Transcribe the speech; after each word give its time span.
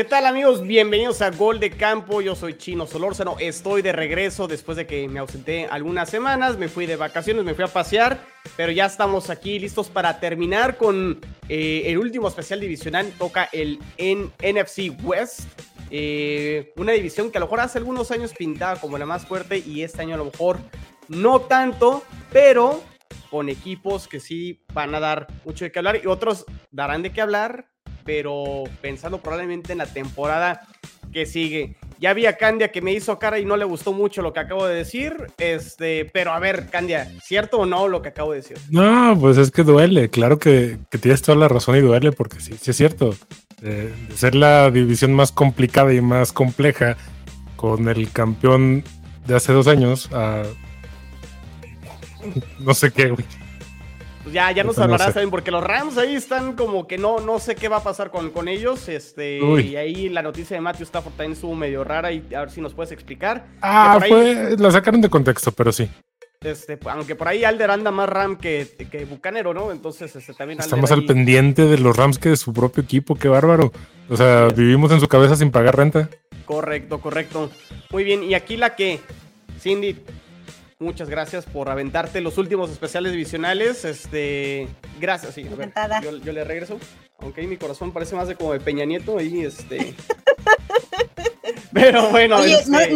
¿Qué 0.00 0.04
tal 0.04 0.24
amigos? 0.24 0.62
Bienvenidos 0.62 1.20
a 1.20 1.30
Gol 1.30 1.60
de 1.60 1.68
Campo. 1.68 2.22
Yo 2.22 2.34
soy 2.34 2.56
Chino 2.56 2.86
Solórzano. 2.86 3.36
Estoy 3.38 3.82
de 3.82 3.92
regreso 3.92 4.48
después 4.48 4.78
de 4.78 4.86
que 4.86 5.06
me 5.08 5.20
ausenté 5.20 5.66
algunas 5.66 6.08
semanas. 6.08 6.56
Me 6.56 6.68
fui 6.68 6.86
de 6.86 6.96
vacaciones, 6.96 7.44
me 7.44 7.52
fui 7.52 7.64
a 7.64 7.68
pasear, 7.68 8.18
pero 8.56 8.72
ya 8.72 8.86
estamos 8.86 9.28
aquí 9.28 9.58
listos 9.58 9.90
para 9.90 10.18
terminar 10.18 10.78
con 10.78 11.20
eh, 11.50 11.82
el 11.84 11.98
último 11.98 12.28
especial 12.28 12.60
divisional. 12.60 13.12
Toca 13.18 13.50
el 13.52 13.78
NFC 13.98 15.04
West. 15.04 15.40
Eh, 15.90 16.72
una 16.76 16.92
división 16.92 17.30
que 17.30 17.36
a 17.36 17.40
lo 17.40 17.46
mejor 17.46 17.60
hace 17.60 17.76
algunos 17.76 18.10
años 18.10 18.32
pintaba 18.32 18.80
como 18.80 18.96
la 18.96 19.04
más 19.04 19.26
fuerte 19.26 19.58
y 19.58 19.82
este 19.82 20.00
año 20.00 20.14
a 20.14 20.18
lo 20.18 20.24
mejor 20.24 20.60
no 21.08 21.42
tanto, 21.42 22.04
pero 22.32 22.82
con 23.30 23.50
equipos 23.50 24.08
que 24.08 24.18
sí 24.18 24.64
van 24.72 24.94
a 24.94 25.00
dar 25.00 25.26
mucho 25.44 25.66
de 25.66 25.70
qué 25.70 25.78
hablar 25.78 26.00
y 26.02 26.06
otros 26.06 26.46
darán 26.70 27.02
de 27.02 27.12
qué 27.12 27.20
hablar 27.20 27.69
pero 28.04 28.64
pensando 28.80 29.18
probablemente 29.18 29.72
en 29.72 29.78
la 29.78 29.86
temporada 29.86 30.66
que 31.12 31.26
sigue. 31.26 31.76
Ya 31.98 32.14
vi 32.14 32.26
a 32.26 32.36
Candia 32.36 32.70
que 32.72 32.80
me 32.80 32.92
hizo 32.92 33.18
cara 33.18 33.38
y 33.38 33.44
no 33.44 33.56
le 33.56 33.64
gustó 33.64 33.92
mucho 33.92 34.22
lo 34.22 34.32
que 34.32 34.40
acabo 34.40 34.66
de 34.66 34.74
decir. 34.74 35.26
Este, 35.38 36.06
pero 36.06 36.32
a 36.32 36.38
ver, 36.38 36.68
Candia, 36.70 37.10
¿cierto 37.22 37.58
o 37.58 37.66
no 37.66 37.88
lo 37.88 38.00
que 38.00 38.08
acabo 38.08 38.32
de 38.32 38.38
decir? 38.38 38.58
No, 38.70 39.16
pues 39.20 39.36
es 39.36 39.50
que 39.50 39.64
duele. 39.64 40.08
Claro 40.08 40.38
que, 40.38 40.78
tienes 41.00 41.20
toda 41.22 41.36
la 41.36 41.48
razón 41.48 41.76
y 41.76 41.80
duele 41.80 42.12
porque 42.12 42.40
sí, 42.40 42.54
sí 42.58 42.70
es 42.70 42.76
cierto. 42.76 43.14
de 43.60 43.92
ser 44.14 44.34
la 44.34 44.70
división 44.70 45.12
más 45.12 45.32
complicada 45.32 45.92
y 45.92 46.00
más 46.00 46.32
compleja 46.32 46.96
con 47.56 47.88
el 47.88 48.10
campeón 48.10 48.82
de 49.26 49.36
hace 49.36 49.52
dos 49.52 49.66
años 49.66 50.08
a 50.12 50.44
no 52.60 52.74
sé 52.74 52.90
qué, 52.90 53.10
güey. 53.10 53.24
Pues 54.30 54.36
ya, 54.36 54.52
ya 54.52 54.62
nos 54.62 54.78
hablarás 54.78 55.12
también, 55.12 55.30
porque 55.30 55.50
los 55.50 55.64
Rams 55.64 55.98
ahí 55.98 56.14
están 56.14 56.52
como 56.52 56.86
que 56.86 56.98
no, 56.98 57.18
no 57.18 57.40
sé 57.40 57.56
qué 57.56 57.68
va 57.68 57.78
a 57.78 57.82
pasar 57.82 58.12
con, 58.12 58.30
con 58.30 58.46
ellos. 58.46 58.88
Este, 58.88 59.40
y 59.40 59.74
ahí 59.74 60.08
la 60.08 60.22
noticia 60.22 60.56
de 60.56 60.60
Matthew 60.60 60.84
Stafford 60.84 61.14
también 61.14 61.32
estuvo 61.32 61.56
medio 61.56 61.82
rara 61.82 62.12
y 62.12 62.24
a 62.32 62.40
ver 62.40 62.50
si 62.50 62.60
nos 62.60 62.72
puedes 62.72 62.92
explicar. 62.92 63.44
Ah, 63.60 63.98
fue, 64.06 64.54
la 64.56 64.70
sacaron 64.70 65.00
de 65.00 65.10
contexto, 65.10 65.50
pero 65.50 65.72
sí. 65.72 65.90
Este, 66.42 66.78
aunque 66.84 67.16
por 67.16 67.26
ahí 67.26 67.42
Alder 67.42 67.72
anda 67.72 67.90
más 67.90 68.08
Ram 68.08 68.36
que, 68.36 68.68
que 68.88 69.04
Bucanero, 69.04 69.52
¿no? 69.52 69.72
Entonces, 69.72 70.14
este, 70.14 70.32
también 70.32 70.60
Estamos 70.60 70.92
al 70.92 71.06
pendiente 71.06 71.64
de 71.64 71.78
los 71.78 71.96
Rams 71.96 72.20
que 72.20 72.28
de 72.28 72.36
su 72.36 72.52
propio 72.52 72.84
equipo, 72.84 73.16
qué 73.16 73.26
bárbaro. 73.26 73.72
O 74.08 74.16
sea, 74.16 74.46
vivimos 74.46 74.92
en 74.92 75.00
su 75.00 75.08
cabeza 75.08 75.34
sin 75.34 75.50
pagar 75.50 75.76
renta. 75.76 76.08
Correcto, 76.44 77.00
correcto. 77.00 77.50
Muy 77.90 78.04
bien, 78.04 78.22
y 78.22 78.34
aquí 78.34 78.56
la 78.56 78.76
que, 78.76 79.00
Cindy, 79.58 79.96
Muchas 80.80 81.10
gracias 81.10 81.44
por 81.44 81.68
aventarte 81.68 82.22
los 82.22 82.38
últimos 82.38 82.70
especiales 82.70 83.12
divisionales. 83.12 83.84
Este, 83.84 84.66
gracias, 84.98 85.34
sí. 85.34 85.44
yo, 85.44 86.32
le 86.32 86.42
regreso. 86.42 86.78
Aunque 87.18 87.42
ahí 87.42 87.46
mi 87.46 87.58
corazón 87.58 87.92
parece 87.92 88.16
más 88.16 88.28
de 88.28 88.34
como 88.34 88.54
de 88.54 88.60
Peña 88.60 88.86
Nieto 88.86 89.18
ahí, 89.18 89.42
este. 89.42 89.94
Pero 91.74 92.08
bueno. 92.08 92.38
Oye, 92.38 92.54
este 92.54 92.94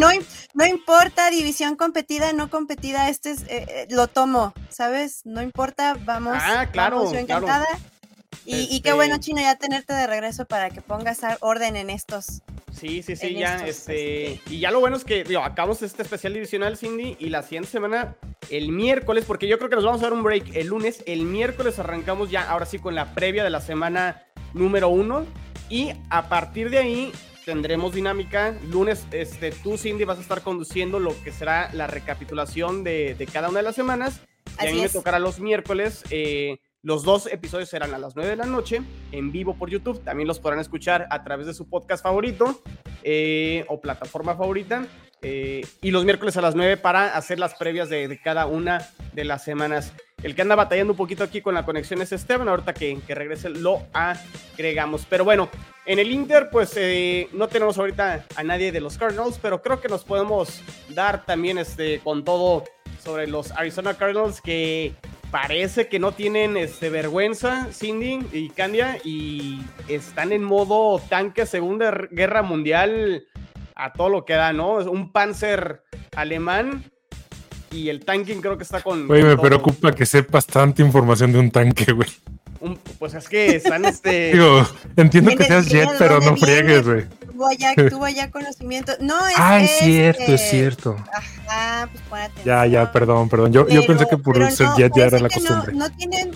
no, 0.55 0.65
importa 0.65 1.29
división 1.29 1.75
competida, 1.75 2.33
no 2.33 2.49
competida, 2.49 3.07
este 3.07 3.29
es, 3.29 3.43
eh, 3.43 3.67
eh, 3.69 3.87
lo 3.91 4.07
tomo, 4.07 4.55
¿sabes? 4.69 5.21
No 5.23 5.43
importa, 5.43 5.95
vamos. 6.05 6.37
Ah, 6.41 6.67
claro. 6.71 7.13
yo 7.13 7.19
encantada. 7.19 7.67
Y, 8.45 8.81
qué 8.81 8.93
bueno, 8.93 9.15
este 9.15 9.25
Chino, 9.27 9.41
ya 9.41 9.57
tenerte 9.57 9.93
de 9.93 10.07
regreso 10.07 10.45
para 10.45 10.71
que 10.71 10.81
pongas 10.81 11.19
orden 11.39 11.75
en 11.75 11.91
estos. 11.91 12.41
Sí, 12.75 13.01
sí, 13.03 13.15
sí, 13.15 13.35
ya, 13.35 13.65
este, 13.65 14.41
Y 14.49 14.59
ya 14.59 14.69
lo 14.69 14.79
bueno 14.81 14.97
es 14.97 15.05
que, 15.05 15.23
digo, 15.23 15.41
acabamos 15.41 15.81
este 15.81 16.03
especial 16.03 16.33
divisional, 16.33 16.77
Cindy, 16.77 17.15
y 17.19 17.29
la 17.29 17.41
siguiente 17.41 17.69
semana, 17.69 18.17
el 18.49 18.69
miércoles, 18.69 19.23
porque 19.25 19.47
yo 19.47 19.57
creo 19.57 19.69
que 19.69 19.77
nos 19.77 19.85
vamos 19.85 20.01
a 20.01 20.05
dar 20.05 20.13
un 20.13 20.23
break 20.23 20.55
el 20.55 20.67
lunes, 20.67 21.01
el 21.07 21.23
miércoles 21.23 21.79
arrancamos 21.79 22.29
ya, 22.29 22.49
ahora 22.49 22.65
sí, 22.65 22.79
con 22.79 22.93
la 22.93 23.13
previa 23.13 23.43
de 23.43 23.49
la 23.49 23.61
semana 23.61 24.23
número 24.53 24.89
uno, 24.89 25.25
y 25.69 25.91
a 26.09 26.27
partir 26.27 26.69
de 26.69 26.79
ahí 26.79 27.11
tendremos 27.45 27.93
dinámica. 27.93 28.57
Lunes, 28.69 29.05
este, 29.11 29.51
tú, 29.51 29.77
Cindy, 29.77 30.03
vas 30.03 30.17
a 30.17 30.21
estar 30.21 30.41
conduciendo 30.41 30.99
lo 30.99 31.15
que 31.23 31.31
será 31.31 31.69
la 31.73 31.87
recapitulación 31.87 32.83
de, 32.83 33.27
cada 33.31 33.49
una 33.49 33.59
de 33.59 33.63
las 33.63 33.75
semanas. 33.75 34.21
Y 34.61 34.67
a 34.67 34.71
mí 34.71 34.81
me 34.81 34.89
tocará 34.89 35.19
los 35.19 35.39
miércoles 35.39 36.03
eh, 36.09 36.59
los 36.85 37.01
dos 37.01 37.25
episodios 37.25 37.67
serán 37.67 37.95
a 37.95 37.97
las 37.97 38.15
9 38.15 38.29
de 38.29 38.35
la 38.35 38.45
noche 38.45 38.79
en 39.11 39.31
vivo 39.31 39.55
por 39.55 39.71
YouTube. 39.71 40.03
También 40.03 40.27
los 40.27 40.39
podrán 40.39 40.59
escuchar 40.59 41.07
a 41.09 41.23
través 41.23 41.47
de 41.47 41.55
su 41.55 41.67
podcast 41.67 42.03
favorito 42.03 42.61
eh, 43.01 43.65
o 43.69 43.81
plataforma 43.81 44.35
favorita. 44.35 44.85
Eh, 45.23 45.65
y 45.81 45.89
los 45.89 46.05
miércoles 46.05 46.37
a 46.37 46.41
las 46.41 46.53
9 46.53 46.77
para 46.77 47.17
hacer 47.17 47.39
las 47.39 47.55
previas 47.55 47.89
de, 47.89 48.19
cada 48.23 48.45
una 48.45 48.87
de 49.13 49.23
las 49.23 49.43
semanas. 49.43 49.93
El 50.21 50.35
que 50.35 50.43
anda 50.43 50.53
batallando 50.53 50.93
un 50.93 50.97
poquito 50.97 51.23
aquí 51.23 51.41
con 51.41 51.55
la 51.55 51.65
conexión 51.65 52.03
es 52.03 52.11
Esteban. 52.11 52.47
Ahorita 52.47 52.75
que, 52.75 53.01
regrese 53.07 53.49
lo 53.49 53.81
agregamos. 53.91 55.07
Pero 55.09 55.23
bueno, 55.25 55.49
en 55.87 55.97
el 55.97 56.11
Inter, 56.11 56.49
pues 56.51 56.73
eh, 56.77 57.29
no 57.33 57.47
tenemos 57.47 57.79
ahorita 57.79 58.27
a 58.35 58.43
nadie 58.43 58.71
de 58.71 58.79
los 58.79 58.99
Cardinals, 58.99 59.39
pero 59.41 59.63
creo 59.63 59.81
que 59.81 59.87
nos 59.87 60.03
podemos 60.03 60.61
dar 60.89 61.25
también 61.25 61.57
este, 61.57 61.99
con 62.01 62.23
todo 62.23 62.63
sobre 63.05 63.27
los 63.27 63.51
Arizona 63.51 63.93
Cardinals 63.93 64.41
que 64.41 64.93
parece 65.31 65.87
que 65.87 65.99
no 65.99 66.11
tienen 66.11 66.57
este, 66.57 66.89
vergüenza, 66.89 67.67
Cindy 67.71 68.25
y 68.33 68.49
Candia, 68.49 68.97
y 69.03 69.61
están 69.87 70.31
en 70.31 70.43
modo 70.43 70.99
tanque 71.07 71.45
Segunda 71.45 71.91
Guerra 72.11 72.41
Mundial 72.41 73.25
a 73.75 73.93
todo 73.93 74.09
lo 74.09 74.25
que 74.25 74.33
da, 74.33 74.53
¿no? 74.53 74.81
Es 74.81 74.87
un 74.87 75.11
Panzer 75.11 75.83
alemán 76.15 76.83
y 77.71 77.89
el 77.89 78.03
tanking 78.03 78.41
creo 78.41 78.57
que 78.57 78.63
está 78.63 78.81
con. 78.81 79.07
Güey, 79.07 79.23
me 79.23 79.37
preocupa 79.37 79.91
que 79.91 80.05
sepas 80.05 80.47
tanta 80.47 80.81
información 80.81 81.31
de 81.31 81.39
un 81.39 81.51
tanque, 81.51 81.91
güey 81.91 82.09
pues 82.99 83.13
es 83.13 83.27
que 83.27 83.55
están 83.55 83.85
este. 83.85 84.31
Digo, 84.33 84.67
entiendo 84.95 85.31
que 85.35 85.43
seas 85.43 85.67
jet, 85.67 85.89
pero 85.97 86.19
no 86.19 86.35
friegues, 86.35 86.85
güey. 86.85 87.05
Tuvo 87.89 88.05
allá, 88.05 88.31
conocimiento. 88.31 88.93
No, 88.99 89.15
es. 89.27 89.35
Ah, 89.37 89.59
es 89.59 89.71
cierto, 89.79 90.23
es 90.23 90.29
este, 90.29 90.49
cierto. 90.49 90.95
Ajá, 91.47 91.89
pues 91.91 92.03
pon 92.09 92.43
Ya, 92.43 92.65
ya, 92.65 92.91
perdón, 92.91 93.29
perdón. 93.29 93.51
Yo, 93.51 93.67
yo 93.67 93.85
pensé 93.85 94.05
que 94.07 94.17
por 94.17 94.35
ser 94.51 94.67
jet 94.77 94.91
ya 94.95 95.05
era 95.05 95.19
la 95.19 95.29
costumbre. 95.29 95.73
No, 95.73 95.89
tienen. 95.91 96.31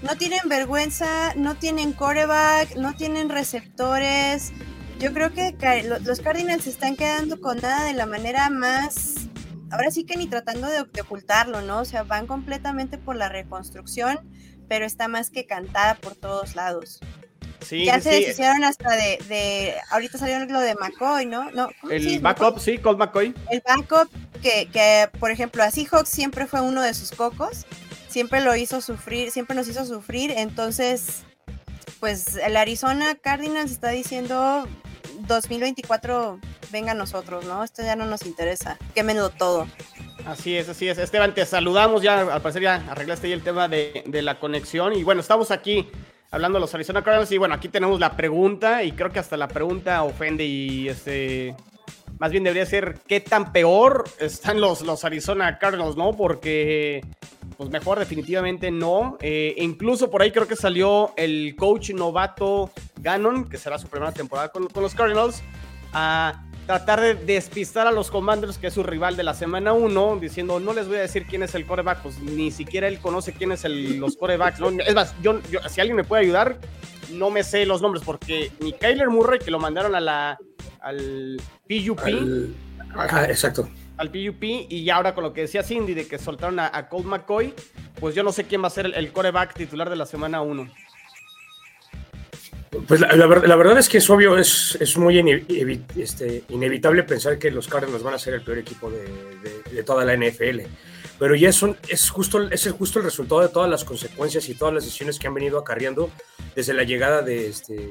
No 0.00 0.14
tienen 0.16 0.40
vergüenza, 0.48 1.34
no 1.34 1.56
tienen 1.56 1.92
coreback, 1.92 2.76
no 2.76 2.94
tienen 2.94 3.28
receptores. 3.28 4.52
Yo 5.00 5.12
creo 5.12 5.32
que 5.34 5.56
los 6.04 6.20
Cardinals 6.20 6.64
se 6.64 6.70
están 6.70 6.94
quedando 6.94 7.40
con 7.40 7.58
nada 7.58 7.84
de 7.84 7.94
la 7.94 8.06
manera 8.06 8.48
más 8.48 9.28
ahora 9.70 9.90
sí 9.90 10.04
que 10.04 10.16
ni 10.16 10.26
tratando 10.26 10.66
de, 10.68 10.80
ocultarlo, 11.02 11.60
¿no? 11.62 11.80
O 11.80 11.84
sea, 11.84 12.02
van 12.04 12.26
completamente 12.26 12.96
por 12.96 13.16
la 13.16 13.28
reconstrucción 13.28 14.20
pero 14.68 14.84
está 14.84 15.08
más 15.08 15.30
que 15.30 15.46
cantada 15.46 15.94
por 15.94 16.14
todos 16.14 16.54
lados. 16.54 17.00
Sí, 17.60 17.84
ya 17.84 18.00
se 18.00 18.10
deshicieron 18.10 18.64
hasta 18.64 18.90
de, 18.94 19.74
ahorita 19.90 20.18
salió 20.18 20.44
lo 20.46 20.60
de 20.60 20.74
McCoy, 20.76 21.26
¿no? 21.26 21.50
no 21.50 21.68
el 21.90 22.20
backup, 22.20 22.58
sí, 22.58 22.78
Colt 22.78 22.98
McCoy. 22.98 23.34
El 23.50 23.62
backup, 23.66 24.08
que, 24.42 24.68
que 24.72 25.08
por 25.18 25.30
ejemplo 25.30 25.62
a 25.62 25.70
Seahawks 25.70 26.08
siempre 26.08 26.46
fue 26.46 26.60
uno 26.60 26.82
de 26.82 26.94
sus 26.94 27.10
cocos, 27.10 27.66
siempre 28.08 28.40
lo 28.40 28.54
hizo 28.56 28.80
sufrir, 28.80 29.30
siempre 29.30 29.56
nos 29.56 29.68
hizo 29.68 29.84
sufrir, 29.84 30.30
entonces, 30.30 31.24
pues 32.00 32.36
el 32.36 32.56
Arizona 32.56 33.16
Cardinals 33.16 33.72
está 33.72 33.90
diciendo 33.90 34.66
2024 35.26 36.38
venga 36.70 36.92
a 36.92 36.94
nosotros, 36.94 37.44
¿no? 37.44 37.64
Esto 37.64 37.82
ya 37.82 37.96
no 37.96 38.06
nos 38.06 38.26
interesa, 38.26 38.78
quémenlo 38.94 39.30
todo. 39.30 39.66
Así 40.26 40.56
es, 40.56 40.68
así 40.68 40.88
es. 40.88 40.98
Esteban, 40.98 41.34
te 41.34 41.46
saludamos 41.46 42.02
ya, 42.02 42.20
al 42.20 42.42
parecer 42.42 42.62
ya 42.62 42.84
arreglaste 42.90 43.28
ahí 43.28 43.32
el 43.32 43.42
tema 43.42 43.68
de, 43.68 44.04
la 44.06 44.38
conexión. 44.38 44.92
Y 44.94 45.04
bueno, 45.04 45.20
estamos 45.20 45.50
aquí 45.50 45.88
hablando 46.30 46.58
de 46.58 46.60
los 46.60 46.74
Arizona 46.74 47.02
Cardinals 47.02 47.32
y 47.32 47.38
bueno, 47.38 47.54
aquí 47.54 47.68
tenemos 47.68 48.00
la 48.00 48.16
pregunta 48.16 48.82
y 48.82 48.92
creo 48.92 49.10
que 49.10 49.18
hasta 49.18 49.36
la 49.36 49.48
pregunta 49.48 50.02
ofende 50.02 50.44
y 50.44 50.88
este... 50.88 51.54
Más 52.18 52.32
bien 52.32 52.42
debería 52.42 52.66
ser 52.66 52.98
qué 53.06 53.20
tan 53.20 53.52
peor 53.52 54.04
están 54.18 54.60
los, 54.60 54.82
los 54.82 55.04
Arizona 55.04 55.56
Cardinals, 55.60 55.96
¿no? 55.96 56.16
Porque 56.16 57.04
pues 57.56 57.70
mejor 57.70 58.00
definitivamente 58.00 58.72
no. 58.72 59.16
Eh, 59.20 59.54
incluso 59.58 60.10
por 60.10 60.22
ahí 60.22 60.32
creo 60.32 60.48
que 60.48 60.56
salió 60.56 61.12
el 61.16 61.54
coach 61.56 61.90
novato 61.90 62.72
Gannon, 62.96 63.48
que 63.48 63.56
será 63.56 63.78
su 63.78 63.86
primera 63.86 64.10
temporada 64.10 64.48
con, 64.48 64.66
con 64.66 64.82
los 64.82 64.96
Cardinals, 64.96 65.44
a 65.92 66.44
tratar 66.68 67.00
de 67.00 67.14
despistar 67.14 67.86
a 67.86 67.90
los 67.90 68.10
Commanders, 68.10 68.58
que 68.58 68.66
es 68.66 68.74
su 68.74 68.82
rival 68.82 69.16
de 69.16 69.22
la 69.22 69.32
semana 69.32 69.72
1, 69.72 70.18
diciendo, 70.20 70.60
no 70.60 70.74
les 70.74 70.86
voy 70.86 70.98
a 70.98 71.00
decir 71.00 71.24
quién 71.26 71.42
es 71.42 71.54
el 71.54 71.64
coreback, 71.64 72.02
pues 72.02 72.18
ni 72.18 72.50
siquiera 72.50 72.88
él 72.88 72.98
conoce 72.98 73.32
quién 73.32 73.52
es 73.52 73.64
el, 73.64 73.96
los 73.96 74.18
corebacks. 74.18 74.60
Es 74.86 74.94
más, 74.94 75.14
yo, 75.22 75.40
si 75.70 75.80
alguien 75.80 75.96
me 75.96 76.04
puede 76.04 76.24
ayudar, 76.24 76.58
no 77.10 77.30
me 77.30 77.42
sé 77.42 77.64
los 77.64 77.80
nombres, 77.80 78.04
porque 78.04 78.52
ni 78.60 78.74
Kyler 78.74 79.08
Murray, 79.08 79.38
que 79.38 79.50
lo 79.50 79.58
mandaron 79.58 79.94
a 79.94 80.00
la, 80.00 80.38
al 80.80 81.40
PUP. 81.66 82.00
exacto. 83.30 83.66
Al 83.96 84.10
PUP, 84.10 84.42
y 84.42 84.90
ahora 84.90 85.14
con 85.14 85.24
lo 85.24 85.32
que 85.32 85.40
decía 85.40 85.62
Cindy, 85.62 85.94
de 85.94 86.06
que 86.06 86.18
soltaron 86.18 86.60
a, 86.60 86.86
Colt 86.90 87.06
McCoy, 87.06 87.54
pues 87.98 88.14
yo 88.14 88.22
no 88.22 88.30
sé 88.30 88.44
quién 88.44 88.62
va 88.62 88.66
a 88.66 88.70
ser 88.70 88.92
el, 88.94 89.10
coreback 89.10 89.54
titular 89.54 89.88
de 89.88 89.96
la 89.96 90.04
semana 90.04 90.42
1. 90.42 90.70
Pues 92.86 93.00
la, 93.00 93.14
la 93.16 93.26
la 93.26 93.56
verdad 93.56 93.78
es 93.78 93.88
que 93.88 93.98
es 93.98 94.10
obvio, 94.10 94.36
es, 94.36 94.76
es 94.80 94.96
muy 94.98 95.18
este, 95.96 96.44
inevitable 96.50 97.02
pensar 97.02 97.38
que 97.38 97.50
los 97.50 97.66
Cardinals 97.68 98.02
van 98.02 98.14
a 98.14 98.18
ser 98.18 98.34
el 98.34 98.42
peor 98.42 98.58
equipo 98.58 98.90
de, 98.90 99.04
de- 99.04 99.62
de 99.74 99.82
toda 99.82 100.04
la 100.04 100.14
NFL. 100.16 100.60
Pero 101.18 101.34
ya 101.34 101.50
son, 101.52 101.76
es, 101.88 102.10
justo, 102.10 102.48
es 102.48 102.66
el, 102.66 102.72
justo 102.72 102.98
el 102.98 103.04
resultado 103.06 103.40
de 103.40 103.48
todas 103.48 103.68
las 103.70 103.84
consecuencias 103.84 104.48
y 104.48 104.54
todas 104.54 104.74
las 104.74 104.84
decisiones 104.84 105.18
que 105.18 105.26
han 105.26 105.34
venido 105.34 105.58
acarreando 105.58 106.10
desde 106.54 106.74
la 106.74 106.82
llegada 106.84 107.22
de 107.22 107.48
este. 107.48 107.90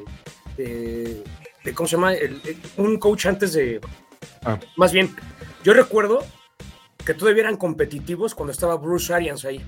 de, 0.57 1.23
de- 1.63 1.73
¿Cómo 1.73 1.87
se 1.87 1.95
llama? 1.95 2.13
El- 2.13 2.41
el- 2.45 2.57
un 2.77 2.97
coach 2.97 3.25
antes 3.25 3.53
de. 3.53 3.81
Ah. 4.43 4.59
Más 4.77 4.91
bien, 4.93 5.15
yo 5.63 5.73
recuerdo 5.73 6.23
que 7.05 7.13
todavía 7.13 7.43
eran 7.43 7.57
competitivos 7.57 8.35
cuando 8.35 8.51
estaba 8.51 8.75
Bruce 8.77 9.13
Arians 9.13 9.43
ahí. 9.45 9.61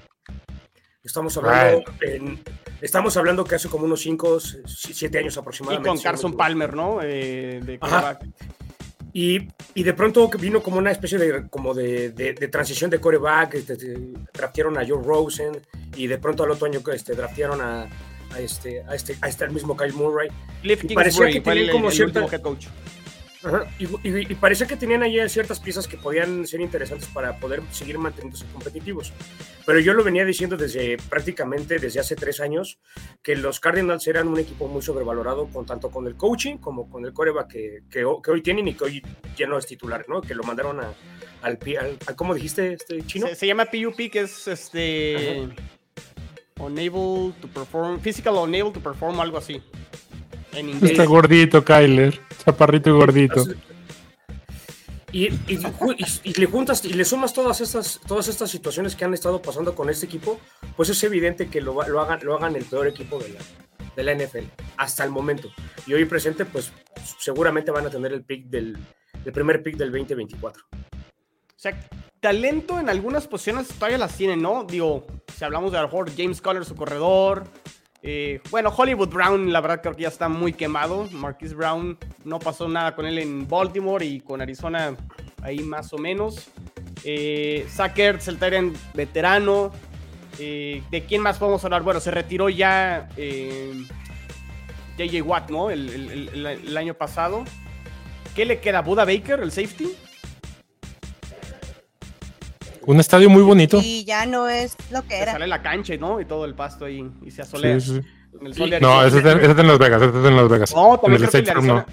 Estamos 1.09 1.35
hablando, 1.37 1.83
en- 2.01 2.39
estamos 2.81 3.17
hablando 3.17 3.43
que 3.43 3.55
hace 3.55 3.67
como 3.67 3.85
unos 3.85 3.99
5, 4.01 4.39
7 4.39 5.17
años 5.17 5.35
Y 5.35 5.39
aproximadamente. 5.39 5.87
con 5.89 5.95
no 5.97 5.99
me 5.99 6.03
Carson. 6.03 6.37
Palmer, 6.37 6.75
¿no? 6.75 6.99
Eh, 7.01 7.59
de 7.63 7.77
Ajá. 7.81 8.19
Y, 9.11 9.47
y 9.73 9.81
de 9.83 9.93
pronto 9.95 10.29
vino 10.39 10.61
como 10.61 10.77
una 10.77 10.91
especie 10.91 11.17
de, 11.17 11.49
como 11.49 11.73
de, 11.73 12.11
de- 12.11 12.33
de 12.33 12.47
transición 12.47 12.91
de 12.91 12.99
coreback, 12.99 13.55
este, 13.55 13.73
este, 13.73 13.97
draftearon 14.31 14.77
a 14.77 14.87
Joe 14.87 15.01
Rosen 15.03 15.59
y 15.95 16.05
de 16.05 16.19
pronto 16.19 16.43
al 16.43 16.51
otro 16.51 16.67
año 16.67 16.79
este, 16.93 17.13
draftearon 17.15 17.59
a, 17.59 17.87
a 18.31 18.39
este, 18.39 18.83
a, 18.83 18.93
este, 18.93 19.17
a 19.19 19.27
este 19.27 19.45
al 19.45 19.51
mismo 19.51 19.75
Kyle 19.75 19.93
Murray. 19.93 20.29
Cliff 20.61 20.83
Y 20.87 20.93
parecía 20.93 21.25
que 21.31 21.41
tenían 21.41 21.71
como 21.71 21.87
el 21.89 21.93
cierta- 21.95 22.39
coach. 22.39 22.67
Ajá, 23.41 23.67
Y, 23.79 23.85
y- 23.85 24.31
y 24.31 24.35
parecía 24.35 24.67
que 24.67 24.75
tenían 24.75 25.01
ahí 25.01 25.17
ciertas 25.29 25.59
piezas 25.61 25.87
que 25.87 25.95
podían 25.95 26.45
ser 26.45 26.59
interesantes 26.59 27.07
para 27.07 27.39
poder 27.39 27.61
seguir 27.71 27.97
manteniéndose 27.97 28.45
competitivos. 28.51 29.13
Pero 29.65 29.79
yo 29.79 29.93
lo 29.93 30.03
venía 30.03 30.25
diciendo 30.25 30.57
desde 30.57 30.97
prácticamente 31.09 31.79
desde 31.79 32.01
hace 32.01 32.15
tres 32.17 32.41
años 32.41 32.79
que 33.23 33.35
los 33.37 33.59
Cardinals 33.61 34.05
eran 34.07 34.27
un 34.27 34.39
equipo 34.39 34.67
muy 34.67 34.81
sobrevalorado 34.81 35.47
con 35.47 35.65
tanto 35.65 35.89
con 35.89 36.05
el 36.07 36.15
coaching 36.17 36.57
como 36.57 36.89
con 36.89 37.05
el 37.05 37.13
coreback 37.13 37.47
que, 37.47 37.79
que, 37.89 38.03
que 38.23 38.31
hoy 38.31 38.41
tienen 38.41 38.67
y 38.67 38.73
que 38.73 38.83
hoy 38.83 39.01
ya 39.37 39.47
no 39.47 39.57
es 39.57 39.65
titular, 39.65 40.03
¿no? 40.09 40.19
Que 40.21 40.35
lo 40.35 40.43
mandaron 40.43 40.81
a, 40.81 40.93
al, 41.41 41.57
al, 41.79 41.97
al- 42.07 42.15
¿cómo 42.17 42.33
dijiste 42.35 42.73
este 42.73 43.01
chino? 43.05 43.27
Se, 43.27 43.35
se 43.35 43.47
llama 43.47 43.65
PUP, 43.65 44.11
que 44.11 44.21
es 44.21 44.47
este. 44.49 45.47
Unable 46.59 47.33
to 47.41 47.47
perform. 47.53 48.01
Physical 48.01 48.35
unable 48.35 48.71
to 48.71 48.81
perform, 48.81 49.19
algo 49.21 49.37
así. 49.37 49.61
En 50.53 50.69
inglés. 50.69 50.91
Está 50.91 51.05
gordito, 51.05 51.63
Kyler. 51.63 52.19
Chaparrito 52.43 52.89
y 52.89 52.93
gordito. 52.93 53.45
Y, 55.11 55.25
y, 55.27 55.57
ju- 55.57 55.95
y- 56.23 56.29
y 56.29 56.33
le 56.39 56.45
juntas 56.45 56.85
y 56.85 56.93
le 56.93 57.03
sumas 57.03 57.33
todas 57.33 57.61
estas, 57.61 57.99
todas 58.07 58.27
estas 58.27 58.51
situaciones 58.51 58.95
que 58.95 59.05
han 59.05 59.13
estado 59.15 59.41
pasando 59.41 59.73
con 59.73 59.89
este 59.89 60.05
equipo, 60.05 60.39
pues 60.77 60.89
es 60.89 61.03
evidente 61.03 61.47
que 61.49 61.61
lo 61.61 61.81
hagan, 61.81 62.19
lo 62.23 62.35
hagan 62.35 62.55
el 62.55 62.65
peor 62.65 62.87
equipo 62.87 63.17
de 63.17 63.29
la, 63.29 63.39
de 63.95 64.03
la 64.03 64.13
NFL 64.13 64.45
hasta 64.77 65.03
el 65.03 65.09
momento. 65.09 65.49
Y 65.87 65.93
hoy 65.93 66.05
presente, 66.05 66.45
pues 66.45 66.71
seguramente 67.17 67.71
van 67.71 67.87
a 67.87 67.89
tener 67.89 68.13
el 68.13 68.23
pick 68.23 68.45
del 68.45 68.77
el 69.25 69.31
primer 69.33 69.61
pick 69.63 69.75
del 69.77 69.91
2024. 69.91 70.63
O 70.71 70.77
sea, 71.61 71.89
talento 72.19 72.79
en 72.79 72.87
algunas 72.89 73.27
posiciones 73.27 73.67
todavía 73.67 73.97
las 73.97 74.15
tienen, 74.15 74.41
¿no? 74.41 74.63
Digo, 74.63 75.05
si 75.35 75.43
hablamos 75.43 75.71
de 75.71 75.79
a 75.79 75.81
lo 75.81 75.87
mejor 75.87 76.11
James 76.15 76.39
Conner, 76.39 76.63
su 76.65 76.75
corredor. 76.75 77.45
Eh, 78.01 78.41
bueno, 78.49 78.73
Hollywood 78.75 79.09
Brown, 79.09 79.51
la 79.51 79.61
verdad 79.61 79.81
creo 79.81 79.95
que 79.95 80.03
ya 80.03 80.07
está 80.07 80.29
muy 80.29 80.53
quemado. 80.53 81.07
Marquise 81.11 81.53
Brown 81.55 81.97
no 82.23 82.39
pasó 82.39 82.67
nada 82.67 82.95
con 82.95 83.05
él 83.05 83.17
en 83.19 83.47
Baltimore 83.47 84.05
y 84.05 84.19
con 84.21 84.41
Arizona 84.41 84.95
ahí 85.41 85.59
más 85.59 85.91
o 85.93 85.97
menos. 85.97 86.49
Eh, 87.03 87.65
Zach 87.69 87.97
Ertz, 87.97 88.27
el 88.27 88.37
Tyrant 88.39 88.75
veterano. 88.93 89.71
Eh, 90.37 90.81
¿De 90.89 91.03
quién 91.05 91.21
más 91.21 91.37
podemos 91.37 91.63
hablar? 91.65 91.81
Bueno, 91.83 91.99
se 91.99 92.11
retiró 92.11 92.47
ya 92.49 93.09
eh, 93.17 93.73
JJ 94.97 95.21
Watt, 95.21 95.49
¿no? 95.49 95.69
El- 95.69 96.29
el 96.33 96.77
año 96.77 96.93
pasado. 96.93 97.43
¿Qué 98.35 98.45
le 98.45 98.59
queda? 98.59 98.81
¿Buda 98.81 99.03
Baker, 99.05 99.41
el 99.41 99.51
safety? 99.51 99.89
Un 102.85 102.99
estadio 102.99 103.29
muy 103.29 103.41
bonito. 103.43 103.79
Y 103.83 104.03
ya 104.05 104.25
no 104.25 104.47
es 104.49 104.75
lo 104.91 105.01
que 105.03 105.09
Se 105.15 105.21
era. 105.21 105.31
sale 105.33 105.47
la 105.47 105.61
cancha, 105.61 105.95
¿no? 105.97 106.19
Y 106.21 106.25
todo 106.25 106.45
el 106.45 106.55
pasto 106.55 106.85
ahí 106.85 107.09
y 107.25 107.31
se 107.31 107.41
asolea. 107.41 107.79
Sí, 107.79 107.99
sí. 108.01 108.01
En 108.39 108.47
el 108.47 108.53
sol 108.53 108.69
de 108.69 108.79
No, 108.79 109.03
ese 109.05 109.19
es, 109.19 109.25
en, 109.25 109.39
ese 109.39 109.51
es 109.51 109.57
en 109.57 109.67
Las 109.67 109.79
Vegas. 109.79 110.01
Ese 110.01 110.19
es 110.19 110.25
en 110.25 110.35
Las 110.35 110.49
Vegas. 110.49 110.73
No, 110.75 110.93
en 110.95 111.01
también 111.01 111.23
el 111.23 111.29
creo 111.29 111.31
que 111.31 111.37
el 111.37 111.43
de 111.45 111.51
State 111.51 111.67
Farm 111.67 111.85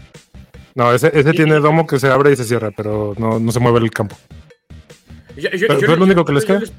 no. 0.74 0.92
Ese, 0.92 1.18
ese 1.18 1.30
Y- 1.30 1.32
tiene 1.32 1.54
domo 1.56 1.86
que 1.86 1.98
se 1.98 2.08
abre 2.08 2.32
y 2.32 2.36
se 2.36 2.44
cierra, 2.44 2.70
pero 2.76 3.14
no, 3.16 3.38
no 3.38 3.52
se 3.52 3.60
mueve 3.60 3.78
el 3.78 3.90
campo. 3.90 4.16
Yo, 5.36 5.50
yo- 5.50 5.66
Pero 5.68 5.80
yo- 5.80 5.86
fue 5.86 5.88
lo 5.88 5.96
yo- 5.96 6.04
único 6.04 6.24
que 6.24 6.32
les 6.32 6.42
yo 6.44 6.48
queda. 6.48 6.60
les- 6.60 6.72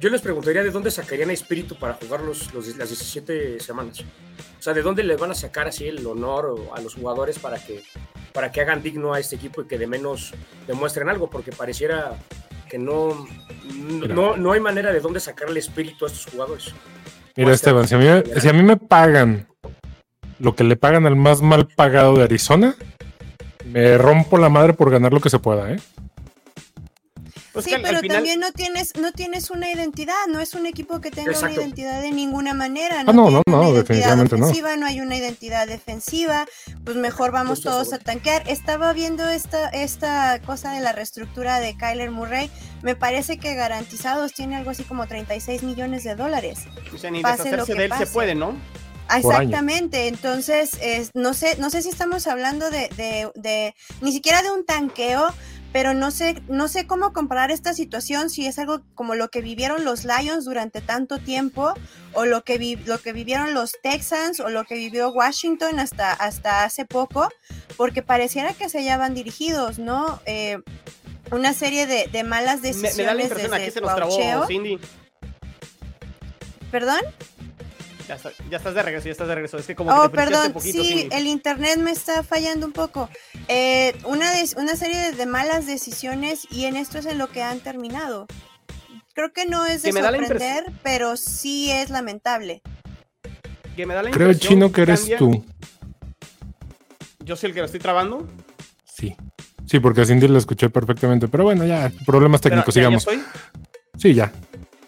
Yo 0.00 0.08
les 0.08 0.20
preguntaría 0.20 0.62
de 0.64 0.70
dónde 0.70 0.90
sacarían 0.90 1.30
a 1.30 1.32
espíritu 1.32 1.76
para 1.76 1.94
jugar 1.94 2.22
los, 2.22 2.52
los- 2.52 2.76
las 2.76 2.88
17 2.88 3.60
semanas. 3.60 4.00
O 4.00 4.62
sea, 4.62 4.72
¿de 4.74 4.82
dónde 4.82 5.04
les 5.04 5.16
van 5.18 5.30
a 5.30 5.34
sacar 5.34 5.68
así 5.68 5.86
el 5.86 6.04
honor 6.06 6.56
a 6.74 6.80
los 6.80 6.94
jugadores 6.94 7.38
para 7.38 7.58
que, 7.64 7.82
para 8.32 8.50
que 8.50 8.60
hagan 8.62 8.82
digno 8.82 9.14
a 9.14 9.20
este 9.20 9.36
equipo 9.36 9.62
y 9.62 9.66
que 9.66 9.78
de 9.78 9.86
menos 9.86 10.32
demuestren 10.66 11.08
algo? 11.08 11.30
Porque 11.30 11.52
pareciera 11.52 12.14
que 12.72 12.78
no, 12.78 13.26
no, 14.08 14.34
no 14.38 14.52
hay 14.52 14.58
manera 14.60 14.94
de 14.94 15.00
dónde 15.00 15.20
sacarle 15.20 15.60
espíritu 15.60 16.06
a 16.06 16.08
estos 16.08 16.24
jugadores. 16.32 16.74
Mira. 17.36 17.52
Esteban, 17.52 17.86
si 17.86 17.96
a, 17.96 17.98
mí, 17.98 18.06
me- 18.06 18.40
si 18.40 18.48
a 18.48 18.52
mí 18.54 18.62
me 18.62 18.78
pagan 18.78 19.46
lo 20.38 20.54
que 20.56 20.64
le 20.64 20.76
pagan 20.76 21.04
al 21.04 21.14
más 21.14 21.42
mal 21.42 21.68
pagado 21.68 22.16
de 22.16 22.24
Arizona, 22.24 22.74
me 23.66 23.98
rompo 23.98 24.38
la 24.38 24.48
madre 24.48 24.72
por 24.72 24.90
ganar 24.90 25.12
lo 25.12 25.20
que 25.20 25.28
se 25.28 25.38
pueda, 25.38 25.70
¿eh? 25.70 25.80
Pues 27.52 27.64
sí, 27.66 27.70
que 27.70 27.76
al- 27.76 27.84
al 27.84 27.88
pero 27.90 28.00
final- 28.00 28.16
también 28.16 28.40
no 28.40 28.50
tienes, 28.52 28.96
no 28.96 29.12
tienes 29.12 29.50
una 29.50 29.70
identidad, 29.70 30.14
no 30.28 30.40
es 30.40 30.54
un 30.54 30.64
equipo 30.66 31.00
que 31.00 31.10
tenga 31.10 31.32
Exacto. 31.32 31.54
una 31.54 31.62
identidad 31.64 32.00
de 32.00 32.10
ninguna 32.10 32.54
manera. 32.54 33.00
Ah, 33.06 33.12
no, 33.12 33.30
no, 33.30 33.42
no, 33.46 33.72
definitivamente 33.74 34.36
no. 34.38 34.46
ofensiva, 34.46 34.76
no. 34.76 34.86
hay 34.86 35.00
una 35.00 35.16
identidad 35.16 35.66
defensiva, 35.66 36.46
pues 36.84 36.96
mejor 36.96 37.30
vamos 37.30 37.60
todos 37.60 37.92
a 37.92 37.98
tanquear. 37.98 38.42
Estaba 38.48 38.92
viendo 38.94 39.28
esta, 39.28 39.68
esta 39.68 40.40
cosa 40.40 40.72
de 40.72 40.80
la 40.80 40.92
reestructura 40.92 41.60
de 41.60 41.76
Kyler 41.76 42.10
Murray, 42.10 42.50
me 42.82 42.96
parece 42.96 43.36
que 43.38 43.54
garantizados 43.54 44.32
tiene 44.32 44.56
algo 44.56 44.70
así 44.70 44.84
como 44.84 45.06
36 45.06 45.62
millones 45.62 46.04
de 46.04 46.14
dólares. 46.14 46.60
o 46.94 46.98
sea, 46.98 47.10
ni 47.10 47.20
pase 47.22 47.54
lo 47.56 47.66
que 47.66 47.74
de 47.74 47.84
él 47.84 47.92
se 47.92 47.98
pase. 48.00 48.12
puede, 48.12 48.34
¿no? 48.34 48.56
Exactamente, 49.14 50.08
entonces 50.08 50.70
es- 50.80 51.10
no 51.14 51.34
sé, 51.34 51.56
no 51.58 51.70
sé 51.70 51.82
si 51.82 51.88
estamos 51.90 52.26
hablando 52.26 52.70
de, 52.70 52.88
de- 52.96 53.30
de- 53.34 53.74
ni 54.00 54.12
siquiera 54.12 54.42
de 54.42 54.50
un 54.50 54.64
tanqueo, 54.64 55.26
pero 55.72 55.94
no 55.94 56.10
sé, 56.10 56.42
no 56.48 56.68
sé 56.68 56.86
cómo 56.86 57.12
comparar 57.12 57.50
esta 57.50 57.72
situación 57.72 58.28
si 58.30 58.46
es 58.46 58.58
algo 58.58 58.82
como 58.94 59.14
lo 59.14 59.28
que 59.28 59.40
vivieron 59.40 59.84
los 59.84 60.04
Lions 60.04 60.44
durante 60.44 60.80
tanto 60.80 61.18
tiempo, 61.18 61.72
o 62.12 62.24
lo 62.26 62.44
que 62.44 62.58
vi- 62.58 62.76
lo 62.84 62.98
que 62.98 63.12
vivieron 63.12 63.54
los 63.54 63.72
Texans, 63.82 64.40
o 64.40 64.48
lo 64.50 64.64
que 64.64 64.74
vivió 64.74 65.10
Washington 65.10 65.80
hasta, 65.80 66.12
hasta 66.12 66.64
hace 66.64 66.84
poco, 66.84 67.28
porque 67.76 68.02
pareciera 68.02 68.52
que 68.52 68.68
se 68.68 68.86
van 68.96 69.14
dirigidos, 69.14 69.78
¿no? 69.78 70.20
Eh, 70.26 70.58
una 71.30 71.54
serie 71.54 71.86
de, 71.86 72.08
de 72.12 72.24
malas 72.24 72.60
decisiones 72.60 72.96
me 72.98 73.04
da 73.04 73.14
la 73.14 73.22
impresión, 73.22 73.50
desde 73.52 73.62
aquí 73.64 73.72
se 73.72 73.78
el 73.78 73.84
nos 73.86 73.94
trabó 73.94 74.10
coacheo. 74.16 74.46
Cindy. 74.46 74.78
¿Perdón? 76.70 77.00
Ya, 78.12 78.16
está- 78.16 78.32
ya 78.50 78.56
estás 78.58 78.74
de 78.74 78.82
regreso, 78.82 79.06
ya 79.06 79.12
estás 79.12 79.28
de 79.28 79.34
regreso. 79.34 79.56
Es 79.58 79.66
que 79.66 79.74
como 79.74 79.90
Oh, 79.90 80.02
que 80.02 80.08
te 80.16 80.22
frisaste 80.24 80.30
perdón, 80.32 80.46
un 80.48 80.52
poquito, 80.52 80.84
sí, 80.84 81.08
el 81.10 81.26
internet 81.26 81.78
me 81.78 81.92
está 81.92 82.22
fallando 82.22 82.66
un 82.66 82.72
poco. 82.72 83.08
Eh, 83.48 83.94
una, 84.04 84.30
de- 84.32 84.50
una 84.58 84.76
serie 84.76 84.98
de, 84.98 85.12
de 85.12 85.26
malas 85.26 85.66
decisiones 85.66 86.46
y 86.50 86.66
en 86.66 86.76
esto 86.76 86.98
es 86.98 87.06
en 87.06 87.16
lo 87.16 87.28
que 87.30 87.42
han 87.42 87.60
terminado. 87.60 88.26
Creo 89.14 89.32
que 89.32 89.46
no 89.46 89.64
es 89.66 89.82
de 89.82 89.88
Que 89.88 89.92
me 89.94 90.02
da 90.02 90.10
la 90.10 90.18
sorprender, 90.18 90.64
pero 90.82 91.16
sí 91.16 91.70
es 91.70 91.88
lamentable. 91.90 92.60
Que 93.76 93.86
me 93.86 93.94
da 93.94 94.02
la 94.02 94.10
Creo, 94.10 94.34
Chino, 94.34 94.70
que 94.72 94.82
eres 94.82 95.00
cambia- 95.00 95.18
tú. 95.18 95.44
Yo 97.24 97.36
soy 97.36 97.48
el 97.48 97.54
que 97.54 97.60
lo 97.60 97.66
estoy 97.66 97.80
trabando. 97.80 98.28
Sí. 98.84 99.16
Sí, 99.66 99.80
porque 99.80 100.02
a 100.02 100.04
Cindy 100.04 100.28
la 100.28 100.38
escuché 100.38 100.68
perfectamente. 100.68 101.28
Pero 101.28 101.44
bueno, 101.44 101.64
ya, 101.64 101.90
problemas 102.04 102.40
técnicos, 102.42 102.74
ya- 102.74 102.82
ya 102.82 102.98
sigamos. 102.98 103.06
estoy. 103.06 103.22
Sí, 103.98 104.14
ya. 104.14 104.32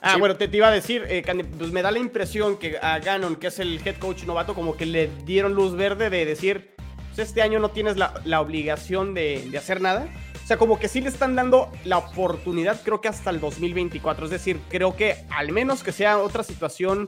Ah, 0.06 0.18
bueno, 0.18 0.36
te, 0.36 0.48
te 0.48 0.58
iba 0.58 0.68
a 0.68 0.70
decir, 0.70 1.02
eh, 1.08 1.22
pues 1.56 1.72
me 1.72 1.80
da 1.80 1.90
la 1.90 1.98
impresión 1.98 2.58
que 2.58 2.76
a 2.76 2.98
Gannon, 2.98 3.36
que 3.36 3.46
es 3.46 3.58
el 3.58 3.80
head 3.82 3.96
coach 3.96 4.24
novato, 4.24 4.54
como 4.54 4.76
que 4.76 4.84
le 4.84 5.08
dieron 5.24 5.54
luz 5.54 5.74
verde 5.74 6.10
de 6.10 6.26
decir, 6.26 6.74
pues 7.08 7.20
este 7.20 7.40
año 7.40 7.58
no 7.58 7.70
tienes 7.70 7.96
la, 7.96 8.20
la 8.26 8.42
obligación 8.42 9.14
de, 9.14 9.48
de 9.50 9.56
hacer 9.56 9.80
nada. 9.80 10.06
O 10.44 10.46
sea, 10.46 10.58
como 10.58 10.78
que 10.78 10.88
sí 10.88 11.00
le 11.00 11.08
están 11.08 11.34
dando 11.34 11.72
la 11.84 11.96
oportunidad, 11.96 12.82
creo 12.82 13.00
que 13.00 13.08
hasta 13.08 13.30
el 13.30 13.40
2024. 13.40 14.26
Es 14.26 14.30
decir, 14.30 14.60
creo 14.68 14.94
que 14.94 15.24
al 15.30 15.52
menos 15.52 15.82
que 15.82 15.90
sea 15.90 16.18
otra 16.18 16.42
situación. 16.42 17.06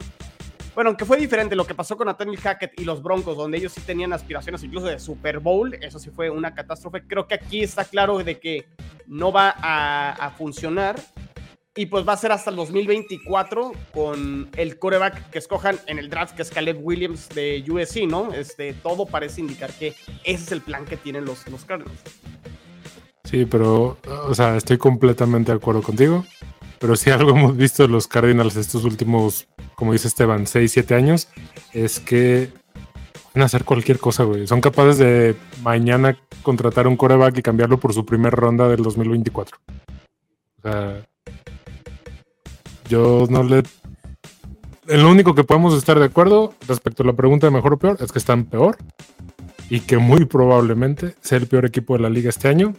Bueno, 0.74 0.88
aunque 0.88 1.04
fue 1.04 1.18
diferente 1.18 1.54
lo 1.54 1.66
que 1.66 1.74
pasó 1.74 1.98
con 1.98 2.06
Nathaniel 2.06 2.40
Hackett 2.40 2.80
y 2.80 2.84
los 2.84 3.02
Broncos, 3.02 3.36
donde 3.36 3.58
ellos 3.58 3.72
sí 3.72 3.82
tenían 3.82 4.14
aspiraciones 4.14 4.62
incluso 4.62 4.86
de 4.86 4.98
Super 4.98 5.38
Bowl, 5.40 5.74
eso 5.82 5.98
sí 5.98 6.08
fue 6.08 6.30
una 6.30 6.54
catástrofe. 6.54 7.02
Creo 7.06 7.26
que 7.26 7.34
aquí 7.34 7.62
está 7.62 7.84
claro 7.84 8.18
de 8.18 8.38
que 8.38 8.68
no 9.06 9.32
va 9.32 9.54
a, 9.58 10.12
a 10.12 10.30
funcionar. 10.30 10.96
Y 11.76 11.86
pues 11.86 12.08
va 12.08 12.14
a 12.14 12.16
ser 12.16 12.32
hasta 12.32 12.48
el 12.48 12.56
2024 12.56 13.72
con 13.92 14.48
el 14.56 14.78
coreback 14.78 15.28
que 15.30 15.38
escojan 15.38 15.78
en 15.86 15.98
el 15.98 16.08
draft, 16.08 16.34
que 16.34 16.42
es 16.42 16.50
Caleb 16.50 16.78
Williams 16.82 17.28
de 17.28 17.62
USC, 17.68 18.06
¿no? 18.08 18.32
Este, 18.32 18.72
todo 18.72 19.04
parece 19.04 19.42
indicar 19.42 19.70
que 19.74 19.88
ese 20.24 20.44
es 20.44 20.52
el 20.52 20.62
plan 20.62 20.86
que 20.86 20.96
tienen 20.96 21.26
los, 21.26 21.46
los 21.48 21.66
Cardinals. 21.66 22.00
Sí, 23.24 23.44
pero, 23.44 23.98
o 24.26 24.34
sea, 24.34 24.56
estoy 24.56 24.78
completamente 24.78 25.52
de 25.52 25.58
acuerdo 25.58 25.82
contigo. 25.82 26.24
Pero 26.78 26.96
si 26.96 27.10
algo 27.10 27.30
hemos 27.30 27.56
visto 27.56 27.82
de 27.82 27.88
los 27.88 28.06
Cardinals 28.06 28.56
estos 28.56 28.84
últimos, 28.84 29.46
como 29.74 29.92
dice 29.92 30.08
Esteban, 30.08 30.46
6, 30.46 30.72
7 30.72 30.94
años, 30.94 31.28
es 31.72 32.00
que 32.00 32.50
pueden 33.32 33.44
hacer 33.44 33.64
cualquier 33.64 33.98
cosa, 33.98 34.24
güey. 34.24 34.46
Son 34.46 34.60
capaces 34.60 34.98
de 34.98 35.36
mañana 35.62 36.18
contratar 36.42 36.86
un 36.86 36.96
coreback 36.96 37.38
y 37.38 37.42
cambiarlo 37.42 37.78
por 37.78 37.92
su 37.92 38.06
primera 38.06 38.34
ronda 38.34 38.68
del 38.68 38.82
2024. 38.82 39.58
O 40.58 40.62
sea, 40.62 41.06
yo 42.88 43.26
no 43.28 43.42
le. 43.42 43.62
En 44.88 45.02
lo 45.02 45.10
único 45.10 45.34
que 45.34 45.44
podemos 45.44 45.76
estar 45.76 45.98
de 45.98 46.06
acuerdo 46.06 46.54
respecto 46.68 47.02
a 47.02 47.06
la 47.06 47.12
pregunta 47.12 47.46
de 47.46 47.50
mejor 47.50 47.74
o 47.74 47.78
peor 47.78 47.98
es 48.00 48.12
que 48.12 48.18
están 48.18 48.44
peor 48.44 48.76
y 49.68 49.80
que 49.80 49.98
muy 49.98 50.24
probablemente 50.26 51.14
sea 51.20 51.38
el 51.38 51.46
peor 51.46 51.64
equipo 51.64 51.94
de 51.94 52.00
la 52.00 52.10
liga 52.10 52.28
este 52.28 52.48
año, 52.48 52.74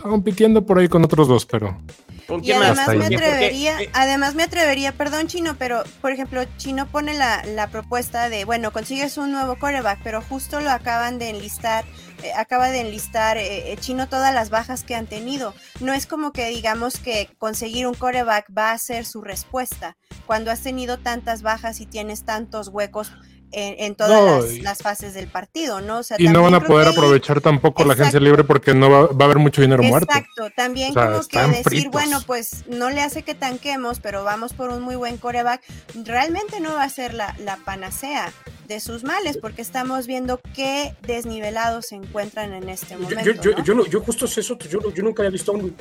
compitiendo 0.00 0.64
por 0.64 0.78
ahí 0.78 0.88
con 0.88 1.04
otros 1.04 1.26
dos, 1.26 1.46
pero 1.46 1.76
¿Con 2.26 2.44
Y 2.44 2.52
además 2.52 2.88
me 2.94 3.06
atrevería, 3.06 3.82
eh, 3.82 3.90
además 3.92 4.34
me 4.34 4.42
atrevería, 4.42 4.92
perdón 4.92 5.26
Chino, 5.26 5.56
pero 5.58 5.82
por 6.00 6.12
ejemplo 6.12 6.42
Chino 6.56 6.86
pone 6.86 7.14
la, 7.14 7.44
la 7.44 7.68
propuesta 7.68 8.28
de, 8.28 8.44
bueno, 8.44 8.72
consigues 8.72 9.16
un 9.18 9.32
nuevo 9.32 9.56
coreback, 9.56 10.00
pero 10.02 10.22
justo 10.22 10.60
lo 10.60 10.70
acaban 10.70 11.18
de 11.18 11.30
enlistar, 11.30 11.84
eh, 12.22 12.32
acaba 12.36 12.70
de 12.70 12.80
enlistar 12.80 13.36
eh, 13.38 13.76
Chino 13.80 14.08
todas 14.08 14.34
las 14.34 14.50
bajas 14.50 14.84
que 14.84 14.94
han 14.94 15.06
tenido. 15.06 15.54
No 15.80 15.92
es 15.92 16.06
como 16.06 16.32
que 16.32 16.48
digamos 16.48 16.98
que 16.98 17.28
conseguir 17.38 17.86
un 17.86 17.94
coreback 17.94 18.46
va 18.56 18.72
a 18.72 18.78
ser 18.78 19.04
su 19.04 19.22
respuesta. 19.22 19.96
Cuando 20.26 20.50
has 20.50 20.60
tenido 20.60 20.98
tantas 20.98 21.42
bajas 21.42 21.80
y 21.80 21.86
tienes 21.86 22.24
tantos 22.24 22.68
huecos 22.68 23.12
en, 23.52 23.74
en 23.84 23.94
todas 23.94 24.12
No, 24.12 24.40
las, 24.40 24.52
y- 24.52 24.60
las 24.62 24.78
fases 24.78 25.14
del 25.14 25.28
partido, 25.28 25.80
¿no? 25.80 25.98
O 25.98 26.02
sea, 26.02 26.16
y 26.20 26.28
no 26.28 26.42
van 26.42 26.54
a 26.54 26.60
poder 26.60 26.88
que 26.88 26.94
aprovechar 26.94 27.40
tampoco 27.40 27.84
la 27.84 27.92
agencia 27.94 28.18
libre 28.18 28.44
porque 28.44 28.74
no 28.74 28.90
va, 28.90 29.06
va 29.06 29.16
a 29.20 29.24
haber 29.24 29.38
mucho 29.38 29.60
dinero 29.62 29.82
muerto. 29.82 30.08
Exacto, 30.10 30.48
también 30.56 30.90
O 30.90 30.94
sea, 30.94 31.06
como 31.12 31.28
que 31.28 31.38
decir, 31.38 31.62
fritos. 31.64 31.92
bueno, 31.92 32.20
pues 32.26 32.64
no 32.68 32.90
le 32.90 33.00
hace 33.02 33.22
que 33.22 33.34
tanquemos, 33.34 34.00
pero 34.00 34.24
vamos 34.24 34.52
por 34.52 34.70
un 34.70 34.82
muy 34.82 34.96
buen 34.96 35.18
coreback, 35.18 35.62
realmente 36.04 36.60
no 36.60 36.74
va 36.74 36.84
a 36.84 36.88
ser 36.88 37.14
la, 37.14 37.34
la 37.38 37.56
panacea 37.58 38.32
de 38.68 38.80
sus 38.80 39.04
males, 39.04 39.36
porque 39.36 39.60
estamos 39.60 40.06
viendo 40.06 40.40
qué 40.54 40.94
desnivelados 41.02 41.88
se 41.88 41.96
encuentran 41.96 42.54
en 42.54 42.68
este 42.68 42.96
momento. 42.96 43.22
yo, 43.22 43.32
yo, 43.42 43.50
¿no? 43.52 43.64
yo 43.64 43.74
no- 43.74 43.86
yo 43.86 44.00
justo 44.00 44.24
es 44.24 44.38
eso, 44.38 44.56
yo, 44.58 44.78
no- 44.80 44.90
yo 44.94 45.02
nunca 45.02 45.22
había 45.22 45.30
visto 45.30 45.52
un, 45.52 45.74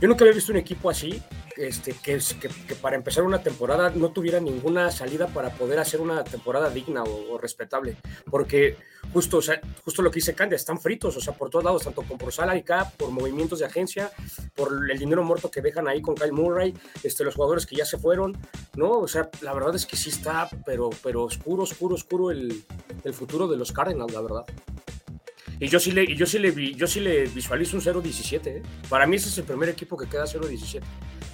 yo 0.00 0.08
nunca 0.08 0.24
había 0.24 0.34
visto 0.34 0.52
un 0.52 0.58
equipo 0.58 0.90
así, 0.90 1.22
este, 1.56 1.92
que, 1.94 2.18
que, 2.38 2.48
que 2.48 2.74
para 2.74 2.96
empezar 2.96 3.24
una 3.24 3.42
temporada 3.42 3.90
no 3.90 4.10
tuviera 4.10 4.40
ninguna 4.40 4.90
salida 4.90 5.26
para 5.28 5.50
poder 5.50 5.78
hacer 5.78 6.02
una 6.02 6.22
temporada 6.22 6.68
digna 6.68 7.02
o, 7.02 7.38
respetable, 7.38 7.96
porque 8.30 8.76
justo, 9.12 9.38
o 9.38 9.42
sea, 9.42 9.60
justo 9.82 10.02
lo 10.02 10.10
que 10.10 10.16
dice 10.16 10.34
Candia, 10.34 10.56
están 10.56 10.78
fritos, 10.78 11.16
o 11.16 11.20
sea, 11.20 11.32
por 11.32 11.48
todos 11.48 11.64
lados, 11.64 11.84
tanto 11.84 12.02
con 12.02 12.18
por 12.18 12.32
salary 12.32 12.62
cap, 12.62 12.94
por 12.96 13.10
movimientos 13.10 13.60
de 13.60 13.64
agencia, 13.64 14.10
por 14.54 14.90
el 14.90 14.98
dinero 14.98 15.22
muerto 15.22 15.50
que 15.50 15.62
dejan 15.62 15.88
ahí 15.88 16.02
con 16.02 16.14
Kyle 16.14 16.32
Murray, 16.32 16.74
este, 17.02 17.24
los 17.24 17.34
jugadores 17.34 17.64
que 17.64 17.76
ya 17.76 17.86
se 17.86 17.98
fueron, 17.98 18.36
¿no? 18.74 18.90
O 18.90 19.08
sea, 19.08 19.30
la 19.40 19.54
verdad 19.54 19.74
es 19.74 19.86
que 19.86 19.96
sí 19.96 20.10
está, 20.10 20.48
pero, 20.66 20.90
pero 21.02 21.24
oscuro, 21.24 21.62
oscuro, 21.62 21.94
oscuro 21.94 22.30
el, 22.30 22.64
el 23.04 23.14
futuro 23.14 23.48
de 23.48 23.56
los 23.56 23.72
Cardinals, 23.72 24.12
la 24.12 24.20
verdad. 24.20 24.44
Y 25.58 25.68
yo 25.68 25.80
sí 25.80 25.90
le, 25.92 26.14
yo 26.14 26.26
sí 26.26 26.38
le, 26.38 26.50
vi- 26.50 26.74
yo 26.74 26.86
sí 26.86 27.00
le 27.00 27.24
visualizo 27.28 27.76
un 27.76 27.82
0-17. 27.82 28.46
¿eh? 28.46 28.62
Para 28.88 29.06
mí 29.06 29.16
ese 29.16 29.28
es 29.30 29.38
el 29.38 29.44
primer 29.44 29.68
equipo 29.70 29.96
que 29.96 30.06
queda 30.08 30.24
0-17. 30.24 30.80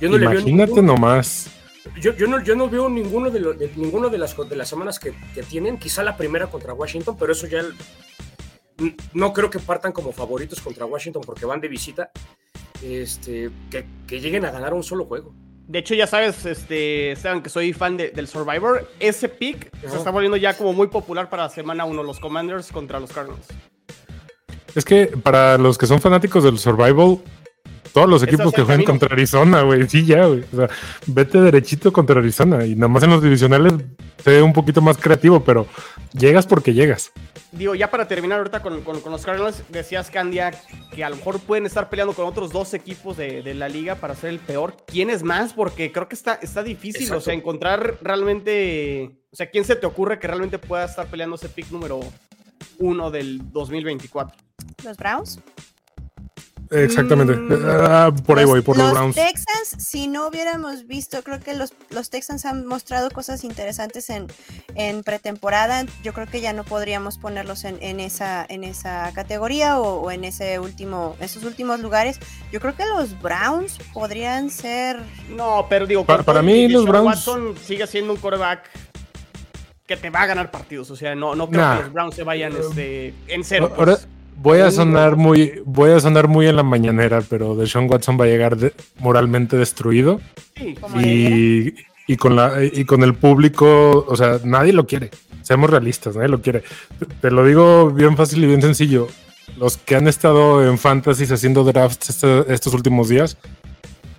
Yo 0.01 0.09
no 0.09 0.17
le 0.19 0.27
veo 0.29 0.41
Imagínate 0.41 0.81
nomás. 0.83 1.51
yo, 2.01 2.15
yo 2.17 2.27
no, 2.29 2.43
yo 2.43 2.55
no 2.55 2.69
veo 2.71 2.89
ninguno 2.89 3.31
de, 3.31 3.41
lo- 3.41 3.53
de- 3.53 3.73
ninguno 3.77 4.09
de 4.11 4.19
las, 4.19 4.37
de 4.49 4.57
las 4.57 4.69
semanas 4.69 4.99
que, 5.01 5.13
que 5.35 5.43
tienen. 5.43 5.77
Quizá 5.79 6.03
la 6.05 6.17
primera 6.17 6.47
contra 6.47 6.73
Washington, 6.73 7.17
pero 7.19 7.33
eso 7.33 7.47
ya 7.49 7.61
el- 7.61 7.75
no 9.13 9.33
creo 9.33 9.51
que 9.51 9.59
partan 9.59 9.93
como 9.93 10.13
favoritos 10.13 10.61
contra 10.61 10.87
Washington 10.87 11.23
porque 11.25 11.45
van 11.47 11.61
de 11.61 11.69
visita. 11.69 12.11
Este, 12.83 13.51
que, 13.71 13.87
que 14.09 14.21
lleguen 14.21 14.45
a 14.45 14.51
ganar 14.51 14.75
un 14.75 14.83
solo 14.83 15.05
juego. 15.05 15.35
De 15.69 15.79
hecho, 15.79 15.95
ya 15.95 16.07
sabes, 16.09 16.45
este, 16.45 17.13
Esteban, 17.13 17.43
que 17.43 17.49
soy 17.49 17.73
fan 17.73 17.97
de- 17.97 18.11
del 18.11 18.27
Survivor. 18.27 18.89
Ese 18.99 19.29
pick 19.29 19.71
se 19.89 19.97
está 19.97 20.11
volviendo 20.11 20.37
ya 20.37 20.57
como 20.57 20.73
muy 20.73 20.89
popular 20.89 21.31
para 21.31 21.49
semana 21.49 21.85
1, 21.85 22.03
los 22.03 22.19
Commanders 22.19 22.71
contra 22.73 22.99
los 23.01 23.13
Cardinals. 23.13 23.47
Es 24.75 24.85
que 24.85 25.07
para 25.07 25.59
los 25.59 25.77
que 25.79 25.87
son 25.87 26.01
fanáticos 26.01 26.45
del 26.45 26.59
survival, 26.59 27.19
todos 27.93 28.09
los 28.09 28.23
equipos 28.23 28.53
que 28.55 28.63
juegan 28.63 28.85
camino. 28.85 28.91
contra 28.91 29.13
Arizona, 29.15 29.63
güey, 29.63 29.87
sí, 29.89 30.07
ya, 30.07 30.25
güey. 30.27 30.45
O 30.53 30.57
sea, 30.57 30.71
vete 31.07 31.41
derechito 31.41 31.93
contra 31.93 32.21
Arizona 32.21 32.65
y 32.65 32.75
nada 32.75 32.89
más 32.89 33.03
en 33.03 33.11
los 33.11 33.23
divisionales 33.23 33.75
ve 34.25 34.41
un 34.41 34.53
poquito 34.55 34.81
más 34.81 34.97
creativo, 34.97 35.45
pero 35.45 35.67
llegas 36.15 36.47
porque 36.47 36.73
llegas. 36.73 37.13
Digo, 37.51 37.75
ya 37.75 37.91
para 37.91 38.09
terminar 38.09 38.39
ahorita 38.39 38.63
con, 38.63 38.81
con- 38.81 39.01
con 39.03 39.13
los 39.13 39.27
Cardinals, 39.27 39.63
decías, 39.69 40.09
Candia, 40.11 40.53
que 40.95 41.05
a 41.05 41.11
lo 41.11 41.17
mejor 41.17 41.39
pueden 41.41 41.67
estar 41.67 41.91
peleando 41.91 42.15
con 42.15 42.25
otros 42.25 42.51
dos 42.51 42.73
equipos 42.73 43.19
de, 43.19 43.43
de 43.43 43.53
la 43.53 43.69
liga 43.69 43.97
para 43.97 44.15
ser 44.15 44.31
el 44.31 44.39
peor. 44.39 44.75
¿Quién 44.87 45.11
es 45.11 45.23
más? 45.23 45.53
Porque 45.53 45.93
creo 45.93 46.09
que 46.09 46.15
está, 46.15 46.39
está 46.41 46.63
difícil, 46.63 47.13
o 47.13 47.21
sea, 47.21 47.35
encontrar 47.35 47.99
realmente... 48.01 49.11
O 49.33 49.37
sea, 49.37 49.51
¿quién 49.51 49.65
se 49.65 49.77
te 49.77 49.87
ocurre 49.87 50.19
que 50.19 50.27
realmente 50.29 50.59
pueda 50.59 50.85
estar 50.87 51.07
peleando 51.09 51.37
ese 51.37 51.49
pick 51.51 51.71
número 51.71 52.01
uno 52.79 53.11
del 53.11 53.41
2024? 53.53 54.37
Los 54.85 54.97
Browns. 54.97 55.39
Exactamente. 56.71 57.35
Mm. 57.37 57.67
Ah, 57.69 58.11
por 58.27 58.39
ahí 58.39 58.47
voy, 58.47 58.63
por 58.63 58.79
los, 58.79 58.93
Browns. 58.93 59.15
Texans, 59.15 59.77
si 59.85 60.09
no 60.09 60.27
hubiéramos 60.29 60.87
visto, 60.87 61.23
creo 61.23 61.39
que 61.39 61.53
los, 61.53 61.75
los 61.91 62.09
Texans 62.09 62.47
han 62.47 62.65
mostrado 62.65 63.11
cosas 63.11 63.45
interesantes 63.45 64.09
en, 64.09 64.27
en 64.75 65.03
pretemporada. 65.03 65.85
Yo 66.03 66.15
creo 66.15 66.27
que 66.27 66.41
ya 66.41 66.55
no 66.55 66.65
podríamos 66.65 67.19
ponerlos 67.19 67.65
en, 67.65 67.77
en 67.83 68.01
esa, 68.01 68.47
en 68.49 68.65
esa 68.65 69.13
categoría 69.15 69.79
o, 69.79 70.01
o 70.01 70.11
en 70.11 70.25
ese 70.25 70.59
último, 70.61 71.15
esos 71.21 71.45
últimos 71.45 71.81
lugares. 71.81 72.19
Yo 72.51 72.59
creo 72.59 72.75
que 72.75 72.87
los 72.87 73.21
Browns 73.21 73.77
podrían 73.93 74.49
ser. 74.49 74.99
No, 75.29 75.67
pero 75.69 75.87
digo, 75.87 76.07
para 76.07 76.23
todo 76.23 76.43
mí 76.43 76.69
los 76.69 76.87
Browns- 76.87 77.05
Watson 77.05 77.55
sigue 77.63 77.87
siendo 77.87 78.15
un 78.15 78.19
quarterback 78.19 78.63
que 79.97 80.01
te 80.03 80.11
va 80.11 80.23
a 80.23 80.27
ganar 80.27 80.51
partidos. 80.51 80.91
O 80.91 80.97
sea, 80.97 81.15
no, 81.15 81.35
no 81.35 81.49
creo 81.49 81.61
Nah. 81.63 81.77
que 81.77 81.83
los 81.85 81.93
Browns 81.93 82.15
se 82.15 82.23
vayan 82.23 82.53
este, 82.57 83.15
en 83.29 83.45
cero. 83.45 83.69
pues. 83.75 83.79
Ahora 83.79 83.99
voy 84.37 84.61
a 84.61 84.71
sonar 84.71 85.17
muy, 85.17 85.61
voy 85.65 85.91
a 85.93 86.01
sonar 86.01 86.27
muy 86.29 86.47
en 86.47 86.57
la 86.57 86.63
mañanera, 86.63 87.21
pero 87.29 87.55
Deshaun 87.55 87.89
Watson 87.91 88.19
va 88.21 88.25
a 88.25 88.29
llegar 88.29 88.57
de- 88.57 88.73
moralmente 88.99 89.57
destruido 89.57 90.21
Sí, 90.57 90.75
y, 91.05 91.75
y 92.13 92.17
con 92.17 92.35
la 92.37 92.63
y 92.65 92.85
con 92.85 93.03
el 93.03 93.15
público, 93.15 94.05
o 94.09 94.17
sea, 94.17 94.39
nadie 94.45 94.73
lo 94.73 94.87
quiere. 94.87 95.11
Seamos 95.43 95.71
realistas, 95.71 96.15
nadie 96.17 96.29
lo 96.29 96.41
quiere. 96.41 96.63
Te- 96.99 97.07
Te 97.21 97.31
lo 97.31 97.45
digo 97.45 97.91
bien 97.91 98.17
fácil 98.17 98.43
y 98.45 98.47
bien 98.47 98.63
sencillo. 98.63 99.09
Los 99.59 99.77
que 99.77 99.97
han 99.97 100.09
estado 100.09 100.67
en 100.67 100.79
fantasies 100.79 101.31
haciendo 101.31 101.63
drafts 101.65 102.11
este- 102.11 102.53
estos 102.53 102.73
últimos 102.75 103.09
días, 103.09 103.37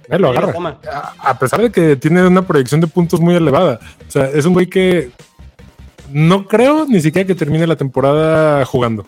lo 0.09 0.29
agarra. 0.29 0.53
A, 0.91 1.29
a 1.31 1.39
pesar 1.39 1.61
de 1.61 1.71
que 1.71 1.95
tiene 1.95 2.25
una 2.27 2.43
proyección 2.45 2.81
de 2.81 2.87
puntos 2.87 3.19
muy 3.19 3.35
elevada. 3.35 3.79
O 4.07 4.11
sea, 4.11 4.25
es 4.29 4.45
un 4.45 4.53
güey 4.53 4.67
que 4.67 5.09
no 6.13 6.47
creo 6.47 6.85
ni 6.85 7.01
siquiera 7.01 7.27
que 7.27 7.35
termine 7.35 7.67
la 7.67 7.75
temporada 7.75 8.65
jugando. 8.65 9.07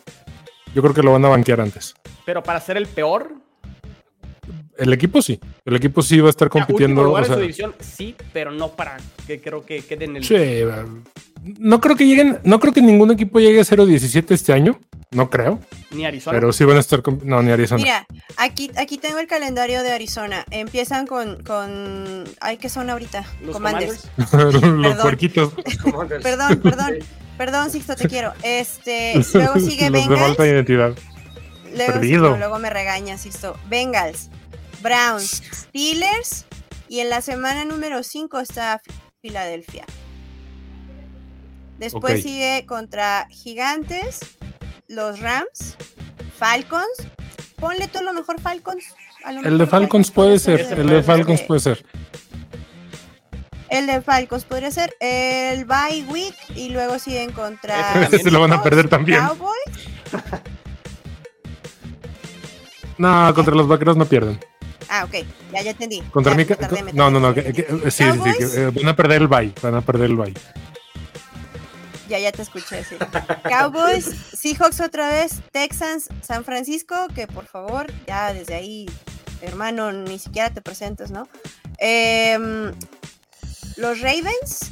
Yo 0.73 0.81
creo 0.81 0.93
que 0.93 1.03
lo 1.03 1.13
van 1.13 1.23
a 1.23 1.29
banquear 1.29 1.61
antes. 1.61 1.95
Pero 2.25 2.43
para 2.43 2.59
ser 2.59 2.77
el 2.77 2.87
peor, 2.87 3.31
El 4.77 4.91
equipo 4.93 5.21
sí. 5.21 5.39
El 5.63 5.75
equipo 5.75 6.01
sí 6.01 6.19
va 6.19 6.27
a 6.27 6.29
estar 6.31 6.47
o 6.47 6.51
sea, 6.51 6.61
último 6.61 6.77
compitiendo. 6.77 7.03
lugar 7.03 7.23
o 7.23 7.25
en 7.25 7.31
su 7.31 7.33
sea, 7.33 7.41
división, 7.41 7.75
sí, 7.79 8.15
pero 8.33 8.51
no 8.51 8.69
para 8.75 8.97
que 9.27 9.39
creo 9.41 9.65
que 9.65 9.81
queden 9.81 10.11
en 10.11 10.17
el. 10.17 10.23
sí, 10.23 10.35
no 11.59 11.79
creo 11.79 11.95
que 11.95 12.05
lleguen, 12.07 12.39
no 12.43 12.59
creo 12.59 12.73
que 12.73 12.81
ningún 12.81 13.11
equipo 13.11 13.39
llegue 13.39 13.59
a 13.59 13.63
0-17 13.63 14.31
este 14.31 14.51
año. 14.53 14.79
No 15.11 15.29
creo. 15.29 15.59
Ni 15.91 16.05
Arizona. 16.05 16.35
Pero 16.37 16.51
sí 16.51 16.63
van 16.65 16.77
a 16.77 16.79
estar 16.79 17.01
con. 17.01 17.21
No, 17.23 17.41
ni 17.41 17.51
Arizona. 17.51 17.81
Mira, 17.81 18.07
aquí, 18.37 18.71
aquí 18.75 18.97
tengo 18.97 19.19
el 19.19 19.27
calendario 19.27 19.83
de 19.83 19.91
Arizona. 19.91 20.43
Empiezan 20.51 21.05
con. 21.07 21.41
con 21.43 22.23
ay, 22.41 22.57
¿qué 22.57 22.67
son 22.67 22.89
ahorita? 22.89 23.25
los 23.43 23.53
Commanders. 23.55 24.09
Commanders. 24.31 24.63
Los 24.63 24.95
puerquitos. 24.95 25.53
Perdón, 26.21 26.59
perdón. 26.61 26.95
Perdón, 27.37 27.69
Sixto, 27.69 27.95
te 27.95 28.07
quiero. 28.07 28.33
Este, 28.43 29.13
luego 29.33 29.59
sigue 29.59 29.89
Los 29.89 30.01
de 30.03 30.07
Bengals. 30.09 30.19
falta 30.21 30.43
de 30.43 30.49
identidad. 30.49 30.95
Luego, 31.75 31.93
Perdido. 31.93 32.29
no, 32.31 32.37
luego 32.37 32.59
me 32.59 32.69
regaña, 32.69 33.17
Sixto. 33.17 33.57
Bengals, 33.69 34.29
Browns, 34.85 35.41
Steelers. 35.51 36.45
Y 36.87 36.99
en 36.99 37.09
la 37.09 37.21
semana 37.21 37.65
número 37.65 38.03
5 38.03 38.39
está 38.39 38.81
Filadelfia. 39.19 39.85
Después 41.79 42.21
sigue 42.21 42.65
contra 42.67 43.27
Gigantes, 43.31 44.19
los 44.87 45.19
Rams, 45.19 45.75
Falcons. 46.37 47.07
Ponle 47.55 47.87
tú 47.87 47.97
a 47.99 48.03
lo 48.03 48.13
mejor 48.13 48.39
Falcons. 48.39 48.85
A 49.23 49.31
lo 49.31 49.41
El 49.41 49.57
de 49.57 49.65
Falcons 49.65 50.11
puede 50.11 50.37
ser. 50.37 50.61
El 50.61 50.87
de. 50.87 51.01
Falcons 51.01 51.41
puede 51.41 51.59
ser. 51.59 51.83
El 53.69 53.87
de 53.87 54.01
Falcons 54.01 54.45
podría 54.45 54.69
ser 54.69 54.95
el 54.99 55.65
bye 55.65 56.05
week 56.07 56.35
y 56.55 56.69
luego 56.69 56.99
siguen 56.99 57.31
contra 57.31 58.03
Ese. 58.03 58.17
Ese 58.17 58.29
lo 58.29 58.39
van 58.39 58.53
a 58.53 58.61
perder 58.61 58.87
también. 58.87 59.19
Cowboys. 59.19 59.89
No, 62.97 63.33
contra 63.33 63.55
los 63.55 63.67
vaqueros 63.67 63.97
no 63.97 64.05
pierden. 64.05 64.39
Ah, 64.89 65.03
ok, 65.03 65.25
ya, 65.53 65.61
ya 65.61 65.71
entendí. 65.71 66.01
Contra 66.11 66.35
Ya, 66.35 66.55
tardé, 66.55 66.83
me 66.83 66.93
No, 66.93 67.09
no, 67.09 67.19
no. 67.19 67.33
que- 67.33 67.51
que- 67.53 67.63
sí, 67.91 68.03
sí, 68.03 68.19
sí. 68.23 68.37
Que, 68.37 68.43
eh, 68.63 68.71
van 68.73 68.87
a 68.87 68.95
perder 68.95 69.21
el 69.23 69.27
bye. 69.27 69.53
Van 69.61 69.75
a 69.75 69.81
perder 69.81 70.09
el 70.11 70.15
bye. 70.15 70.33
Ya, 72.07 72.19
ya 72.19 72.31
te 72.31 72.43
escuché 72.43 72.75
decir. 72.77 72.99
Cowboys, 73.49 74.05
Seahawks 74.33 74.79
otra 74.79 75.09
vez, 75.09 75.41
Texans, 75.51 76.07
San 76.21 76.43
Francisco, 76.45 76.95
que 77.15 77.25
por 77.25 77.47
favor, 77.47 77.87
ya 78.05 78.31
desde 78.31 78.53
ahí, 78.53 78.85
hermano, 79.41 79.91
ni 79.91 80.19
siquiera 80.19 80.51
te 80.51 80.61
presentes, 80.61 81.09
¿no? 81.09 81.27
Em, 81.79 82.71
los 83.77 84.01
Ravens, 84.01 84.71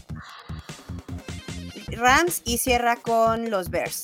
Rams 1.88 2.42
y 2.46 2.60
cierra 2.60 2.98
con 2.98 3.50
los 3.50 3.70
Bears. 3.70 4.04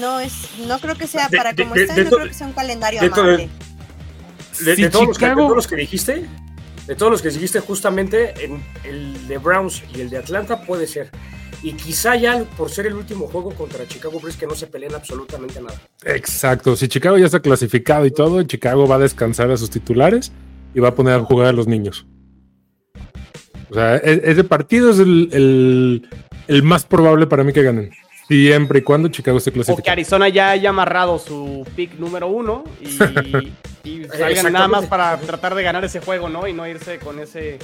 No 0.00 0.20
es, 0.20 0.32
no 0.66 0.78
creo 0.78 0.94
que 0.94 1.06
sea 1.06 1.28
De- 1.28 1.36
para 1.36 1.52
de- 1.52 1.62
como 1.62 1.74
de- 1.74 1.82
está, 1.82 1.94
de 1.94 2.04
no 2.04 2.10
to- 2.10 2.16
creo 2.16 2.28
que 2.28 2.34
sea 2.34 2.46
un 2.46 2.52
calendario 2.52 3.00
amable. 3.00 3.48
De, 4.64 4.88
todos 4.88 5.06
los 5.08 5.18
que, 5.18 5.24
de 5.26 5.30
Chicago- 5.30 5.42
todos 5.42 5.56
los 5.56 5.66
que 5.66 5.76
dijiste, 5.76 6.26
de 6.86 6.94
todos 6.94 7.10
los 7.12 7.22
que 7.22 7.30
dijiste 7.30 7.60
justamente, 7.60 8.44
en 8.44 8.62
el 8.84 9.26
de 9.28 9.38
Browns 9.38 9.82
y 9.94 10.00
el 10.00 10.10
de 10.10 10.18
Atlanta 10.18 10.62
puede 10.62 10.86
ser. 10.86 11.10
Y 11.62 11.72
quizá 11.72 12.14
ya 12.16 12.44
por 12.58 12.70
ser 12.70 12.86
el 12.86 12.94
último 12.94 13.26
juego 13.26 13.50
contra 13.54 13.86
Chicago 13.88 14.20
Bears 14.20 14.36
que 14.36 14.46
no 14.46 14.54
se 14.54 14.66
pelean 14.66 14.94
absolutamente 14.94 15.60
nada. 15.62 15.80
Exacto. 16.04 16.76
Si 16.76 16.88
Chicago 16.88 17.16
ya 17.16 17.24
está 17.26 17.40
clasificado 17.40 18.04
y 18.04 18.10
todo, 18.10 18.42
Chicago 18.42 18.86
va 18.86 18.96
a 18.96 18.98
descansar 18.98 19.50
a 19.50 19.56
sus 19.56 19.70
titulares 19.70 20.30
y 20.74 20.80
va 20.80 20.88
a 20.88 20.94
poner 20.94 21.14
a 21.14 21.20
jugar 21.20 21.46
a 21.48 21.52
los 21.52 21.66
niños. 21.66 22.06
O 23.70 23.74
sea, 23.74 23.96
e- 23.96 24.20
ese 24.24 24.44
partido 24.44 24.90
es 24.90 24.98
el, 24.98 25.30
el- 25.32 26.08
el 26.48 26.62
más 26.62 26.84
probable 26.84 27.26
para 27.26 27.42
mí 27.44 27.52
que 27.54 27.62
ganen. 27.62 27.90
Siempre 28.28 28.78
y 28.78 28.82
cuando 28.82 29.08
Chicago 29.08 29.38
esté 29.38 29.50
O 29.50 29.52
que 29.52 29.58
clasificado. 29.60 29.92
Arizona 29.92 30.28
ya 30.28 30.50
haya 30.50 30.70
amarrado 30.70 31.18
su 31.18 31.66
pick 31.76 31.94
número 31.98 32.28
uno 32.28 32.64
y, 32.80 32.86
y 33.84 34.04
salgan 34.06 34.52
nada 34.52 34.68
más 34.68 34.86
para 34.86 35.16
tratar 35.18 35.54
de 35.54 35.62
ganar 35.62 35.84
ese 35.84 36.00
juego, 36.00 36.28
¿no? 36.28 36.46
Y 36.48 36.52
no 36.52 36.66
irse 36.66 36.98
con 36.98 37.18
ese 37.20 37.58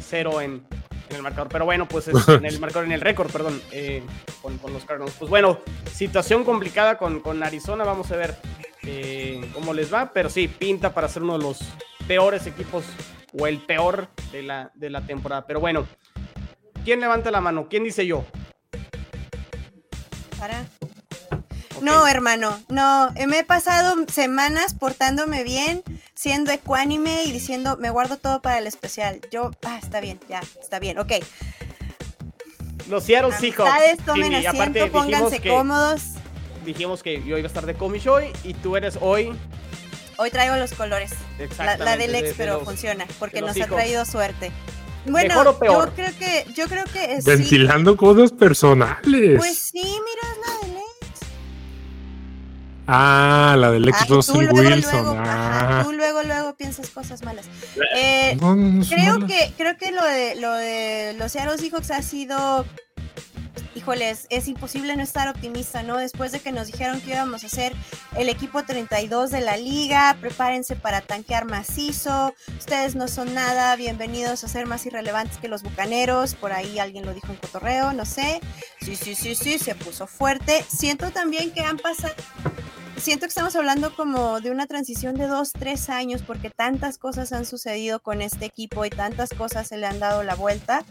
cero 0.00 0.40
en, 0.40 0.62
en 1.10 1.16
el 1.16 1.22
marcador. 1.22 1.48
Pero 1.50 1.64
bueno, 1.66 1.86
pues 1.86 2.08
es- 2.08 2.28
en 2.28 2.46
el 2.46 2.58
marcador, 2.60 2.86
en 2.86 2.92
el 2.92 3.00
récord, 3.02 3.30
perdón, 3.30 3.60
eh, 3.72 4.02
con, 4.40 4.56
con 4.58 4.72
los 4.72 4.84
Cardinals. 4.84 5.14
Pues 5.18 5.28
bueno, 5.30 5.58
situación 5.92 6.44
complicada 6.44 6.96
con, 6.96 7.20
con 7.20 7.42
Arizona. 7.42 7.84
Vamos 7.84 8.10
a 8.10 8.16
ver 8.16 8.36
eh, 8.84 9.44
cómo 9.52 9.74
les 9.74 9.92
va. 9.92 10.12
Pero 10.14 10.30
sí, 10.30 10.48
pinta 10.48 10.94
para 10.94 11.08
ser 11.08 11.22
uno 11.24 11.36
de 11.36 11.44
los 11.44 11.58
peores 12.08 12.46
equipos 12.46 12.84
o 13.38 13.46
el 13.46 13.58
peor 13.58 14.08
de 14.32 14.42
la, 14.42 14.70
de 14.74 14.88
la 14.88 15.02
temporada. 15.02 15.46
Pero 15.46 15.60
bueno, 15.60 15.86
¿quién 16.84 17.00
levanta 17.00 17.30
la 17.30 17.42
mano? 17.42 17.66
¿Quién 17.68 17.84
dice 17.84 18.06
yo? 18.06 18.24
Para. 20.38 20.64
No, 21.82 22.06
hermano, 22.06 22.58
no. 22.68 23.10
Me 23.26 23.40
he 23.40 23.44
pasado 23.44 23.94
semanas 24.10 24.74
portándome 24.74 25.44
bien, 25.44 25.82
siendo 26.14 26.50
ecuánime 26.52 27.24
y 27.24 27.32
diciendo, 27.32 27.76
me 27.78 27.90
guardo 27.90 28.16
todo 28.16 28.40
para 28.40 28.58
el 28.58 28.66
especial. 28.66 29.20
Yo, 29.30 29.50
ah, 29.64 29.78
está 29.82 30.00
bien, 30.00 30.18
ya, 30.28 30.40
está 30.60 30.78
bien, 30.78 30.98
ok. 30.98 31.12
Los 32.88 33.04
Seattle 33.04 33.32
Seahawks. 33.32 34.04
Tomen 34.04 34.34
asiento, 34.34 34.50
aparte 34.62 34.86
pónganse 34.86 35.40
que- 35.40 35.48
cómodos. 35.50 36.02
dijimos 36.64 37.02
que 37.02 37.22
yo 37.24 37.36
iba 37.36 37.46
a 37.46 37.46
estar 37.46 37.66
de 37.66 37.74
comish 37.74 38.08
hoy 38.08 38.26
y 38.44 38.54
tú 38.54 38.76
eres 38.76 38.98
hoy. 39.00 39.36
Hoy 40.18 40.30
traigo 40.30 40.56
los 40.56 40.72
colores. 40.72 41.10
La, 41.38 41.44
Exactamente. 41.44 41.84
la 41.84 41.96
del 41.96 42.12
de- 42.12 42.18
ex, 42.20 42.28
de 42.30 42.34
pero 42.36 42.54
los- 42.54 42.64
funciona, 42.64 43.06
porque 43.18 43.40
nos 43.42 43.60
ha 43.60 43.66
traído 43.66 44.04
suerte. 44.06 44.50
Bueno, 45.08 45.28
¿Mejor 45.28 45.48
o 45.48 45.58
peor? 45.58 45.88
yo 45.88 45.94
creo 45.94 46.12
que, 46.18 46.46
yo 46.54 46.66
creo 46.66 46.84
que 46.92 47.04
eh, 47.14 47.22
sí. 47.22 47.30
Ventilando 47.30 47.96
cosas 47.96 48.32
personales. 48.32 49.38
Pues 49.38 49.56
sí, 49.58 49.82
mira, 49.82 50.32
es 50.32 50.38
la 50.46 50.66
del 50.66 50.76
ex. 50.76 51.20
ah, 52.88 53.56
la 53.58 53.70
del 53.70 53.88
ex 53.88 54.00
Ay, 54.02 54.06
tú 54.08 54.14
Russell 54.14 54.34
luego, 54.44 54.56
Wilson. 54.56 54.92
luego, 54.92 55.10
ajá, 55.20 55.80
ah. 55.80 55.82
tú 55.84 55.92
luego, 55.92 56.22
luego 56.22 56.56
piensas 56.56 56.90
cosas 56.90 57.22
malas. 57.22 57.46
Eh, 57.96 58.36
No, 58.40 58.54
no, 58.56 58.84
creo 58.86 59.18
malas. 59.18 59.30
que 59.30 59.52
creo 59.56 59.76
que 59.76 59.92
lo 59.92 60.04
de 60.04 60.34
lo 60.36 60.52
de 60.54 61.14
los 61.18 61.32
Seattle 61.32 61.58
Seahawks 61.58 61.90
ha 61.90 62.02
sido 62.02 62.64
híjoles, 63.76 64.26
es 64.30 64.48
imposible 64.48 64.96
no 64.96 65.02
estar 65.02 65.28
optimista, 65.28 65.82
¿no? 65.82 65.98
Después 65.98 66.32
de 66.32 66.40
que 66.40 66.50
nos 66.50 66.68
dijeron 66.68 67.00
que 67.00 67.10
íbamos 67.10 67.44
a 67.44 67.48
ser 67.48 67.74
el 68.16 68.28
equipo 68.28 68.64
32 68.64 69.30
de 69.30 69.42
la 69.42 69.56
liga, 69.56 70.16
prepárense 70.20 70.76
para 70.76 71.02
tanquear 71.02 71.44
macizo, 71.44 72.34
ustedes 72.58 72.94
no 72.96 73.06
son 73.06 73.34
nada, 73.34 73.76
bienvenidos 73.76 74.42
a 74.44 74.48
ser 74.48 74.66
más 74.66 74.86
irrelevantes 74.86 75.36
que 75.38 75.48
los 75.48 75.62
bucaneros, 75.62 76.34
por 76.34 76.52
ahí 76.52 76.78
alguien 76.78 77.04
lo 77.04 77.12
dijo 77.12 77.30
en 77.32 77.36
cotorreo, 77.36 77.92
no 77.92 78.06
sé. 78.06 78.40
Sí, 78.80 78.96
sí, 78.96 79.14
sí, 79.14 79.34
sí, 79.34 79.58
se 79.58 79.74
puso 79.74 80.06
fuerte. 80.06 80.64
Siento 80.68 81.10
también 81.10 81.52
que 81.52 81.60
han 81.60 81.76
pasado 81.76 82.14
siento 82.96 83.26
que 83.26 83.30
estamos 83.30 83.54
hablando 83.56 83.94
como 83.94 84.40
de 84.40 84.50
una 84.50 84.66
transición 84.66 85.14
de 85.16 85.26
dos, 85.26 85.52
tres 85.52 85.88
años, 85.90 86.22
porque 86.22 86.50
tantas 86.50 86.98
cosas 86.98 87.32
han 87.32 87.44
sucedido 87.44 88.00
con 88.00 88.22
este 88.22 88.44
equipo 88.46 88.84
y 88.84 88.90
tantas 88.90 89.30
cosas 89.30 89.68
se 89.68 89.76
le 89.76 89.86
han 89.86 89.98
dado 89.98 90.22
la 90.22 90.34
vuelta, 90.34 90.84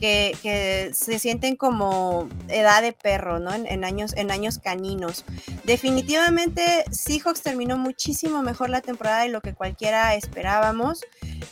que, 0.00 0.90
se 0.94 1.18
sienten 1.18 1.56
como 1.56 2.28
edad 2.48 2.82
de 2.82 2.92
perro, 2.92 3.38
¿no? 3.38 3.52
En, 3.52 3.66
en 3.66 3.84
años, 3.84 4.14
en 4.16 4.30
años 4.30 4.58
caninos. 4.58 5.24
Definitivamente, 5.64 6.84
Seahawks 6.90 7.42
terminó 7.42 7.76
muchísimo 7.76 8.42
mejor 8.42 8.70
la 8.70 8.80
temporada 8.80 9.22
de 9.22 9.28
lo 9.28 9.40
que 9.40 9.54
cualquiera 9.54 10.14
esperábamos. 10.14 11.00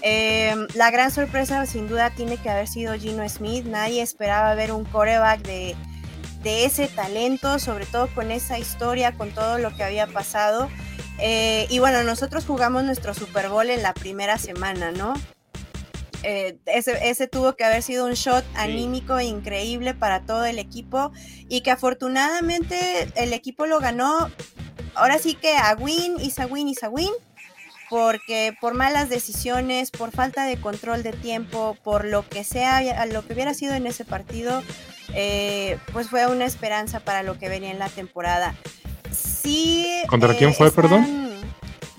Eh, 0.03 0.55
la 0.75 0.91
gran 0.91 1.11
sorpresa, 1.11 1.67
sin 1.67 1.89
duda, 1.89 2.11
tiene 2.11 2.37
que 2.37 2.49
haber 2.49 2.69
sido 2.69 2.95
Gino 2.95 3.29
Smith. 3.29 3.65
Nadie 3.65 4.03
esperaba 4.03 4.55
ver 4.55 4.73
un 4.73 4.85
coreback 4.85 5.43
de 5.43 5.77
de 6.49 6.65
ese 6.65 6.89
talento, 6.89 7.59
sobre 7.59 7.85
todo 7.85 8.09
con 8.15 8.31
esa 8.31 8.59
historia, 8.59 9.13
con 9.13 9.33
todo 9.33 9.59
lo 9.59 9.77
que 9.77 9.85
había 9.85 10.07
pasado. 10.07 10.71
Eh, 11.19 11.67
y 11.69 11.79
bueno, 11.79 12.03
nosotros 12.05 12.47
jugamos 12.47 12.85
nuestro 12.85 13.13
Super 13.13 13.51
Bowl 13.51 13.69
en 13.69 13.83
la 13.83 13.93
primera 13.93 14.39
semana, 14.39 14.91
¿no? 14.91 15.13
Eh, 16.23 16.57
ese, 16.65 17.07
ese 17.07 17.29
tuvo 17.29 17.55
que 17.55 17.65
haber 17.65 17.83
sido 17.83 18.07
un 18.07 18.15
shot 18.15 18.47
anímico 18.55 19.21
increíble 19.21 19.93
para 19.93 20.25
todo 20.25 20.47
el 20.47 20.59
equipo 20.59 21.13
y 21.51 21.61
que 21.61 21.71
afortunadamente 21.71 23.13
el 23.17 23.35
equipo 23.35 23.67
lo 23.67 23.79
ganó. 23.79 24.31
Ahora 24.95 25.19
sí 25.19 25.35
que 25.35 25.55
a 25.55 25.77
win, 25.79 26.19
is 26.19 26.39
a 26.39 26.47
win, 26.47 26.69
is 26.69 26.83
a 26.83 26.89
win 26.89 27.13
porque 27.91 28.55
por 28.59 28.73
malas 28.73 29.11
decisiones, 29.11 29.91
por 29.91 30.13
falta 30.13 30.45
de 30.45 30.59
control 30.59 31.03
de 31.03 31.13
tiempo, 31.13 31.77
por 31.85 32.07
lo 32.07 32.27
que 32.27 32.43
sea, 32.43 32.79
a 32.79 33.07
lo 33.07 33.27
que 33.27 33.35
hubiera 33.35 33.53
sido 33.53 33.75
en 33.75 33.87
ese 33.87 34.05
partido, 34.05 34.63
eh, 35.15 35.79
pues 35.93 36.09
fue 36.09 36.27
una 36.27 36.45
esperanza 36.45 37.01
para 37.01 37.23
lo 37.23 37.39
que 37.39 37.49
venía 37.49 37.71
en 37.71 37.79
la 37.79 37.89
temporada. 37.89 38.55
Sí. 39.11 39.87
¿Contra 40.09 40.33
eh, 40.33 40.37
quién 40.39 40.55
fue, 40.55 40.71
perdón? 40.71 41.03
están, 41.05 41.41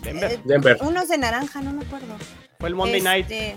Denver. 0.03 0.31
eh, 0.31 0.41
Denver. 0.45 0.77
unos 0.81 1.07
de 1.09 1.17
naranja, 1.17 1.61
no 1.61 1.73
me 1.73 1.85
acuerdo. 1.85 2.15
Fue 2.59 2.69
el 2.69 2.75
Monday 2.75 3.01
Night 3.01 3.29
Este, 3.31 3.55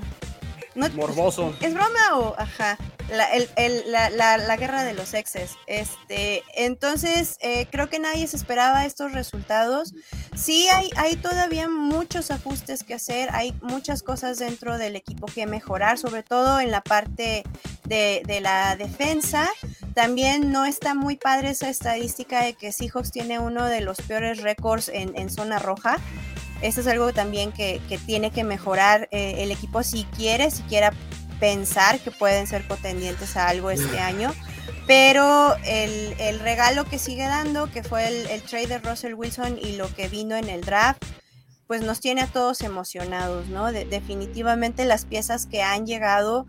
no- 0.75 0.89
morboso. 0.91 1.55
¿Es 1.61 1.75
broma 1.75 2.19
o 2.19 2.35
ajá? 2.39 2.79
La, 3.11 3.25
el- 3.33 3.51
el- 3.57 3.91
la- 3.93 4.09
la- 4.11 4.39
la 4.39 4.57
guerra 4.57 4.85
de 4.85 4.95
los 4.95 5.13
exes. 5.15 5.51
Este, 5.67 6.43
entonces, 6.55 7.37
eh, 7.41 7.67
creo 7.71 7.89
que 7.91 7.99
nadie 7.99 8.27
se 8.27 8.37
esperaba 8.37 8.87
estos 8.87 9.13
resultados. 9.13 9.93
Sí, 10.35 10.69
hay, 10.73 10.89
hay 10.97 11.17
todavía 11.17 11.69
muchos 11.69 12.31
ajustes 12.31 12.85
que 12.85 12.95
hacer, 12.95 13.29
hay 13.33 13.53
muchas 13.61 14.03
cosas 14.03 14.39
dentro 14.39 14.79
del 14.79 14.97
equipo 14.97 15.27
que 15.27 15.47
mejorar, 15.47 15.99
sobre 15.99 16.23
todo 16.23 16.61
en 16.61 16.71
la 16.71 16.81
parte 16.81 17.43
de, 17.85 18.23
de 18.25 18.41
la 18.41 18.77
defensa. 18.77 19.49
También 19.95 20.51
no 20.53 20.65
está 20.65 20.95
muy 20.95 21.17
padre 21.17 21.51
esa 21.51 21.69
estadística 21.69 22.43
de 22.43 22.55
que 22.55 22.73
Seahawks 22.73 23.11
tiene 23.11 23.39
uno 23.39 23.67
de 23.67 23.83
los 23.83 23.99
peores 24.01 24.41
récords 24.41 24.89
en, 24.89 25.15
en 25.19 25.29
zona 25.29 25.59
roja. 25.59 25.99
Esto 26.63 26.81
es 26.81 26.87
algo 26.87 27.13
también 27.13 27.53
que, 27.53 27.81
que 27.89 27.99
tiene 27.99 28.31
que 28.31 28.45
mejorar 28.45 29.09
eh, 29.11 29.37
el 29.39 29.51
equipo 29.51 29.83
si 29.83 30.05
quiere, 30.05 30.51
si 30.51 30.63
quiera 30.63 30.93
pensar 31.41 31.99
que 31.99 32.13
pueden 32.13 32.47
ser 32.47 32.67
contendientes 32.67 33.37
a 33.37 33.49
algo 33.49 33.71
este 33.71 33.99
año. 34.01 34.33
Pero 34.87 35.57
el, 35.65 36.15
el 36.19 36.41
regalo 36.41 36.85
que 36.85 36.99
sigue 36.99 37.27
dando, 37.27 37.71
que 37.71 37.83
fue 37.83 38.09
el, 38.09 38.27
el 38.29 38.43
trade 38.43 38.67
de 38.69 38.79
Russell 38.79 39.15
Wilson 39.15 39.59
y 39.61 39.77
lo 39.77 39.93
que 39.95 40.09
vino 40.09 40.37
en 40.37 40.49
el 40.49 40.63
draft, 40.63 41.03
pues 41.73 41.81
nos 41.81 42.01
tiene 42.01 42.21
a 42.21 42.27
todos 42.27 42.61
emocionados, 42.61 43.47
¿no? 43.49 43.73
De- 43.73 43.87
definitivamente 43.87 44.85
las 44.85 45.07
piezas 45.07 45.47
que 45.47 45.63
han 45.63 45.87
llegado 45.87 46.45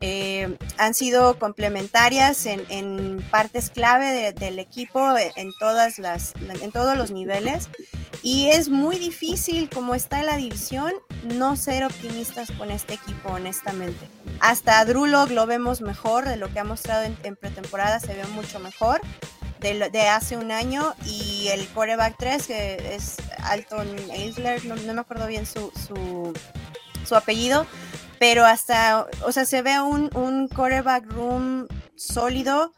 eh, 0.00 0.56
han 0.78 0.94
sido 0.94 1.38
complementarias 1.38 2.46
en, 2.46 3.22
partes 3.30 3.68
clave 3.68 4.06
de- 4.12 4.32
del 4.32 4.58
equipo, 4.58 5.14
en, 5.18 5.30
en 5.36 5.50
todas 5.60 5.98
las, 5.98 6.32
en 6.62 6.72
todos 6.72 6.96
los 6.96 7.10
niveles. 7.10 7.68
Y 8.22 8.48
es 8.48 8.70
muy 8.70 8.96
difícil, 8.96 9.68
como 9.68 9.94
está 9.94 10.22
la 10.22 10.38
división, 10.38 10.90
no 11.34 11.54
ser 11.56 11.84
optimistas 11.84 12.50
con 12.52 12.70
este 12.70 12.94
equipo, 12.94 13.28
honestamente. 13.28 14.08
Hasta 14.40 14.82
Lock 14.86 15.32
lo 15.32 15.44
vemos 15.46 15.82
mejor 15.82 16.26
de 16.26 16.36
lo 16.38 16.50
que 16.50 16.60
ha 16.60 16.64
mostrado 16.64 17.02
en, 17.02 17.36
pretemporada, 17.36 18.00
se 18.00 18.14
ve 18.14 18.24
mucho 18.28 18.58
mejor 18.58 19.02
de 19.60 20.08
hace 20.08 20.36
un 20.36 20.50
año. 20.50 20.94
Y 21.04 21.48
el 21.48 21.66
coreback 21.68 22.16
3, 22.18 22.46
que 22.46 22.94
es 22.94 23.16
Alton 23.42 23.96
Eisler, 24.10 24.64
no, 24.64 24.76
no 24.76 24.94
me 24.94 25.00
acuerdo 25.00 25.26
bien 25.26 25.46
su, 25.46 25.72
su, 25.86 26.32
su 27.06 27.16
apellido, 27.16 27.66
pero 28.18 28.44
hasta, 28.44 29.06
o 29.24 29.32
sea, 29.32 29.44
se 29.44 29.62
ve 29.62 29.80
un, 29.80 30.10
un 30.14 30.48
quarterback 30.48 31.06
room 31.06 31.66
sólido, 31.96 32.72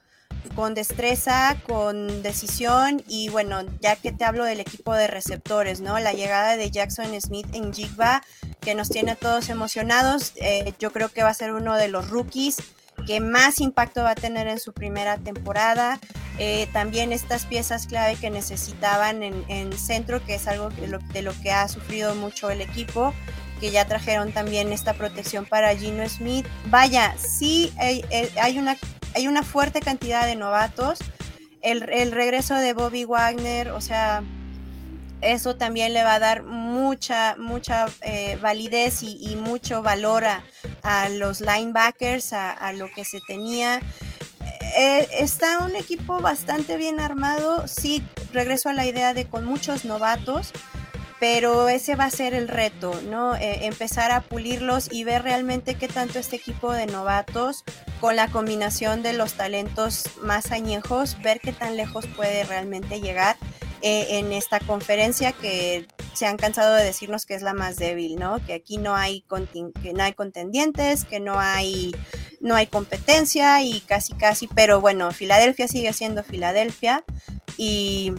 con 0.54 0.74
destreza, 0.74 1.56
con 1.66 2.22
decisión 2.22 3.02
y 3.08 3.28
bueno, 3.28 3.62
ya 3.80 3.96
que 3.96 4.12
te 4.12 4.24
hablo 4.24 4.44
del 4.44 4.60
equipo 4.60 4.94
de 4.94 5.06
receptores, 5.06 5.80
¿no? 5.80 5.98
La 5.98 6.12
llegada 6.12 6.56
de 6.56 6.70
Jackson 6.70 7.18
Smith 7.20 7.46
en 7.52 7.72
Jigba, 7.72 8.22
que 8.60 8.74
nos 8.74 8.88
tiene 8.88 9.12
a 9.12 9.16
todos 9.16 9.48
emocionados, 9.48 10.32
eh, 10.36 10.72
yo 10.78 10.92
creo 10.92 11.08
que 11.08 11.22
va 11.22 11.30
a 11.30 11.34
ser 11.34 11.52
uno 11.52 11.74
de 11.76 11.88
los 11.88 12.10
rookies 12.10 12.58
que 13.06 13.20
más 13.20 13.60
impacto 13.60 14.02
va 14.02 14.10
a 14.10 14.14
tener 14.14 14.46
en 14.48 14.58
su 14.58 14.72
primera 14.72 15.18
temporada. 15.18 15.98
Eh, 16.38 16.68
también 16.72 17.12
estas 17.12 17.46
piezas 17.46 17.86
clave 17.86 18.16
que 18.16 18.30
necesitaban 18.30 19.22
en, 19.22 19.44
en 19.48 19.72
centro, 19.72 20.24
que 20.24 20.34
es 20.34 20.48
algo 20.48 20.70
lo- 20.86 20.98
de 20.98 21.22
lo 21.22 21.32
que 21.42 21.52
ha 21.52 21.68
sufrido 21.68 22.14
mucho 22.14 22.50
el 22.50 22.60
equipo 22.60 23.14
que 23.60 23.70
ya 23.70 23.86
trajeron 23.86 24.32
también 24.32 24.72
esta 24.72 24.94
protección 24.94 25.46
para 25.46 25.74
Gino 25.76 26.06
Smith. 26.08 26.44
Vaya, 26.66 27.14
sí 27.16 27.72
hay, 27.78 28.04
hay 28.40 28.58
una 28.58 28.76
hay 29.14 29.28
una 29.28 29.44
fuerte 29.44 29.80
cantidad 29.80 30.26
de 30.26 30.34
novatos. 30.34 30.98
El, 31.62 31.88
el 31.88 32.10
regreso 32.10 32.56
de 32.56 32.72
Bobby 32.72 33.04
Wagner, 33.04 33.70
o 33.70 33.80
sea, 33.80 34.24
eso 35.24 35.56
también 35.56 35.92
le 35.92 36.04
va 36.04 36.14
a 36.14 36.18
dar 36.18 36.42
mucha, 36.42 37.36
mucha 37.38 37.86
eh, 38.02 38.38
validez 38.40 39.02
y, 39.02 39.36
mucho 39.36 39.82
valor 39.82 40.24
a, 40.24 41.08
los 41.08 41.40
linebackers, 41.40 42.32
a, 42.32 42.72
lo 42.72 42.90
que 42.92 43.04
se 43.04 43.20
tenía. 43.20 43.80
Eh, 44.76 45.08
está 45.18 45.58
un 45.60 45.76
equipo 45.76 46.20
bastante 46.20 46.76
bien 46.76 47.00
armado. 47.00 47.66
Sí, 47.66 48.04
regreso 48.32 48.68
a 48.68 48.72
la 48.72 48.86
idea 48.86 49.14
de 49.14 49.26
con 49.26 49.44
muchos 49.44 49.84
novatos, 49.84 50.52
pero 51.20 51.68
ese 51.68 51.96
va 51.96 52.04
a 52.04 52.10
ser 52.10 52.34
el 52.34 52.48
reto, 52.48 53.00
¿no? 53.08 53.34
Eh, 53.36 53.66
empezar 53.66 54.10
a 54.10 54.20
pulirlos 54.20 54.92
y 54.92 55.04
ver 55.04 55.22
realmente 55.22 55.76
qué 55.76 55.88
tanto 55.88 56.18
este 56.18 56.36
equipo 56.36 56.72
de 56.72 56.86
novatos, 56.86 57.64
con 58.00 58.16
la 58.16 58.28
combinación 58.28 59.02
de 59.02 59.14
los 59.14 59.34
talentos 59.34 60.04
más 60.22 60.50
añejos, 60.50 61.16
ver 61.22 61.40
qué 61.40 61.52
tan 61.52 61.76
lejos 61.76 62.06
puede 62.08 62.44
realmente 62.44 63.00
llegar 63.00 63.36
eh, 63.86 64.18
en 64.18 64.32
esta 64.32 64.60
conferencia 64.60 65.32
que 65.32 65.86
se 66.14 66.24
han 66.24 66.38
cansado 66.38 66.74
de 66.74 66.84
decirnos 66.84 67.26
que 67.26 67.34
es 67.34 67.42
la 67.42 67.52
más 67.52 67.76
débil, 67.76 68.16
¿no? 68.16 68.42
Que 68.46 68.54
aquí 68.54 68.78
no 68.78 68.96
hay, 68.96 69.26
que 69.82 69.92
no 69.92 70.02
hay 70.02 70.14
contendientes, 70.14 71.04
que 71.04 71.20
no 71.20 71.38
hay, 71.38 71.94
no 72.40 72.54
hay 72.54 72.66
competencia 72.66 73.62
y 73.62 73.82
casi 73.82 74.14
casi, 74.14 74.46
pero 74.46 74.80
bueno, 74.80 75.10
Filadelfia 75.10 75.68
sigue 75.68 75.92
siendo 75.92 76.24
Filadelfia 76.24 77.04
y, 77.58 78.14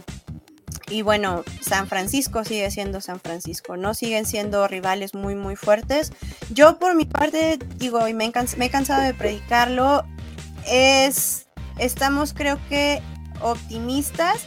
y 0.88 1.01
bueno, 1.01 1.43
San 1.62 1.88
Francisco 1.88 2.43
sigue 2.43 2.69
siendo 2.69 3.01
San 3.01 3.19
Francisco, 3.19 3.75
¿no? 3.75 3.95
Siguen 3.95 4.28
siendo 4.28 4.67
rivales 4.67 5.15
muy, 5.15 5.34
muy 5.34 5.56
fuertes. 5.56 6.13
Yo 6.51 6.78
por 6.78 6.93
mi 6.93 7.06
parte, 7.06 7.58
digo, 7.78 8.08
y 8.08 8.13
me, 8.13 8.32
me 8.58 8.65
he 8.65 8.69
cansado 8.69 9.01
de 9.01 9.15
predicarlo, 9.15 10.06
es, 10.67 11.47
estamos 11.80 12.36
creo 12.36 12.60
que 12.69 13.01
optimistas 13.41 14.45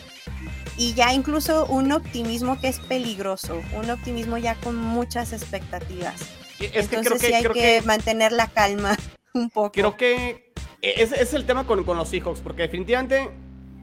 y 0.78 0.94
ya 0.94 1.12
incluso 1.12 1.66
un 1.66 1.92
optimismo 1.92 2.58
que 2.60 2.68
es 2.68 2.78
peligroso, 2.78 3.60
un 3.76 3.90
optimismo 3.90 4.38
ya 4.38 4.54
con 4.54 4.76
muchas 4.76 5.32
expectativas. 5.32 6.14
Entonces 6.60 7.20
sí 7.20 7.32
hay 7.32 7.44
que, 7.44 7.82
mantener 7.84 8.32
la 8.32 8.46
calma 8.46 8.96
un 9.34 9.50
poco. 9.50 9.72
Creo 9.72 9.96
que 9.96 10.52
ese 10.80 11.20
es 11.20 11.34
el 11.34 11.44
tema 11.44 11.66
con, 11.66 11.84
con 11.84 11.98
los 11.98 12.08
Seahawks, 12.08 12.40
porque 12.40 12.62
definitivamente 12.62 13.30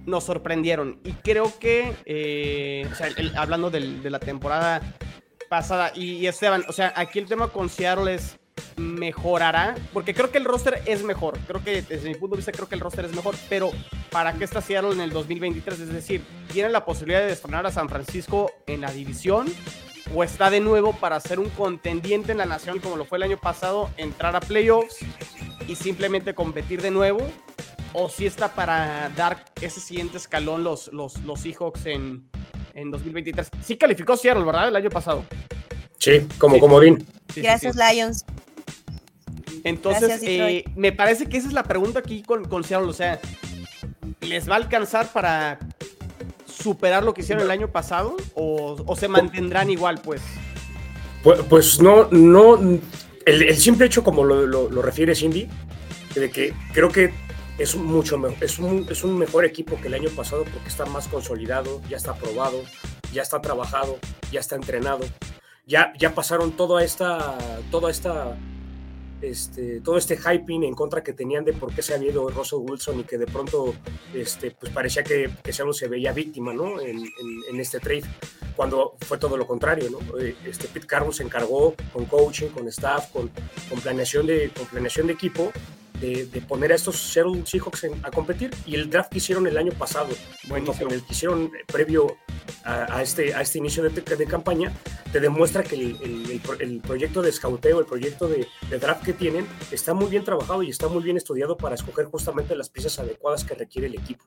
nos 0.06 0.24
sorprendieron 0.24 1.00
y 1.04 1.12
creo 1.14 1.52
que, 1.60 1.94
eh, 2.06 2.88
o 2.92 2.96
sea, 2.96 3.10
hablando 3.36 3.70
de 3.70 4.10
la 4.10 4.20
temporada 4.20 4.82
pasada 5.50 5.92
y, 5.96 6.26
Esteban, 6.28 6.64
o 6.68 6.74
sea, 6.74 6.94
aquí 6.96 7.20
el 7.20 7.26
tema 7.26 7.50
con 7.50 7.70
Seattle 7.70 8.14
es 8.14 8.40
mejorará, 8.78 9.76
porque 9.94 10.14
creo 10.14 10.32
que 10.32 10.38
el 10.38 10.46
roster 10.46 10.82
es 10.86 11.04
mejor, 11.04 11.38
creo 11.48 11.64
que 11.64 11.82
desde 11.82 12.10
mi 12.10 12.16
punto 12.16 12.36
de 12.36 12.40
vista 12.40 12.52
creo 12.52 12.68
que 12.68 12.76
el 12.76 12.82
roster 12.82 13.06
es 13.06 13.16
mejor, 13.16 13.36
pero 13.50 13.72
¿para 14.12 14.34
qué 14.34 14.44
está 14.44 14.62
Seattle 14.62 14.92
en 14.92 15.02
el 15.02 15.12
2023? 15.12 15.80
Es 15.80 15.94
decir, 15.94 16.24
¿tiene 16.52 16.70
la 16.70 16.86
posibilidad 16.86 17.22
de 17.22 17.28
destronar 17.28 17.66
a 17.66 17.72
San 17.72 17.90
Francisco 17.90 18.52
en 18.68 18.82
la 18.82 18.92
división? 18.92 19.48
¿O 20.14 20.24
está 20.24 20.50
de 20.50 20.60
nuevo 20.60 20.94
para 20.94 21.20
ser 21.20 21.40
un 21.40 21.50
contendiente 21.50 22.32
en 22.32 22.38
la 22.38 22.46
nación 22.46 22.80
como 22.80 22.96
lo 22.96 23.06
fue 23.06 23.18
el 23.18 23.24
año 23.24 23.38
pasado, 23.38 23.90
entrar 23.98 24.36
a 24.36 24.40
playoffs 24.40 24.98
y 25.68 25.76
simplemente 25.76 26.36
competir 26.36 26.82
de 26.82 26.92
nuevo? 26.92 27.20
¿O 27.94 28.10
si 28.10 28.26
está 28.26 28.54
para 28.54 29.10
dar 29.16 29.46
ese 29.62 29.80
siguiente 29.80 30.18
escalón 30.18 30.64
los, 30.64 30.92
los, 30.94 31.18
los 31.22 31.40
Seahawks 31.40 31.86
en, 31.86 32.30
en 32.74 32.92
2023? 32.92 33.50
Sí 33.64 33.78
calificó 33.78 34.16
Seattle, 34.18 34.44
¿verdad? 34.44 34.68
El 34.68 34.76
año 34.76 34.90
pasado. 34.90 35.24
Sí, 35.98 36.28
como 36.38 36.60
comodín. 36.60 37.04
Gracias, 37.36 37.76
Lions. 37.76 38.26
Entonces, 39.66 40.22
eh, 40.22 40.64
me 40.76 40.92
parece 40.92 41.26
que 41.26 41.38
esa 41.38 41.48
es 41.48 41.54
la 41.54 41.64
pregunta 41.64 42.00
aquí 42.00 42.22
con, 42.22 42.46
con 42.46 42.64
Seattle. 42.64 42.88
O 42.88 42.94
sea, 42.94 43.20
¿les 44.22 44.48
va 44.48 44.54
a 44.54 44.58
alcanzar 44.58 45.12
para 45.12 45.58
superar 46.46 47.04
lo 47.04 47.16
que 47.16 47.22
hicieron 47.22 47.44
el 47.44 47.50
año 47.50 47.68
pasado? 47.72 48.16
¿O, 48.36 48.96
se 48.96 49.08
mantendrán 49.08 49.72
igual, 49.72 50.00
pues? 50.04 50.22
Pues, 51.24 51.42
pues 51.50 51.82
no, 51.82 52.08
no. 52.12 52.60
El, 53.26 53.58
simple 53.58 53.88
hecho, 53.88 54.04
como 54.04 54.24
lo, 54.24 54.46
lo, 54.46 54.82
refiere 54.84 55.16
Cindy, 55.16 55.48
de 56.14 56.30
que 56.30 56.54
creo 56.72 56.90
que 56.90 57.12
es 57.58 57.76
mucho 57.76 58.22
es 58.42 58.60
un, 58.60 58.86
es 58.88 59.04
un 59.04 59.18
mejor 59.18 59.46
equipo 59.46 59.82
que 59.82 59.88
el 59.88 59.96
año 59.96 60.10
pasado 60.12 60.44
porque 60.44 60.68
está 60.68 60.86
más 60.86 61.08
consolidado, 61.08 61.82
ya 61.90 61.98
está 61.98 62.14
probado, 62.14 62.62
ya 63.12 63.24
está 63.24 63.42
trabajado, 63.42 63.98
ya 64.32 64.42
está 64.42 64.56
entrenado, 64.56 65.06
ya, 65.66 65.92
ya 65.98 66.14
pasaron 66.14 66.52
toda 66.52 66.84
esta, 66.84 67.36
toda 67.72 67.90
esta 67.90 68.38
este, 69.22 69.82
todo 69.82 69.98
este 69.98 70.18
hyping 70.18 70.64
en 70.64 70.74
contra 70.74 71.04
que 71.04 71.14
tenían 71.14 71.46
de 71.46 71.54
por 71.54 71.74
qué 71.74 71.82
se 71.82 71.94
había 71.94 72.12
ido 72.12 72.30
Russell 72.30 72.60
Wilson 72.62 73.00
y 73.00 73.04
que 73.04 73.18
de 73.18 73.26
pronto 73.28 73.74
este, 74.14 74.52
pues 74.52 74.72
parecía 74.72 75.04
que, 75.04 75.30
que 75.44 75.54
se 75.54 75.88
veía 75.88 76.12
víctima 76.12 76.54
¿no? 76.54 76.80
en, 76.82 77.06
este 77.60 77.80
trade, 77.80 78.04
cuando 78.56 78.96
fue 79.00 79.18
todo 79.18 79.38
lo 79.38 79.48
contrario. 79.48 79.98
Eh, 80.20 80.36
este, 80.46 80.68
Pete 80.68 80.88
Carroll 80.88 81.14
se 81.14 81.24
encargó 81.24 81.74
con 81.94 82.06
coaching, 82.06 82.50
con 82.50 82.68
staff, 82.68 83.12
con, 83.12 83.32
con, 83.70 83.80
planeación, 83.82 84.28
de, 84.28 84.52
con 84.56 84.66
planeación 84.68 85.08
de 85.08 85.14
equipo 85.14 85.52
de, 86.00 86.44
poner 86.48 86.72
a 86.72 86.76
estos 86.76 86.98
Seattle 86.98 87.44
Seahawks 87.46 87.88
a 88.04 88.12
competir 88.12 88.52
y 88.66 88.76
el 88.76 88.90
draft 88.90 89.12
que 89.12 89.18
hicieron 89.18 89.48
el 89.48 89.58
año 89.58 89.72
pasado, 89.74 90.10
bueno, 90.48 90.74
el 90.90 91.04
que 91.04 91.14
hicieron 91.14 91.52
previo 91.68 92.18
a, 92.64 93.02
este, 93.02 93.34
a 93.34 93.42
este 93.42 93.60
inicio 93.60 93.84
de, 93.84 93.90
de, 93.90 94.26
campaña, 94.26 94.72
te 95.12 95.20
demuestra 95.20 95.64
que 95.64 95.76
el, 95.76 96.42
el, 96.60 96.82
proyecto 96.82 97.22
de 97.22 97.32
scouteo, 97.32 97.80
el 97.80 97.86
proyecto 97.86 98.28
de, 98.28 98.48
de, 98.70 98.80
draft 98.80 99.04
que 99.04 99.14
tienen, 99.14 99.48
está 99.72 99.94
muy 99.94 100.08
bien 100.08 100.24
trabajado 100.24 100.64
y 100.64 100.70
está 100.70 100.88
muy 100.88 101.04
bien 101.04 101.18
estudiado 101.18 101.58
para 101.58 101.76
escoger 101.76 102.06
justamente 102.06 102.56
las 102.56 102.70
piezas 102.70 103.00
adecuadas 103.00 103.44
que 103.44 103.56
requiere 103.56 103.88
el 103.88 103.96
equipo 103.96 104.26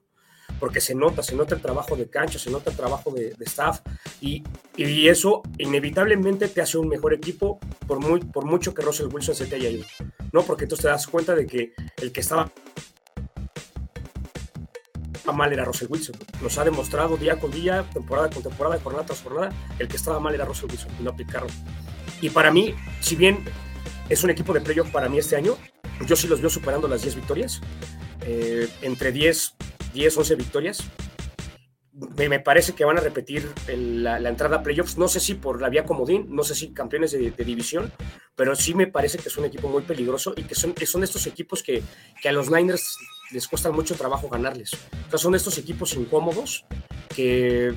porque 0.59 0.81
se 0.81 0.95
nota, 0.95 1.23
se 1.23 1.35
nota 1.35 1.55
el 1.55 1.61
trabajo 1.61 1.97
de 1.97 2.09
cancha, 2.09 2.39
se 2.39 2.51
nota 2.51 2.71
el 2.71 2.77
trabajo 2.77 3.11
de, 3.11 3.35
staff 3.41 3.81
y, 4.21 4.43
y, 4.77 5.09
eso 5.09 5.43
inevitablemente 5.59 6.49
te 6.49 6.61
hace 6.61 6.79
un 6.79 6.89
mejor 6.89 7.15
equipo 7.15 7.59
por, 7.87 8.01
muy, 8.01 8.21
por 8.21 8.45
mucho 8.45 8.75
que 8.75 8.83
Russell 8.83 9.09
Wilson 9.13 9.35
se 9.35 9.47
te 9.47 9.57
haya 9.57 9.69
ido, 9.69 9.85
¿no? 10.33 10.43
Porque 10.43 10.65
entonces 10.65 10.85
te 10.85 10.89
das 10.89 11.07
cuenta 11.07 11.35
de 11.35 11.47
que 11.47 11.73
el 12.03 12.13
que 12.13 12.21
estaba 12.21 12.51
mal 15.33 15.53
era 15.53 15.65
Russell 15.65 15.89
Wilson. 15.91 16.17
Nos 16.43 16.59
ha 16.59 16.65
demostrado 16.65 17.17
día 17.17 17.39
con 17.39 17.51
día, 17.51 17.85
temporada 17.93 18.31
con 18.31 18.43
temporada, 18.43 18.79
jornada 18.81 19.07
tras 19.07 19.23
jornada, 19.23 19.51
el 19.79 19.89
que 19.89 19.97
estaba 19.97 20.21
mal 20.21 20.35
era 20.35 20.45
Russell 20.45 20.71
Wilson 20.71 20.91
y 20.99 21.03
no 21.03 21.15
Pete 21.15 21.39
Y 22.21 22.31
para 22.31 22.51
mí, 22.51 22.75
si 23.01 23.17
bien 23.17 23.45
es 24.09 24.25
un 24.25 24.31
equipo 24.31 24.53
de 24.53 24.61
playoff 24.61 24.91
para 24.91 25.09
mí 25.09 25.19
este 25.19 25.37
año, 25.37 25.57
yo 26.07 26.17
sí 26.17 26.29
los 26.29 26.41
veo 26.41 26.51
superando 26.51 26.89
las 26.89 27.03
10 27.03 27.17
victorias. 27.17 27.61
Eh, 28.23 28.69
entre 28.83 29.13
10 29.13 29.55
10, 29.93 30.17
11 30.17 30.35
victorias. 30.35 30.85
Me, 32.17 32.39
parece 32.39 32.75
que 32.75 32.85
van 32.85 32.99
a 32.99 33.01
repetir 33.01 33.49
la, 33.67 34.19
entrada 34.29 34.59
a 34.59 34.63
playoffs. 34.63 34.99
No 34.99 35.09
sé 35.09 35.19
si 35.19 35.35
por 35.35 35.61
la 35.61 35.69
vía 35.69 35.85
comodín, 35.85 36.27
no 36.29 36.45
sé 36.45 36.55
si 36.55 36.73
campeones 36.73 37.11
de, 37.13 37.31
división, 37.45 37.93
pero 38.37 38.55
sí 38.55 38.75
me 38.75 38.87
parece 38.87 39.19
que 39.19 39.29
es 39.29 39.37
un 39.37 39.45
equipo 39.45 39.69
muy 39.69 39.83
peligroso 39.83 40.33
y 40.37 40.45
que 40.45 40.55
son, 40.55 40.75
que 40.75 40.87
son 40.87 41.03
estos 41.03 41.27
equipos 41.27 41.63
que, 41.63 41.83
que 42.23 42.29
a 42.29 42.33
los 42.33 42.51
Niners 42.51 42.99
les 43.33 43.49
cuesta 43.49 43.71
mucho 43.73 43.97
trabajo 43.97 44.29
ganarles. 44.29 44.77
O 45.13 45.19
son 45.19 45.35
estos 45.35 45.59
equipos 45.59 45.95
incómodos 45.95 46.65
que, 47.09 47.75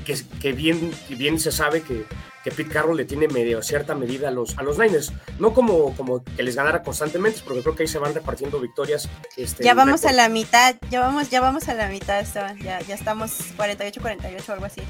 que, 0.00 0.16
que 0.40 0.52
bien, 0.52 0.92
bien 1.08 1.38
se 1.38 1.52
sabe 1.52 1.82
que, 1.82 2.06
que 2.42 2.50
Pete 2.50 2.70
Carroll 2.70 2.96
le 2.96 3.04
tiene 3.04 3.28
medio, 3.28 3.62
cierta 3.62 3.94
medida 3.94 4.28
a 4.28 4.30
los, 4.30 4.58
a 4.58 4.62
los 4.62 4.78
Niners. 4.78 5.12
No 5.38 5.54
como, 5.54 5.94
como 5.96 6.24
que 6.24 6.42
les 6.42 6.56
ganara 6.56 6.82
constantemente, 6.82 7.40
porque 7.44 7.62
creo 7.62 7.74
que 7.74 7.82
ahí 7.84 7.88
se 7.88 7.98
van 7.98 8.14
repartiendo 8.14 8.58
victorias. 8.60 9.08
Este, 9.36 9.62
ya 9.62 9.74
vamos 9.74 10.04
a 10.04 10.12
la 10.12 10.28
mitad, 10.28 10.76
ya 10.90 11.00
vamos, 11.00 11.30
ya 11.30 11.40
vamos 11.40 11.68
a 11.68 11.74
la 11.74 11.88
mitad, 11.88 12.20
Esteban. 12.20 12.58
Ya, 12.58 12.80
ya 12.80 12.94
estamos 12.94 13.32
48-48 13.56 14.48
o 14.48 14.52
algo 14.52 14.64
así. 14.66 14.82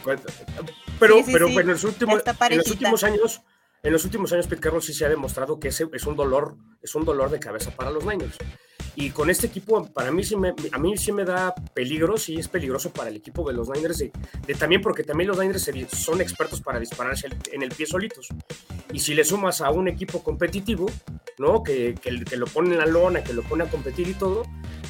Pero, 0.99 1.17
pero 1.27 1.49
en, 1.49 1.67
los 1.67 1.85
últimos, 1.85 2.23
en 2.51 2.59
los 2.59 2.71
últimos 2.71 3.05
años, 3.05 3.43
en 3.83 3.93
los 3.93 4.05
últimos 4.05 4.33
años 4.33 4.47
Pete 4.47 4.63
Carroll 4.63 4.83
sí 4.83 4.95
se 4.95 5.05
ha 5.05 5.09
demostrado 5.09 5.59
que 5.59 5.69
ese 5.69 5.89
es 5.93 6.07
un 6.07 6.17
dolor, 6.17 6.57
es 6.81 6.95
un 6.95 7.05
dolor 7.05 7.31
de 7.31 7.41
cabeza 7.41 7.71
para 7.73 7.91
los 7.91 8.05
Niners. 8.05 8.37
Y 8.95 9.11
con 9.11 9.31
este 9.31 9.47
equipo, 9.47 9.87
para 9.87 10.11
mí 10.11 10.23
sí 10.23 10.37
me, 10.37 10.55
a 10.71 10.79
mí 10.79 10.97
sí 10.99 11.13
me 11.13 11.25
da 11.25 11.55
peligro, 11.73 12.19
sí 12.19 12.37
es 12.37 12.49
peligroso 12.49 12.93
para 12.93 13.09
el 13.09 13.17
equipo 13.17 13.47
de 13.49 13.55
los 13.55 13.71
Niners, 13.71 13.99
de, 13.99 14.13
también 14.59 14.83
porque 14.83 15.03
también 15.03 15.29
los 15.29 15.39
Niners 15.39 15.71
son 15.93 16.21
expertos 16.21 16.61
para 16.61 16.79
dispararse 16.79 17.29
en 17.53 17.63
el 17.63 17.71
pie 17.71 17.87
solitos. 17.87 18.29
Y 18.93 18.99
si 18.99 19.15
le 19.15 19.25
sumas 19.25 19.63
a 19.63 19.71
un 19.71 19.89
equipo 19.89 20.23
competitivo, 20.23 20.91
¿no? 21.39 21.63
Que, 21.63 21.95
que, 21.95 22.37
lo 22.37 22.47
pone 22.47 22.73
en 22.73 22.79
la 22.79 22.87
lona, 22.87 23.25
que 23.25 23.33
lo 23.33 23.43
pone 23.43 23.65
a 23.65 23.71
competir 23.71 24.09
y 24.09 24.15
todo, 24.15 24.43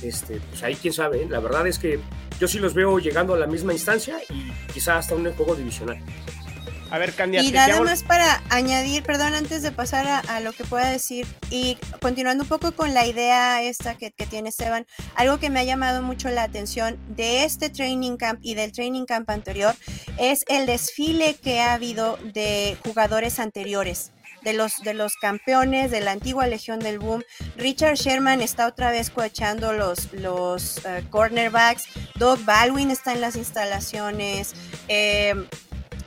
este, 0.02 0.40
pues 0.40 0.62
ahí 0.64 0.74
quién 0.74 0.92
sabe. 0.92 1.22
¿eh? 1.22 1.26
La 1.28 1.38
verdad 1.38 1.66
es 1.68 1.78
que 1.78 2.00
yo 2.40 2.48
sí 2.48 2.58
los 2.58 2.74
veo 2.74 2.98
llegando 2.98 3.34
a 3.34 3.38
la 3.38 3.46
misma 3.46 3.72
instancia 3.72 4.18
y 4.28 4.50
quizá 4.72 4.98
hasta 4.98 5.14
un 5.14 5.32
juego 5.32 5.54
divisional. 5.54 5.98
A 6.92 6.98
ver, 6.98 7.14
Y 7.40 7.52
nada 7.52 7.80
más 7.80 8.02
para 8.02 8.42
añadir, 8.50 9.02
perdón, 9.02 9.32
antes 9.32 9.62
de 9.62 9.72
pasar 9.72 10.06
a, 10.28 10.40
lo 10.40 10.52
que 10.52 10.62
pueda 10.62 10.90
decir, 10.90 11.26
y 11.48 11.78
continuando 12.02 12.44
un 12.44 12.50
poco 12.50 12.72
con 12.72 12.92
la 12.92 13.06
idea 13.06 13.62
esta 13.62 13.94
que, 13.94 14.10
que, 14.10 14.26
tiene 14.26 14.50
Esteban, 14.50 14.86
algo 15.14 15.38
que 15.38 15.48
me 15.48 15.60
ha 15.60 15.64
llamado 15.64 16.02
mucho 16.02 16.28
la 16.28 16.42
atención 16.42 16.98
de 17.16 17.44
este 17.44 17.70
training 17.70 18.18
camp 18.18 18.40
y 18.42 18.56
del 18.56 18.72
training 18.72 19.06
camp 19.06 19.30
anterior 19.30 19.74
es 20.18 20.44
el 20.48 20.66
desfile 20.66 21.34
que 21.36 21.60
ha 21.60 21.72
habido 21.72 22.18
de 22.34 22.76
jugadores 22.84 23.38
anteriores 23.38 24.12
de 24.42 24.52
los, 24.52 24.82
de 24.82 24.92
los 24.92 25.16
campeones 25.16 25.90
de 25.90 26.02
la 26.02 26.10
antigua 26.10 26.46
Legión 26.46 26.78
del 26.78 26.98
Boom. 26.98 27.22
Richard 27.56 27.94
Sherman 27.94 28.42
está 28.42 28.66
otra 28.66 28.90
vez 28.90 29.08
coachando 29.08 29.72
los, 29.72 30.12
los 30.12 30.84
eh, 30.84 31.04
cornerbacks. 31.08 31.84
Doug 32.16 32.44
Baldwin 32.44 32.90
está 32.90 33.14
en 33.14 33.22
las 33.22 33.36
instalaciones. 33.36 34.54
Eh, 34.88 35.48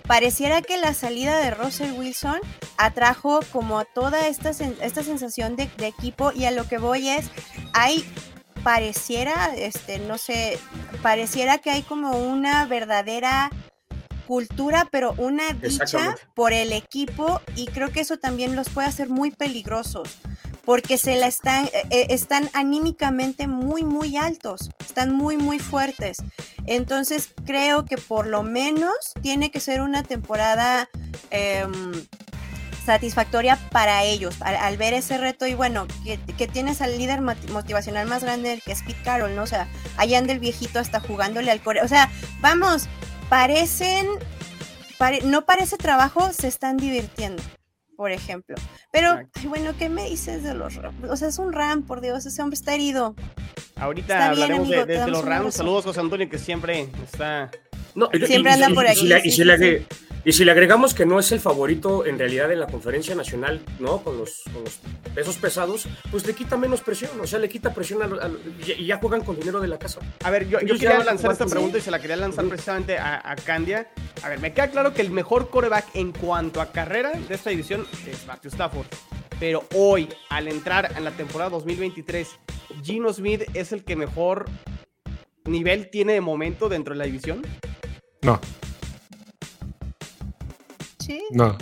pareciera 0.08 0.62
que 0.62 0.78
la 0.78 0.94
salida 0.94 1.40
de 1.40 1.52
Russell 1.52 1.92
Wilson 1.94 2.40
atrajo 2.78 3.40
como 3.52 3.84
toda 3.86 4.28
esta, 4.28 4.50
esta 4.50 5.04
sensación 5.04 5.56
de, 5.56 5.70
de, 5.78 5.88
equipo 5.88 6.32
y 6.32 6.46
a 6.46 6.52
lo 6.52 6.68
que 6.68 6.78
voy 6.78 7.10
es, 7.10 7.30
hay 7.74 8.06
pareciera, 8.64 9.54
este, 9.56 10.00
no 10.00 10.18
sé, 10.18 10.58
pareciera 11.02 11.60
que 11.60 11.70
hay 11.70 11.84
como 11.84 12.18
una 12.18 12.66
verdadera 12.66 13.52
cultura, 14.26 14.88
pero 14.92 15.14
una 15.18 15.54
dicha 15.54 16.16
por 16.34 16.52
el 16.52 16.74
equipo 16.74 17.42
y 17.56 17.68
creo 17.68 17.92
que 17.92 18.00
eso 18.00 18.18
también 18.18 18.56
los 18.56 18.70
puede 18.70 18.88
hacer 18.88 19.10
muy 19.10 19.32
peligrosos 19.32 20.18
porque 20.66 20.98
se 20.98 21.16
la 21.16 21.28
están, 21.28 21.66
eh, 21.66 21.84
eh, 21.92 22.08
están 22.10 22.50
anímicamente 22.54 23.48
muy, 23.48 23.84
muy 23.84 24.18
altos, 24.18 24.72
están 24.80 25.14
muy, 25.14 25.38
muy 25.38 25.60
fuertes. 25.60 26.18
Entonces 26.66 27.30
creo 27.46 27.86
que 27.86 27.98
por 27.98 28.28
lo 28.28 28.44
menos 28.44 28.96
tiene 29.22 29.52
que 29.52 29.60
ser 29.60 29.82
una 29.82 30.04
temporada 30.04 30.90
eh, 31.32 31.66
satisfactoria 32.86 33.58
para 33.72 34.04
ellos, 34.04 34.36
al, 34.42 34.78
ver 34.78 34.94
ese 34.94 35.18
reto 35.18 35.48
y 35.48 35.56
bueno, 35.56 35.88
que, 36.04 36.48
tienes 36.48 36.82
al 36.82 36.98
líder 36.98 37.22
motivacional 37.22 38.08
más 38.08 38.24
grande 38.24 38.62
que 38.64 38.72
es 38.72 38.84
Pete 38.84 39.02
Carroll, 39.04 39.36
¿no? 39.36 39.44
O 39.44 39.48
sea, 39.48 39.68
allá 39.98 40.20
anda 40.20 40.34
el 40.34 40.40
viejito 40.40 40.80
hasta 40.80 41.00
jugándole 41.00 41.52
al 41.52 41.62
core. 41.62 41.82
O 41.82 41.88
sea, 41.88 42.12
vamos, 42.42 42.88
parecen, 43.28 44.08
pare, 45.00 45.22
no 45.24 45.46
parece 45.46 45.78
trabajo, 45.78 46.32
se 46.32 46.48
están 46.48 46.78
divirtiendo, 46.78 47.42
por 47.96 48.12
ejemplo. 48.12 48.56
Pero, 48.92 49.22
ay, 49.34 49.48
bueno, 49.48 49.74
¿qué 49.78 49.90
me 49.90 50.10
dices 50.10 50.44
de 50.44 50.54
los 50.54 50.76
Rams? 50.76 51.10
O 51.10 51.16
sea, 51.16 51.28
es 51.28 51.40
un 51.40 51.54
Ram, 51.54 51.84
por 51.84 52.02
Dios, 52.02 52.26
ese 52.26 52.42
hombre 52.42 52.56
está 52.56 52.74
herido. 52.76 53.16
Ahorita 53.76 54.14
está 54.14 54.30
hablaremos 54.30 54.68
bien, 54.68 54.80
amigo, 54.82 54.94
de, 54.94 55.00
de, 55.00 55.06
de 55.06 55.12
los 55.12 55.26
Rams. 55.26 55.56
Saludos, 55.56 55.86
José 55.86 56.00
Antonio, 56.00 56.30
que 56.30 56.38
siempre 56.38 56.88
está... 57.04 57.52
No, 57.96 58.10
siempre 58.26 58.52
anda 58.52 58.70
por 58.70 58.88
aquí. 58.88 59.08
Y, 59.08 59.14
y, 59.14 59.32
sí, 59.32 59.42
y, 59.42 59.46
sí, 59.58 59.86
y 60.26 60.34
si 60.34 60.44
le 60.44 60.52
agregamos 60.52 60.96
que 60.96 61.06
no 61.06 61.20
es 61.20 61.32
el 61.32 61.40
favorito 61.40 62.04
en 62.04 62.18
realidad 62.18 62.52
en 62.52 62.60
la 62.60 62.66
conferencia 62.66 63.14
nacional, 63.14 63.64
¿no? 63.80 64.04
Con 64.04 64.18
los, 64.18 64.42
con 64.52 64.64
los 64.64 64.80
pesos 65.14 65.38
pesados, 65.38 65.88
pues 66.10 66.26
le 66.26 66.34
quita 66.34 66.58
menos 66.58 66.82
presión, 66.82 67.12
o 67.22 67.28
sea, 67.28 67.38
le 67.38 67.48
quita 67.48 67.72
presión 67.76 68.02
a, 68.02 68.06
a, 68.06 68.32
y 68.76 68.88
ya 68.88 68.98
juegan 68.98 69.22
con 69.22 69.40
dinero 69.40 69.62
de 69.62 69.68
la 69.68 69.78
casa. 69.78 70.00
A 70.24 70.32
ver, 70.32 70.50
yo, 70.50 70.60
yo 70.62 70.74
quería 70.74 71.04
lanzar 71.04 71.32
esta 71.32 71.46
pregunta 71.46 71.78
y 71.78 71.82
se 71.82 71.92
la 71.92 72.00
quería 72.00 72.16
lanzar 72.16 72.44
precisamente 72.46 72.98
a, 72.98 73.22
a, 73.24 73.36
Candia. 73.36 73.92
A 74.24 74.30
ver, 74.30 74.40
me 74.40 74.52
queda 74.52 74.72
claro 74.72 74.96
que 74.96 75.04
el 75.04 75.12
mejor 75.12 75.52
coreback 75.52 75.96
en 75.96 76.12
cuanto 76.12 76.60
a 76.60 76.72
carrera 76.72 77.12
de 77.12 77.36
esta 77.36 77.52
división 77.52 77.86
es 78.08 78.26
Matthew 78.26 78.50
Stafford. 78.50 78.88
Pero 79.40 79.64
hoy, 79.76 80.10
al 80.30 80.48
entrar 80.48 80.92
en 80.98 81.04
la 81.04 81.12
temporada 81.12 81.52
2023, 81.52 82.30
Gino 82.82 83.14
Smith 83.14 83.44
es 83.54 83.72
el 83.72 83.84
que 83.84 83.96
mejor 83.96 84.46
nivel 85.44 85.92
tiene 85.92 86.14
de 86.14 86.22
momento 86.22 86.68
dentro 86.68 86.96
de 86.96 86.98
la 86.98 87.06
división. 87.06 87.44
No. 88.24 88.40
¿Sí? 91.06 91.22
No. 91.32 91.58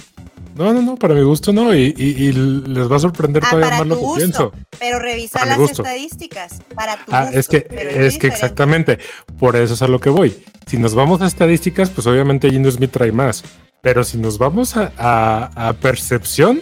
No, 0.56 0.72
no, 0.72 0.82
no, 0.84 0.96
para 0.98 1.16
mi 1.16 1.24
gusto 1.24 1.52
no, 1.52 1.74
y, 1.74 1.96
y, 1.98 2.26
y 2.28 2.32
les 2.32 2.92
va 2.92 2.98
a 2.98 3.00
sorprender 3.00 3.42
ah, 3.44 3.50
todavía 3.50 3.70
para 3.72 3.80
más 3.80 3.88
lo 3.88 3.96
tu 3.96 4.00
que 4.02 4.06
gusto, 4.06 4.20
pienso. 4.20 4.54
Pero 4.80 5.00
revisa 5.00 5.40
Para 5.40 5.52
las 5.52 5.58
gusto. 5.58 5.82
estadísticas. 5.82 6.62
Para 6.76 6.96
tu 7.04 7.12
Ah, 7.12 7.24
gusto, 7.26 7.40
es 7.40 7.48
que, 7.48 7.58
es 7.58 7.66
que 7.68 7.74
diferente. 7.80 8.28
exactamente, 8.28 9.00
por 9.40 9.56
eso 9.56 9.74
es 9.74 9.82
a 9.82 9.88
lo 9.88 10.00
que 10.00 10.10
voy. 10.12 10.36
Si 10.68 10.78
nos 10.78 10.94
vamos 10.94 11.22
a 11.22 11.26
estadísticas, 11.26 11.90
pues 11.90 12.06
obviamente 12.06 12.52
Gino 12.52 12.70
Smith 12.70 12.92
trae 12.92 13.12
más. 13.12 13.44
Pero 13.82 14.04
si 14.04 14.18
nos 14.20 14.38
vamos 14.38 14.78
a, 14.78 14.92
a, 14.98 15.70
a 15.70 15.74
percepción, 15.74 16.60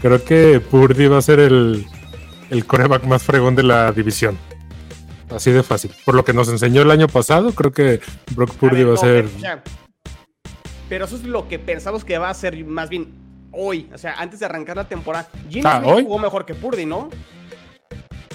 creo 0.00 0.24
que 0.24 0.58
Purdy 0.60 1.06
va 1.06 1.18
a 1.18 1.22
ser 1.22 1.38
el, 1.38 1.86
el 2.50 2.64
coreback 2.64 3.04
más 3.04 3.22
fregón 3.22 3.54
de 3.54 3.62
la 3.62 3.92
división. 3.92 4.38
Así 5.30 5.50
de 5.52 5.62
fácil. 5.62 5.90
Por 6.06 6.14
lo 6.14 6.24
que 6.24 6.32
nos 6.32 6.48
enseñó 6.48 6.80
el 6.80 6.90
año 6.90 7.06
pasado, 7.08 7.52
creo 7.52 7.72
que 7.72 8.00
Brock 8.34 8.54
Purdy 8.54 8.84
ver, 8.84 8.88
va 8.88 8.94
a 8.94 8.96
ser. 8.96 9.28
Pero, 10.88 11.04
eso 11.04 11.16
es 11.16 11.24
lo 11.24 11.48
que 11.48 11.58
pensamos 11.58 12.04
que 12.04 12.18
va 12.18 12.30
a 12.30 12.34
ser 12.34 12.64
más 12.64 12.88
bien 12.88 13.12
hoy. 13.52 13.88
O 13.92 13.98
sea, 13.98 14.14
antes 14.18 14.40
de 14.40 14.46
arrancar 14.46 14.76
la 14.76 14.88
temporada. 14.88 15.28
Gino 15.50 15.68
Ah, 15.68 15.78
Smith 15.80 15.92
¿hoy? 15.92 16.02
jugó 16.04 16.18
mejor 16.18 16.44
que 16.46 16.54
Purdy, 16.54 16.86
¿no? 16.86 17.10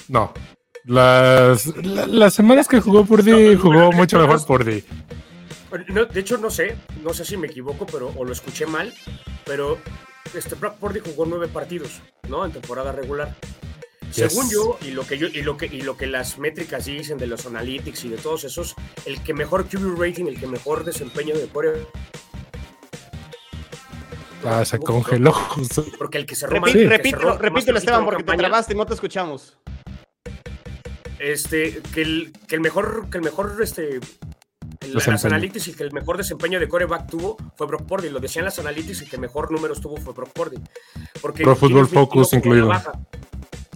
No. 0.07 0.31
Las, 0.85 1.65
la- 1.77 2.07
las 2.07 2.33
semanas 2.33 2.67
que 2.67 2.81
jugó 2.81 3.05
Purdy, 3.05 3.55
jugó 3.55 3.91
mucho 3.91 4.19
mejor 4.19 4.45
Purdy. 4.45 4.83
No, 5.87 6.05
de 6.05 6.19
hecho, 6.19 6.37
no 6.37 6.51
sé, 6.51 6.75
no 7.03 7.13
sé 7.13 7.25
si 7.25 7.35
me 7.37 7.47
equivoco, 7.47 7.85
pero 7.87 8.11
o 8.15 8.23
lo 8.25 8.31
escuché 8.31 8.65
mal, 8.67 8.93
pero 9.45 9.79
este 10.35 10.53
Brock 10.55 10.75
Purdy 10.75 10.99
jugó 10.99 11.25
nueve 11.25 11.47
partidos, 11.47 12.01
¿no? 12.29 12.45
En 12.45 12.51
temporada 12.51 12.91
regular. 12.91 13.35
Yes. 14.13 14.31
Según 14.31 14.51
yo 14.51 14.77
y 14.85 14.91
lo 14.91 15.07
que 15.07 15.17
yo 15.17 15.25
y 15.27 15.41
lo 15.41 15.57
que 15.57 15.65
y 15.65 15.81
lo 15.81 15.97
que 15.97 16.05
las 16.05 16.37
métricas 16.37 16.85
dicen 16.85 17.17
de 17.17 17.25
los 17.25 17.47
analytics 17.47 18.05
y 18.05 18.09
de 18.09 18.17
todos 18.17 18.43
esos, 18.43 18.75
el 19.05 19.23
que 19.23 19.33
mejor 19.33 19.65
QB 19.67 19.97
rating, 19.99 20.25
el 20.27 20.39
que 20.39 20.45
mejor 20.45 20.83
desempeño 20.83 21.35
de 21.35 21.47
core 21.47 21.87
Ah, 24.45 24.65
se 24.65 24.79
congeló. 24.79 25.33
porque 25.97 26.17
el 26.17 26.25
que 26.25 26.33
el 26.35 26.39
que 26.39 26.45
repítelo, 26.47 27.29
más 27.29 27.39
repítelo, 27.39 27.77
Esteban, 27.77 28.05
porque 28.05 28.23
te 28.23 28.37
trabaste 28.37 28.73
y 28.73 28.75
no 28.77 28.85
te 28.85 28.93
escuchamos. 28.93 29.57
este 31.19 31.81
que 31.93 32.01
el, 32.01 32.33
que 32.47 32.55
el 32.55 32.61
mejor 32.61 33.09
que 33.09 33.17
el 33.17 33.23
mejor 33.23 33.55
este 33.61 33.95
el- 34.81 34.93
las 34.93 35.07
analytics 35.25 35.69
y 35.69 35.73
que 35.73 35.83
el 35.83 35.93
mejor 35.93 36.17
desempeño 36.17 36.59
de 36.59 36.67
coreback 36.67 37.09
tuvo 37.09 37.37
fue 37.55 37.67
Brock 37.67 37.83
Purdy. 37.87 38.09
Lo 38.09 38.19
decían 38.19 38.43
las 38.43 38.59
analytics 38.59 39.03
y 39.03 39.05
que 39.05 39.17
mejor 39.17 39.49
números 39.51 39.79
tuvo 39.79 39.95
fue 39.97 40.13
Brock 40.13 40.31
Purdy. 40.33 40.57
Porque 41.21 41.43
Pro 41.43 41.55
Smith 41.55 41.85
Focus 41.87 42.33
incluido. 42.33 42.67
baja. 42.67 42.91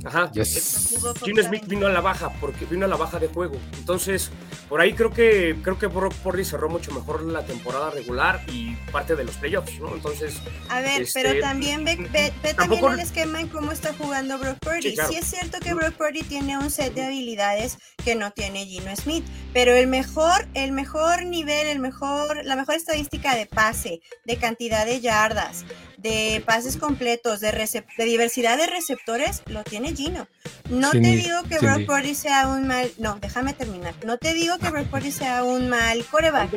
Ajá. 0.05 0.31
Yes. 0.31 0.95
Gino 1.23 1.43
Smith 1.43 1.65
vino 1.67 1.87
a 1.87 1.89
la 1.89 2.01
baja 2.01 2.29
porque 2.39 2.65
vino 2.65 2.85
a 2.85 2.87
la 2.87 2.95
baja 2.95 3.19
de 3.19 3.27
juego. 3.27 3.57
Entonces, 3.77 4.29
por 4.69 4.81
ahí 4.81 4.93
creo 4.93 5.11
que 5.11 5.55
creo 5.63 5.77
que 5.79 5.87
Brock 5.87 6.13
Purdy 6.15 6.45
cerró 6.45 6.69
mucho 6.69 6.91
mejor 6.91 7.23
la 7.23 7.45
temporada 7.45 7.89
regular 7.91 8.43
y 8.47 8.75
parte 8.91 9.15
de 9.15 9.23
los 9.23 9.35
playoffs, 9.35 9.79
¿no? 9.79 9.93
Entonces, 9.95 10.35
A 10.69 10.81
ver, 10.81 11.01
Este, 11.03 11.21
pero 11.23 11.39
también 11.41 11.83
ve, 11.85 11.95
ve- 11.95 12.07
ve 12.11 12.53
también 12.53 12.55
tampoco- 12.81 12.93
el 12.93 12.99
esquema 12.99 13.39
en 13.41 13.47
cómo 13.47 13.71
está 13.71 13.93
jugando 13.93 14.37
Brock 14.37 14.57
Purdy. 14.59 14.95
Sí, 14.95 15.15
es 15.15 15.25
cierto 15.25 15.59
que 15.59 15.73
Brock 15.73 15.93
Purdy 15.93 16.21
tiene 16.23 16.57
un 16.57 16.69
set 16.69 16.93
de 16.93 17.03
habilidades 17.05 17.77
que 18.03 18.15
no 18.15 18.31
tiene 18.31 18.65
Gino 18.65 18.95
Smith, 18.95 19.25
pero 19.53 19.73
el 19.75 19.87
mejor, 19.87 20.47
el 20.53 20.71
mejor 20.71 21.25
nivel, 21.25 21.67
el 21.67 21.79
mejor, 21.79 22.45
la 22.45 22.55
mejor 22.55 22.75
estadística 22.75 23.35
de 23.35 23.45
pase, 23.45 24.01
de 24.25 24.37
cantidad 24.37 24.85
de 24.85 25.01
yardas, 25.01 25.65
de 25.97 26.43
pases 26.45 26.77
completos, 26.77 27.39
de, 27.39 27.51
diversidad 27.97 28.57
de 28.57 28.67
receptores, 28.67 29.41
lo 29.47 29.63
tiene 29.63 29.95
Gino. 29.95 30.27
No 30.69 30.91
te 30.91 30.99
digo 30.99 31.43
que 31.43 31.59
Cindy. 31.59 31.65
Brock 31.65 31.85
Purdy 31.85 32.15
sea 32.15 32.47
un 32.47 32.67
mal, 32.67 32.91
no, 32.97 33.17
déjame 33.19 33.53
terminar. 33.53 33.93
No 34.05 34.17
te 34.17 34.33
digo 34.33 34.57
que 34.59 34.69
Brock 34.69 34.87
Purdy 34.87 35.11
sea 35.11 35.43
un 35.43 35.69
mal 35.69 36.05
coreback. 36.05 36.51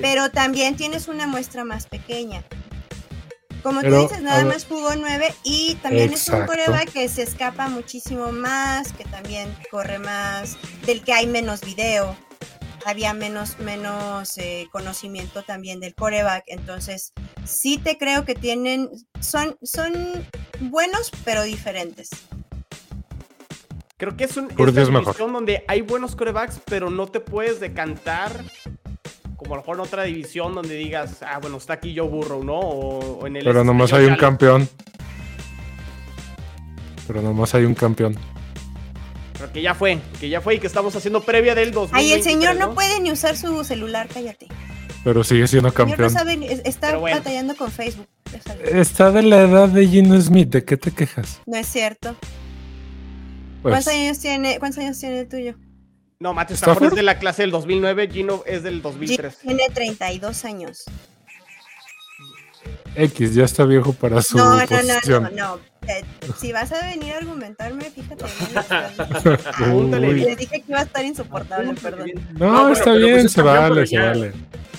Pero 0.00 0.30
también 0.30 0.76
tienes 0.76 1.08
una 1.08 1.26
muestra 1.26 1.64
más 1.64 1.86
pequeña. 1.86 2.44
Como 3.62 3.80
Pero, 3.80 3.96
tú 3.96 4.02
dices, 4.08 4.22
nada 4.22 4.44
más 4.44 4.66
jugó 4.66 4.96
nueve 4.96 5.32
y 5.44 5.76
también 5.76 6.12
es 6.12 6.28
un 6.28 6.46
coreback 6.46 6.90
que 6.92 7.08
se 7.08 7.22
escapa 7.22 7.68
muchísimo 7.68 8.32
más, 8.32 8.92
que 8.92 9.04
también 9.04 9.56
corre 9.70 10.00
más, 10.00 10.56
del 10.84 11.02
que 11.02 11.12
hay 11.12 11.28
menos 11.28 11.60
video, 11.60 12.16
había 12.86 13.14
menos, 13.14 13.58
menos 13.58 14.36
eh, 14.38 14.68
conocimiento 14.72 15.42
también 15.42 15.80
del 15.80 15.94
coreback. 15.94 16.44
Entonces, 16.46 17.12
sí 17.44 17.78
te 17.78 17.98
creo 17.98 18.24
que 18.24 18.34
tienen, 18.34 18.88
son, 19.20 19.56
son 19.62 19.92
buenos, 20.60 21.10
pero 21.24 21.42
diferentes. 21.42 22.10
Creo 23.96 24.16
que 24.16 24.24
es 24.24 24.36
un 24.36 24.48
mejor. 24.48 24.72
división 24.72 25.32
donde 25.32 25.64
hay 25.68 25.80
buenos 25.80 26.16
corebacks, 26.16 26.60
pero 26.64 26.90
no 26.90 27.06
te 27.06 27.20
puedes 27.20 27.60
decantar 27.60 28.44
como 29.36 29.54
a 29.54 29.56
lo 29.56 29.62
mejor 29.62 29.76
en 29.76 29.80
otra 29.80 30.04
división 30.04 30.54
donde 30.54 30.76
digas, 30.76 31.22
ah, 31.22 31.38
bueno, 31.40 31.56
está 31.56 31.74
aquí 31.74 31.96
Joe 31.96 32.08
Burrow, 32.08 32.44
¿no? 32.44 32.58
O, 32.58 33.18
o 33.20 33.26
en 33.26 33.36
el 33.36 33.44
Pero 33.44 33.60
este, 33.60 33.66
nomás 33.66 33.92
hay 33.92 34.04
un 34.06 34.16
campeón. 34.16 34.68
Pero 37.06 37.22
nomás 37.22 37.54
hay 37.54 37.64
un 37.64 37.74
campeón. 37.74 38.16
Que 39.50 39.62
ya 39.62 39.74
fue, 39.74 39.98
que 40.20 40.28
ya 40.28 40.40
fue 40.40 40.54
y 40.56 40.58
que 40.58 40.66
estamos 40.66 40.94
haciendo 40.94 41.22
previa 41.22 41.54
del 41.54 41.72
2023, 41.72 41.92
Ay, 42.04 42.12
el 42.12 42.22
señor 42.22 42.56
no 42.56 42.68
¿no? 42.68 42.74
puede 42.74 43.00
ni 43.00 43.10
usar 43.10 43.36
su 43.36 43.64
celular, 43.64 44.08
cállate. 44.12 44.48
Pero 45.04 45.24
sigue 45.24 45.46
siendo 45.48 45.68
El 45.68 45.74
señor 45.74 45.88
no 45.90 45.96
campeón. 45.96 46.10
sabe, 46.10 46.60
está 46.64 46.96
bueno. 46.96 47.16
batallando 47.18 47.56
con 47.56 47.70
Facebook. 47.70 48.06
Está 48.64 49.10
de 49.10 49.22
la 49.22 49.42
edad 49.42 49.68
de 49.68 49.86
Gino 49.86 50.18
Smith. 50.20 50.48
¿De 50.50 50.64
qué 50.64 50.76
te 50.76 50.90
quejas? 50.92 51.40
No 51.46 51.56
es 51.56 51.66
cierto. 51.66 52.16
Pues, 53.62 53.72
¿Cuántos 53.74 53.92
años 53.92 54.18
tiene, 54.18 54.58
cuántos 54.58 54.78
años 54.82 54.98
tiene 54.98 55.20
el 55.20 55.28
tuyo? 55.28 55.54
No, 56.18 56.32
Matthew 56.34 56.54
Stafford 56.54 56.76
¿Stafford? 56.76 56.92
es 56.92 56.96
de 56.96 57.02
la 57.02 57.18
clase 57.18 57.42
del 57.42 57.50
2009, 57.50 58.08
Gino 58.10 58.42
es 58.46 58.62
del 58.62 58.80
2003. 58.80 59.38
Tiene 59.38 59.62
32 59.74 60.44
años. 60.44 60.84
X 62.94 63.34
ya 63.34 63.44
está 63.44 63.64
viejo 63.64 63.92
para 63.94 64.20
su 64.22 64.36
No, 64.36 64.50
no, 64.54 64.60
no, 64.60 64.66
posición. 64.66 65.22
no, 65.24 65.30
no. 65.56 65.60
Eh, 65.88 66.04
si 66.38 66.52
vas 66.52 66.70
a 66.72 66.80
venir 66.86 67.14
a 67.14 67.18
argumentarme, 67.18 67.90
fíjate. 67.90 68.24
Uy. 69.72 69.90
bien. 70.14 70.28
Les 70.28 70.38
dije 70.38 70.60
que 70.60 70.64
iba 70.68 70.80
a 70.80 70.82
estar 70.82 71.04
insoportable, 71.04 71.74
perdón. 71.74 72.10
No, 72.34 72.46
No, 72.46 72.52
bueno, 72.52 72.72
está 72.72 72.92
pero 72.92 73.06
bien, 73.06 73.20
pues 73.20 73.32
se 73.32 73.42
vale, 73.42 73.86
se 73.86 73.98
vale. 73.98 74.32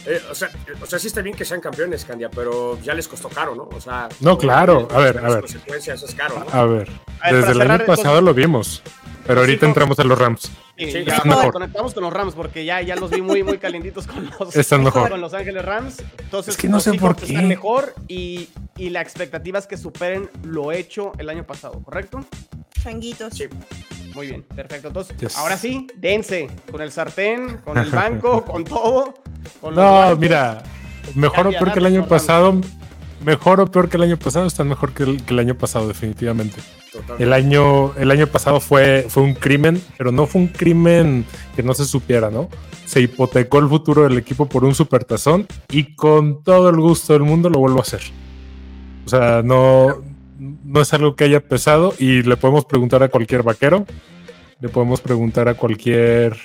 Eh, 0.06 0.22
o, 0.30 0.36
sea, 0.36 0.50
o 0.82 0.86
sea, 0.86 1.00
sí 1.00 1.08
está 1.08 1.22
bien 1.22 1.36
que 1.36 1.46
sean 1.46 1.62
campeones, 1.62 2.04
Candia, 2.06 2.30
pero 2.30 2.78
ya 2.82 2.94
les 2.94 3.08
costó 3.08 3.30
caro, 3.30 3.56
¿no? 3.56 3.70
O 3.74 3.80
sea, 3.82 4.10
no, 4.20 4.38
claro. 4.38 4.88
A 4.92 5.00
ver, 5.00 5.18
a 5.18 5.30
ver. 5.30 5.40
consecuencias 5.42 6.04
es 6.04 6.14
caro, 6.14 6.40
¿no? 6.40 6.46
A 6.52 6.66
ver, 6.66 6.90
desde 7.32 7.52
el 7.52 7.62
año 7.62 7.86
pasado 7.86 8.22
lo 8.22 8.34
vimos. 8.34 8.82
Pero 9.26 9.40
ahorita 9.42 9.66
entramos 9.66 9.98
a 10.00 10.04
los 10.04 10.20
Rams. 10.20 10.52
Sí, 10.78 11.04
ya 11.06 11.22
mejor. 11.24 11.54
conectamos 11.54 11.94
con 11.94 12.04
los 12.04 12.12
Rams 12.12 12.34
porque 12.34 12.66
ya, 12.66 12.82
ya 12.82 12.96
los 12.96 13.12
vi 13.12 13.22
muy, 13.22 13.44
muy 13.44 13.60
calientitos 13.60 14.08
con 14.08 14.32
los, 14.40 14.56
están 14.56 14.84
mejor. 14.84 15.10
con 15.10 15.22
los 15.22 15.34
Ángeles 15.34 15.64
Rams. 15.64 16.04
Entonces, 16.18 16.56
es 16.56 16.62
que 16.62 16.68
no 16.68 16.80
sé 16.80 16.94
por 16.94 17.16
qué. 17.16 17.26
Están 17.26 17.48
mejor 17.48 17.94
y, 18.08 18.50
y, 18.76 18.90
la 18.90 19.02
expectativa 19.02 19.60
es 19.60 19.68
que 19.68 19.78
superen 19.78 20.30
lo 20.44 20.72
hecho 20.72 21.12
el 21.20 21.30
año 21.30 21.46
pasado, 21.46 21.82
¿correcto? 21.84 22.26
Changuitos. 22.82 23.36
Sí. 23.36 23.46
Muy 24.16 24.28
bien, 24.28 24.44
perfecto. 24.44 24.88
Entonces, 24.88 25.38
ahora 25.38 25.58
sí, 25.58 25.88
dense 25.96 26.48
con 26.72 26.82
el 26.82 26.92
sartén, 26.92 27.58
con 27.58 27.78
el 27.78 27.90
banco, 27.92 28.44
con 28.44 28.64
todo. 28.64 29.14
no, 29.72 30.16
mira, 30.18 30.64
mejor 31.16 31.48
o 31.48 31.52
peor 31.52 31.72
que 31.72 31.80
el 31.80 31.86
año 31.86 32.08
pasado. 32.08 32.60
Mejor 33.24 33.62
o 33.62 33.72
peor 33.72 33.90
que 33.90 33.96
el 33.96 34.04
año 34.04 34.18
pasado, 34.18 34.46
están 34.48 34.68
mejor 34.68 34.94
que 34.94 35.04
el, 35.04 35.24
que 35.24 35.34
el 35.34 35.40
año 35.40 35.56
pasado, 35.56 35.88
definitivamente. 35.88 36.60
El 37.20 37.34
año, 37.34 37.94
el 37.98 38.12
año 38.12 38.28
pasado 38.28 38.60
fue, 38.60 39.06
fue 39.10 39.24
un 39.24 39.34
crimen, 39.34 39.82
pero 39.98 40.12
no 40.12 40.28
fue 40.28 40.42
un 40.42 40.48
crimen 40.48 41.26
que 41.56 41.64
no 41.64 41.74
se 41.74 41.86
supiera, 41.86 42.30
¿no? 42.30 42.50
Se 42.86 43.02
hipotecó 43.02 43.60
el 43.60 43.70
futuro 43.70 44.04
del 44.04 44.18
equipo 44.18 44.48
por 44.48 44.64
un 44.64 44.76
supertazón 44.76 45.48
y 45.70 45.96
con 45.96 46.44
todo 46.44 46.70
el 46.70 46.78
gusto 46.78 47.14
del 47.14 47.24
mundo 47.24 47.50
lo 47.50 47.60
vuelvo 47.60 47.80
a 47.80 47.82
hacer. 47.82 48.02
O 49.06 49.10
sea, 49.10 49.42
no, 49.44 50.04
no 50.38 50.82
es 50.82 50.94
algo 50.94 51.16
que 51.16 51.26
haya 51.26 51.40
pesado 51.40 51.94
y 52.00 52.24
le 52.24 52.38
podemos 52.38 52.66
preguntar 52.66 53.04
a 53.04 53.10
cualquier 53.10 53.44
vaquero, 53.44 53.86
le 54.60 54.70
podemos 54.70 55.02
preguntar 55.02 55.48
a 55.48 55.56
cualquier 55.56 56.38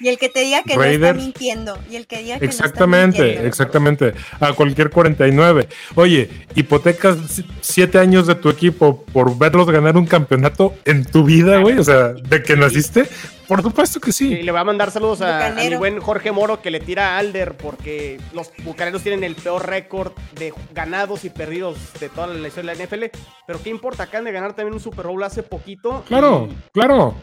y 0.00 0.08
el 0.08 0.18
que 0.18 0.28
te 0.28 0.40
diga 0.40 0.62
que 0.62 0.76
no 0.76 0.82
está 0.82 1.14
mintiendo. 1.14 1.78
Y 1.90 1.96
el 1.96 2.06
que 2.06 2.18
diga 2.18 2.38
que 2.38 2.44
exactamente, 2.44 3.18
no 3.18 3.26
está 3.26 3.46
exactamente. 3.46 4.14
A 4.40 4.52
cualquier 4.52 4.90
49. 4.90 5.68
Oye, 5.94 6.30
hipotecas 6.54 7.42
siete 7.60 7.98
años 7.98 8.26
de 8.26 8.34
tu 8.34 8.48
equipo 8.48 9.04
por 9.04 9.38
verlos 9.38 9.70
ganar 9.70 9.96
un 9.96 10.06
campeonato 10.06 10.74
en 10.84 11.04
tu 11.04 11.24
vida, 11.24 11.58
güey. 11.58 11.78
O 11.78 11.84
sea, 11.84 12.08
de 12.12 12.42
que 12.42 12.56
naciste. 12.56 13.06
Por 13.46 13.62
supuesto 13.62 14.00
que 14.00 14.10
sí. 14.10 14.32
Y 14.32 14.42
le 14.42 14.52
voy 14.52 14.60
a 14.60 14.64
mandar 14.64 14.90
saludos 14.90 15.20
a, 15.20 15.50
mi 15.50 15.76
buen 15.76 16.00
Jorge 16.00 16.32
Moro 16.32 16.62
que 16.62 16.70
le 16.70 16.80
tira 16.80 17.14
a 17.14 17.18
Alder 17.18 17.56
porque 17.56 18.18
los 18.32 18.50
bucaneros 18.64 19.02
tienen 19.02 19.22
el 19.22 19.34
peor 19.34 19.68
récord 19.68 20.12
de 20.38 20.54
ganados 20.72 21.24
y 21.24 21.30
perdidos 21.30 21.76
de 22.00 22.08
toda 22.08 22.28
la 22.28 22.48
historia 22.48 22.72
de 22.72 22.78
la 22.78 22.84
NFL. 22.84 23.04
Pero 23.46 23.62
qué 23.62 23.70
importa, 23.70 24.04
acaban 24.04 24.24
de 24.24 24.32
ganar 24.32 24.54
también 24.54 24.74
un 24.74 24.80
Super 24.80 25.06
Bowl 25.06 25.22
hace 25.22 25.42
poquito. 25.42 26.04
Claro, 26.08 26.48
claro. 26.72 27.14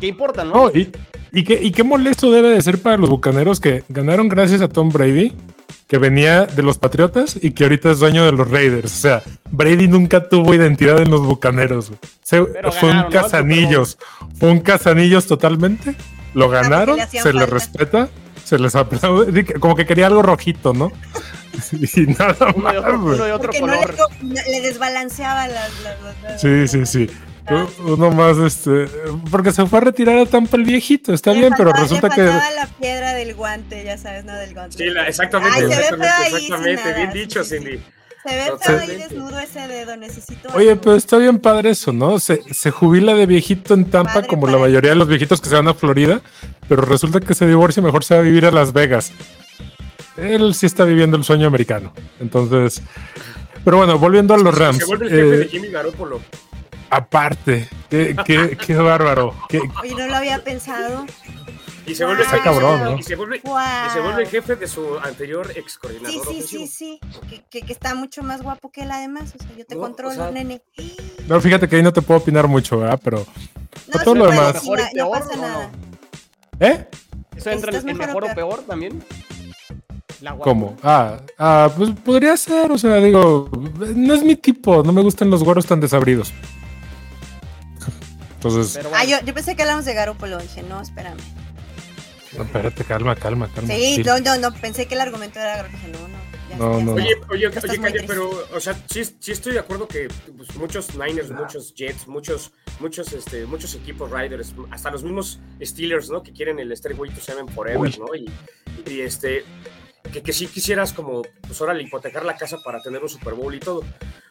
¿Qué 0.00 0.06
importa, 0.06 0.44
no? 0.44 0.70
y, 0.72 1.42
qué, 1.44 1.84
molesto 1.84 2.32
debe 2.32 2.48
de 2.50 2.62
ser 2.62 2.80
para 2.80 2.96
los 2.96 3.10
bucaneros 3.10 3.60
que 3.60 3.84
ganaron 3.88 4.28
gracias 4.28 4.62
a 4.62 4.68
Tom 4.68 4.88
Brady, 4.88 5.32
que 5.86 5.98
venía 5.98 6.46
de 6.46 6.62
los 6.62 6.78
Patriotas 6.78 7.38
y 7.40 7.50
que 7.50 7.64
ahorita 7.64 7.90
es 7.90 7.98
dueño 7.98 8.24
de 8.24 8.32
los 8.32 8.50
Raiders. 8.50 8.92
O 8.92 8.96
sea, 8.96 9.22
Brady 9.50 9.88
nunca 9.88 10.28
tuvo 10.28 10.54
identidad 10.54 11.00
en 11.00 11.10
los 11.10 11.20
bucaneros. 11.20 11.92
fue 12.24 12.90
un 12.90 13.10
casanillos. 13.10 13.98
Fue 14.38 14.50
un 14.50 14.60
casanillos 14.60 15.26
totalmente. 15.26 15.94
Lo 16.32 16.48
ganaron, 16.48 16.98
se 17.10 17.32
les 17.32 17.48
respeta, 17.48 18.08
se 18.44 18.58
les 18.58 18.74
aplaude. 18.74 19.44
Como 19.58 19.74
que 19.76 19.84
quería 19.84 20.06
algo 20.06 20.22
rojito, 20.22 20.72
¿no? 20.72 20.92
y 21.72 22.06
nada 22.06 22.36
más. 22.56 22.76
Uno 22.76 23.24
de 23.24 23.32
otro, 23.32 23.52
color. 23.52 23.94
le, 24.22 24.60
desbalanceaba 24.62 25.48
las. 25.48 25.70
sí, 26.40 26.68
sí, 26.68 26.86
sí. 26.86 27.10
Uno 27.78 28.10
más, 28.10 28.38
este, 28.38 28.86
porque 29.30 29.52
se 29.52 29.66
fue 29.66 29.78
a 29.78 29.82
retirar 29.82 30.18
a 30.18 30.26
Tampa 30.26 30.56
el 30.56 30.64
viejito, 30.64 31.12
está 31.12 31.32
bien, 31.32 31.52
pero 31.56 31.72
resulta 31.72 32.08
que. 32.08 32.22
la 32.22 32.68
piedra 32.78 33.14
del 33.14 33.34
guante, 33.34 33.84
ya 33.84 33.98
sabes, 33.98 34.24
no 34.24 34.34
del 34.34 34.54
guante. 34.54 34.76
Sí, 34.76 34.84
exactamente, 35.06 35.66
exactamente, 35.66 36.94
bien 36.94 37.12
dicho, 37.12 37.44
Cindy. 37.44 37.80
Se 38.22 38.36
ve 38.36 38.52
todo 38.62 38.78
ahí 38.78 38.96
desnudo 38.96 39.38
ese 39.38 39.66
dedo, 39.66 39.96
necesito. 39.96 40.50
Oye, 40.54 40.76
pero 40.76 40.94
está 40.94 41.16
bien 41.16 41.38
padre 41.38 41.70
eso, 41.70 41.92
¿no? 41.92 42.20
Se, 42.20 42.42
se 42.52 42.70
jubila 42.70 43.14
de 43.14 43.24
viejito 43.24 43.72
en 43.72 43.86
Tampa, 43.86 44.22
como 44.24 44.46
la 44.46 44.58
mayoría 44.58 44.90
de 44.90 44.96
los 44.96 45.08
viejitos 45.08 45.40
que 45.40 45.48
se 45.48 45.54
van 45.54 45.68
a 45.68 45.74
Florida, 45.74 46.20
pero 46.68 46.82
resulta 46.82 47.20
que 47.20 47.32
se 47.34 47.46
divorcia 47.46 47.80
y 47.80 47.84
mejor 47.84 48.04
se 48.04 48.14
va 48.14 48.20
a 48.20 48.22
vivir 48.22 48.44
a 48.44 48.50
Las 48.50 48.74
Vegas. 48.74 49.12
Él 50.18 50.54
sí 50.54 50.66
está 50.66 50.84
viviendo 50.84 51.16
el 51.16 51.24
sueño 51.24 51.46
americano. 51.46 51.92
Entonces. 52.20 52.82
Pero 53.64 53.78
bueno, 53.78 53.98
volviendo 53.98 54.34
a 54.34 54.38
los 54.38 54.56
Rams. 54.56 54.78
Se 54.78 54.84
vuelve 54.84 55.06
el 55.06 55.12
jefe 55.12 55.36
de 55.36 55.42
eh, 55.44 55.48
Jimmy 55.48 55.68
Garoppolo. 55.68 56.20
Aparte, 56.90 57.68
qué, 57.88 58.16
qué, 58.26 58.56
qué 58.56 58.74
bárbaro. 58.74 59.34
Qué... 59.48 59.60
Oye, 59.82 59.94
no 59.94 60.06
lo 60.06 60.16
había 60.16 60.42
pensado. 60.42 61.06
Y 61.86 61.94
se 61.94 62.04
vuelve, 62.04 62.22
Está 62.22 62.42
cabrón, 62.42 62.84
¿no? 62.84 62.98
y, 62.98 63.02
se 63.02 63.16
vuelve, 63.16 63.38
y 63.38 63.90
se 63.92 64.00
vuelve 64.00 64.22
el 64.22 64.28
jefe 64.28 64.54
de 64.54 64.68
su 64.68 64.98
anterior 64.98 65.50
ex 65.56 65.78
coordinador. 65.78 66.26
Sí, 66.28 66.42
sí, 66.42 66.66
sí, 66.66 66.66
sí. 66.66 67.00
Que, 67.50 67.62
que, 67.62 67.72
está 67.72 67.94
mucho 67.94 68.22
más 68.22 68.42
guapo 68.42 68.70
que 68.70 68.82
él, 68.82 68.90
además. 68.92 69.34
O 69.34 69.42
sea, 69.42 69.56
yo 69.56 69.64
te 69.64 69.76
controlo, 69.76 70.12
o 70.12 70.14
sea, 70.14 70.30
nene. 70.30 70.62
No, 71.26 71.40
fíjate 71.40 71.68
que 71.68 71.76
ahí 71.76 71.82
no 71.82 71.92
te 71.92 72.02
puedo 72.02 72.20
opinar 72.20 72.46
mucho, 72.46 72.78
¿verdad? 72.78 73.00
Pero 73.02 73.26
no, 73.92 74.04
todo 74.04 74.14
lo 74.14 74.30
demás. 74.30 74.54
Mejor 74.54 74.80
y 74.80 74.94
peor, 74.94 75.06
no 75.06 75.10
pasa 75.10 75.36
nada. 75.36 75.70
¿Eh? 76.60 76.86
¿Eso 77.36 77.50
entra 77.50 77.76
en 77.76 77.96
mejor 77.96 78.24
o 78.24 78.34
peor 78.34 78.62
también? 78.62 79.02
¿Cómo? 80.40 80.76
Ah, 80.82 81.20
ah, 81.38 81.72
pues 81.76 81.90
podría 82.04 82.36
ser, 82.36 82.70
o 82.70 82.78
sea, 82.78 82.96
digo, 82.96 83.48
no 83.96 84.14
es 84.14 84.22
mi 84.22 84.36
tipo, 84.36 84.82
no 84.82 84.92
me 84.92 85.02
gustan 85.02 85.30
los 85.30 85.42
güeros 85.42 85.66
tan 85.66 85.80
desabridos. 85.80 86.32
Entonces. 88.42 88.80
Ah, 88.94 89.04
yo, 89.04 89.18
yo, 89.24 89.34
pensé 89.34 89.54
que 89.54 89.62
hablamos 89.62 89.84
de 89.84 89.92
Garoppolo. 89.92 90.38
Dije, 90.38 90.62
no, 90.62 90.80
espérame. 90.80 91.18
No, 92.36 92.44
espérate, 92.44 92.84
calma, 92.84 93.14
calma, 93.14 93.50
calma. 93.54 93.74
Sí, 93.74 94.02
no, 94.04 94.18
no, 94.20 94.38
no, 94.38 94.54
pensé 94.54 94.86
que 94.86 94.94
el 94.94 95.00
argumento 95.02 95.38
era 95.38 95.56
Garoppolo. 95.56 95.78
Dije, 95.78 95.92
no, 95.92 96.08
no. 96.08 96.30
No, 96.58 96.80
no, 96.80 96.94
oye, 96.94 97.16
oye, 97.30 97.46
oye 97.46 98.04
pero, 98.06 98.28
o 98.52 98.60
sea, 98.60 98.74
sí, 98.90 99.04
sí, 99.18 99.32
estoy 99.32 99.52
de 99.52 99.60
acuerdo 99.60 99.86
que 99.86 100.08
pues, 100.36 100.54
muchos 100.56 100.94
Niners, 100.96 101.30
muchos 101.30 101.72
Jets, 101.74 102.08
muchos, 102.08 102.52
muchos, 102.80 103.12
este, 103.12 103.46
muchos 103.46 103.74
equipos 103.76 104.10
Riders, 104.10 104.52
hasta 104.70 104.90
los 104.90 105.04
mismos 105.04 105.38
Steelers, 105.62 106.10
¿no? 106.10 106.22
Que 106.22 106.32
quieren 106.32 106.58
el 106.58 106.76
Stairway 106.76 107.10
to 107.10 107.20
Seven 107.20 107.48
Forever, 107.48 107.98
¿no? 107.98 108.14
Y, 108.14 108.28
y, 108.86 109.00
este, 109.00 109.44
que, 110.12 110.22
que 110.22 110.32
sí 110.32 110.48
quisieras 110.48 110.92
como, 110.92 111.22
pues 111.22 111.60
ahora 111.60 111.80
hipotecar 111.80 112.24
la 112.24 112.36
casa 112.36 112.58
para 112.64 112.82
tener 112.82 113.02
un 113.02 113.08
Super 113.08 113.34
Bowl 113.34 113.54
y 113.54 113.60
todo. 113.60 113.84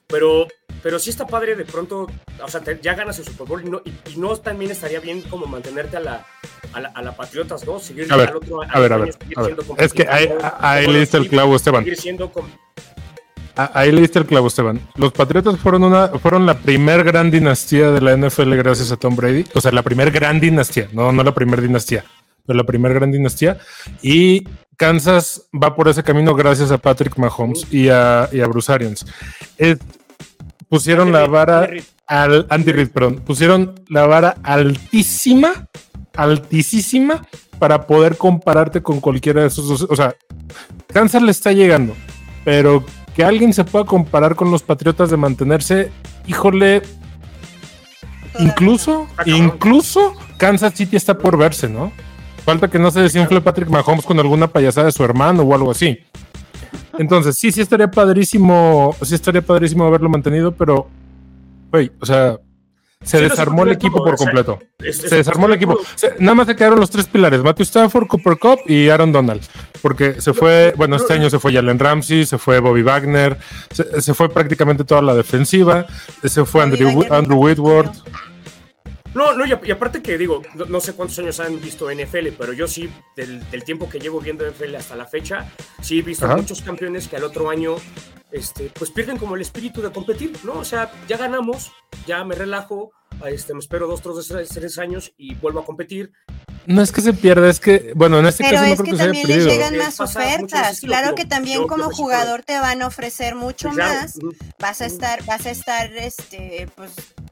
Pero, 0.08 0.48
pero 0.82 1.00
sí 1.00 1.10
está 1.10 1.28
padre 1.28 1.56
de 1.56 1.66
pronto, 1.66 2.08
o 2.42 2.48
sea, 2.48 2.62
ya 2.82 2.94
ganas 2.94 3.20
el 3.20 3.26
Super 3.26 3.48
Bowl 3.48 3.62
y 3.66 3.70
no, 3.70 3.82
y, 3.84 4.18
no 4.18 4.36
también 4.38 4.72
estaría 4.72 5.00
bien 5.00 5.22
como 5.24 5.46
mantenerte 5.46 5.98
a 5.98 6.00
la, 6.00 6.26
a 6.74 6.80
la, 6.80 6.90
a 6.90 7.02
la 7.02 7.16
Patriotas, 7.16 7.66
¿no? 7.66 7.80
Seguir 7.80 8.12
a 8.12 8.16
ver, 8.16 8.30
al 8.30 8.38
otro, 8.38 8.62
a, 8.62 8.80
ver, 8.80 8.94
a 8.94 8.98
ver, 8.98 9.14
a 9.36 9.42
ver. 9.42 9.58
Es 9.78 9.94
que 9.94 10.08
ahí, 10.08 10.30
ahí 10.60 10.88
le 10.88 11.00
diste 11.00 11.18
el 11.18 11.28
clavo, 11.28 11.56
Esteban. 11.56 11.86
Ahí 13.56 13.92
le 13.92 14.02
diste 14.02 14.20
el 14.20 14.26
clavo, 14.26 14.48
Esteban. 14.48 14.80
Los 14.96 15.12
Patriotas 15.12 15.60
fueron 15.60 15.84
una, 15.84 16.08
fueron 16.08 16.46
la 16.46 16.58
primer 16.58 17.04
gran 17.04 17.30
dinastía 17.30 17.92
de 17.92 18.00
la 18.00 18.16
NFL 18.16 18.54
gracias 18.56 18.92
a 18.92 18.98
Tom 18.98 19.16
Brady. 19.16 19.46
O 19.54 19.62
sea, 19.62 19.72
la 19.72 19.84
primer 19.84 20.12
gran 20.12 20.40
dinastía, 20.40 20.88
no, 20.94 21.12
no 21.12 21.24
la 21.24 21.34
primer 21.34 21.62
dinastía, 21.62 22.06
pero 22.46 22.56
la 22.56 22.64
primer 22.64 22.94
gran 22.94 23.12
dinastía. 23.12 23.58
Y 24.02 24.48
Kansas 24.78 25.50
va 25.52 25.76
por 25.76 25.90
ese 25.90 26.04
camino 26.04 26.34
gracias 26.36 26.72
a 26.72 26.78
Patrick 26.78 27.18
Mahomes 27.18 27.68
y 27.70 27.90
a, 27.90 28.30
y 28.32 28.40
a 28.40 28.48
Bruce 28.48 28.72
Arians 28.72 29.06
pusieron 30.70 31.12
la 31.12 31.28
vara 31.28 31.68
al 32.08 32.48
Andy 32.50 32.72
Reid, 32.72 32.90
perdón, 32.90 33.22
pusieron 33.26 33.76
la 33.90 34.08
vara 34.08 34.38
altísima, 34.44 35.68
altísima 36.16 37.28
para 37.60 37.86
poder 37.86 38.18
compararte 38.18 38.82
con 38.82 39.00
cualquiera 39.00 39.42
de 39.42 39.48
esos 39.48 39.68
dos. 39.68 39.88
O 39.90 39.96
sea, 39.96 40.16
Kansas 40.88 41.22
le 41.22 41.32
está 41.32 41.52
llegando, 41.52 41.96
pero 42.46 42.84
que 43.16 43.24
alguien 43.24 43.54
se 43.54 43.64
pueda 43.64 43.86
comparar 43.86 44.36
con 44.36 44.50
los 44.50 44.64
Patriotas 44.64 45.10
de 45.10 45.18
mantenerse, 45.18 45.92
híjole, 46.26 46.82
incluso, 48.40 49.08
incluso 49.26 50.14
Kansas 50.38 50.74
City 50.74 50.96
está 50.96 51.18
por 51.18 51.38
verse, 51.38 51.68
¿no? 51.68 51.92
Falta 52.46 52.70
que 52.70 52.80
no 52.80 52.90
se 52.90 53.02
desinfle 53.02 53.42
Patrick 53.42 53.70
Mahomes 53.70 54.06
con 54.06 54.20
alguna 54.20 54.48
payasada 54.48 54.88
de 54.88 54.92
su 54.92 55.04
hermano 55.04 55.44
o 55.44 55.54
algo 55.54 55.72
así. 55.72 56.00
Entonces, 57.00 57.38
sí, 57.38 57.50
sí 57.54 57.62
estaría 57.62 57.90
padrísimo, 57.90 58.94
sí 59.02 59.16
estaría 59.16 59.42
padrísimo 59.42 59.86
haberlo 59.86 60.10
mantenido, 60.10 60.52
pero, 60.52 60.90
güey, 61.72 61.90
o 62.02 62.06
sea, 62.06 62.38
se 63.02 63.22
desarmó 63.22 63.64
el 63.64 63.72
equipo 63.72 64.04
por 64.04 64.18
completo. 64.18 64.60
se 64.92 65.16
desarmó 65.16 65.48
el 65.48 65.54
equipo. 65.54 65.80
nada 66.20 66.36
más 66.36 66.48
se 66.48 66.58
quedaron 66.58 66.78
los 66.78 66.90
tres 66.90 67.08
pilares: 67.08 67.42
Matthew 67.42 67.64
Stafford, 67.64 68.08
Cooper 68.08 68.38
Cup 68.38 68.60
y 68.66 68.90
Aaron 68.90 69.14
Donald. 69.14 69.42
Porque 69.82 70.20
se 70.20 70.34
fue, 70.34 70.74
bueno, 70.76 70.98
este 70.98 71.14
año 71.14 71.30
se 71.30 71.40
fue 71.40 71.54
Jalen 71.54 71.80
Ramsey, 71.80 72.26
se 72.26 72.38
fue 72.38 72.60
Bobby 72.60 72.82
Wagner, 72.82 73.38
se, 73.72 74.14
fue 74.14 74.28
prácticamente 74.28 74.84
toda 74.84 75.02
la 75.02 75.16
defensiva, 75.16 75.86
se 76.22 76.44
fue 76.44 76.64
Andrew, 76.64 77.06
Andrew 77.10 77.38
Whitworth. 77.40 77.96
No, 79.14 79.34
no, 79.34 79.46
y, 79.46 79.72
aparte 79.72 80.02
que 80.02 80.18
digo, 80.18 80.42
no, 80.68 80.80
sé 80.80 80.94
cuántos 80.94 81.18
años 81.20 81.40
han 81.40 81.60
visto 81.60 81.90
NFL, 81.92 82.30
pero 82.38 82.54
yo 82.54 82.68
sí, 82.68 82.90
del, 83.16 83.64
tiempo 83.64 83.90
que 83.90 84.00
llevo 84.00 84.20
viendo 84.20 84.50
NFL 84.50 84.76
hasta 84.76 84.96
la 84.96 85.06
fecha, 85.06 85.52
sí 85.82 86.00
he 86.00 86.02
visto 86.02 86.28
muchos 86.28 86.62
campeones 86.62 87.08
que 87.08 87.16
al 87.16 87.24
otro 87.24 87.50
año, 87.50 87.76
este, 88.32 88.72
pues 88.78 88.92
pierden 88.92 89.18
como 89.18 89.36
el 89.36 89.42
espíritu 89.42 89.82
de 89.82 89.92
competir, 89.92 90.34
¿no? 90.44 90.54
O 90.54 90.66
sea, 90.66 90.92
ya 91.08 91.18
ganamos, 91.18 91.72
ya 92.06 92.24
me 92.24 92.36
relajo, 92.36 92.92
este, 93.26 93.54
me 93.54 93.60
espero 93.60 93.88
dos, 93.88 94.02
tres, 94.02 94.50
tres 94.50 94.78
años 94.78 95.14
y 95.18 95.36
vuelvo 95.36 95.62
a 95.62 95.66
competir. 95.66 96.12
No 96.70 96.84
es 96.84 96.92
que 96.92 97.02
se 97.02 97.14
pierda, 97.14 97.50
es 97.50 97.60
que, 97.60 97.94
bueno, 97.96 98.20
en 98.20 98.28
este 98.28 98.44
Pero 98.44 98.58
caso 98.58 98.68
no 98.68 98.74
es 98.74 98.80
creo 98.80 98.86
que 98.86 98.92
que 98.92 98.98
también 98.98 99.28
les 99.28 99.46
llegan 99.46 99.74
Eh, 99.74 99.78
más 99.80 100.00
ofertas. 100.00 100.80
Claro 100.82 101.16
que 101.16 101.26
también 101.26 101.68
como 101.68 101.90
jugador 101.92 102.44
te 102.44 102.60
van 102.60 102.84
a 102.84 102.88
ofrecer 102.88 103.34
mucho 103.34 103.70
claro. 103.72 104.02
más. 104.02 104.14
Vas 104.60 104.82
a 104.82 104.86
estar, 104.86 105.26
vas 105.26 105.46
a 105.48 105.50
estar, 105.50 105.92
este, 105.94 106.70
pues, 106.76 106.92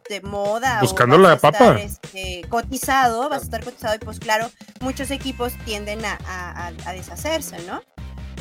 de 0.10 0.22
moda. 0.22 0.80
Buscando 0.82 1.18
la 1.20 1.34
a 1.34 1.36
estar, 1.36 1.52
papa. 1.54 1.80
este, 1.80 2.46
cotizado, 2.50 3.30
vas 3.30 3.42
a 3.42 3.46
estar 3.46 3.64
cotizado 3.64 3.94
y 3.96 4.00
pues 4.00 4.20
claro, 4.20 4.50
muchos 4.80 5.12
equipos 5.12 5.54
tienden 5.66 6.04
a, 6.04 6.18
a- 6.28 6.68
a- 6.68 6.74
a 6.90 6.94
deshacerse, 6.94 7.58
¿no? 7.68 7.82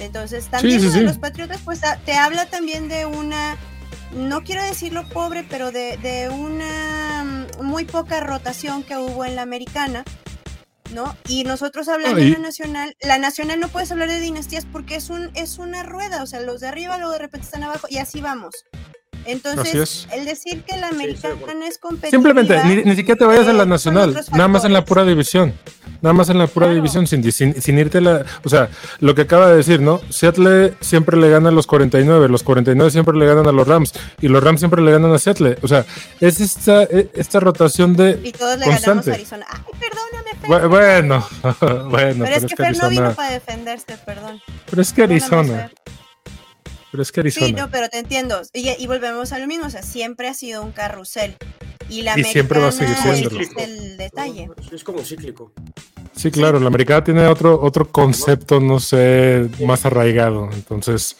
Entonces 0.00 0.46
también 0.48 0.80
sí, 0.80 0.90
sí. 0.90 1.00
los 1.00 1.18
Patriotas, 1.18 1.60
pues 1.64 1.84
a- 1.84 1.96
te 1.98 2.14
habla 2.14 2.46
también 2.46 2.88
de 2.88 3.04
una, 3.04 3.56
no 4.12 4.42
quiero 4.44 4.62
decirlo 4.62 5.06
pobre, 5.10 5.44
pero 5.48 5.72
de, 5.72 5.98
de 5.98 6.28
una 6.30 7.24
mm, 7.60 7.64
muy 7.64 7.84
poca 7.84 8.20
rotación 8.20 8.82
que 8.82 8.96
hubo 8.96 9.24
en 9.26 9.36
la 9.36 9.42
americana. 9.42 10.04
¿No? 10.92 11.16
Y 11.28 11.44
nosotros 11.44 11.88
hablando 11.88 12.18
Ay. 12.18 12.28
en 12.28 12.32
la 12.34 12.38
nacional, 12.38 12.96
la 13.00 13.18
nacional 13.18 13.60
no 13.60 13.68
puedes 13.68 13.90
hablar 13.90 14.08
de 14.08 14.20
dinastías 14.20 14.64
porque 14.64 14.96
es 14.96 15.10
un 15.10 15.30
es 15.34 15.58
una 15.58 15.82
rueda, 15.82 16.22
o 16.22 16.26
sea, 16.26 16.40
los 16.40 16.60
de 16.60 16.68
arriba 16.68 16.96
luego 16.98 17.12
de 17.12 17.18
repente 17.18 17.44
están 17.44 17.64
abajo 17.64 17.86
y 17.90 17.98
así 17.98 18.20
vamos. 18.20 18.54
Entonces, 19.26 19.68
Así 19.68 19.78
es. 19.78 20.08
el 20.12 20.24
decir 20.24 20.62
que 20.62 20.76
la 20.76 20.88
americana 20.88 21.66
es 21.66 21.78
competitiva 21.78 22.10
Simplemente, 22.10 22.62
ni, 22.64 22.76
ni 22.84 22.96
siquiera 22.96 23.18
te 23.18 23.24
vayas 23.24 23.46
a 23.46 23.50
eh, 23.50 23.54
la 23.54 23.60
son 23.60 23.68
nacional, 23.68 24.24
nada 24.32 24.48
más 24.48 24.64
en 24.64 24.72
la 24.72 24.84
pura 24.84 25.04
división. 25.04 25.54
Nada 26.02 26.12
más 26.12 26.28
en 26.28 26.36
la 26.38 26.46
pura 26.46 26.66
Claro. 26.66 26.74
división, 26.76 27.06
sin, 27.06 27.32
sin, 27.32 27.60
sin 27.60 27.78
irte 27.78 27.98
a 27.98 28.00
la. 28.02 28.24
O 28.44 28.48
sea, 28.50 28.68
lo 29.00 29.14
que 29.14 29.22
acaba 29.22 29.48
de 29.48 29.56
decir, 29.56 29.80
¿no? 29.80 30.00
Seattle 30.10 30.74
siempre 30.80 31.16
le 31.16 31.30
gana 31.30 31.48
a 31.48 31.52
los 31.52 31.66
49, 31.66 32.28
los 32.28 32.42
49 32.42 32.90
siempre 32.90 33.16
le 33.16 33.24
ganan 33.24 33.46
a 33.48 33.52
los 33.52 33.66
Rams, 33.66 33.94
y 34.20 34.28
los 34.28 34.44
Rams 34.44 34.60
siempre 34.60 34.82
le 34.82 34.92
ganan 34.92 35.12
a 35.14 35.18
Seattle. 35.18 35.56
O 35.62 35.68
sea, 35.68 35.86
es 36.20 36.40
esta, 36.40 36.82
e- 36.84 37.10
esta 37.14 37.40
rotación 37.40 37.96
de. 37.96 38.20
y 38.22 38.30
todos 38.32 38.58
le 38.58 38.66
constante. 38.66 38.84
ganamos 38.86 39.08
a 39.08 39.12
Arizona. 39.14 39.46
Ay, 39.48 39.60
perdóname, 39.80 40.30
Fer. 40.38 40.50
Bu- 40.50 40.68
Bueno, 40.68 41.28
bueno, 41.90 42.24
pero, 42.24 42.36
es 42.36 42.44
que 42.46 42.56
Fer 42.56 42.76
no 42.76 42.88
vino 42.90 43.12
para 43.14 43.30
defenderse, 43.32 43.96
perdón. 44.04 44.40
Pero 44.68 44.82
es 44.82 44.92
que 44.92 45.08
Perdóname, 45.08 45.14
Arizona, 45.24 45.58
Fer. 45.68 45.74
Pero 46.96 47.02
es 47.02 47.12
que 47.12 47.20
Arizona. 47.20 47.46
Sí, 47.46 47.52
no, 47.52 47.70
pero 47.70 47.90
te 47.90 47.98
entiendo. 47.98 48.40
Y, 48.54 48.70
y 48.70 48.86
volvemos 48.86 49.30
a 49.32 49.38
lo 49.38 49.46
mismo, 49.46 49.66
o 49.66 49.70
sea, 49.70 49.82
siempre 49.82 50.28
ha 50.28 50.34
sido 50.34 50.62
un 50.62 50.72
carrusel. 50.72 51.36
Y 51.90 52.00
la 52.00 52.18
Y 52.18 52.24
siempre 52.24 52.58
va 52.58 52.68
a 52.68 52.72
seguir 52.72 52.96
siéndolo. 52.96 53.38
es 53.38 53.50
el 53.58 53.98
detalle. 53.98 54.48
Es 54.72 54.82
como 54.82 55.00
cíclico. 55.04 55.52
Sí, 56.14 56.30
claro, 56.30 56.58
la 56.58 56.68
americana 56.68 57.04
tiene 57.04 57.26
otro, 57.26 57.60
otro 57.60 57.86
concepto, 57.86 58.60
no 58.60 58.80
sé, 58.80 59.46
más 59.60 59.84
arraigado. 59.84 60.48
Entonces, 60.54 61.18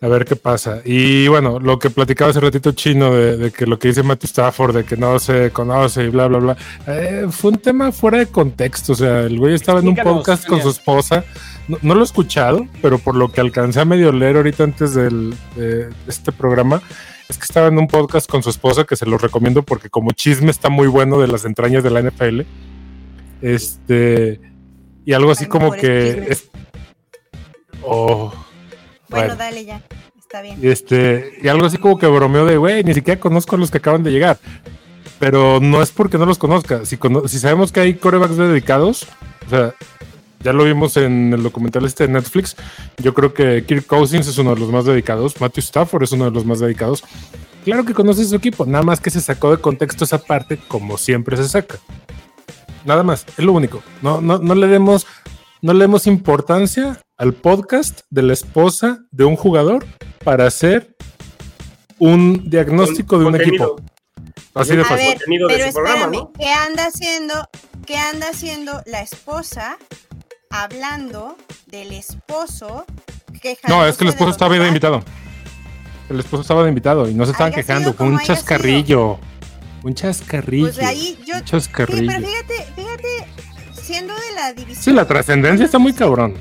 a 0.00 0.08
ver 0.08 0.24
qué 0.24 0.34
pasa. 0.34 0.80
Y 0.82 1.28
bueno, 1.28 1.60
lo 1.60 1.78
que 1.78 1.90
platicaba 1.90 2.30
hace 2.30 2.40
ratito 2.40 2.72
chino 2.72 3.14
de, 3.14 3.36
de 3.36 3.50
que 3.50 3.66
lo 3.66 3.78
que 3.78 3.88
dice 3.88 4.02
Matthew 4.02 4.28
Stafford, 4.28 4.76
de 4.76 4.84
que 4.84 4.96
no 4.96 5.18
se 5.18 5.50
conoce 5.50 6.04
y 6.04 6.08
bla, 6.08 6.26
bla, 6.26 6.38
bla, 6.38 6.56
eh, 6.86 7.26
fue 7.30 7.50
un 7.50 7.58
tema 7.58 7.92
fuera 7.92 8.16
de 8.16 8.28
contexto. 8.28 8.94
O 8.94 8.96
sea, 8.96 9.20
el 9.20 9.38
güey 9.38 9.54
estaba 9.54 9.80
en 9.80 9.88
un 9.88 9.96
podcast 9.96 10.46
con 10.46 10.62
su 10.62 10.70
esposa. 10.70 11.22
No, 11.68 11.78
no 11.82 11.94
lo 11.94 12.00
he 12.00 12.04
escuchado, 12.04 12.66
pero 12.82 12.98
por 12.98 13.14
lo 13.14 13.30
que 13.30 13.40
alcancé 13.40 13.80
a 13.80 13.84
medio 13.84 14.12
leer 14.12 14.36
ahorita 14.36 14.64
antes 14.64 14.94
del, 14.94 15.34
de 15.56 15.90
este 16.08 16.32
programa, 16.32 16.82
es 17.28 17.38
que 17.38 17.44
estaba 17.44 17.68
en 17.68 17.78
un 17.78 17.86
podcast 17.86 18.28
con 18.28 18.42
su 18.42 18.50
esposa 18.50 18.84
que 18.84 18.96
se 18.96 19.06
lo 19.06 19.16
recomiendo 19.18 19.62
porque 19.62 19.88
como 19.88 20.10
chisme 20.12 20.50
está 20.50 20.68
muy 20.68 20.88
bueno 20.88 21.20
de 21.20 21.28
las 21.28 21.44
entrañas 21.44 21.82
de 21.84 21.90
la 21.90 22.00
NFL. 22.02 22.40
Este, 23.40 24.40
y 25.04 25.12
algo 25.12 25.30
así 25.30 25.46
como 25.46 25.72
que 25.72 26.26
es- 26.28 26.50
oh, 27.82 28.32
Bueno, 29.08 29.26
bueno. 29.26 29.36
dale 29.36 29.64
ya. 29.64 29.82
Está 30.18 30.40
bien. 30.42 30.58
este, 30.62 31.38
y 31.42 31.48
algo 31.48 31.66
así 31.66 31.76
como 31.76 31.98
que 31.98 32.06
bromeó 32.06 32.46
de 32.46 32.56
güey, 32.56 32.82
ni 32.84 32.94
siquiera 32.94 33.20
conozco 33.20 33.56
a 33.56 33.58
los 33.58 33.70
que 33.70 33.78
acaban 33.78 34.02
de 34.02 34.10
llegar. 34.10 34.38
Pero 35.18 35.60
no 35.60 35.82
es 35.82 35.90
porque 35.90 36.18
no 36.18 36.26
los 36.26 36.38
conozca. 36.38 36.84
Si, 36.86 36.96
cono- 36.96 37.28
si 37.28 37.38
sabemos 37.38 37.70
que 37.70 37.80
hay 37.80 37.94
corebacks 37.94 38.36
dedicados, 38.36 39.06
o 39.46 39.50
sea, 39.50 39.74
ya 40.42 40.52
lo 40.52 40.64
vimos 40.64 40.96
en 40.96 41.32
el 41.32 41.42
documental 41.42 41.84
este 41.84 42.06
de 42.06 42.12
Netflix. 42.12 42.56
Yo 42.98 43.14
creo 43.14 43.32
que 43.34 43.64
Kirk 43.66 43.86
Cousins 43.86 44.26
es 44.28 44.38
uno 44.38 44.54
de 44.54 44.60
los 44.60 44.70
más 44.70 44.84
dedicados. 44.84 45.40
Matthew 45.40 45.60
Stafford 45.62 46.02
es 46.04 46.12
uno 46.12 46.26
de 46.26 46.30
los 46.30 46.44
más 46.44 46.60
dedicados. 46.60 47.02
Claro 47.64 47.84
que 47.84 47.94
conoce 47.94 48.24
su 48.24 48.34
equipo, 48.34 48.66
nada 48.66 48.82
más 48.82 49.00
que 49.00 49.10
se 49.10 49.20
sacó 49.20 49.50
de 49.54 49.58
contexto 49.60 50.04
esa 50.04 50.18
parte, 50.18 50.58
como 50.68 50.98
siempre 50.98 51.36
se 51.36 51.48
saca. 51.48 51.78
Nada 52.84 53.02
más, 53.04 53.24
es 53.38 53.44
lo 53.44 53.52
único. 53.52 53.82
No, 54.02 54.20
no, 54.20 54.38
no 54.38 54.54
le 54.56 54.66
demos, 54.66 55.06
no 55.60 55.72
le 55.72 55.80
demos 55.84 56.06
importancia 56.08 57.00
al 57.16 57.34
podcast 57.34 58.00
de 58.10 58.22
la 58.22 58.32
esposa 58.32 59.04
de 59.12 59.24
un 59.24 59.36
jugador 59.36 59.86
para 60.24 60.46
hacer 60.46 60.96
un 61.98 62.50
diagnóstico 62.50 63.18
de 63.18 63.26
un 63.26 63.32
Contenido. 63.32 63.76
equipo. 63.76 63.92
Así 64.54 64.74
de 64.74 64.82
A 64.82 64.84
fácil. 64.84 65.06
ver, 65.06 65.16
contenido 65.18 65.48
de 65.48 65.54
pero 65.56 65.72
programa, 65.72 65.98
espérame, 66.06 66.12
¿no? 66.24 66.32
¿qué 66.32 66.50
anda 66.50 66.86
haciendo? 66.86 67.48
¿Qué 67.86 67.96
anda 67.96 68.28
haciendo 68.28 68.82
la 68.86 69.00
esposa 69.02 69.78
hablando 70.52 71.36
del 71.66 71.92
esposo 71.92 72.84
No, 73.68 73.84
es 73.86 73.96
que 73.96 74.04
el 74.04 74.10
esposo 74.10 74.30
estaba 74.30 74.54
de 74.56 74.68
invitado. 74.68 75.02
El 76.08 76.20
esposo 76.20 76.42
estaba 76.42 76.62
de 76.62 76.68
invitado 76.68 77.08
y 77.08 77.14
no 77.14 77.24
se 77.24 77.32
estaban 77.32 77.52
quejando. 77.52 77.94
Fue 77.94 78.06
un 78.06 78.18
chascarrillo. 78.20 79.18
Un 79.82 79.94
chascarrillo. 79.94 80.66
Pues 80.66 80.76
de 80.76 80.84
ahí 80.84 81.18
yo. 81.26 81.34
un 81.34 81.40
Sí, 81.40 81.46
chascarrillo. 81.46 82.06
pero 82.06 82.26
fíjate, 82.26 82.72
fíjate, 82.76 83.82
siendo 83.82 84.14
de 84.14 84.32
la 84.36 84.52
división. 84.52 84.84
Sí, 84.84 84.92
la 84.92 85.06
trascendencia 85.06 85.64
está 85.66 85.78
muy 85.78 85.92
cabrón. 85.92 86.34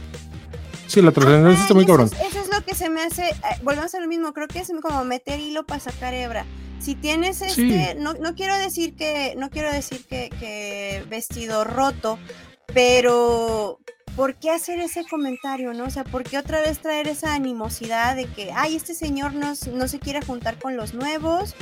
Sí, 0.88 1.02
la 1.02 1.12
trascendencia 1.12 1.62
está 1.62 1.74
muy 1.74 1.86
cabrón. 1.86 2.08
Eso, 2.08 2.16
es- 2.22 2.28
eso 2.36 2.42
es 2.42 2.50
lo 2.54 2.64
que 2.66 2.76
se 2.76 2.90
me 2.90 3.02
hace. 3.02 3.30
eh, 3.30 3.36
volvemos 3.64 3.96
a 3.96 4.00
lo 4.00 4.08
mismo. 4.08 4.34
Creo 4.34 4.48
que 4.48 4.60
es 4.60 4.72
como 4.82 5.04
meter 5.06 5.40
hilo 5.40 5.66
para 5.66 5.80
sacar 5.80 6.14
hebra. 6.14 6.46
Si 6.80 6.96
tienes 6.96 7.42
este, 7.42 7.56
Sí. 7.94 8.00
no, 8.00 8.14
no 8.14 8.36
quiero 8.36 8.58
decir 8.58 8.96
que, 8.96 9.36
no 9.38 9.50
quiero 9.50 9.72
decir 9.72 10.06
que, 10.08 10.30
que 10.40 11.04
vestido 11.10 11.64
roto, 11.64 12.20
pero 12.74 13.80
¿por 14.22 14.36
qué 14.36 14.52
hacer 14.52 14.80
ese 14.80 15.04
comentario, 15.10 15.74
no? 15.74 15.86
O 15.86 15.90
sea, 15.90 16.04
¿por 16.04 16.22
qué 16.22 16.38
otra 16.38 16.62
vez 16.62 16.78
traer 16.78 17.08
esa 17.08 17.34
animosidad 17.34 18.16
de 18.16 18.26
que, 18.28 18.52
ay, 18.56 18.76
este 18.76 18.94
señor 18.94 19.34
no, 19.34 19.54
no 19.74 19.88
se 19.88 19.98
quiere 19.98 20.22
juntar 20.24 20.60
con 20.60 20.78
los 20.78 20.94
nuevos? 20.94 21.56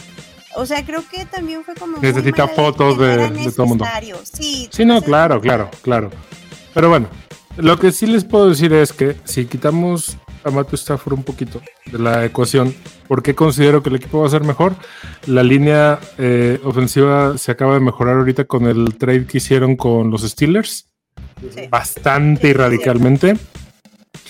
O 0.57 0.65
sea, 0.65 0.85
creo 0.85 1.01
que 1.09 1.23
también 1.25 1.63
fue 1.63 1.73
como. 1.75 1.99
Necesita 1.99 2.49
fotos 2.49 2.97
de- 2.97 3.29
de 3.29 3.51
todo 3.53 3.65
mundo. 3.65 3.85
necesario. 3.85 4.17
Sí, 4.23 4.67
Sí, 4.73 4.83
no, 4.83 5.01
claro, 5.01 5.39
claro, 5.39 5.69
claro. 5.81 6.09
Pero 6.73 6.89
bueno, 6.89 7.07
lo 7.55 7.79
que 7.79 7.93
sí 7.93 8.07
les 8.07 8.25
puedo 8.25 8.49
decir 8.49 8.73
es 8.73 8.91
que 8.91 9.15
si 9.23 9.45
quitamos 9.45 10.17
a 10.43 10.51
Matthew 10.51 10.75
Stafford 10.75 11.13
un 11.13 11.23
poquito 11.23 11.61
de 11.85 11.97
la 11.97 12.25
ecuación, 12.25 12.75
¿por 13.07 13.23
qué 13.23 13.35
considero 13.35 13.81
que 13.81 13.87
el 13.87 13.95
equipo 13.95 14.19
va 14.19 14.27
a 14.27 14.31
ser 14.31 14.43
mejor? 14.43 14.75
La 15.27 15.43
línea 15.43 15.97
eh, 16.17 16.59
ofensiva 16.65 17.37
se 17.37 17.53
acaba 17.53 17.75
de 17.75 17.79
mejorar 17.79 18.17
ahorita 18.17 18.43
con 18.43 18.65
el 18.65 18.97
trade 18.97 19.27
que 19.27 19.37
hicieron 19.37 19.77
con 19.77 20.11
los 20.11 20.23
Steelers, 20.23 20.88
Sí, 21.53 21.61
bastante 21.69 22.41
Sí, 22.41 22.47
y 22.49 22.53
radicalmente. 22.53 23.35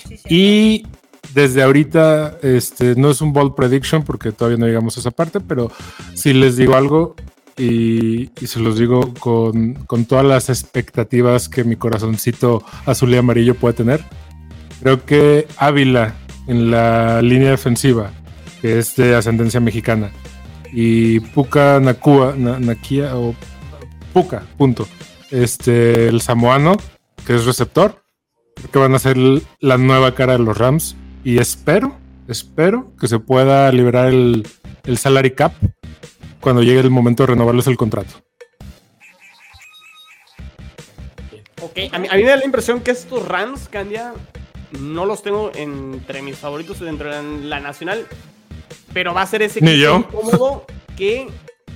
sí, 0.08 0.16
sí. 0.16 0.22
Y 0.28 0.86
desde 1.34 1.62
ahorita, 1.62 2.38
este, 2.42 2.94
no 2.96 3.10
es 3.10 3.20
un 3.20 3.32
bold 3.32 3.54
prediction 3.54 4.02
porque 4.02 4.32
todavía 4.32 4.58
no 4.58 4.66
llegamos 4.66 4.96
a 4.96 5.00
esa 5.00 5.10
parte, 5.10 5.40
pero 5.40 5.70
si 6.14 6.32
les 6.32 6.56
digo 6.56 6.74
algo 6.76 7.14
y, 7.56 8.30
y 8.42 8.46
se 8.46 8.58
los 8.60 8.78
digo 8.78 9.12
con, 9.18 9.74
con 9.86 10.06
todas 10.06 10.24
las 10.24 10.48
expectativas 10.48 11.48
que 11.48 11.62
mi 11.64 11.76
corazoncito 11.76 12.64
azul 12.86 13.12
y 13.12 13.16
amarillo 13.18 13.54
puede 13.54 13.74
tener. 13.74 14.04
Creo 14.82 15.04
que 15.04 15.46
Ávila 15.58 16.14
en 16.46 16.70
la 16.70 17.20
línea 17.22 17.50
defensiva, 17.50 18.10
que 18.62 18.78
es 18.78 18.96
de 18.96 19.14
ascendencia 19.14 19.60
mexicana, 19.60 20.10
y 20.72 21.20
Puka 21.20 21.78
Nakua, 21.80 22.34
Na- 22.36 22.58
Nakia 22.58 23.14
o 23.16 23.34
Puka, 24.12 24.42
punto. 24.56 24.88
Este, 25.30 26.08
el 26.08 26.20
samoano, 26.22 26.76
que 27.30 27.36
es 27.36 27.44
receptor, 27.44 28.02
creo 28.56 28.70
que 28.72 28.78
van 28.80 28.92
a 28.92 28.98
ser 28.98 29.16
la 29.60 29.78
nueva 29.78 30.16
cara 30.16 30.32
de 30.32 30.40
los 30.40 30.58
Rams 30.58 30.96
y 31.22 31.38
espero, 31.38 31.96
espero 32.26 32.90
que 32.98 33.06
se 33.06 33.20
pueda 33.20 33.70
liberar 33.70 34.08
el, 34.08 34.48
el 34.82 34.98
salary 34.98 35.30
cap 35.30 35.52
cuando 36.40 36.64
llegue 36.64 36.80
el 36.80 36.90
momento 36.90 37.22
de 37.22 37.28
renovarles 37.28 37.68
el 37.68 37.76
contrato. 37.76 38.14
Ok, 41.62 41.78
a 41.92 42.00
mí, 42.00 42.08
a 42.10 42.16
mí 42.16 42.22
me 42.24 42.30
da 42.30 42.36
la 42.36 42.44
impresión 42.44 42.80
que 42.80 42.90
estos 42.90 43.28
Rams, 43.28 43.68
Candia, 43.68 44.12
no 44.80 45.06
los 45.06 45.22
tengo 45.22 45.52
entre 45.54 46.22
mis 46.22 46.36
favoritos 46.36 46.80
dentro 46.80 47.14
de 47.14 47.44
la, 47.44 47.60
nacional, 47.60 48.08
pero 48.92 49.14
va 49.14 49.22
a 49.22 49.26
ser 49.28 49.42
ese 49.42 49.60
equipo 49.60 49.98
incómodo 49.98 50.66
que, 50.96 51.28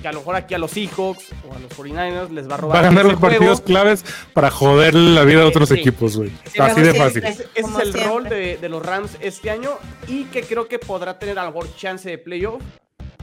que 0.05 0.09
a 0.09 0.11
lo 0.11 0.19
mejor 0.19 0.35
aquí 0.35 0.53
a 0.53 0.59
los 0.59 0.69
Seahawks 0.69 1.29
o 1.49 1.55
a 1.55 1.57
los 1.57 1.71
49ers 1.71 2.29
les 2.29 2.47
va 2.47 2.53
a 2.53 2.57
robar 2.57 2.75
Va 2.75 2.79
a 2.81 2.83
ganar 2.83 3.05
los 3.05 3.19
partidos 3.19 3.57
juego. 3.61 3.63
claves 3.63 4.05
para 4.33 4.51
joder 4.51 4.93
la 4.93 5.23
vida 5.23 5.39
de 5.39 5.45
otros 5.47 5.67
Sí. 5.69 5.79
equipos, 5.79 6.15
güey. 6.15 6.29
Sí, 6.53 6.59
Así 6.61 6.81
de 6.81 6.93
fácil. 6.93 7.23
Ese, 7.23 7.47
ese 7.55 7.71
es 7.71 7.75
el 7.79 7.91
siempre. 7.91 8.03
rol 8.03 8.23
de, 8.29 8.57
de 8.57 8.69
los 8.69 8.85
Rams 8.85 9.17
este 9.19 9.49
año 9.49 9.71
y 10.07 10.25
que 10.25 10.43
creo 10.43 10.67
que 10.67 10.77
podrá 10.77 11.17
tener 11.17 11.39
a 11.39 11.45
lo 11.45 11.49
mejor 11.53 11.75
chance 11.75 12.07
de 12.07 12.19
playoff. 12.19 12.61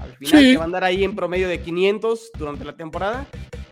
Al 0.03 0.17
final 0.17 0.41
Sí. 0.43 0.51
que 0.51 0.57
va 0.57 0.63
a 0.63 0.67
andar 0.67 0.83
ahí 0.83 1.05
en 1.05 1.15
promedio 1.15 1.47
de 1.47 1.61
500 1.61 2.33
durante 2.37 2.65
la 2.65 2.73
temporada 2.73 3.27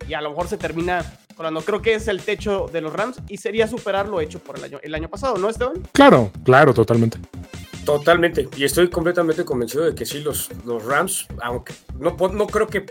y 0.09 0.15
a 0.15 0.21
lo 0.21 0.31
mejor 0.31 0.47
se 0.47 0.57
termina 0.57 1.05
colando. 1.37 1.63
Creo 1.63 1.83
que 1.83 1.95
es 1.95 2.07
el 2.07 2.23
techo 2.23 2.69
de 2.73 2.81
los 2.81 2.93
Rams 2.93 3.17
y 3.29 3.39
sería 3.39 3.67
superar 3.67 4.07
lo 4.07 4.21
hecho 4.21 4.39
por 4.39 4.57
el 4.57 4.63
año, 4.63 4.79
el 4.85 4.95
año 4.95 5.09
pasado, 5.09 5.37
¿no, 5.37 5.51
Esteban? 5.51 5.83
Claro, 5.91 6.31
claro, 6.45 6.73
totalmente. 6.73 7.19
Totalmente. 7.85 8.49
Y 8.57 8.65
estoy 8.65 8.89
completamente 8.91 9.45
convencido 9.45 9.85
de 9.85 9.95
que 9.95 10.05
sí, 10.05 10.21
los, 10.21 10.51
los 10.65 10.85
Rams, 10.85 11.27
aunque 11.43 11.75
no, 11.99 12.17
no 12.33 12.47
creo 12.47 12.67
que 12.67 12.87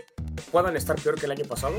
puedan 0.50 0.76
estar 0.76 1.00
peor 1.00 1.18
que 1.18 1.26
el 1.26 1.32
año 1.32 1.44
pasado. 1.44 1.74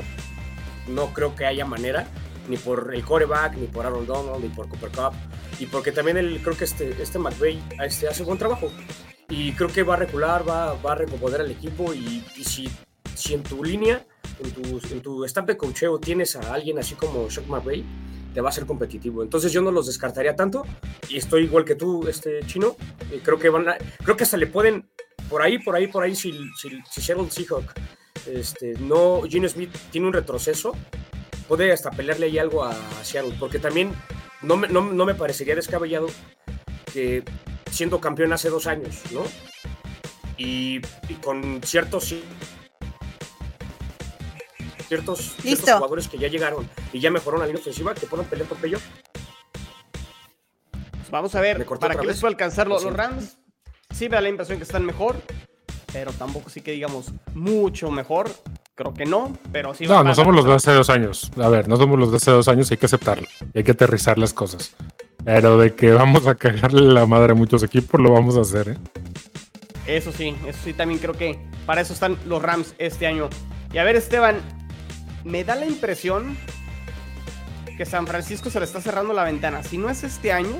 No 0.88 1.12
creo 1.12 1.34
que 1.34 1.44
haya 1.46 1.64
manera. 1.64 2.06
ni 2.48 2.56
por 2.56 2.94
el 2.94 3.04
coreback, 3.04 3.56
ni 3.56 3.66
por 3.66 3.86
Aaron 3.86 4.06
Donald, 4.06 4.42
ni 4.42 4.48
por 4.48 4.68
Cooper 4.68 4.90
Cup, 4.90 5.12
y 5.60 5.66
porque 5.66 5.92
también 5.92 6.16
el, 6.16 6.40
creo 6.42 6.56
que 6.56 6.64
este, 6.64 7.00
este 7.00 7.18
McVay 7.18 7.62
este, 7.84 8.08
hace 8.08 8.24
buen 8.24 8.38
trabajo. 8.38 8.70
Y 9.28 9.52
creo 9.52 9.68
que 9.68 9.82
va 9.82 9.94
a 9.94 9.96
recular, 9.96 10.46
va, 10.48 10.74
va 10.74 10.92
a 10.92 10.94
recomponer 10.96 11.40
al 11.40 11.50
equipo, 11.50 11.94
y, 11.94 12.24
si, 12.44 12.68
si 13.14 13.34
en 13.34 13.42
tu 13.42 13.62
línea, 13.62 14.04
en 14.42 14.50
tu, 14.50 14.80
en 14.90 15.00
tu 15.00 15.22
de 15.22 15.56
cocheo 15.56 15.98
tienes 15.98 16.36
a 16.36 16.52
alguien 16.52 16.78
así 16.78 16.94
como 16.94 17.28
Shock 17.28 17.46
McVay, 17.46 17.84
te 18.32 18.40
va 18.40 18.48
a 18.48 18.52
ser 18.52 18.66
competitivo. 18.66 19.22
Entonces 19.22 19.52
yo 19.52 19.60
no 19.62 19.70
los 19.70 19.86
descartaría 19.86 20.34
tanto 20.34 20.64
y 21.08 21.18
estoy 21.18 21.44
igual 21.44 21.64
que 21.64 21.74
tú, 21.74 22.06
este 22.08 22.40
chino. 22.46 22.76
Creo 23.22 23.38
que 23.38 23.48
van 23.48 23.68
a, 23.68 23.76
creo 24.02 24.16
que 24.16 24.24
hasta 24.24 24.36
le 24.36 24.46
pueden 24.46 24.88
por 25.28 25.42
ahí, 25.42 25.58
por 25.58 25.74
ahí, 25.74 25.86
por 25.86 26.02
ahí, 26.02 26.14
si, 26.14 26.32
si, 26.60 26.70
si 26.90 27.00
Seattle 27.00 27.30
Seahawk 27.30 27.72
este, 28.26 28.74
no, 28.74 29.22
Gino 29.22 29.48
Smith 29.48 29.74
tiene 29.90 30.06
un 30.06 30.12
retroceso, 30.12 30.76
puede 31.48 31.72
hasta 31.72 31.90
pelearle 31.90 32.26
ahí 32.26 32.38
algo 32.38 32.64
a 32.64 32.74
Seattle, 33.02 33.34
porque 33.38 33.58
también 33.58 33.92
no 34.42 34.56
me, 34.56 34.68
no, 34.68 34.92
no 34.92 35.04
me 35.04 35.14
parecería 35.14 35.54
descabellado 35.54 36.08
que 36.92 37.24
siendo 37.70 38.00
campeón 38.00 38.32
hace 38.32 38.50
dos 38.50 38.66
años, 38.66 39.00
¿no? 39.12 39.22
Y, 40.36 40.80
y 41.08 41.14
con 41.22 41.62
ciertos 41.62 42.14
ciertos, 44.92 45.34
ciertos, 45.40 45.70
jugadores 45.70 46.06
que 46.06 46.18
ya 46.18 46.28
llegaron 46.28 46.68
y 46.92 47.00
ya 47.00 47.10
mejoraron 47.10 47.40
la 47.40 47.46
línea 47.46 47.62
ofensiva 47.62 47.94
que 47.94 48.06
puedan 48.06 48.26
pelear 48.26 48.46
por 48.46 48.58
pello. 48.58 48.78
Vamos 51.10 51.34
a 51.34 51.40
ver, 51.40 51.64
para 51.80 51.94
que 51.94 52.06
les 52.06 52.20
pueda 52.20 52.32
alcanzar 52.32 52.68
los, 52.68 52.84
los 52.84 52.92
Rams. 52.92 53.38
Sí 53.90 54.10
me 54.10 54.16
da 54.16 54.20
la 54.20 54.28
impresión 54.28 54.58
que 54.58 54.64
están 54.64 54.84
mejor, 54.84 55.16
pero 55.92 56.12
tampoco 56.12 56.50
sí 56.50 56.60
que 56.60 56.72
digamos 56.72 57.06
mucho 57.34 57.90
mejor. 57.90 58.30
Creo 58.74 58.92
que 58.92 59.06
no, 59.06 59.36
pero 59.50 59.74
sí. 59.74 59.86
No, 59.86 60.04
no 60.04 60.14
somos 60.14 60.34
los 60.34 60.44
de 60.44 60.54
hace 60.54 60.72
dos 60.72 60.90
años. 60.90 61.30
A 61.36 61.48
ver, 61.48 61.68
no 61.68 61.76
somos 61.76 61.98
los 61.98 62.10
de 62.10 62.18
hace 62.18 62.30
dos 62.30 62.48
años, 62.48 62.70
hay 62.70 62.76
que 62.76 62.86
aceptarlo. 62.86 63.26
Hay 63.54 63.64
que 63.64 63.72
aterrizar 63.72 64.18
las 64.18 64.34
cosas. 64.34 64.74
Pero 65.24 65.56
de 65.58 65.74
que 65.74 65.92
vamos 65.92 66.26
a 66.26 66.34
cagarle 66.34 66.82
la 66.82 67.06
madre 67.06 67.32
a 67.32 67.34
muchos 67.34 67.62
equipos, 67.62 67.98
lo 68.00 68.12
vamos 68.12 68.36
a 68.36 68.42
hacer, 68.42 68.70
¿eh? 68.70 68.78
Eso 69.86 70.12
sí, 70.12 70.36
eso 70.46 70.58
sí, 70.64 70.72
también 70.74 71.00
creo 71.00 71.14
que 71.14 71.38
para 71.66 71.80
eso 71.80 71.92
están 71.92 72.16
los 72.26 72.42
Rams 72.42 72.74
este 72.78 73.06
año. 73.06 73.28
Y 73.72 73.78
a 73.78 73.84
ver, 73.84 73.96
Esteban, 73.96 74.40
me 75.24 75.44
da 75.44 75.54
la 75.54 75.66
impresión 75.66 76.36
que 77.76 77.86
San 77.86 78.06
Francisco 78.06 78.50
se 78.50 78.58
le 78.58 78.66
está 78.66 78.80
cerrando 78.80 79.12
la 79.12 79.24
ventana. 79.24 79.62
Si 79.62 79.78
no 79.78 79.88
es 79.88 80.04
este 80.04 80.32
año, 80.32 80.56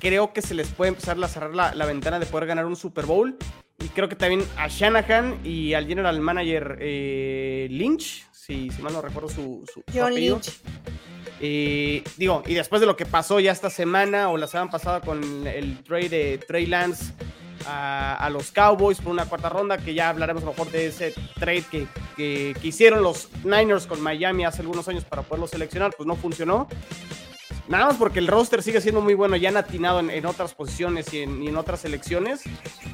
creo 0.00 0.32
que 0.32 0.42
se 0.42 0.54
les 0.54 0.68
puede 0.68 0.90
empezar 0.90 1.22
a 1.22 1.28
cerrar 1.28 1.54
la, 1.54 1.74
la, 1.74 1.86
ventana 1.86 2.18
de 2.18 2.26
poder 2.26 2.46
ganar 2.46 2.66
un 2.66 2.76
Super 2.76 3.06
Bowl. 3.06 3.36
Y 3.78 3.88
creo 3.88 4.08
que 4.08 4.16
también 4.16 4.42
a 4.56 4.68
Shanahan 4.68 5.40
y 5.44 5.74
al 5.74 5.86
general 5.86 6.20
manager 6.20 6.78
eh, 6.80 7.66
Lynch, 7.70 8.26
si, 8.32 8.70
si, 8.70 8.82
mal 8.82 8.92
no 8.92 9.02
recuerdo 9.02 9.28
su, 9.28 9.64
su, 9.72 9.82
John 9.92 10.12
su 10.12 10.18
Lynch. 10.18 10.60
Eh, 11.40 12.02
digo, 12.16 12.42
y 12.46 12.54
después 12.54 12.80
de 12.80 12.86
lo 12.86 12.96
que 12.96 13.04
pasó 13.04 13.40
ya 13.40 13.52
esta 13.52 13.68
semana 13.68 14.30
o 14.30 14.36
la 14.36 14.46
semana 14.46 14.70
pasada 14.70 15.00
con 15.00 15.46
el 15.46 15.82
trade 15.82 16.08
de 16.08 16.38
Trey 16.38 16.66
Lance 16.66 17.12
a, 17.66 18.16
a, 18.16 18.30
los 18.30 18.50
Cowboys 18.50 19.00
por 19.00 19.12
una 19.12 19.26
cuarta 19.26 19.48
ronda, 19.48 19.78
que 19.78 19.94
ya 19.94 20.08
hablaremos 20.08 20.42
a 20.42 20.46
lo 20.46 20.52
mejor 20.52 20.70
de 20.70 20.86
ese 20.86 21.14
trade 21.38 21.64
que, 21.70 21.86
que, 22.16 22.56
que 22.60 22.68
hicieron 22.68 23.02
los 23.02 23.28
Niners 23.44 23.86
con 23.86 24.00
Miami 24.00 24.44
hace 24.44 24.62
algunos 24.62 24.88
años 24.88 25.04
para 25.04 25.22
poderlo 25.22 25.46
seleccionar, 25.46 25.92
pues 25.96 26.06
no 26.06 26.16
funcionó. 26.16 26.68
Nada 27.66 27.86
más 27.86 27.96
porque 27.96 28.18
el 28.18 28.26
roster 28.26 28.62
sigue 28.62 28.80
siendo 28.80 29.00
muy 29.00 29.14
bueno, 29.14 29.36
ya 29.36 29.48
han 29.48 29.56
atinado 29.56 30.00
en, 30.00 30.10
en 30.10 30.26
otras 30.26 30.54
posiciones 30.54 31.12
y 31.14 31.22
en, 31.22 31.42
y 31.42 31.48
en, 31.48 31.56
otras 31.56 31.80
selecciones, 31.80 32.42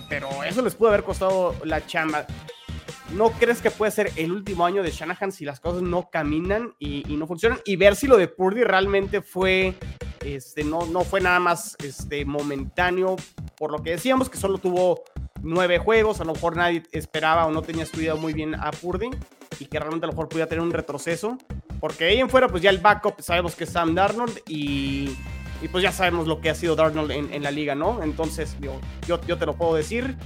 pero 0.08 0.44
eso 0.44 0.62
les 0.62 0.76
pudo 0.76 0.90
haber 0.90 1.02
costado 1.02 1.56
la 1.64 1.84
chamba. 1.86 2.26
¿No 3.14 3.30
crees 3.32 3.60
que 3.60 3.70
puede 3.70 3.90
ser 3.90 4.12
el 4.16 4.30
último 4.30 4.64
año 4.64 4.82
de 4.82 4.90
Shanahan 4.90 5.32
si 5.32 5.44
las 5.44 5.58
cosas 5.58 5.82
no 5.82 6.10
caminan 6.10 6.74
y, 6.78 7.02
no 7.16 7.26
funcionan? 7.26 7.58
Y 7.64 7.76
ver 7.76 7.96
si 7.96 8.06
lo 8.06 8.16
de 8.16 8.28
Purdy 8.28 8.62
realmente 8.62 9.20
fue, 9.20 9.74
este, 10.24 10.62
no, 10.62 10.86
no 10.86 11.00
fue 11.00 11.20
nada 11.20 11.40
más 11.40 11.76
este, 11.82 12.24
momentáneo, 12.24 13.16
por 13.56 13.72
lo 13.72 13.82
que 13.82 13.90
decíamos 13.90 14.30
que 14.30 14.38
solo 14.38 14.58
tuvo 14.58 15.02
nueve 15.42 15.78
juegos, 15.78 16.20
a 16.20 16.24
lo 16.24 16.34
mejor 16.34 16.56
nadie 16.56 16.84
esperaba 16.92 17.46
o 17.46 17.50
no 17.50 17.62
tenía 17.62 17.82
estudiado 17.82 18.16
muy 18.16 18.32
bien 18.32 18.54
a 18.54 18.70
Purdy 18.70 19.10
y 19.58 19.66
que 19.66 19.78
realmente 19.78 20.06
a 20.06 20.08
lo 20.08 20.12
mejor 20.12 20.28
pudiera 20.28 20.48
tener 20.48 20.62
un 20.62 20.72
retroceso. 20.72 21.36
Porque 21.80 22.04
ahí 22.04 22.20
en 22.20 22.30
fuera, 22.30 22.48
pues 22.48 22.62
ya 22.62 22.70
el 22.70 22.78
backup 22.78 23.20
sabemos 23.20 23.56
que 23.56 23.64
es 23.64 23.70
Sam 23.70 23.94
Darnold 23.94 24.40
y, 24.46 25.16
y 25.62 25.68
pues 25.68 25.82
ya 25.82 25.92
sabemos 25.92 26.26
lo 26.26 26.40
que 26.40 26.50
ha 26.50 26.54
sido 26.54 26.76
Darnold 26.76 27.10
en, 27.10 27.32
en 27.32 27.42
la 27.42 27.50
liga, 27.50 27.74
¿no? 27.74 28.02
Entonces, 28.02 28.56
yo, 28.60 28.80
yo, 29.06 29.20
yo, 29.26 29.38
te 29.38 29.46
lo 29.46 29.56
puedo 29.56 29.74
decir 29.74 30.16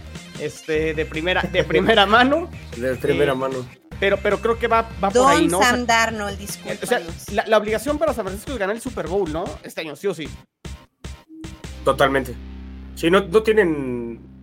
este, 0.41 0.95
de, 0.95 1.05
primera, 1.05 1.43
de 1.43 1.65
primera 1.65 2.07
mano. 2.07 2.49
De 2.77 2.95
primera 2.97 3.33
eh, 3.33 3.37
mano. 3.37 3.67
Pero, 4.01 4.17
pero 4.19 4.39
creo 4.41 4.59
que 4.59 4.67
va, 4.67 4.89
va 5.03 5.11
Don 5.11 5.25
por 5.25 5.35
ahí, 5.35 5.47
¿no? 5.47 5.61
Sam 5.61 5.87
Darnold, 5.87 6.39
disculpa. 6.39 6.79
O 6.83 6.87
sea, 6.87 7.03
la, 7.33 7.47
la, 7.47 7.59
obligación 7.59 7.99
para 7.99 8.13
San 8.13 8.25
Francisco 8.25 8.53
es 8.53 8.59
ganar 8.59 8.77
el 8.77 8.83
Super 8.83 9.07
Bowl, 9.07 9.33
¿no? 9.33 9.45
Este 9.63 9.81
año, 9.81 9.97
sí 9.97 10.07
o 10.07 10.15
sí. 10.15 10.29
Totalmente. 11.85 12.35
Sí, 12.95 13.11
no, 13.11 13.21
no 13.21 13.43
tienen 13.43 14.35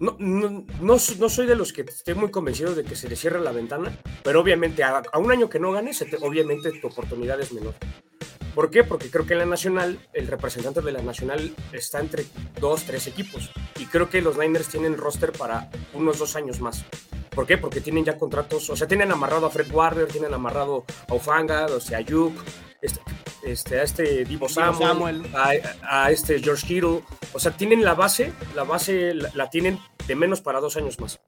no, 0.00 0.16
no, 0.18 0.66
no, 0.80 0.96
no, 0.96 1.28
soy 1.28 1.46
de 1.46 1.54
los 1.54 1.72
que 1.72 1.82
esté 1.82 2.14
muy 2.14 2.30
convencido 2.30 2.74
de 2.74 2.84
que 2.84 2.96
se 2.96 3.08
le 3.08 3.16
cierre 3.16 3.40
la 3.40 3.52
ventana, 3.52 3.96
pero 4.22 4.40
obviamente 4.40 4.82
a, 4.82 5.02
a 5.10 5.18
un 5.18 5.30
año 5.30 5.48
que 5.48 5.60
no 5.60 5.72
ganes, 5.72 5.98
te, 5.98 6.16
obviamente 6.20 6.72
tu 6.72 6.88
oportunidad 6.88 7.40
es 7.40 7.52
menor. 7.52 7.74
¿Por 8.54 8.70
qué? 8.70 8.84
Porque 8.84 9.10
creo 9.10 9.26
que 9.26 9.32
en 9.32 9.40
la 9.40 9.46
Nacional, 9.46 9.98
el 10.12 10.28
representante 10.28 10.80
de 10.80 10.92
la 10.92 11.02
Nacional 11.02 11.54
está 11.72 12.00
entre 12.00 12.24
dos, 12.60 12.84
tres 12.84 13.06
equipos. 13.06 13.50
Y 13.78 13.86
creo 13.86 14.08
que 14.08 14.22
los 14.22 14.38
Niners 14.38 14.68
tienen 14.68 14.96
roster 14.96 15.32
para 15.32 15.70
unos 15.92 16.18
dos 16.18 16.36
años 16.36 16.60
más. 16.60 16.84
¿Por 17.34 17.46
qué? 17.46 17.58
Porque 17.58 17.80
tienen 17.80 18.04
ya 18.04 18.16
contratos, 18.16 18.70
o 18.70 18.76
sea, 18.76 18.86
tienen 18.86 19.10
amarrado 19.10 19.46
a 19.46 19.50
Fred 19.50 19.72
Warner, 19.72 20.06
tienen 20.06 20.32
amarrado 20.32 20.84
a 21.08 21.14
Ufanga, 21.14 21.66
o 21.66 21.80
sea, 21.80 21.98
a 21.98 22.00
Yuk, 22.00 22.32
este, 22.80 23.00
este, 23.42 23.80
a 23.80 23.82
este 23.82 24.24
Divo 24.24 24.48
Samuel, 24.48 24.88
Samuel. 24.88 25.22
A, 25.34 26.04
a, 26.04 26.10
este 26.12 26.40
George 26.40 26.64
Kittle. 26.64 27.02
O 27.32 27.40
sea, 27.40 27.56
tienen 27.56 27.84
la 27.84 27.94
base, 27.94 28.32
la 28.54 28.62
base 28.62 29.14
la, 29.14 29.30
la, 29.34 29.50
tienen 29.50 29.80
de 30.06 30.14
menos 30.14 30.40
para 30.40 30.60
dos 30.60 30.76
años 30.76 31.00
más. 31.00 31.20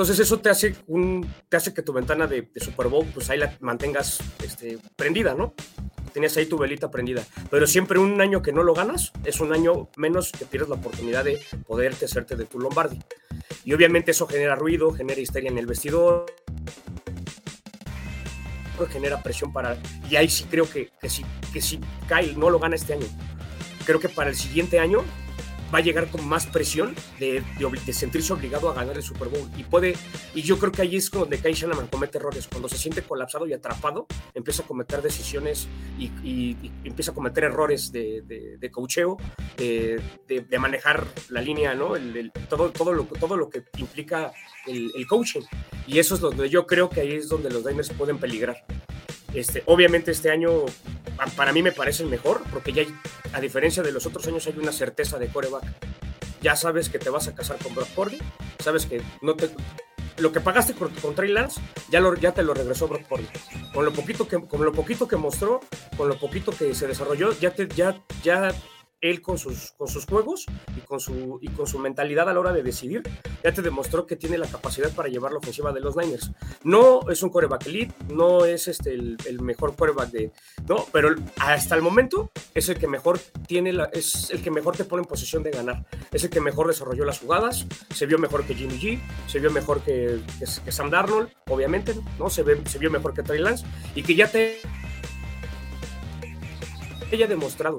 Entonces 0.00 0.18
eso 0.18 0.40
te 0.40 0.48
hace, 0.48 0.76
un, 0.86 1.30
te 1.48 1.56
hace 1.56 1.74
que 1.74 1.82
tu 1.82 1.92
ventana 1.92 2.26
de, 2.26 2.42
de 2.42 2.60
Super 2.60 2.88
Bowl, 2.88 3.06
pues 3.12 3.28
ahí 3.28 3.38
la 3.38 3.54
mantengas 3.60 4.18
este, 4.42 4.78
prendida, 4.96 5.34
¿no? 5.34 5.54
Tenías 6.12 6.36
ahí 6.36 6.46
tu 6.46 6.58
velita 6.58 6.90
prendida. 6.90 7.24
Pero 7.50 7.66
siempre 7.66 7.98
un 7.98 8.20
año 8.20 8.42
que 8.42 8.52
no 8.52 8.62
lo 8.62 8.74
ganas 8.74 9.12
es 9.24 9.40
un 9.40 9.52
año 9.52 9.88
menos 9.96 10.32
que 10.32 10.44
pierdes 10.44 10.68
la 10.68 10.76
oportunidad 10.76 11.24
de 11.24 11.40
poderte 11.66 12.04
hacerte 12.04 12.36
de 12.36 12.44
tu 12.44 12.58
Lombardi. 12.58 12.98
Y 13.64 13.72
obviamente 13.72 14.10
eso 14.10 14.26
genera 14.26 14.56
ruido, 14.56 14.92
genera 14.92 15.20
histeria 15.20 15.50
en 15.50 15.58
el 15.58 15.66
vestidor, 15.66 16.26
genera 18.86 19.22
presión 19.22 19.52
para... 19.52 19.76
Y 20.08 20.16
ahí 20.16 20.28
sí 20.28 20.44
creo 20.50 20.68
que, 20.68 20.90
que, 21.00 21.08
si, 21.08 21.24
que 21.52 21.60
si 21.60 21.80
Kyle 22.08 22.38
no 22.38 22.50
lo 22.50 22.58
gana 22.58 22.76
este 22.76 22.94
año, 22.94 23.06
creo 23.84 24.00
que 24.00 24.08
para 24.08 24.30
el 24.30 24.36
siguiente 24.36 24.78
año 24.78 25.04
va 25.72 25.78
a 25.78 25.82
llegar 25.82 26.08
con 26.08 26.26
más 26.26 26.46
presión 26.46 26.94
de, 27.18 27.42
de, 27.58 27.80
de, 27.86 27.92
sentirse 27.92 28.32
obligado 28.32 28.70
a 28.70 28.74
ganar 28.74 28.96
el 28.96 29.02
Super 29.02 29.28
Bowl. 29.28 29.48
Y 29.56 29.64
puede, 29.64 29.94
y 30.34 30.42
yo 30.42 30.58
creo 30.58 30.72
que 30.72 30.82
ahí 30.82 30.96
es 30.96 31.10
donde 31.10 31.38
Kyle 31.38 31.54
Shanahan 31.54 31.86
comete 31.88 32.18
errores. 32.18 32.48
Cuando 32.48 32.68
se 32.68 32.76
siente 32.76 33.02
colapsado 33.02 33.46
y 33.46 33.52
atrapado, 33.52 34.06
empieza 34.34 34.62
a 34.62 34.66
cometer 34.66 35.02
decisiones 35.02 35.68
y, 35.98 36.06
y, 36.22 36.56
y 36.62 36.88
empieza 36.88 37.12
a 37.12 37.14
cometer 37.14 37.44
errores 37.44 37.92
de, 37.92 38.22
de, 38.22 38.56
de 38.58 38.70
coacheo, 38.70 39.16
de, 39.56 40.00
manejar 40.58 41.06
la 41.30 41.40
línea, 41.40 41.74
¿no? 41.74 41.96
El, 41.96 42.16
el, 42.16 42.32
todo, 42.48 42.70
todo, 42.70 42.92
lo, 42.92 43.04
todo 43.04 43.36
lo 43.36 43.48
que 43.48 43.64
implica 43.78 44.32
el, 44.66 44.92
el, 44.94 45.06
coaching. 45.06 45.40
Y 45.86 45.98
eso 45.98 46.14
es 46.14 46.20
donde 46.20 46.48
yo 46.50 46.66
creo 46.66 46.90
que 46.90 47.00
ahí 47.00 47.14
es 47.14 47.28
donde 47.28 47.50
los 47.50 47.64
Niners 47.64 47.90
pueden 47.90 48.18
peligrar. 48.18 48.64
Este, 49.34 49.62
obviamente 49.66 50.10
este 50.10 50.30
año 50.30 50.64
para 51.36 51.52
mí 51.52 51.62
me 51.62 51.72
parece 51.72 52.02
el 52.02 52.08
mejor, 52.08 52.42
porque 52.52 52.72
ya 52.72 52.82
a 53.32 53.40
diferencia 53.40 53.82
de 53.82 53.92
los 53.92 54.06
otros 54.06 54.26
años 54.26 54.46
hay 54.46 54.58
una 54.58 54.72
certeza 54.72 55.18
de 55.18 55.28
coreback. 55.28 55.64
Ya 56.40 56.56
sabes 56.56 56.88
que 56.88 56.98
te 56.98 57.10
vas 57.10 57.28
a 57.28 57.34
casar 57.34 57.58
con 57.58 57.74
Brock 57.74 57.88
Purdy, 57.88 58.18
sabes 58.58 58.86
que 58.86 59.02
no 59.20 59.34
te, 59.34 59.50
lo 60.20 60.32
que 60.32 60.40
pagaste 60.40 60.74
con, 60.74 61.14
Trey 61.14 61.30
Lance 61.30 61.60
ya, 61.90 62.02
ya 62.20 62.32
te 62.32 62.42
lo 62.42 62.54
regresó 62.54 62.88
Brock 62.88 63.04
Purdy. 63.04 63.26
Con 63.72 63.84
lo 63.84 63.92
poquito 63.92 64.28
que, 64.28 64.40
con 64.40 64.64
lo 64.64 64.72
poquito 64.72 65.08
que 65.08 65.16
mostró, 65.16 65.60
con 65.96 66.08
lo 66.08 66.18
poquito 66.18 66.52
que 66.52 66.74
se 66.74 66.86
desarrolló, 66.86 67.38
ya, 67.38 67.50
te, 67.50 67.68
ya, 67.68 68.00
ya 68.22 68.52
él 69.00 69.22
con 69.22 69.38
sus, 69.38 69.72
con 69.72 69.88
sus 69.88 70.04
juegos 70.06 70.46
y 70.76 70.80
con, 70.80 71.00
su, 71.00 71.38
y 71.40 71.48
con 71.48 71.66
su 71.66 71.78
mentalidad 71.78 72.28
a 72.28 72.34
la 72.34 72.40
hora 72.40 72.52
de 72.52 72.62
decidir, 72.62 73.02
ya 73.42 73.52
te 73.52 73.62
demostró 73.62 74.06
que 74.06 74.16
tiene 74.16 74.38
la 74.38 74.46
capacidad 74.46 74.92
para 74.92 75.08
llevar 75.08 75.32
la 75.32 75.38
ofensiva 75.38 75.72
de 75.72 75.80
los 75.80 75.96
Niners. 75.96 76.30
No 76.64 77.08
es 77.10 77.22
un 77.22 77.30
coreback 77.30 77.66
elite, 77.66 77.94
no 78.08 78.44
es 78.44 78.68
este 78.68 78.92
el, 78.92 79.16
el 79.26 79.40
mejor 79.40 79.74
coreback 79.74 80.10
de... 80.10 80.32
No, 80.68 80.86
pero 80.92 81.14
hasta 81.38 81.74
el 81.74 81.82
momento 81.82 82.30
es 82.54 82.68
el 82.68 82.78
que 82.78 82.86
mejor 82.86 83.18
tiene 83.46 83.72
la, 83.72 83.84
es 83.92 84.30
el 84.30 84.42
que 84.42 84.50
mejor 84.50 84.76
te 84.76 84.84
pone 84.84 85.02
en 85.02 85.08
posición 85.08 85.42
de 85.42 85.50
ganar. 85.50 85.86
Es 86.12 86.24
el 86.24 86.30
que 86.30 86.40
mejor 86.40 86.66
desarrolló 86.66 87.04
las 87.04 87.20
jugadas, 87.20 87.66
se 87.94 88.06
vio 88.06 88.18
mejor 88.18 88.44
que 88.44 88.54
Jimmy 88.54 88.78
G, 88.78 89.00
se 89.26 89.38
vio 89.38 89.50
mejor 89.50 89.82
que, 89.82 90.20
que, 90.38 90.72
Sam 90.72 90.90
Darnold, 90.90 91.30
obviamente, 91.48 91.94
¿no? 92.18 92.28
Se, 92.28 92.42
ve, 92.42 92.60
se 92.66 92.78
vio 92.78 92.90
mejor 92.90 93.14
que 93.14 93.22
Trey 93.22 93.40
Lance 93.40 93.64
y 93.94 94.02
que 94.02 94.14
ya 94.14 94.30
te 94.30 94.60
haya 97.12 97.26
demostrado 97.26 97.78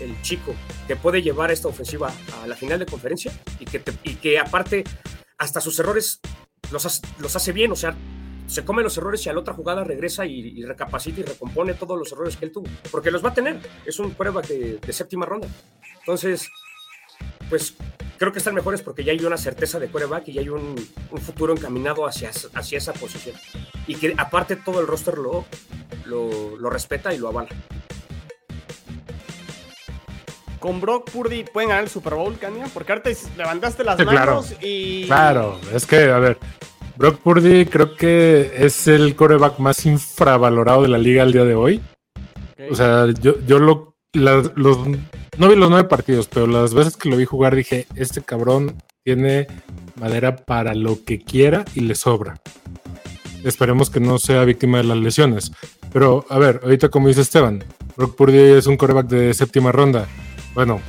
el 0.00 0.20
chico 0.22 0.54
que 0.86 0.96
puede 0.96 1.22
llevar 1.22 1.50
esta 1.50 1.68
ofensiva 1.68 2.12
a 2.42 2.46
la 2.46 2.56
final 2.56 2.78
de 2.78 2.86
conferencia 2.86 3.32
y 3.58 3.64
que, 3.64 3.82
y 4.02 4.14
que 4.14 4.38
aparte 4.38 4.84
hasta 5.38 5.60
sus 5.60 5.78
errores 5.78 6.20
los 6.70 6.86
hace, 6.86 7.02
los 7.18 7.34
hace 7.36 7.52
bien, 7.52 7.72
o 7.72 7.76
sea, 7.76 7.96
se 8.50 8.64
come 8.64 8.82
los 8.82 8.98
errores 8.98 9.24
y 9.24 9.28
a 9.28 9.32
la 9.32 9.38
otra 9.38 9.54
jugada 9.54 9.84
regresa 9.84 10.26
y, 10.26 10.64
recapacita 10.64 11.20
y 11.20 11.22
recompone 11.22 11.74
todos 11.74 11.96
los 11.96 12.10
errores 12.10 12.36
que 12.36 12.46
él 12.46 12.52
tuvo. 12.52 12.66
Porque 12.90 13.12
los 13.12 13.24
va 13.24 13.30
a 13.30 13.34
tener. 13.34 13.60
Es 13.86 14.00
un 14.00 14.10
quarterback 14.10 14.48
de, 14.48 14.92
séptima 14.92 15.24
ronda. 15.24 15.46
Entonces, 16.00 16.50
pues 17.48 17.76
creo 18.18 18.32
que 18.32 18.38
están 18.38 18.56
mejores 18.56 18.82
porque 18.82 19.04
ya 19.04 19.12
hay 19.12 19.24
una 19.24 19.36
certeza 19.36 19.78
de 19.78 19.86
quarterback 19.86 20.26
y 20.28 20.32
ya 20.32 20.40
hay 20.40 20.48
un, 20.48 20.76
futuro 21.22 21.52
encaminado 21.52 22.06
hacia, 22.06 22.30
hacia 22.54 22.78
esa 22.78 22.92
posición. 22.92 23.36
Y 23.86 23.94
que 23.94 24.14
aparte 24.18 24.56
todo 24.56 24.80
el 24.80 24.88
roster 24.88 25.16
lo, 25.16 25.46
lo, 26.06 26.70
respeta 26.70 27.14
y 27.14 27.18
lo 27.18 27.28
avala. 27.28 27.50
Con 30.60 30.80
Brock 30.80 31.10
Purdy 31.10 31.44
pueden 31.44 31.70
ganar 31.70 31.84
el 31.84 31.90
Super 31.90 32.14
Bowl, 32.14 32.38
Kania, 32.38 32.66
porque 32.72 32.92
ahorita 32.92 33.10
levantaste 33.36 33.82
las 33.82 34.04
manos 34.04 34.54
y. 34.60 35.06
Claro, 35.06 35.58
es 35.72 35.86
que, 35.86 36.04
a 36.10 36.18
ver, 36.18 36.38
Brock 36.96 37.18
Purdy 37.18 37.64
creo 37.64 37.96
que 37.96 38.52
es 38.58 38.86
el 38.86 39.16
coreback 39.16 39.58
más 39.58 39.86
infravalorado 39.86 40.82
de 40.82 40.88
la 40.88 40.98
liga 40.98 41.22
al 41.22 41.32
día 41.32 41.44
de 41.44 41.54
hoy. 41.54 41.80
O 42.70 42.74
sea, 42.74 43.06
yo, 43.22 43.40
yo 43.46 43.58
lo, 43.58 43.96
los, 44.12 44.86
no 45.38 45.48
vi 45.48 45.56
los 45.56 45.70
nueve 45.70 45.88
partidos, 45.88 46.28
pero 46.28 46.46
las 46.46 46.74
veces 46.74 46.98
que 46.98 47.08
lo 47.08 47.16
vi 47.16 47.24
jugar 47.24 47.56
dije, 47.56 47.86
este 47.96 48.20
cabrón 48.20 48.76
tiene 49.02 49.46
madera 49.96 50.36
para 50.36 50.74
lo 50.74 51.02
que 51.02 51.20
quiera 51.20 51.64
y 51.74 51.80
le 51.80 51.94
sobra. 51.94 52.38
Esperemos 53.44 53.88
que 53.88 54.00
no 54.00 54.18
sea 54.18 54.44
víctima 54.44 54.76
de 54.78 54.84
las 54.84 54.98
lesiones. 54.98 55.52
Pero, 55.90 56.26
a 56.28 56.38
ver, 56.38 56.60
ahorita 56.62 56.90
como 56.90 57.08
dice 57.08 57.22
Esteban, 57.22 57.64
Brock 57.96 58.14
Purdy 58.14 58.38
es 58.38 58.66
un 58.66 58.76
coreback 58.76 59.06
de 59.06 59.32
séptima 59.32 59.72
ronda. 59.72 60.06
Bueno, 60.54 60.80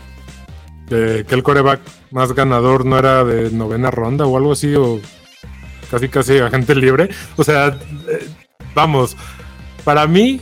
que 0.89 1.25
el 1.29 1.43
coreback 1.43 1.79
más 2.11 2.33
ganador 2.33 2.85
no 2.85 2.99
era 2.99 3.23
de 3.23 3.51
novena 3.51 3.91
ronda 3.91 4.25
o 4.25 4.37
algo 4.37 4.51
así, 4.51 4.75
o 4.75 4.99
casi 5.89 6.09
casi 6.09 6.37
agente 6.39 6.75
libre. 6.75 7.09
O 7.37 7.43
sea, 7.43 7.67
eh, 8.09 8.27
vamos, 8.73 9.15
para 9.83 10.07
mí, 10.07 10.41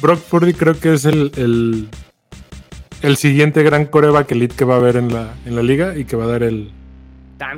Brock 0.00 0.20
Purdy 0.20 0.54
creo 0.54 0.78
que 0.78 0.94
es 0.94 1.04
el, 1.04 1.88
el, 3.02 3.16
siguiente 3.16 3.62
gran 3.62 3.86
coreback 3.86 4.32
elite 4.32 4.56
que 4.56 4.64
va 4.64 4.74
a 4.74 4.78
haber 4.78 4.96
en 4.96 5.12
la, 5.12 5.34
en 5.44 5.56
la 5.56 5.62
liga 5.62 5.96
y 5.96 6.04
que 6.04 6.16
va 6.16 6.24
a 6.24 6.28
dar 6.28 6.42
el, 6.42 6.70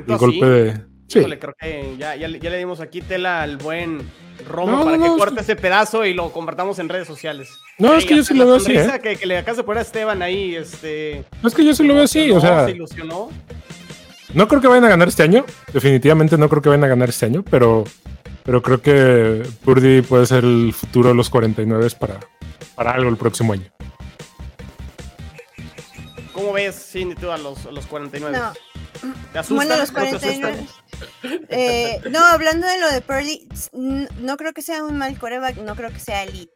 golpe 0.07 0.45
de... 0.45 0.81
Sí. 1.07 1.19
creo 1.19 1.53
que 1.59 1.95
ya, 1.99 2.15
ya, 2.15 2.29
le 2.29 2.57
dimos 2.57 2.79
aquí 2.79 3.01
tela 3.01 3.41
al 3.41 3.57
buen 3.57 3.99
Romo 4.47 4.83
para 4.83 4.97
que 4.97 5.07
corte 5.07 5.41
ese 5.41 5.55
pedazo 5.55 6.05
y 6.05 6.13
lo 6.13 6.31
compartamos 6.31 6.79
en 6.79 6.89
redes 6.89 7.07
sociales. 7.07 7.49
No, 7.77 7.93
es 7.95 8.05
que 8.05 8.15
yo 8.15 8.23
sí 8.23 8.33
lo 8.33 8.45
veo 8.45 8.55
así. 8.55 8.73
¿eh? 8.73 8.99
Que, 9.01 9.15
que, 9.15 9.25
le 9.25 9.37
acabas 9.37 9.57
de 9.57 9.63
poner 9.63 9.79
a 9.79 9.81
Esteban 9.81 10.21
ahí, 10.21 10.55
este. 10.55 11.25
No, 11.41 11.49
es 11.49 11.55
que 11.55 11.65
yo 11.65 11.73
sí 11.73 11.83
lo 11.83 11.95
veo 11.95 12.03
así, 12.03 12.31
o 12.31 12.39
sea. 12.39 12.65
Se 12.65 12.71
ilusionó. 12.71 13.29
No 14.33 14.47
creo 14.47 14.61
que 14.61 14.67
vayan 14.67 14.85
a 14.85 14.89
ganar 14.89 15.07
este 15.07 15.23
año. 15.23 15.45
Definitivamente 15.73 16.37
no 16.37 16.47
creo 16.47 16.61
que 16.61 16.69
vayan 16.69 16.85
a 16.85 16.87
ganar 16.87 17.09
este 17.09 17.25
año, 17.25 17.43
pero, 17.49 17.83
pero 18.43 18.61
creo 18.61 18.81
que 18.81 19.43
Purdy 19.63 20.01
puede 20.01 20.25
ser 20.25 20.43
el 20.45 20.73
futuro 20.73 21.09
de 21.09 21.15
los 21.15 21.29
49 21.29 21.87
para, 21.99 22.19
para 22.75 22.91
algo 22.91 23.09
el 23.09 23.17
próximo 23.17 23.53
año. 23.53 23.65
¿Cómo 26.33 26.53
ves, 26.53 26.91
Cindy, 26.91 27.15
tú 27.15 27.29
a 27.29 27.37
los, 27.37 27.65
los 27.65 27.85
49? 27.87 28.37
No. 29.03 29.41
¿Te 29.41 29.53
Bueno, 29.53 29.77
los 29.77 29.91
49. 29.91 30.67
Eh, 31.49 32.01
no, 32.11 32.23
hablando 32.23 32.67
de 32.67 32.79
lo 32.79 32.91
de 32.91 33.01
Purdy, 33.01 33.47
no 33.73 34.37
creo 34.37 34.53
que 34.53 34.61
sea 34.61 34.83
un 34.83 34.97
mal 34.97 35.17
coreback, 35.17 35.57
no 35.57 35.75
creo 35.75 35.91
que 35.91 35.99
sea 35.99 36.23
elite. 36.23 36.53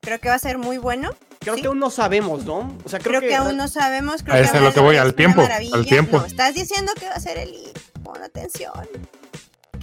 Creo 0.00 0.20
que 0.20 0.28
va 0.28 0.36
a 0.36 0.38
ser 0.38 0.58
muy 0.58 0.78
bueno. 0.78 1.10
Creo 1.40 1.56
que 1.56 1.66
aún 1.66 1.78
no 1.78 1.90
sabemos, 1.90 2.44
¿no? 2.44 2.76
O 2.84 2.88
sea, 2.88 2.98
creo, 2.98 3.20
que, 3.20 3.34
aún 3.34 3.56
no 3.56 3.68
sabemos. 3.68 4.22
Creo 4.22 4.36
que 4.36 4.56
es 4.56 4.62
lo 4.62 4.72
que 4.72 4.80
voy, 4.80 4.96
al 4.96 5.14
tiempo. 5.14 5.42
Al 5.72 5.86
tiempo. 5.86 6.24
estás 6.24 6.54
diciendo 6.54 6.92
que 6.98 7.06
va 7.06 7.14
a 7.14 7.20
ser 7.20 7.38
el 7.38 7.54
Pon 8.02 8.22
atención. 8.22 8.72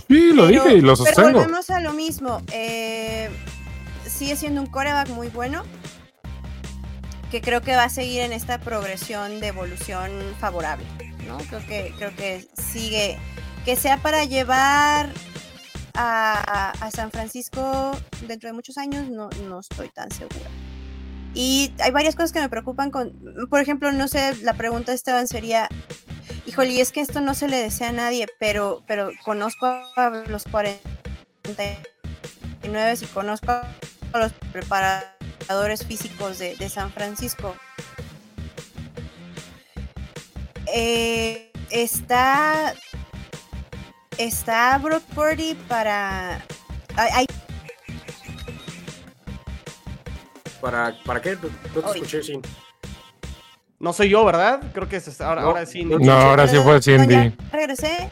Sí, 0.08 0.34
lo 0.34 0.48
dije 0.48 0.76
y 0.76 0.82
lo 0.82 0.96
sostengo. 0.96 1.28
Pero 1.28 1.40
volvemos 1.40 1.70
a 1.70 1.80
lo 1.80 1.94
mismo. 1.94 2.42
Eh, 2.52 3.30
sigue 4.08 4.36
siendo 4.36 4.62
un 4.62 4.68
coreback 4.68 5.10
muy 5.10 5.28
bueno. 5.28 5.64
Que 7.32 7.42
creo 7.42 7.62
que 7.62 7.76
va 7.76 7.86
a 7.86 7.90
seguir 7.90 8.22
en 8.22 8.32
esta 8.32 8.60
progresión 8.60 9.40
de 9.40 9.48
evolución 9.48 10.12
favorable. 10.40 10.86
Creo 11.50 11.66
que, 11.68 11.94
creo 11.98 12.16
que 12.16 12.48
sigue. 12.72 13.18
Que 13.64 13.76
sea 13.76 13.98
para 13.98 14.26
llevar 14.26 15.10
a, 15.96 16.72
a, 16.72 16.92
San 16.92 17.12
Francisco 17.12 17.92
dentro 18.28 18.48
de 18.48 18.54
muchos 18.54 18.78
años, 18.78 19.10
no, 19.10 19.30
no 19.48 19.60
estoy 19.60 19.90
tan 19.90 20.12
segura. 20.12 20.50
Y 21.36 21.74
hay 21.80 21.92
varias 21.92 22.16
cosas 22.16 22.32
que 22.32 22.40
me 22.40 22.48
preocupan 22.48 22.92
con, 22.92 23.14
por 23.50 23.60
ejemplo, 23.60 23.92
no 23.92 24.08
sé, 24.08 24.36
la 24.42 24.54
pregunta 24.54 24.92
de 24.92 24.96
Esteban 24.96 25.28
sería, 25.28 25.68
híjole, 26.46 26.70
y 26.70 26.80
es 26.80 26.94
que 26.94 27.02
esto 27.02 27.20
no 27.20 27.34
se 27.34 27.50
le 27.50 27.58
desea 27.58 27.90
a 27.90 27.92
nadie, 27.92 28.28
pero, 28.40 28.84
pero 28.88 29.10
conozco 29.24 29.66
a 29.66 30.24
los 30.28 30.46
49 30.46 31.84
y 33.02 33.06
conozco 33.08 33.52
a 33.52 33.68
los 34.14 34.32
preparadores 34.54 35.86
físicos 35.86 36.40
de, 36.40 36.70
San 36.70 36.92
Francisco. 36.92 37.54
Eh, 40.78 41.54
está 41.70 42.74
está 44.18 44.78
Brock 44.80 45.04
Purdy 45.16 45.56
para 45.70 46.44
hay, 46.98 47.26
¿Para, 50.60 50.94
¿Para 51.06 51.22
qué? 51.22 51.38
No 51.76 51.82
te 51.82 51.98
escuché, 51.98 52.24
sin. 52.24 52.42
No 53.80 53.94
soy 53.94 54.10
yo, 54.10 54.26
¿verdad? 54.26 54.62
Creo 54.74 54.90
que 54.90 54.98
es 54.98 55.22
ahora, 55.22 55.44
ahora 55.44 55.66
sí. 55.66 55.86
No, 55.86 56.12
ahora 56.12 56.48
sí 56.48 56.58
fue 56.58 56.82
Cindy. 56.82 57.34
regresé. 57.52 58.10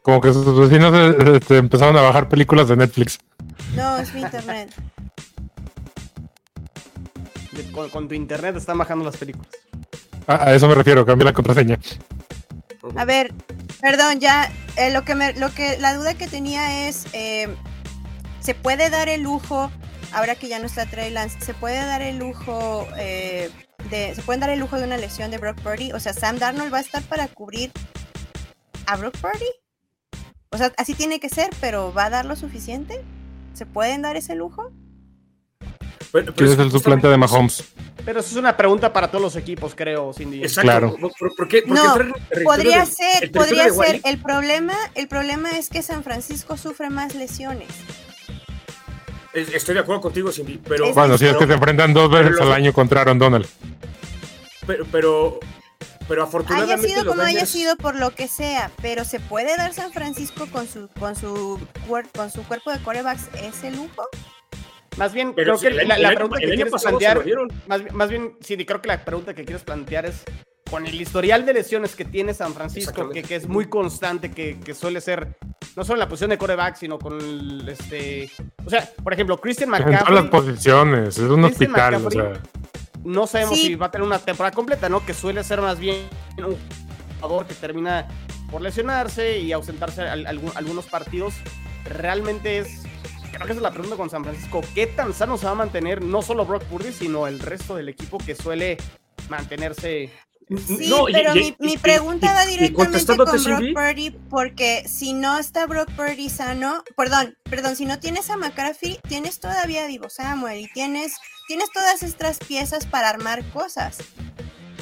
Como 0.00 0.22
que 0.22 0.32
sus 0.32 0.58
vecinos 0.58 0.94
este, 1.34 1.58
empezaron 1.58 1.96
a 1.98 2.00
bajar 2.00 2.28
películas 2.28 2.68
de 2.68 2.76
Netflix. 2.76 3.18
No, 3.74 3.98
es 3.98 4.14
mi 4.14 4.22
internet. 4.22 4.72
Con, 7.92 8.08
tu 8.08 8.14
internet 8.14 8.56
están 8.56 8.78
bajando 8.78 9.04
las 9.04 9.18
películas. 9.18 9.50
Ah, 10.30 10.44
a 10.44 10.54
eso 10.54 10.68
me 10.68 10.76
refiero, 10.76 11.04
cambié 11.04 11.24
la 11.24 11.32
contraseña. 11.32 11.76
A 12.94 13.04
ver, 13.04 13.34
perdón, 13.80 14.20
ya 14.20 14.48
eh, 14.76 14.92
lo 14.92 15.04
que 15.04 15.16
me, 15.16 15.32
lo 15.32 15.52
que 15.52 15.76
la 15.78 15.92
duda 15.94 16.14
que 16.14 16.28
tenía 16.28 16.88
es 16.88 17.06
eh, 17.12 17.48
se 18.38 18.54
puede 18.54 18.90
dar 18.90 19.08
el 19.08 19.22
lujo 19.22 19.72
ahora 20.12 20.36
que 20.36 20.48
ya 20.48 20.60
no 20.60 20.66
está 20.66 20.86
Trey 20.86 21.10
Lance, 21.10 21.40
¿se 21.40 21.52
puede 21.52 21.84
dar 21.84 22.00
el 22.00 22.18
lujo 22.18 22.86
eh, 22.96 23.50
de, 23.90 24.14
se 24.14 24.22
pueden 24.22 24.38
dar 24.38 24.50
el 24.50 24.60
lujo 24.60 24.78
de 24.78 24.84
una 24.84 24.98
lesión 24.98 25.32
de 25.32 25.38
Brock 25.38 25.60
Purdy? 25.62 25.90
O 25.94 25.98
sea, 25.98 26.12
Sam 26.12 26.38
Darnold 26.38 26.72
va 26.72 26.78
a 26.78 26.82
estar 26.82 27.02
para 27.02 27.26
cubrir 27.26 27.72
a 28.86 28.96
Brock 28.96 29.18
Purdy. 29.18 29.50
O 30.50 30.58
sea, 30.58 30.72
así 30.76 30.94
tiene 30.94 31.18
que 31.18 31.28
ser, 31.28 31.50
pero 31.60 31.92
¿va 31.92 32.04
a 32.04 32.10
dar 32.10 32.24
lo 32.24 32.36
suficiente? 32.36 33.02
¿Se 33.54 33.66
pueden 33.66 34.02
dar 34.02 34.16
ese 34.16 34.36
lujo? 34.36 34.70
¿Quién 36.12 36.50
es 36.50 36.58
el 36.58 36.70
suplente 36.70 37.08
de 37.08 37.16
Mahomes? 37.16 37.64
Pero 38.04 38.20
eso 38.20 38.30
es 38.30 38.36
una 38.36 38.56
pregunta 38.56 38.92
para 38.92 39.08
todos 39.08 39.22
los 39.22 39.36
equipos, 39.36 39.74
creo, 39.74 40.12
Cindy. 40.12 40.42
Exacto. 40.42 40.62
Claro. 40.62 40.96
¿Por, 41.36 41.48
qué, 41.48 41.62
no, 41.66 41.96
podría 42.42 42.84
ser, 42.86 43.30
podría 43.30 43.70
ser. 43.70 44.00
El 44.04 44.18
problema, 44.18 44.74
el 44.94 45.06
problema 45.06 45.50
es 45.52 45.68
que 45.68 45.82
San 45.82 46.02
Francisco 46.02 46.56
sufre 46.56 46.90
más 46.90 47.14
lesiones. 47.14 47.68
Estoy 49.32 49.74
de 49.74 49.80
acuerdo 49.80 50.00
contigo, 50.00 50.32
Cindy, 50.32 50.58
pero... 50.58 50.92
Bueno, 50.92 51.16
si 51.16 51.26
es 51.26 51.36
que 51.36 51.46
se 51.46 51.52
enfrentan 51.52 51.94
dos 51.94 52.10
veces 52.10 52.40
al 52.40 52.52
año 52.52 52.72
contra 52.72 53.02
Aaron 53.02 53.18
Donald. 53.18 53.46
Pero, 54.66 54.86
pero, 54.90 55.40
pero 56.08 56.24
afortunadamente... 56.24 56.86
Haya 56.86 56.94
sido 56.94 57.06
como 57.06 57.22
haya 57.22 57.46
sido 57.46 57.76
por 57.76 57.94
lo 57.94 58.10
que 58.10 58.26
sea, 58.26 58.72
pero 58.82 59.04
¿se 59.04 59.20
puede 59.20 59.56
dar 59.56 59.72
San 59.72 59.92
Francisco 59.92 60.46
con 60.50 60.66
su, 60.66 60.88
con 60.98 61.14
su, 61.14 61.60
con 62.16 62.30
su 62.32 62.42
cuerpo 62.42 62.72
de 62.72 62.80
corebacks 62.80 63.28
ese 63.40 63.70
lujo? 63.70 64.08
Más 64.96 65.12
bien, 65.12 65.32
creo 65.32 65.58
que 65.58 65.70
la, 65.70 66.12
pregunta 66.12 66.38
que 66.40 66.46
quieres 66.54 66.82
plantear, 66.82 67.24
más, 67.66 67.92
más, 67.92 68.10
bien, 68.10 68.36
Cindy, 68.42 68.64
creo 68.64 68.82
que 68.82 68.88
la 68.88 69.04
pregunta 69.04 69.34
que 69.34 69.44
quieres 69.44 69.62
plantear 69.62 70.06
es 70.06 70.24
con 70.70 70.86
el 70.86 71.00
historial 71.00 71.44
de 71.44 71.54
lesiones 71.54 71.96
que 71.96 72.04
tiene 72.04 72.32
San 72.32 72.54
Francisco, 72.54 73.10
que, 73.10 73.22
que, 73.22 73.34
es 73.34 73.48
muy 73.48 73.66
constante, 73.66 74.30
que, 74.30 74.58
que, 74.60 74.74
suele 74.74 75.00
ser 75.00 75.36
no 75.76 75.84
solo 75.84 75.96
en 75.96 76.00
la 76.00 76.08
posición 76.08 76.30
de 76.30 76.38
coreback, 76.38 76.76
sino 76.76 76.98
con 76.98 77.18
el, 77.20 77.68
este, 77.68 78.30
o 78.64 78.70
sea, 78.70 78.88
por 79.02 79.12
ejemplo, 79.12 79.40
Christian 79.40 79.70
McCaffrey. 79.70 79.96
En 79.96 80.04
todas 80.04 80.22
las 80.22 80.30
posiciones, 80.30 81.18
es 81.18 81.30
un 81.30 81.44
hospital, 81.44 82.06
o 82.06 82.10
sea. 82.10 82.32
No 83.04 83.26
sabemos 83.26 83.58
si 83.58 83.74
va 83.76 83.86
a 83.86 83.90
tener 83.90 84.06
una 84.06 84.18
temporada 84.18 84.54
completa, 84.54 84.88
¿no? 84.88 85.04
Que 85.04 85.14
suele 85.14 85.42
ser 85.42 85.60
más 85.62 85.78
bien 85.78 85.96
un 86.38 86.56
jugador 87.20 87.46
que 87.46 87.54
termina 87.54 88.06
por 88.50 88.60
lesionarse 88.60 89.38
y 89.38 89.52
ausentarse 89.52 90.02
algunos 90.02 90.86
partidos. 90.86 91.34
Realmente 91.84 92.58
es 92.58 92.82
creo 93.30 93.46
que 93.46 93.52
esa 93.52 93.60
es 93.60 93.62
la 93.62 93.72
pregunta 93.72 93.96
con 93.96 94.10
San 94.10 94.24
Francisco. 94.24 94.60
¿Qué 94.74 94.86
tan 94.86 95.14
sano 95.14 95.36
se 95.38 95.46
va 95.46 95.52
a 95.52 95.56
mantener 95.56 96.02
no 96.02 96.22
solo 96.22 96.44
Brock 96.44 96.64
Purdy, 96.64 96.92
sino 96.92 97.26
el 97.26 97.40
resto 97.40 97.76
del 97.76 97.88
equipo 97.88 98.18
que 98.18 98.34
suele 98.34 98.76
mantenerse 99.28 100.10
Sí, 100.66 100.92
pero 101.12 101.32
mi, 101.60 101.76
pregunta 101.78 102.32
va 102.34 102.44
directamente 102.44 103.06
con 103.06 103.16
Brock 103.44 103.72
Purdy 103.72 104.10
porque 104.28 104.82
si 104.88 105.12
no 105.12 105.38
está 105.38 105.64
Brock 105.66 105.92
Purdy 105.92 106.28
sano, 106.28 106.82
perdón, 106.96 107.36
perdón, 107.44 107.76
si 107.76 107.84
no 107.84 108.00
tienes 108.00 108.30
a 108.30 108.36
McCarthy, 108.36 108.98
tienes 109.08 109.38
todavía 109.38 109.84
a 109.84 109.86
Divo 109.86 110.10
Samuel 110.10 110.58
y 110.58 110.66
tienes, 110.72 111.18
tienes 111.46 111.70
todas 111.70 112.02
estas 112.02 112.38
piezas 112.38 112.84
para 112.86 113.10
armar 113.10 113.44
cosas. 113.50 113.98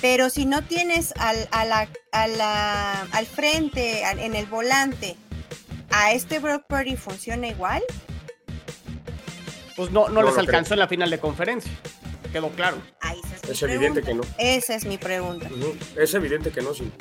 Pero 0.00 0.30
si 0.30 0.46
no 0.46 0.62
tienes 0.62 1.12
al, 1.18 1.48
a 1.50 1.66
la, 1.66 1.88
a 2.12 2.28
la, 2.28 3.02
al 3.12 3.26
frente, 3.26 4.04
en 4.04 4.34
el 4.34 4.46
volante, 4.46 5.16
a 5.90 6.12
este 6.12 6.38
Brock 6.38 6.64
Purdy 6.66 6.96
funciona 6.96 7.46
igual. 7.46 7.82
Pues 9.78 9.90
no, 9.92 10.08
no, 10.08 10.20
No 10.20 10.28
les 10.28 10.36
alcanzó 10.36 10.74
en 10.74 10.80
la 10.80 10.88
final 10.88 11.08
de 11.08 11.18
conferencia. 11.20 11.70
Quedó 12.32 12.48
claro. 12.50 12.76
Ahí 13.00 13.18
es, 13.44 13.48
Es 13.50 13.62
evidente 13.62 14.02
que 14.02 14.12
no. 14.12 14.22
Esa 14.36 14.74
es 14.74 14.84
mi 14.84 14.98
pregunta. 14.98 15.48
Es 15.96 16.12
evidente 16.12 16.50
que 16.50 16.60
no, 16.60 16.74
sí. 16.74 16.92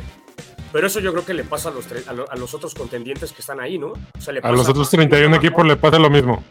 Pero 0.72 0.86
eso 0.88 1.00
yo 1.00 1.12
creo 1.12 1.26
que 1.26 1.34
le 1.34 1.44
pasa 1.44 1.70
a 1.70 1.72
los, 1.72 1.86
tres- 1.88 2.08
a, 2.08 2.14
lo- 2.14 2.30
a 2.32 2.36
los 2.36 2.54
otros 2.54 2.76
contendientes 2.76 3.34
que 3.34 3.42
están 3.42 3.60
ahí, 3.60 3.80
¿no? 3.80 3.88
O 3.94 4.22
sea, 4.22 4.32
le 4.34 4.42
A 4.44 4.52
los 4.52 4.70
otros 4.70 4.90
31 4.92 5.36
equipos 5.36 5.66
le 5.66 5.76
pasa 5.76 5.98
lo 5.98 6.10
mismo. 6.12 6.44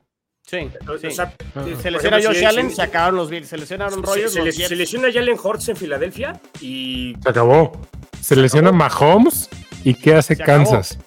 Sí, 0.43 0.68
O 0.89 0.99
sea. 0.99 1.33
Se 1.33 1.33
por 1.55 1.93
lesiona 1.93 2.20
Josh 2.22 2.37
si- 2.39 2.45
Allen, 2.45 2.74
se 2.74 2.83
acabaron 2.83 3.16
los 3.16 3.31
Bills. 3.31 3.49
Se 3.49 3.57
lesiona 3.57 3.87
Aaron 3.87 4.05
se, 4.07 4.29
se 4.29 4.43
les- 4.43 4.57
se 4.57 4.77
lesiona 4.77 5.12
Jalen 5.12 5.39
Hurts 5.43 5.68
en 5.68 5.77
Filadelfia 5.77 6.41
y 6.61 7.14
Se 7.22 7.29
acabó. 7.31 7.72
Se 8.20 8.35
lesiona 8.37 8.72
Mahomes 8.72 9.49
y 9.85 9.95
¿qué 9.95 10.14
hace 10.16 10.35
Se. 10.35 10.43
Kansas? 10.45 10.99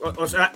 O, 0.00 0.12
o 0.22 0.26
sea, 0.26 0.52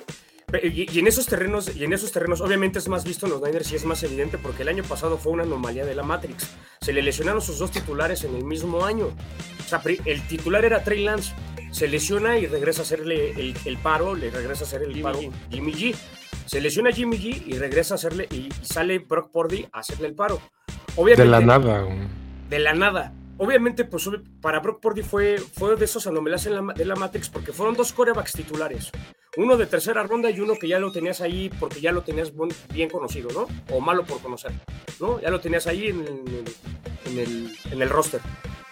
y, 0.62 0.90
y 0.92 0.98
en 0.98 1.06
esos 1.06 1.26
terrenos, 1.26 1.74
y 1.74 1.84
en 1.84 1.92
esos 1.92 2.12
terrenos, 2.12 2.40
obviamente 2.40 2.78
es 2.78 2.88
más 2.88 3.04
visto 3.04 3.26
en 3.26 3.32
los 3.32 3.42
Niners 3.42 3.72
y 3.72 3.76
es 3.76 3.84
más 3.84 4.02
evidente 4.02 4.38
porque 4.38 4.62
el 4.62 4.68
año 4.68 4.84
pasado 4.84 5.18
fue 5.18 5.32
una 5.32 5.42
anomalía 5.42 5.84
de 5.84 5.94
la 5.94 6.02
Matrix. 6.02 6.48
Se 6.80 6.92
le 6.92 7.02
lesionaron 7.02 7.40
sus 7.42 7.58
dos 7.58 7.70
titulares 7.70 8.24
en 8.24 8.34
el 8.34 8.44
mismo 8.44 8.84
año. 8.84 9.06
O 9.06 9.68
sea, 9.68 9.82
el 10.04 10.22
titular 10.28 10.64
era 10.64 10.84
Trey 10.84 11.02
Lance. 11.04 11.32
Se 11.72 11.88
lesiona 11.88 12.38
y 12.38 12.46
regresa 12.46 12.82
a 12.82 12.84
hacerle 12.84 13.32
el, 13.32 13.54
el 13.64 13.76
paro, 13.78 14.14
le 14.14 14.30
regresa 14.30 14.64
a 14.64 14.66
hacer 14.66 14.82
el 14.82 14.90
Jimmy 14.90 15.02
paro 15.02 15.20
G. 15.20 15.32
Jimmy 15.50 15.72
G. 15.72 15.94
Se 16.46 16.60
lesiona 16.60 16.92
Jimmy 16.92 17.18
G 17.18 17.42
y 17.46 17.58
regresa 17.58 17.94
a 17.94 17.96
hacerle, 17.96 18.28
y, 18.30 18.36
y 18.36 18.52
sale 18.62 19.00
Brock 19.00 19.30
Purdy 19.32 19.66
a 19.72 19.80
hacerle 19.80 20.06
el 20.08 20.14
paro. 20.14 20.40
Obviamente, 20.94 21.24
De 21.24 21.28
la 21.28 21.40
nada. 21.40 21.80
güey. 21.82 21.98
de 22.48 22.58
la 22.60 22.72
nada. 22.74 23.12
Obviamente, 23.38 23.84
pues 23.84 24.08
para 24.40 24.60
Brock 24.60 24.80
Purdy 24.80 25.02
fue, 25.02 25.38
fue 25.38 25.76
de 25.76 25.84
esos 25.84 26.06
anomalias 26.06 26.46
en 26.46 26.54
la, 26.54 26.72
de 26.72 26.84
la 26.84 26.96
Matrix 26.96 27.28
porque 27.28 27.52
fueron 27.52 27.74
dos 27.74 27.92
corebacks 27.92 28.32
titulares. 28.32 28.90
Uno 29.36 29.58
de 29.58 29.66
tercera 29.66 30.02
ronda 30.02 30.30
y 30.30 30.40
uno 30.40 30.54
que 30.54 30.66
ya 30.66 30.78
lo 30.78 30.90
tenías 30.90 31.20
ahí 31.20 31.50
porque 31.60 31.80
ya 31.80 31.92
lo 31.92 32.02
tenías 32.02 32.32
bien 32.72 32.88
conocido, 32.88 33.28
¿no? 33.32 33.46
O 33.74 33.80
malo 33.80 34.04
por 34.04 34.20
conocer, 34.20 34.52
¿no? 34.98 35.20
Ya 35.20 35.28
lo 35.30 35.40
tenías 35.40 35.66
ahí 35.66 35.88
en 35.88 36.00
el, 36.00 36.44
en 37.04 37.18
el, 37.18 37.56
en 37.70 37.82
el 37.82 37.90
roster, 37.90 38.22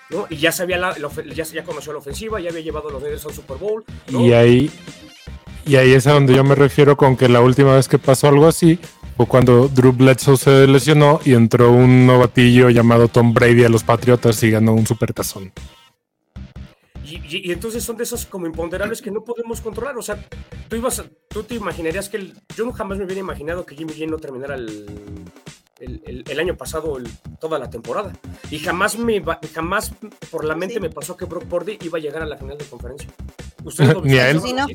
¿no? 0.09 0.27
Y 0.31 0.37
ya 0.37 0.53
sabía 0.53 0.79
la, 0.79 0.97
ya, 1.35 1.45
ya 1.45 1.65
conoció 1.65 1.93
la 1.93 1.99
ofensiva, 1.99 2.41
ya 2.41 2.49
había 2.49 2.63
llevado 2.63 2.89
a 2.89 2.93
los 2.93 3.03
Raiders 3.03 3.27
al 3.27 3.35
Super 3.35 3.59
Bowl. 3.59 3.85
Y 4.09 4.33
ahí, 4.33 4.71
y 5.67 5.77
ahí 5.77 5.93
es 5.93 6.07
a 6.07 6.13
donde 6.13 6.35
yo 6.35 6.43
me 6.43 6.55
refiero 6.55 6.97
con 6.97 7.19
que 7.19 7.29
la 7.29 7.43
última 7.43 7.75
vez 7.75 7.87
que 7.87 7.99
pasó 7.99 8.29
algo 8.29 8.47
así 8.47 8.79
cuando 9.17 9.69
Drew 9.69 9.93
Bledsoe 9.93 10.37
se 10.37 10.67
lesionó 10.67 11.21
y 11.25 11.35
entró 11.35 11.71
un 11.73 12.07
novatillo 12.07 12.69
llamado 12.71 13.09
Tom 13.09 13.33
Brady 13.33 13.65
a 13.65 13.69
los 13.69 13.85
Patriotas 13.85 14.43
y 14.43 14.51
ganó 14.51 14.73
un 14.75 14.87
supertazón. 14.87 15.53
Y, 17.05 17.17
y- 17.17 17.49
y 17.49 17.53
entonces 17.53 17.85
son 17.85 17.97
de 17.97 18.05
esos 18.05 18.27
como 18.27 18.47
imponderables 18.47 19.03
que 19.03 19.11
no 19.11 19.23
podemos 19.25 19.61
controlar. 19.61 19.97
O 19.99 20.03
sea, 20.03 20.19
tú 20.69 20.77
ibas, 20.77 20.99
a- 21.01 21.05
tú 21.29 21.43
te 21.45 21.55
imaginarías 21.55 22.09
que 22.09 22.17
el- 22.17 22.35
yo 22.57 22.71
jamás 22.73 22.99
me 22.99 23.05
hubiera 23.05 23.21
imaginado 23.21 23.65
que 23.67 23.77
Jimmy 23.77 23.93
G 23.93 24.09
no 24.09 24.17
terminara 24.17 24.55
el, 24.55 24.87
el, 25.81 26.03
el- 26.07 26.25
el 26.27 26.41
año 26.41 26.57
pasado 26.57 26.97
el- 26.97 27.09
toda 27.41 27.59
la 27.59 27.69
temporada. 27.71 28.13
Y 28.51 28.59
jamás 28.59 28.99
me 28.99 29.23
jamás 29.55 29.93
por 30.31 30.45
la 30.45 30.57
mente 30.57 30.77
Sí. 30.77 30.81
me 30.81 30.91
pasó 30.91 31.17
que 31.17 31.27
Brock 31.27 31.45
Purdy 31.45 31.79
iba 31.83 31.99
a 31.99 32.01
llegar 32.01 32.23
a 32.23 32.27
la 32.27 32.37
final 32.39 32.57
de 32.59 32.65
conferencia. 32.65 33.09
¿Ustedes 33.63 33.93
lo 33.95 34.01
Ni 34.05 34.17
a 34.19 34.31
él. 34.31 34.41
sí, 34.41 34.53
no, 34.55 34.67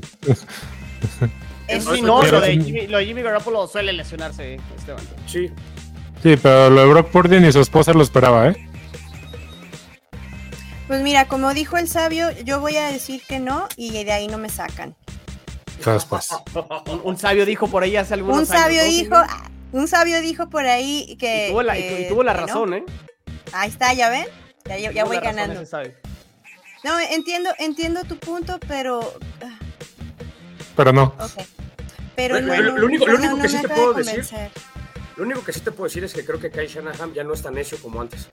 pero 1.69 2.31
lo 2.31 2.41
de, 2.41 2.53
sí. 2.53 2.61
Jimmy, 2.63 2.87
lo 2.87 2.97
de 2.97 3.05
Jimmy 3.05 3.21
Garoppolo 3.21 3.67
suele 3.67 3.93
lesionarse, 3.93 4.59
Esteban. 4.77 5.03
Sí. 5.27 5.49
Sí, 6.23 6.35
pero 6.41 6.69
lo 6.69 6.81
de 6.81 6.87
Brock 6.87 7.09
Purdy 7.11 7.39
ni 7.39 7.51
su 7.51 7.61
esposa 7.61 7.93
lo 7.93 8.01
esperaba, 8.03 8.49
¿eh? 8.49 8.65
Pues 10.87 11.01
mira, 11.01 11.27
como 11.27 11.53
dijo 11.53 11.77
el 11.77 11.87
sabio, 11.87 12.31
yo 12.43 12.59
voy 12.59 12.75
a 12.77 12.87
decir 12.91 13.21
que 13.27 13.39
no 13.39 13.67
y 13.77 14.03
de 14.03 14.11
ahí 14.11 14.27
no 14.27 14.37
me 14.37 14.49
sacan. 14.49 14.95
Jaspas. 15.83 16.29
Un, 16.87 17.01
un 17.03 17.17
sabio 17.17 17.45
dijo 17.45 17.67
por 17.67 17.83
ahí 17.83 17.95
hace 17.95 18.15
algunos 18.15 18.37
Un 18.39 18.45
sabio 18.45 18.81
años, 18.81 18.93
¿no, 19.09 19.21
dijo, 19.21 19.33
un 19.71 19.87
sabio 19.87 20.19
dijo 20.21 20.49
por 20.49 20.65
ahí 20.65 21.15
que. 21.19 21.47
Y 21.47 21.51
tuvo 21.51 21.63
la, 21.63 21.77
y 21.77 21.87
tu- 21.87 22.01
y 22.01 22.07
tuvo 22.09 22.23
la 22.23 22.33
que 22.33 22.41
no. 22.41 22.47
razón, 22.47 22.73
¿eh? 22.73 22.83
Ahí 23.53 23.69
está, 23.69 23.93
ya 23.93 24.09
ven. 24.09 24.25
Ya, 24.65 24.77
ya- 24.77 24.91
ya 24.91 25.03
Tuvo 25.03 25.13
voy 25.13 25.23
ganando. 25.23 25.61
No, 26.83 26.99
entiendo, 26.99 27.49
entiendo 27.59 28.03
tu 28.03 28.17
punto, 28.17 28.59
pero. 28.67 29.13
ah, 29.43 29.57
Pero 30.75 30.91
no. 30.91 31.13
Ok. 31.19 31.43
Pero 32.19 32.35
Bueno, 32.45 32.53
no, 32.55 32.61
lo- 32.71 32.77
lo 32.79 32.85
único- 32.87 33.07
lo 33.07 33.15
único 33.17 33.35
no 33.37 33.41
que 33.43 33.47
sí 33.49 33.55
te 33.61 33.67
de 33.67 33.73
puedo 33.73 33.93
decir-. 33.93 34.27
Lo 35.15 35.23
único 35.23 35.43
que 35.43 35.53
sí 35.53 35.59
te 35.61 35.71
puedo 35.71 35.85
decir 35.87 36.03
es 36.03 36.13
que 36.13 36.25
creo 36.25 36.37
que 36.39 36.51
Kyle 36.51 36.67
Shanahan 36.67 37.13
ya 37.13 37.23
no 37.23 37.33
es 37.33 37.41
tan 37.41 37.53
necio 37.53 37.77
como 37.81 38.01
antes. 38.01 38.27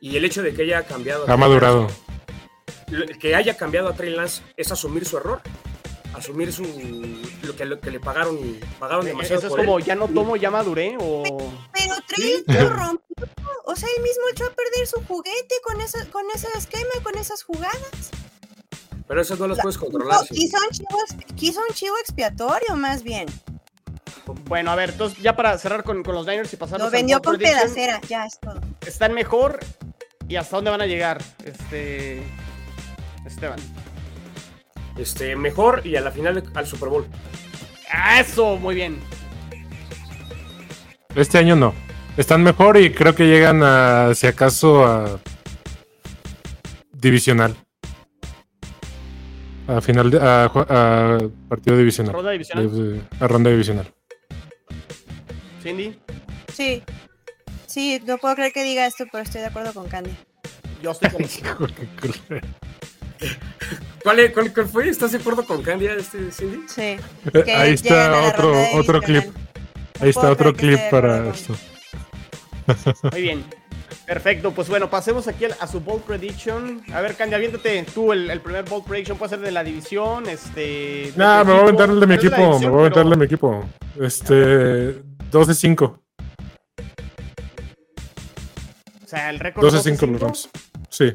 Y 0.00 0.16
el 0.16 0.24
hecho 0.24 0.42
de 0.42 0.54
que 0.54 0.62
haya 0.62 0.84
cambiado. 0.84 1.24
Ha 1.28 1.36
madurado. 1.36 1.88
Que 3.20 3.34
haya 3.34 3.56
cambiado 3.56 3.88
a 3.88 3.94
Trey 3.94 4.10
Lance 4.10 4.42
es 4.56 4.70
asumir 4.72 5.04
su 5.04 5.16
error, 5.18 5.42
asumir 6.14 6.52
su 6.52 6.62
lo 7.42 7.54
que, 7.56 7.64
lo 7.66 7.80
que 7.80 7.90
le 7.90 8.00
pagaron 8.00 8.38
pagaron 8.78 9.04
demasiado 9.04 9.38
Eso 9.40 9.46
es 9.48 9.50
por 9.50 9.60
él. 9.60 9.66
como, 9.66 9.80
ya 9.80 9.94
no 9.94 10.06
tomo, 10.08 10.36
ya 10.36 10.50
maduré, 10.50 10.96
o... 10.98 11.22
Pero 11.74 11.94
Trey 12.06 12.44
lo 12.46 12.70
rompió. 12.70 13.26
O 13.66 13.76
sea, 13.76 13.88
él 13.96 14.02
mismo 14.02 14.22
echó 14.32 14.44
a 14.46 14.54
perder 14.54 14.86
su 14.86 15.02
juguete 15.06 15.56
con 15.62 15.80
ese, 15.82 16.08
con 16.08 16.24
ese 16.34 16.46
esquema 16.56 16.88
y 16.98 17.02
con 17.02 17.18
esas 17.18 17.42
jugadas. 17.42 18.10
Pero 19.08 19.22
eso 19.22 19.36
no 19.36 19.48
las 19.48 19.58
puedes 19.60 19.78
controlar. 19.78 20.18
No, 20.18 20.22
sí. 20.22 20.34
quiso, 20.34 20.58
un 20.58 20.70
chivo, 20.70 20.98
quiso 21.34 21.60
un 21.66 21.74
chivo 21.74 21.94
expiatorio, 21.98 22.76
más 22.76 23.02
bien. 23.02 23.26
Bueno, 24.44 24.70
a 24.70 24.74
ver, 24.74 24.90
entonces 24.90 25.18
ya 25.22 25.34
para 25.34 25.56
cerrar 25.56 25.82
con, 25.82 26.02
con 26.02 26.14
los 26.14 26.26
Niners 26.26 26.52
y 26.52 26.56
pasar 26.56 26.78
Lo 26.78 26.90
vendió 26.90 27.20
con 27.22 27.38
pedacera, 27.38 28.00
ya 28.06 28.26
es 28.26 28.38
todo. 28.38 28.60
Están 28.86 29.14
mejor 29.14 29.60
y 30.28 30.36
hasta 30.36 30.56
dónde 30.56 30.70
van 30.70 30.82
a 30.82 30.86
llegar, 30.86 31.22
este... 31.44 32.22
Esteban. 33.24 33.58
Este, 34.96 35.36
mejor 35.36 35.82
y 35.86 35.96
a 35.96 36.00
la 36.00 36.10
final 36.10 36.42
al 36.54 36.66
Super 36.66 36.88
Bowl. 36.88 37.06
¡Ah, 37.90 38.20
Eso, 38.20 38.56
muy 38.56 38.74
bien. 38.74 38.98
Este 41.14 41.38
año 41.38 41.56
no. 41.56 41.72
Están 42.16 42.42
mejor 42.42 42.76
y 42.76 42.92
creo 42.92 43.14
que 43.14 43.26
llegan 43.26 43.62
a, 43.62 44.14
si 44.14 44.26
acaso, 44.26 44.84
a 44.84 45.20
divisional. 46.92 47.56
A 49.68 49.80
final 49.80 50.10
de, 50.10 50.18
a, 50.20 50.50
partido 51.48 51.76
divisional. 51.76 52.12
Ronda 52.14 52.30
divisional. 52.32 52.72
De- 52.72 53.00
A 53.20 53.28
ronda 53.28 53.50
divisional. 53.50 53.86
Cindy, 55.62 55.98
Sí. 56.52 56.82
Sí, 57.66 58.00
no 58.06 58.16
puedo 58.18 58.34
creer 58.34 58.52
que 58.52 58.64
diga 58.64 58.86
esto, 58.86 59.04
pero 59.12 59.22
estoy 59.22 59.42
de 59.42 59.48
acuerdo 59.48 59.72
con 59.74 59.86
Candy. 59.88 60.10
yo 60.82 60.90
estoy 60.92 61.10
con 61.10 61.22
¿Cuál, 64.02 64.32
cuál- 64.32 64.52
cuál 64.54 64.68
fue? 64.68 64.88
¿Estás 64.88 65.12
de 65.12 65.18
acuerdo 65.18 65.44
con 65.44 65.62
Candia, 65.62 65.94
este 65.94 66.30
Cindy? 66.32 66.60
Sí. 66.68 66.82
Eh, 66.82 66.98
Que 67.44 67.52
Ahí 67.54 67.74
está 67.74 68.22
otro, 68.28 68.54
otro 68.74 69.00
clip. 69.02 69.24
Ahí 70.00 70.08
está 70.10 70.30
otro 70.30 70.54
clip 70.54 70.80
para 70.90 71.28
esto. 71.28 71.54
Muy 73.12 73.20
bien. 73.22 73.44
Perfecto, 74.06 74.52
pues 74.52 74.68
bueno, 74.68 74.88
pasemos 74.88 75.28
aquí 75.28 75.44
a 75.44 75.66
su 75.66 75.80
Bold 75.80 76.02
Prediction. 76.02 76.82
A 76.92 77.00
ver, 77.00 77.14
Candy, 77.14 77.34
aviéntate 77.34 77.84
tú 77.94 78.12
el, 78.12 78.30
el 78.30 78.40
primer 78.40 78.64
Bold 78.64 78.84
Prediction. 78.84 79.18
Puede 79.18 79.30
ser 79.30 79.40
de 79.40 79.50
la 79.50 79.62
división, 79.62 80.28
este... 80.28 81.12
Nah, 81.16 81.44
me 81.44 81.52
voy 81.52 81.60
a 81.60 81.62
aventar 81.64 81.90
el 81.90 82.00
de 82.00 82.06
mi 82.06 82.14
Es 82.14 82.24
la 82.24 82.28
equipo. 82.28 82.58
Me 82.58 82.68
voy 82.68 82.78
a 82.78 82.80
aventar 82.80 83.04
el 83.04 83.10
de 83.10 83.16
mi 83.16 83.24
equipo. 83.24 83.64
Este. 84.00 85.02
2 85.30 85.46
de 85.46 85.54
5. 85.54 86.02
O 89.04 89.06
sea, 89.06 89.30
el 89.30 89.38
récord 89.38 89.64
2 89.64 89.84
de 89.84 89.96
5 89.96 90.06
los 90.06 90.20
12-5. 90.20 90.24
Rams. 90.24 90.48
Sí. 90.90 91.12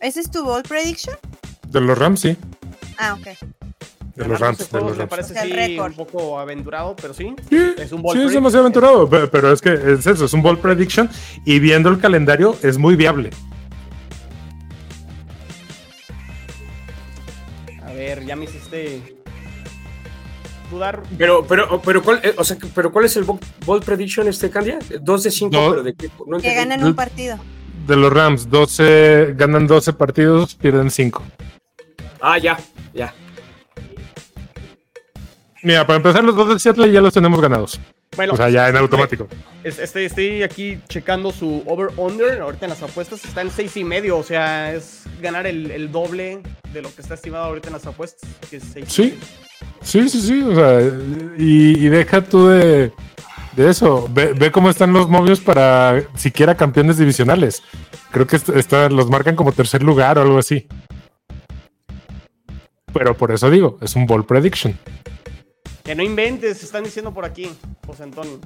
¿Ese 0.00 0.20
es 0.20 0.30
tu 0.30 0.44
bold 0.44 0.66
prediction? 0.66 1.16
De 1.68 1.80
los 1.80 1.98
Rams, 1.98 2.20
sí. 2.20 2.36
Ah, 2.98 3.14
ok. 3.14 3.28
De 4.16 4.26
los 4.28 4.38
Rams. 4.40 4.58
12 4.58 4.76
De 4.76 4.82
los 4.84 4.96
me 4.98 5.06
parece 5.06 5.34
sí, 5.40 5.78
un 5.78 5.92
poco 5.94 6.38
aventurado, 6.38 6.94
pero 6.96 7.14
sí. 7.14 7.34
Sí, 7.48 7.56
Es 7.78 7.92
un 7.92 8.02
ball 8.02 8.16
sí, 8.16 8.24
es 8.24 8.32
demasiado 8.32 8.64
aventurado, 8.64 9.08
pe- 9.08 9.26
pero 9.28 9.52
es 9.52 9.60
que 9.60 9.72
es 9.72 10.06
eso, 10.06 10.24
es 10.24 10.32
un 10.32 10.42
ball 10.42 10.58
prediction 10.58 11.08
y 11.44 11.58
viendo 11.60 11.88
el 11.88 11.98
calendario 11.98 12.56
es 12.62 12.76
muy 12.78 12.96
viable. 12.96 13.30
A 17.84 17.92
ver, 17.92 18.24
ya 18.24 18.36
me 18.36 18.44
hiciste 18.44 19.16
dudar. 20.70 21.02
Pero, 21.18 21.44
pero, 21.46 21.80
pero, 21.82 22.02
¿cuál, 22.02 22.20
eh, 22.22 22.34
o 22.36 22.44
sea, 22.44 22.56
pero 22.74 22.92
¿cuál 22.92 23.04
es 23.06 23.16
el 23.16 23.24
bold 23.24 23.84
prediction, 23.84 24.28
este 24.28 24.50
Candia? 24.50 24.78
Dos 25.00 25.22
de 25.24 25.30
cinco, 25.30 25.56
No. 25.56 25.70
pero 25.70 25.82
de 25.82 25.94
qué? 25.94 26.10
No 26.26 26.38
Que 26.38 26.54
ganan 26.54 26.84
un 26.84 26.94
partido. 26.94 27.38
De 27.86 27.96
los 27.96 28.12
Rams, 28.12 28.48
12, 28.48 29.34
ganan 29.36 29.66
12 29.66 29.92
partidos, 29.94 30.54
pierden 30.54 30.90
5. 30.90 31.22
Ah, 32.20 32.38
ya, 32.38 32.58
ya. 32.94 33.12
Mira, 35.62 35.86
para 35.86 35.98
empezar, 35.98 36.24
los 36.24 36.34
dos 36.34 36.48
de 36.48 36.58
Seattle 36.58 36.90
ya 36.90 37.00
los 37.00 37.12
tenemos 37.12 37.40
ganados. 37.40 37.78
Bueno, 38.16 38.32
O 38.32 38.36
sea, 38.36 38.48
ya 38.48 38.68
en 38.68 38.76
automático. 38.76 39.28
es- 39.62 39.78
estoy, 39.78 40.42
aquí 40.42 40.80
checando 40.88 41.30
su 41.32 41.62
over-under. 41.66 42.40
Ahorita 42.40 42.64
en 42.66 42.70
las 42.70 42.82
apuestas 42.82 43.24
está 43.24 43.42
en 43.42 43.50
seis 43.50 43.76
y 43.76 43.84
medio. 43.84 44.16
O 44.18 44.22
sea, 44.22 44.72
es 44.74 45.04
ganar 45.20 45.46
el, 45.46 45.70
el 45.70 45.92
doble 45.92 46.40
de 46.72 46.82
lo 46.82 46.92
que 46.94 47.02
está 47.02 47.14
estimado 47.14 47.44
ahorita 47.44 47.68
en 47.68 47.74
las 47.74 47.86
apuestas. 47.86 48.28
Que 48.48 48.56
es 48.56 48.64
seis 48.72 48.86
Sí. 48.88 49.18
Sí, 49.82 50.08
sí, 50.08 50.20
sí. 50.22 50.42
O 50.42 50.54
sea, 50.54 50.80
y, 51.38 51.86
y 51.86 51.88
deja 51.88 52.22
tú 52.22 52.48
de, 52.48 52.90
de 53.54 53.70
eso. 53.70 54.08
Ve, 54.10 54.32
ve 54.32 54.50
cómo 54.50 54.70
están 54.70 54.92
los 54.92 55.08
movios 55.08 55.40
para 55.40 56.02
siquiera 56.16 56.56
campeones 56.56 56.96
divisionales. 56.98 57.62
Creo 58.10 58.26
que 58.26 58.36
est- 58.36 58.48
está, 58.48 58.88
los 58.88 59.08
marcan 59.10 59.36
como 59.36 59.52
tercer 59.52 59.82
lugar 59.82 60.18
o 60.18 60.22
algo 60.22 60.38
así. 60.38 60.66
pero 62.92 63.16
por 63.16 63.30
eso 63.30 63.48
digo, 63.50 63.78
es 63.82 63.94
un 63.94 64.06
ball 64.06 64.24
prediction. 64.26 64.76
Que 65.84 65.94
no 65.94 66.02
inventes, 66.02 66.62
están 66.62 66.84
diciendo 66.84 67.12
por 67.12 67.24
aquí, 67.24 67.50
José 67.86 68.04
Antonio. 68.04 68.38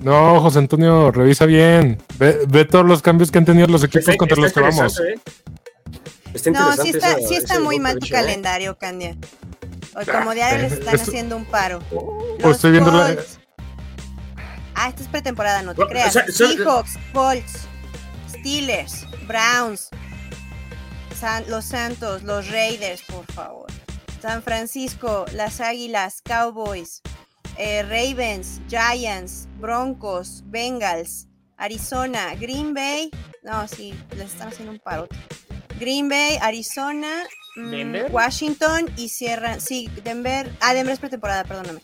No, 0.00 0.40
José 0.40 0.58
Antonio, 0.58 1.10
revisa 1.10 1.46
bien. 1.46 2.02
Ve, 2.18 2.40
ve 2.48 2.64
todos 2.64 2.86
los 2.86 3.02
cambios 3.02 3.30
que 3.30 3.38
han 3.38 3.44
tenido 3.44 3.66
los 3.68 3.84
equipos 3.84 4.08
Está- 4.08 4.16
contra 4.16 4.46
está 4.46 4.60
los 4.60 4.74
que 4.74 4.78
vamos. 4.78 5.00
¿eh? 5.00 5.14
Está 6.34 6.50
No, 6.50 6.72
sí 6.76 6.90
está, 6.90 7.12
esa- 7.18 7.28
sí 7.28 7.34
está 7.34 7.60
muy 7.60 7.78
mal 7.78 7.98
tu 7.98 8.06
¿eh? 8.06 8.10
calendario, 8.10 8.76
Candia. 8.78 9.16
O 9.94 10.10
como 10.10 10.32
diario 10.32 10.62
les 10.62 10.72
están 10.72 10.94
Esto- 10.94 11.10
haciendo 11.10 11.36
un 11.36 11.44
paro. 11.44 11.80
O 11.92 12.36
Los 12.40 12.56
estoy 12.56 12.70
viendo 12.72 12.90
la- 12.92 13.14
Colts. 13.14 13.40
Ah, 14.74 14.88
esta 14.88 15.02
es 15.02 15.08
pretemporada, 15.08 15.62
no 15.62 15.74
te 15.74 15.84
creas. 15.86 16.08
o 16.08 16.10
sea, 16.12 16.24
o 16.28 16.32
sea- 16.32 16.46
Seahawks, 16.48 16.98
Colts, 17.12 17.52
Steelers, 18.30 19.06
Browns, 19.26 19.90
San- 21.18 21.44
los 21.50 21.64
Santos, 21.66 22.22
los 22.22 22.48
Raiders, 22.50 23.02
por 23.02 23.26
favor. 23.26 23.66
San 24.20 24.42
Francisco, 24.42 25.24
las 25.32 25.60
Águilas, 25.60 26.20
Cowboys, 26.22 27.00
eh, 27.56 27.82
Ravens, 27.82 28.60
Giants, 28.68 29.48
Broncos, 29.58 30.42
Bengals, 30.46 31.26
Arizona, 31.56 32.34
Green 32.38 32.74
Bay. 32.74 33.10
No, 33.42 33.66
sí, 33.68 33.94
les 34.16 34.32
están 34.32 34.48
haciendo 34.48 34.72
un 34.72 34.78
parote. 34.78 35.16
Green 35.78 36.08
Bay, 36.08 36.36
Arizona, 36.42 37.24
mm, 37.56 37.70
¿Denver? 37.70 38.06
Washington 38.12 38.90
y 38.96 39.08
cierran. 39.08 39.60
Sí, 39.60 39.88
Denver. 40.04 40.50
Ah, 40.60 40.74
Denver 40.74 40.92
es 40.92 41.00
pretemporada, 41.00 41.44
perdóname. 41.44 41.80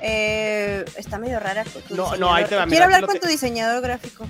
Eh, 0.00 0.84
está 0.96 1.18
medio 1.18 1.38
rara. 1.40 1.64
tu 1.64 1.94
No, 1.94 2.16
no, 2.16 2.32
ahí 2.34 2.44
te 2.44 2.56
va, 2.56 2.66
mira, 2.66 2.70
Quiero 2.76 2.84
hablar 2.86 3.06
con 3.06 3.14
te- 3.14 3.20
tu 3.20 3.28
diseñador 3.28 3.82
gráfico. 3.82 4.26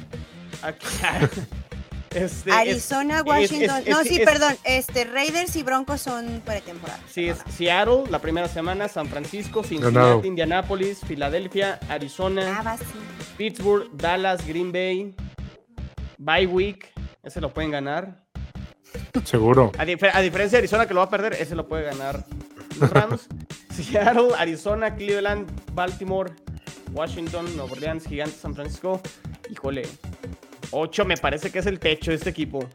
Este, 2.14 2.50
es- 2.50 2.56
Arizona, 2.56 3.18
es- 3.18 3.24
Washington. 3.24 3.82
es- 3.84 3.88
no, 3.88 4.00
es- 4.00 4.08
sí, 4.08 4.16
es- 4.16 4.24
perdón. 4.24 4.56
Este, 4.64 5.04
Raiders 5.04 5.56
y 5.56 5.62
Broncos 5.62 6.00
son 6.00 6.42
pretemporada. 6.44 7.00
Sí, 7.10 7.28
es 7.28 7.38
Seattle 7.56 8.04
la 8.10 8.20
primera 8.20 8.48
semana, 8.48 8.88
San 8.88 9.08
Francisco, 9.08 9.62
Cincinnati. 9.64 10.26
Indianapolis, 10.28 11.00
Filadelfia, 11.06 11.78
Ah, 11.88 11.94
Arizona, 11.94 12.62
va, 12.62 12.76
sí. 12.76 12.84
Pittsburgh, 13.36 13.88
Dallas, 13.92 14.46
Green 14.46 14.70
Bay, 14.72 15.14
Bye 16.18 16.46
Week, 16.46 16.92
ese 17.22 17.40
lo 17.40 17.52
pueden 17.52 17.70
ganar. 17.70 18.22
Seguro. 19.24 19.72
A 19.78 19.84
diferencia 19.84 20.50
de 20.50 20.58
Arizona 20.58 20.86
que 20.86 20.94
lo 20.94 21.00
va 21.00 21.06
a 21.06 21.10
perder, 21.10 21.34
ese 21.34 21.54
lo 21.54 21.66
puede 21.66 21.82
ganar 21.84 22.24
los 22.78 22.90
Rams. 22.90 23.26
Seattle, 23.74 24.28
Arizona, 24.38 24.94
Cleveland, 24.94 25.50
Baltimore, 25.72 26.32
Washington, 26.92 27.46
Nueva 27.56 27.72
Orleans, 27.72 28.06
Gigantes, 28.06 28.38
San 28.40 28.54
Francisco. 28.54 29.00
Híjole, 29.50 29.82
8 30.70 31.04
me 31.04 31.16
parece 31.16 31.50
que 31.50 31.58
es 31.58 31.66
el 31.66 31.78
techo 31.78 32.10
de 32.10 32.16
este 32.16 32.30
equipo. 32.30 32.68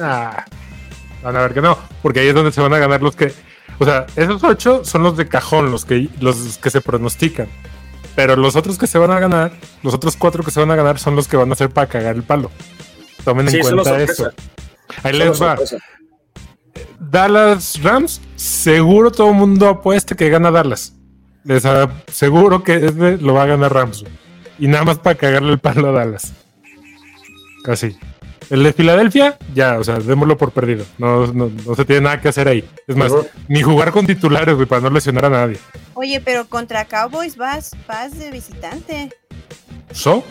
Ah, 0.00 0.44
van 1.22 1.36
a 1.36 1.40
ver 1.40 1.54
que 1.54 1.60
no, 1.60 1.78
porque 2.02 2.20
ahí 2.20 2.28
es 2.28 2.34
donde 2.34 2.52
se 2.52 2.60
van 2.60 2.74
a 2.74 2.78
ganar 2.78 3.02
los 3.02 3.16
que. 3.16 3.32
O 3.78 3.84
sea, 3.84 4.06
esos 4.16 4.42
ocho 4.42 4.84
son 4.84 5.02
los 5.02 5.16
de 5.16 5.28
cajón, 5.28 5.70
los 5.70 5.84
que, 5.84 6.08
los 6.20 6.58
que 6.58 6.70
se 6.70 6.80
pronostican. 6.80 7.48
Pero 8.14 8.34
los 8.36 8.56
otros 8.56 8.78
que 8.78 8.86
se 8.86 8.96
van 8.98 9.10
a 9.10 9.20
ganar, 9.20 9.52
los 9.82 9.92
otros 9.92 10.16
cuatro 10.16 10.42
que 10.42 10.50
se 10.50 10.60
van 10.60 10.70
a 10.70 10.76
ganar 10.76 10.98
son 10.98 11.14
los 11.14 11.28
que 11.28 11.36
van 11.36 11.50
a 11.50 11.52
hacer 11.52 11.68
para 11.70 11.86
cagar 11.86 12.16
el 12.16 12.22
palo. 12.22 12.50
Tomen 13.24 13.48
Sí, 13.50 13.58
en 13.58 13.62
cuenta 13.62 14.00
eso. 14.00 14.30
Ahí 15.02 15.12
les 15.12 15.30
va. 15.30 15.56
sorpresa. 15.56 15.78
Dallas 16.98 17.82
Rams, 17.82 18.20
seguro 18.36 19.10
todo 19.10 19.30
el 19.30 19.34
mundo 19.36 19.68
apuesta 19.68 20.14
que 20.14 20.28
gana 20.28 20.50
Dallas. 20.50 20.94
Les 21.44 21.64
aseguro 21.64 22.62
que 22.62 22.86
ese 22.86 23.18
lo 23.18 23.34
va 23.34 23.44
a 23.44 23.46
ganar 23.46 23.72
Rams. 23.72 24.04
Y 24.58 24.68
nada 24.68 24.84
más 24.84 24.98
para 24.98 25.16
cagarle 25.16 25.52
el 25.52 25.58
palo 25.58 25.88
a 25.90 25.92
Dallas. 25.92 26.32
Casi. 27.66 27.98
El 28.48 28.62
de 28.62 28.72
Filadelfia, 28.72 29.36
ya, 29.52 29.80
o 29.80 29.82
sea, 29.82 29.98
démoslo 29.98 30.36
por 30.36 30.52
perdido. 30.52 30.84
No, 30.98 31.26
no, 31.26 31.50
no 31.66 31.74
se 31.74 31.84
tiene 31.84 32.02
nada 32.02 32.20
que 32.20 32.28
hacer 32.28 32.46
ahí. 32.46 32.64
Es 32.86 32.94
más, 32.94 33.12
ni 33.48 33.60
jugar 33.60 33.90
con 33.90 34.06
titulares, 34.06 34.54
güey, 34.54 34.68
para 34.68 34.82
no 34.82 34.90
lesionar 34.90 35.24
a 35.24 35.30
nadie. 35.30 35.58
Oye, 35.94 36.20
pero 36.20 36.44
contra 36.48 36.84
Cowboys 36.84 37.36
vas, 37.36 37.72
vas 37.88 38.16
de 38.16 38.30
visitante. 38.30 39.10
¿So? 39.90 40.22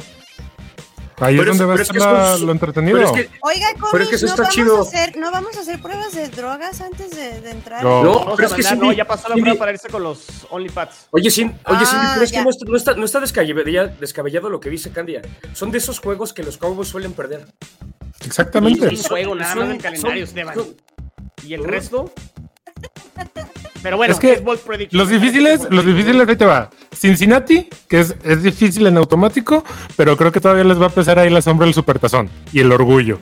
Ahí 1.17 1.37
Pero 1.37 1.51
es 1.53 1.57
donde 1.57 1.73
va 1.73 1.79
a 1.79 1.81
es 1.81 1.89
que 1.89 2.45
lo 2.45 2.51
entretenido. 2.51 2.97
Pero 2.97 3.15
es 3.15 3.27
que, 3.29 3.37
Oiga, 3.41 3.67
Pero 3.73 3.85
es 3.85 3.91
Comis, 3.91 4.09
que 4.09 4.15
eso 4.15 4.25
no, 4.25 4.31
está 4.31 4.41
vamos 4.43 4.53
chido. 4.55 4.77
A 4.77 4.81
hacer, 4.81 5.17
no 5.17 5.31
vamos 5.31 5.55
a 5.57 5.61
hacer 5.61 5.81
pruebas 5.81 6.13
de 6.13 6.27
drogas 6.29 6.81
antes 6.81 7.09
de, 7.11 7.39
de 7.41 7.51
entrar. 7.51 7.83
No. 7.83 8.03
No, 8.03 8.19
Vamos 8.19 8.33
pero 8.35 8.47
a 8.47 8.51
es 8.51 8.55
que 8.55 8.63
mandar, 8.63 8.73
Cindy- 8.77 8.87
no, 8.87 8.91
ya 8.93 9.05
pasó 9.05 9.29
la 9.29 9.35
Cindy- 9.35 9.41
prueba 9.43 9.59
para 9.59 9.71
irse 9.71 9.87
con 9.89 10.03
los 10.03 10.27
OnlyPads. 10.49 11.07
Oye, 11.11 11.31
Cindy, 11.31 11.53
oye, 11.65 11.77
Ah, 11.81 11.85
Cindy, 11.85 12.05
pero 12.13 12.23
es 12.25 12.31
que 12.31 12.41
no 12.43 12.49
está, 12.49 12.65
no 12.65 12.77
está, 12.77 12.93
no 12.95 13.05
está 13.05 13.19
descabellado, 13.21 13.91
descabellado 13.99 14.49
lo 14.49 14.59
que 14.59 14.69
dice 14.69 14.91
Candia. 14.91 15.21
Son 15.53 15.71
de 15.71 15.77
esos 15.77 15.99
juegos 15.99 16.33
que 16.33 16.43
los 16.43 16.57
Cowboys 16.57 16.89
suelen 16.89 17.13
perder. 17.13 17.45
Exactamente. 18.25 18.87
Y- 18.91 18.95
y- 18.95 19.03
juego, 19.03 19.35
nada 19.35 19.55
más 19.55 19.63
son- 19.65 19.71
el 19.75 19.81
calendario, 19.81 20.25
son- 20.27 20.37
Esteban. 20.37 20.55
son- 20.55 20.75
¿Y 21.45 21.53
el 21.53 21.63
resto? 21.63 22.11
Pero 23.81 23.97
bueno, 23.97 24.13
Es 24.13 24.19
que. 24.19 24.43
Los 24.91 25.09
difíciles, 25.09 25.67
los 25.69 25.85
difíciles, 25.85 26.27
ahí 26.27 26.35
te 26.35 26.45
va. 26.45 26.71
Cincinnati, 26.91 27.69
que 27.87 27.99
es, 27.99 28.15
es 28.23 28.41
difícil 28.41 28.87
en 28.87 28.97
automático, 28.97 29.63
pero 29.95 30.17
creo 30.17 30.31
que 30.31 30.41
todavía 30.41 30.63
les 30.63 30.81
va 30.81 30.87
a 30.87 30.89
pesar 30.89 31.19
ahí 31.19 31.29
la 31.29 31.41
sombra 31.43 31.65
del 31.65 31.75
supertazón 31.75 32.29
y 32.51 32.61
el 32.61 32.71
orgullo. 32.71 33.19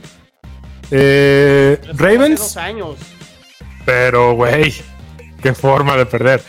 Eh, 0.89 1.79
dos 1.85 1.97
Ravens, 1.97 2.57
años. 2.57 2.95
pero 3.85 4.35
güey, 4.35 4.73
qué 5.41 5.53
forma 5.53 5.97
de 5.97 6.05
perder. 6.05 6.41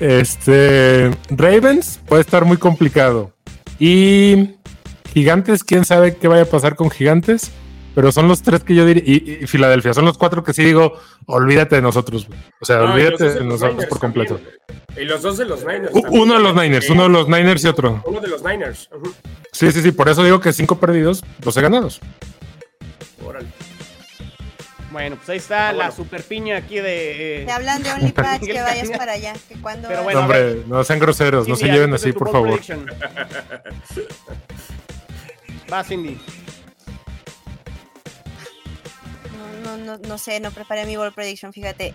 Este, 0.00 1.10
Ravens 1.30 2.00
puede 2.06 2.20
estar 2.22 2.44
muy 2.44 2.58
complicado. 2.58 3.32
Y 3.78 4.56
Gigantes, 5.14 5.64
quién 5.64 5.84
sabe 5.84 6.16
qué 6.16 6.28
vaya 6.28 6.42
a 6.42 6.46
pasar 6.46 6.76
con 6.76 6.90
Gigantes, 6.90 7.50
pero 7.96 8.12
son 8.12 8.28
los 8.28 8.42
tres 8.42 8.62
que 8.62 8.74
yo 8.74 8.84
diría. 8.84 9.02
Y, 9.06 9.38
y 9.42 9.46
Filadelfia, 9.46 9.94
son 9.94 10.04
los 10.04 10.18
cuatro 10.18 10.44
que 10.44 10.52
sí 10.52 10.62
digo, 10.62 11.00
olvídate 11.24 11.76
de 11.76 11.82
nosotros, 11.82 12.28
güey. 12.28 12.38
O 12.60 12.64
sea, 12.66 12.80
los 12.80 12.90
olvídate 12.90 13.24
de 13.24 13.34
los 13.36 13.44
nosotros 13.44 13.70
Niners 13.72 13.88
por 13.88 13.98
completo. 13.98 14.34
también. 14.36 14.54
Y 14.98 15.04
los 15.06 15.22
dos 15.22 15.38
de 15.38 15.46
los 15.46 15.60
Niners. 15.64 15.90
U- 15.94 16.02
también. 16.02 16.22
Uno 16.22 16.34
de 16.34 16.40
los 16.40 16.54
Niners, 16.54 16.88
Eh, 16.88 16.92
uno 16.92 17.02
de 17.04 17.08
los 17.08 17.26
Niners 17.28 17.64
y 17.64 17.68
otro. 17.68 18.02
Uno 18.06 18.20
de 18.20 18.28
los 18.28 18.44
Niners. 18.44 18.90
Sí, 19.52 19.72
sí, 19.72 19.80
sí, 19.80 19.92
por 19.92 20.10
eso 20.10 20.22
digo 20.22 20.40
que 20.40 20.52
cinco 20.52 20.78
perdidos, 20.78 21.24
12 21.38 21.60
ganados. 21.62 22.00
Órale. 23.24 23.48
Bueno, 24.92 25.16
pues 25.16 25.28
ahí 25.30 25.38
está 25.38 25.70
Ah, 25.70 25.72
la 25.72 25.90
super 25.90 26.22
piña 26.22 26.58
aquí 26.58 26.76
de. 26.76 27.42
eh, 27.42 27.46
Te 27.46 27.52
hablan 27.52 27.82
de 27.82 27.92
OnlyPads, 27.92 28.46
que 28.46 28.60
vayas 28.62 28.90
para 28.90 29.12
allá. 29.12 29.32
Que 29.48 29.54
cuando 29.60 29.88
Pero 29.88 30.00
No, 30.00 30.04
bueno, 30.04 30.20
a 30.20 30.22
hombre, 30.22 30.62
no 30.66 30.84
sean 30.84 30.98
groseros, 30.98 31.48
no 31.48 31.56
se 31.56 31.66
lleven 31.66 31.90
de 31.90 31.96
así, 31.96 32.12
por 32.12 32.30
favor. 32.30 32.48
prediction. 32.50 32.86
Va, 35.72 35.82
Cindy. 35.82 36.18
No, 39.66 39.76
no, 39.76 39.98
no, 39.98 40.16
sé, 40.18 40.38
no 40.38 40.52
preparé 40.52 40.86
mi 40.86 40.96
ball 40.96 41.12
prediction, 41.12 41.52
fíjate. 41.52 41.92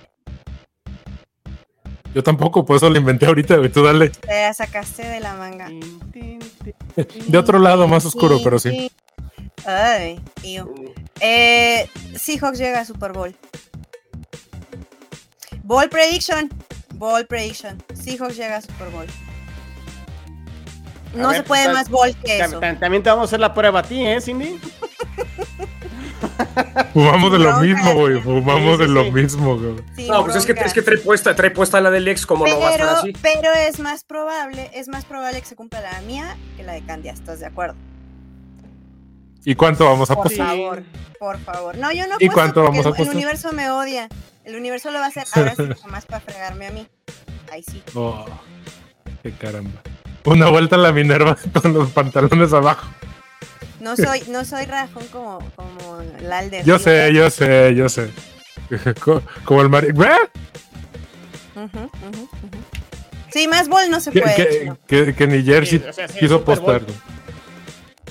Yo 2.13 2.21
tampoco, 2.21 2.65
por 2.65 2.75
eso 2.75 2.89
lo 2.89 2.97
inventé 2.97 3.25
ahorita, 3.25 3.55
güey, 3.55 3.69
tú 3.71 3.83
dale. 3.85 4.09
Te 4.09 4.27
la 4.27 4.53
sacaste 4.53 5.07
de 5.07 5.21
la 5.21 5.33
manga. 5.35 5.69
De 7.27 7.37
otro 7.37 7.57
lado, 7.59 7.87
más 7.87 8.03
oscuro, 8.05 8.39
pero 8.43 8.59
sí. 8.59 8.91
Ay, 9.65 10.19
ew. 10.43 10.93
Eh, 11.21 11.87
Seahawks 12.15 12.57
llega 12.57 12.81
a 12.81 12.85
Super 12.85 13.13
Bowl. 13.13 13.33
Ball 15.63 15.87
prediction. 15.89 16.49
Ball 16.95 17.25
prediction. 17.25 17.81
Seahawks 17.93 18.35
llega 18.35 18.57
a 18.57 18.61
Super 18.61 18.89
Bowl. 18.89 19.07
No 21.13 21.29
ver, 21.29 21.37
se 21.37 21.43
puede 21.43 21.69
más 21.71 21.89
ball 21.89 22.13
que 22.17 22.39
eso. 22.39 22.59
tam- 22.59 22.77
También 22.79 23.03
te 23.03 23.09
vamos 23.09 23.23
a 23.23 23.25
hacer 23.27 23.39
la 23.39 23.53
prueba 23.53 23.79
a 23.79 23.83
ti, 23.83 24.05
¿eh, 24.05 24.19
Cindy? 24.19 24.59
Fumamos 26.93 27.31
de 27.31 27.39
lo 27.39 27.57
mismo, 27.59 27.93
güey, 27.93 28.19
fumamos 28.21 28.73
Sí, 28.73 28.81
de 28.81 28.87
sí, 28.87 28.91
lo 28.93 29.11
mismo, 29.11 29.57
güey. 29.57 30.07
No, 30.07 30.23
pues 30.23 30.35
es 30.35 30.45
que, 30.45 30.51
es 30.53 30.73
que 30.73 30.81
trae 30.81 30.97
puesta, 30.97 31.35
trae 31.35 31.51
puesta 31.51 31.79
la 31.81 31.89
del 31.91 32.07
ex, 32.07 32.25
como 32.25 32.45
no 32.45 32.59
va 32.59 32.67
a 32.69 32.71
estar 32.71 32.87
pero, 32.87 32.99
así. 32.99 33.13
pero 33.21 33.51
es 33.53 33.79
más 33.79 34.03
probable, 34.03 34.69
es 34.73 34.87
más 34.87 35.05
probable 35.05 35.39
que 35.39 35.47
se 35.47 35.55
cumpla 35.55 35.81
la 35.81 36.01
mía 36.01 36.35
que 36.57 36.63
la 36.63 36.73
de 36.73 36.81
Candia, 36.85 37.11
¿estás 37.13 37.39
de 37.39 37.45
acuerdo? 37.45 37.75
¿Y 39.43 39.55
cuánto 39.55 39.85
vamos 39.85 40.11
a 40.11 40.15
Por 40.15 40.27
apostar? 40.27 40.51
Sí. 40.51 40.57
favor, 40.61 40.83
por 41.19 41.39
favor. 41.39 41.77
No, 41.77 41.91
yo 41.91 42.05
no 42.07 42.15
¿Y 42.19 42.27
cuánto 42.29 42.61
porque 42.63 42.69
vamos 42.77 42.85
a 42.85 42.89
el- 42.89 42.95
El 42.95 43.01
apostar? 43.01 43.15
universo 43.15 43.51
me 43.53 43.71
odia. 43.71 44.07
El 44.43 44.55
universo 44.55 44.91
lo 44.91 44.99
va 44.99 45.05
a 45.05 45.07
hacer 45.07 45.23
ahora 45.33 45.55
sí, 45.55 45.63
jamás 45.81 46.05
para 46.05 46.19
fregarme 46.21 46.67
a 46.67 46.71
mí. 46.71 46.87
Ahí 47.51 47.63
sí. 47.63 47.81
Oh, 47.95 48.25
qué 49.23 49.31
caramba. 49.31 49.81
Una 50.25 50.49
vuelta 50.49 50.75
a 50.75 50.79
la 50.79 50.91
Minerva 50.91 51.35
con 51.61 51.73
los 51.73 51.89
pantalones 51.91 52.53
abajo. 52.53 52.87
No 53.81 53.95
soy, 53.97 54.21
no 54.29 54.45
soy 54.45 54.65
rajón 54.65 55.05
como, 55.07 55.39
como 55.55 56.01
el 56.01 56.31
Alder. 56.31 56.63
Yo 56.65 56.77
sé, 56.79 57.11
yo 57.13 57.29
sé, 57.29 57.73
yo 57.75 57.89
sé. 57.89 58.09
Co- 59.03 59.21
Como 59.43 59.61
el 59.61 59.69
Mari... 59.69 59.87
¿Eh? 59.87 59.93
Ujú, 61.55 61.65
ujú, 61.65 62.21
ujú. 62.23 62.57
Sí, 63.31 63.47
más 63.47 63.67
bol 63.67 63.89
no 63.89 63.99
se 63.99 64.11
Que, 64.11 64.21
puede. 64.21 64.35
que- 64.35 64.73
que- 64.87 65.15
que 65.15 65.27
ni 65.27 65.43
Jersey 65.43 65.79
Sí, 65.79 65.85
o 65.87 65.93
sea, 65.93 66.07
sí, 66.07 66.19
quiso 66.19 66.43
güey. 66.43 66.81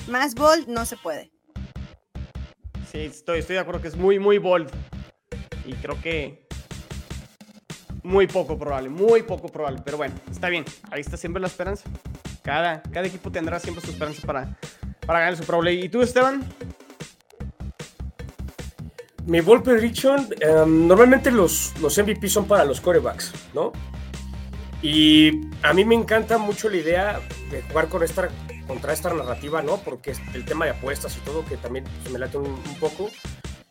Más 0.07 0.35
bol 0.35 0.65
no 0.67 0.85
se 0.85 0.97
puede. 0.97 1.31
Sí, 2.91 2.99
estoy, 2.99 3.39
estoy 3.39 3.53
de 3.55 3.59
acuerdo 3.61 3.81
que 3.81 3.87
es 3.87 3.95
muy, 3.95 4.19
muy 4.19 4.37
bold. 4.39 4.69
Y 5.65 5.73
creo 5.75 5.99
que 6.01 6.47
muy 8.03 8.27
poco 8.27 8.57
probable, 8.57 8.89
muy 8.89 9.21
poco 9.23 9.47
probable. 9.47 9.79
Pero 9.85 9.97
bueno, 9.97 10.15
está 10.29 10.49
bien. 10.49 10.65
Ahí 10.89 11.01
está 11.01 11.17
siempre 11.17 11.39
la 11.39 11.47
esperanza. 11.47 11.83
Cada, 12.43 12.81
cada 12.81 13.07
equipo 13.07 13.31
tendrá 13.31 13.59
siempre 13.59 13.83
su 13.85 13.91
esperanza 13.91 14.21
para, 14.25 14.57
para 15.05 15.19
ganar 15.19 15.37
su 15.37 15.43
Pro 15.43 15.57
Bowl. 15.57 15.69
¿Y 15.69 15.89
tú, 15.89 16.01
Esteban? 16.01 16.45
mi 19.25 19.39
ball 19.39 19.61
prediction, 19.61 20.27
em, 20.39 20.87
normalmente 20.87 21.31
los, 21.31 21.77
los 21.79 21.97
MVP 21.97 22.27
son 22.27 22.47
para 22.47 22.65
los 22.65 22.81
corebacks, 22.81 23.31
¿no? 23.53 23.71
Y 24.81 25.31
a 25.61 25.73
mí 25.73 25.85
me 25.85 25.95
encanta 25.95 26.37
mucho 26.37 26.69
la 26.69 26.77
idea 26.77 27.19
de 27.51 27.61
jugar 27.61 27.87
con 27.87 28.03
esta, 28.03 28.29
contra 28.67 28.93
esta 28.93 29.13
narrativa, 29.13 29.61
¿no? 29.61 29.77
Porque 29.77 30.13
el 30.33 30.43
tema 30.43 30.65
de 30.65 30.71
apuestas 30.71 31.15
y 31.17 31.19
todo, 31.19 31.45
que 31.45 31.57
también 31.57 31.85
me 32.11 32.17
late 32.17 32.37
un, 32.37 32.47
un 32.47 32.75
poco. 32.79 33.09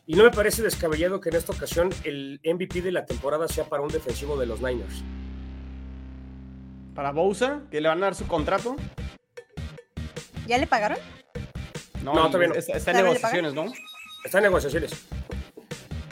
Y 0.06 0.14
no 0.14 0.24
me 0.24 0.30
parece 0.30 0.62
descabellado 0.62 1.20
que 1.20 1.30
en 1.30 1.36
esta 1.36 1.52
ocasión 1.52 1.90
el 2.04 2.40
MVP 2.44 2.82
de 2.82 2.92
la 2.92 3.04
temporada 3.04 3.48
sea 3.48 3.64
para 3.64 3.82
un 3.82 3.90
defensivo 3.90 4.38
de 4.38 4.46
los 4.46 4.60
Niners. 4.60 5.02
Para 6.94 7.10
Bowser, 7.12 7.58
que 7.70 7.80
le 7.80 7.88
van 7.88 7.98
a 7.98 8.06
dar 8.06 8.14
su 8.14 8.26
contrato. 8.26 8.76
¿Ya 10.46 10.58
le 10.58 10.66
pagaron? 10.66 10.98
No, 12.02 12.14
No, 12.14 12.26
todavía 12.26 12.48
no. 12.48 12.54
Está, 12.54 12.76
está 12.76 12.90
en 12.90 12.96
¿Todavía 12.96 13.12
le 13.12 13.18
negociaciones, 13.18 13.54
¿no? 13.54 13.72
Está 14.24 14.38
en 14.38 14.44
negociaciones. 14.44 14.92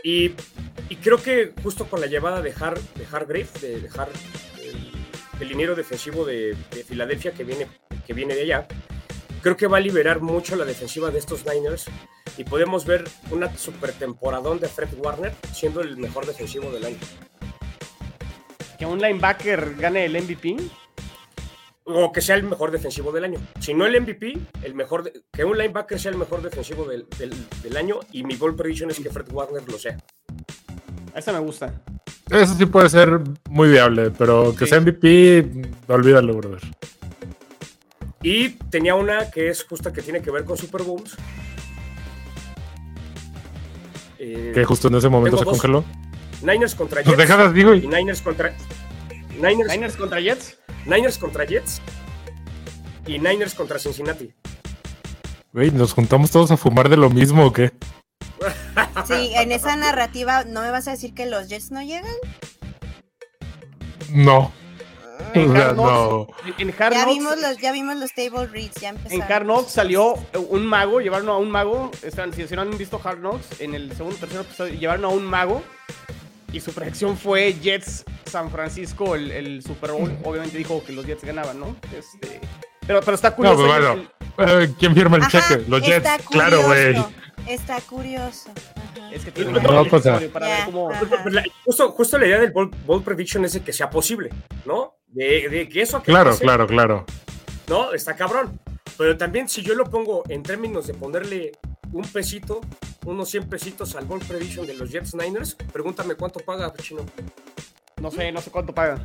Y, 0.03 0.33
y 0.89 0.97
creo 0.97 1.23
que 1.23 1.53
justo 1.63 1.87
con 1.87 2.01
la 2.01 2.07
llevada 2.07 2.41
de, 2.41 2.53
Har, 2.59 2.79
de 2.79 3.07
Hargrave, 3.11 3.49
de 3.61 3.81
dejar 3.81 4.09
el, 4.63 4.93
el 5.41 5.49
liniero 5.49 5.75
defensivo 5.75 6.25
de, 6.25 6.57
de 6.71 6.85
Filadelfia 6.85 7.33
que 7.33 7.45
viene, 7.45 7.67
que 8.07 8.15
viene 8.15 8.35
de 8.35 8.43
allá, 8.43 8.67
creo 9.43 9.57
que 9.57 9.67
va 9.67 9.79
a 9.79 9.81
liberar 9.81 10.21
mucho 10.21 10.57
la 10.57 10.65
defensiva 10.65 11.11
de 11.11 11.19
estos 11.19 11.45
Niners 11.47 11.87
y 12.37 12.45
podemos 12.45 12.85
ver 12.85 13.05
una 13.31 13.55
super 13.57 13.93
temporadón 13.93 14.61
de 14.61 14.69
Fred 14.69 14.89
Warner 14.99 15.35
siendo 15.53 15.81
el 15.81 15.97
mejor 15.97 16.27
defensivo 16.27 16.71
del 16.71 16.85
año. 16.85 16.99
Que 18.79 18.87
un 18.87 19.01
linebacker 19.01 19.75
gane 19.75 20.05
el 20.05 20.23
MVP. 20.23 20.57
O 21.91 22.13
que 22.13 22.21
sea 22.21 22.37
el 22.37 22.43
mejor 22.43 22.71
defensivo 22.71 23.13
del 23.13 23.25
año. 23.25 23.39
Si 23.61 23.73
no 23.73 23.87
el 23.87 23.99
MVP, 24.01 24.39
el 24.63 24.75
mejor 24.75 25.05
de- 25.05 25.23
que 25.33 25.45
un 25.45 25.57
linebacker 25.57 25.99
sea 25.99 26.11
el 26.13 26.19
mejor 26.19 26.43
defensivo 26.43 26.85
del, 26.85 27.07
del- 27.19 27.33
del 27.63 27.77
año 27.79 28.01
y 28.13 28.25
mi 28.25 28.37
ball 28.37 28.55
prediction 28.55 28.91
es 28.91 29.01
que 29.01 29.09
Fred 29.09 29.33
Warner 29.33 29.63
lo 29.67 29.79
sea. 29.79 29.97
Esa 31.15 31.33
me 31.33 31.39
gusta. 31.39 31.73
Eso 32.31 32.55
sí 32.55 32.67
puede 32.67 32.91
ser 32.91 33.21
muy 33.49 33.71
viable, 33.71 34.11
pero 34.11 34.55
que 34.55 34.67
Sí. 34.67 34.71
sea 34.71 34.81
MVP, 34.81 35.47
olvídalo, 35.89 36.35
brother. 36.37 36.61
Y 38.23 38.51
tenía 38.71 38.95
una 38.95 39.31
que 39.31 39.49
es 39.49 39.65
justa 39.65 39.91
que 39.93 40.03
tiene 40.03 40.21
que 40.21 40.31
ver 40.31 40.45
con 40.45 40.59
Super 40.59 40.83
Bowls. 40.83 41.17
Eh, 44.19 44.53
Que 44.55 44.65
justo 44.65 44.89
en 44.89 44.97
ese 44.97 45.09
momento 45.09 45.39
se 45.39 45.45
dos. 45.45 45.53
congeló. 45.55 45.85
Niners 46.43 46.75
contra 46.75 47.03
Jets. 47.03 47.17
dejadas, 47.17 47.55
digo, 47.55 47.75
Y 47.75 47.85
y 47.85 47.87
Niners 47.89 48.21
contra. 48.23 48.53
Niners, 49.39 49.71
Niners 49.71 49.97
contra 49.97 50.21
Jets. 50.21 50.59
Niners 50.87 51.19
contra 51.19 51.45
Jets. 51.45 51.81
Y 53.07 53.19
Niners 53.19 53.55
contra 53.55 53.79
Cincinnati. 53.79 54.33
güey, 55.53 55.71
nos 55.71 55.93
juntamos 55.95 56.31
todos 56.31 56.51
a 56.51 56.57
fumar 56.57 56.89
de 56.89 56.97
lo 56.97 57.09
mismo 57.11 57.47
o 57.47 57.53
qué? 57.53 57.73
Sí, 59.07 59.33
en 59.35 59.51
esa 59.53 59.75
narrativa, 59.77 60.45
¿no 60.45 60.61
me 60.61 60.71
vas 60.71 60.87
a 60.89 60.93
decir 60.93 61.15
que 61.15 61.27
los 61.27 61.49
Jets 61.49 61.71
no 61.71 61.83
llegan? 61.83 62.13
No. 64.13 64.53
En 65.35 65.51
O 65.51 65.53
sea, 65.55 65.67
Hard 65.69 65.75
Knocks, 65.75 66.33
en- 66.59 66.69
en 66.69 66.75
Hard 66.83 66.93
Ya 66.95 67.05
Knocks- 67.05 67.09
vimos 67.15 67.41
los, 67.41 67.59
ya 67.59 67.73
vimos 67.73 67.97
los 67.97 68.13
table 68.15 68.47
reads, 68.47 68.75
ya 68.81 68.91
En 68.91 68.97
empezaron. 68.97 69.33
Hard 69.33 69.45
Knocks 69.45 69.73
salió 69.73 70.15
un 70.35 70.65
mago, 70.67 71.01
llevaron 71.01 71.29
a 71.29 71.37
un 71.37 71.51
mago. 71.51 71.91
Están, 72.03 72.33
si 72.33 72.47
si 72.47 72.55
no 72.55 72.63
han 72.63 72.77
visto 72.79 73.01
Hard 73.03 73.19
Knocks, 73.19 73.61
en 73.61 73.75
el 73.75 73.95
segundo 73.97 74.17
tercer 74.17 74.41
episodio 74.43 74.75
llevaron 74.75 75.05
a 75.05 75.09
un 75.09 75.25
mago. 75.25 75.63
Y 76.53 76.61
su 76.61 76.73
predicción 76.73 77.17
fue 77.17 77.53
Jets 77.55 78.05
San 78.25 78.51
Francisco, 78.51 79.15
el, 79.15 79.31
el 79.31 79.63
Super 79.63 79.93
Bowl. 79.93 80.17
Obviamente 80.25 80.57
dijo 80.57 80.83
que 80.85 80.93
los 80.93 81.05
Jets 81.07 81.25
ganaban, 81.25 81.61
¿no? 81.61 81.77
Este, 81.97 82.41
pero, 82.87 83.01
pero 83.01 83.15
está 83.15 83.31
No, 83.31 83.37
curioso. 83.37 83.57
pues 83.67 83.77
el- 83.77 83.83
bueno. 84.37 84.61
Eh, 84.63 84.75
¿Quién 84.79 84.95
firma 84.95 85.17
el 85.17 85.23
Ajá, 85.25 85.43
cheque? 85.49 85.65
Los 85.69 85.83
Jets. 85.83 86.09
Claro, 86.31 86.63
güey. 86.67 86.97
Está 87.47 87.81
curioso. 87.83 88.51
Ajá. 88.97 89.13
es 89.13 89.25
que 89.25 89.31
tiene 89.33 89.53
No, 89.53 89.85
pues, 89.87 90.07
ah. 90.07 90.21
para 90.33 90.47
ver 90.47 90.65
cómo. 90.67 90.91
ajá. 90.91 91.05
Pues 91.23 91.35
la- 91.35 91.45
justo, 91.65 91.91
justo 91.93 92.19
la 92.19 92.27
idea 92.27 92.39
del 92.41 92.53
ball 92.53 93.03
prediction 93.03 93.45
es 93.45 93.53
de 93.55 93.61
que 93.61 93.73
sea 93.73 93.91
posible, 93.91 94.31
¿no? 94.65 94.95
De, 95.09 95.49
de 95.49 95.69
que 95.69 95.83
eso 95.83 95.99
que 96.03 96.13
Claro, 96.13 96.31
pase, 96.31 96.45
claro, 96.45 96.67
claro. 96.67 97.05
No, 97.69 97.93
está 97.93 98.15
cabrón. 98.17 98.59
Pero 98.97 99.17
también 99.17 99.49
si 99.49 99.63
yo 99.63 99.75
lo 99.75 99.85
pongo 99.85 100.25
en 100.29 100.43
términos 100.43 100.87
de 100.87 100.95
ponerle 100.95 101.53
un 101.93 102.03
pesito, 102.05 102.61
unos 103.05 103.29
100 103.31 103.49
pesitos 103.49 103.95
al 103.97 104.05
ball 104.05 104.21
prediction 104.21 104.67
de 104.67 104.75
los 104.75 104.91
Jets 104.91 105.15
Niners, 105.15 105.57
pregúntame 105.73 106.15
cuánto 106.15 106.41
paga, 106.41 106.73
chino. 106.83 107.03
No 108.01 108.11
sé, 108.11 108.31
no 108.33 108.41
sé 108.41 108.51
cuánto 108.51 108.73
pagan. 108.75 109.03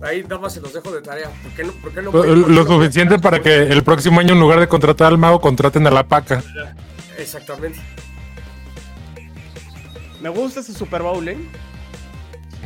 Ahí 0.00 0.22
nada 0.22 0.38
más 0.38 0.52
se 0.54 0.60
los 0.60 0.72
dejo 0.72 0.92
de 0.92 1.02
tarea. 1.02 1.28
¿Por 1.42 1.52
qué 1.52 1.64
no? 1.64 1.72
por 1.72 1.92
qué 1.92 2.02
no 2.02 2.12
Lo, 2.12 2.24
lo 2.24 2.64
suficiente 2.66 3.18
para 3.18 3.40
que 3.40 3.62
el 3.64 3.82
próximo 3.82 4.20
año, 4.20 4.34
en 4.34 4.40
lugar 4.40 4.60
de 4.60 4.68
contratar 4.68 5.08
al 5.08 5.18
mago, 5.18 5.40
contraten 5.40 5.86
a 5.86 5.90
la 5.90 6.06
paca. 6.06 6.42
Exactamente. 7.18 7.80
Me 10.20 10.28
gusta 10.28 10.60
ese 10.60 10.72
Super 10.72 11.02
Bowl, 11.02 11.26
¿eh? 11.28 11.36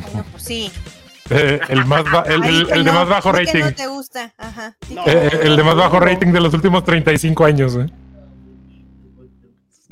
Bueno, 0.03 0.25
pues 0.31 0.43
sí. 0.45 0.71
Eh, 1.31 1.61
el, 1.71 1.87
más 1.87 2.05
ba- 2.11 2.25
el, 2.27 2.67
de 2.85 2.93
más 2.93 3.09
bajo 3.09 3.33
rating. 3.33 3.61
no 3.61 3.73
te 3.73 3.87
gusta. 3.87 4.35
Ajá. 4.37 4.77
di 4.87 4.95
No. 4.97 5.05
que 5.05 5.13
Eh, 5.13 5.31
el 5.45 5.57
de 5.57 5.63
más 5.63 5.77
bajo 5.77 5.99
rating 5.99 6.27
de 6.31 6.41
los 6.41 6.53
últimos 6.53 6.85
35 6.85 7.45
años. 7.47 7.75
eh. 7.77 7.87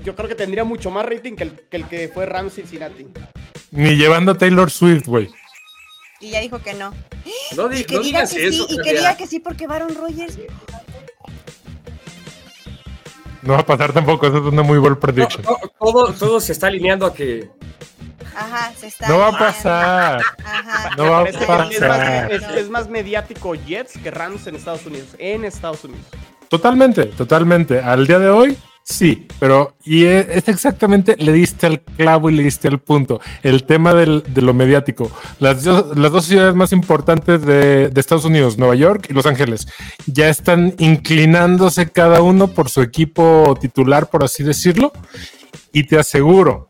Yo 0.04 0.16
creo 0.16 0.28
que 0.28 0.34
tendría 0.34 0.64
mucho 0.64 0.90
más 0.90 1.04
rating 1.06 1.34
que 1.36 1.44
el 1.44 1.52
que, 1.52 1.76
el 1.76 1.86
que 1.88 2.08
fue 2.08 2.26
Rams 2.26 2.54
Cincinnati. 2.54 3.06
Ni 3.70 3.96
llevando 3.96 4.32
a 4.32 4.38
Taylor 4.38 4.70
Swift, 4.70 5.06
güey. 5.06 5.30
Y 6.20 6.30
ya 6.30 6.40
dijo 6.40 6.58
que 6.60 6.74
no. 6.74 6.92
No, 7.56 7.68
di- 7.68 7.84
que 7.84 7.94
no 7.96 8.02
diga 8.02 8.20
digas 8.20 8.34
que 8.34 8.46
eso. 8.48 8.66
sí, 8.68 8.74
y 8.74 8.82
que 8.82 8.92
diga 8.94 9.16
que 9.16 9.26
sí 9.26 9.40
porque 9.40 9.66
Baron 9.66 9.94
Rogers. 9.94 10.38
No 13.42 13.54
va 13.54 13.60
a 13.60 13.66
pasar 13.66 13.92
tampoco. 13.92 14.26
Eso 14.26 14.36
es 14.38 14.44
una 14.44 14.62
muy 14.62 14.78
buena 14.78 14.94
No, 14.96 15.00
prediction. 15.00 15.42
no, 15.44 15.56
todo, 15.78 16.12
todo 16.12 16.40
se 16.40 16.52
está 16.52 16.66
alineando 16.66 17.06
a 17.06 17.14
que. 17.14 17.48
Ajá, 18.36 18.72
se 18.78 18.86
está. 18.88 19.08
No 19.08 19.18
va 19.18 19.28
a 19.28 19.38
pasar. 19.38 20.20
Ajá. 20.44 20.90
No 20.96 21.10
va 21.10 21.20
a 21.20 21.28
Es, 21.28 21.34
es 21.36 21.48
más, 21.48 21.68
pasar. 21.68 22.32
es- 22.32 22.42
es 22.42 22.68
más 22.70 22.88
mediático 22.88 23.54
Jets 23.54 23.94
que 24.02 24.10
Rams 24.10 24.46
en 24.46 24.56
Estados 24.56 24.84
Unidos. 24.86 25.08
En 25.18 25.44
Estados 25.44 25.84
Unidos. 25.84 26.04
Totalmente, 26.48 27.06
totalmente. 27.06 27.80
Al 27.80 28.06
día 28.06 28.18
de 28.18 28.28
hoy, 28.28 28.58
sí, 28.82 29.28
pero 29.38 29.76
y 29.84 30.04
e- 30.04 30.26
es 30.38 30.48
exactamente, 30.48 31.16
le 31.18 31.32
diste 31.32 31.66
al 31.66 31.80
clavo 31.80 32.28
y 32.30 32.34
le 32.34 32.42
diste 32.42 32.68
al 32.68 32.80
punto. 32.80 33.20
El 33.42 33.64
tema 33.64 33.94
del- 33.94 34.22
de 34.26 34.42
lo 34.42 34.52
mediático. 34.54 35.10
Las, 35.38 35.62
dos- 35.64 35.96
las 35.96 36.10
dos 36.12 36.24
ciudades 36.24 36.54
más 36.54 36.72
importantes 36.72 37.44
de, 37.44 37.88
de 37.88 38.00
Estados 38.00 38.24
Unidos, 38.24 38.58
Nueva 38.58 38.74
York 38.74 39.06
y 39.08 39.12
Los 39.14 39.26
Ángeles, 39.26 39.68
ya 40.06 40.28
están 40.28 40.74
inclinándose 40.78 41.88
cada 41.90 42.20
uno 42.22 42.48
por 42.48 42.68
su 42.68 42.82
equipo 42.82 43.56
titular, 43.60 44.08
por 44.10 44.24
así 44.24 44.42
decirlo. 44.42 44.92
Y 45.72 45.84
te 45.84 45.98
aseguro, 45.98 46.68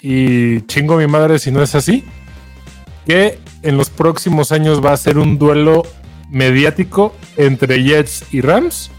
y 0.00 0.62
chingo 0.62 0.96
mi 0.96 1.06
madre 1.06 1.38
si 1.38 1.50
no 1.50 1.62
es 1.62 1.74
así, 1.74 2.04
que 3.06 3.38
en 3.62 3.76
los 3.76 3.90
próximos 3.90 4.52
años 4.52 4.82
va 4.84 4.92
a 4.92 4.96
ser 4.96 5.18
un 5.18 5.38
duelo 5.38 5.82
mediático 6.30 7.14
entre 7.36 7.82
Jets 7.82 8.24
y 8.32 8.40
Rams 8.40 8.90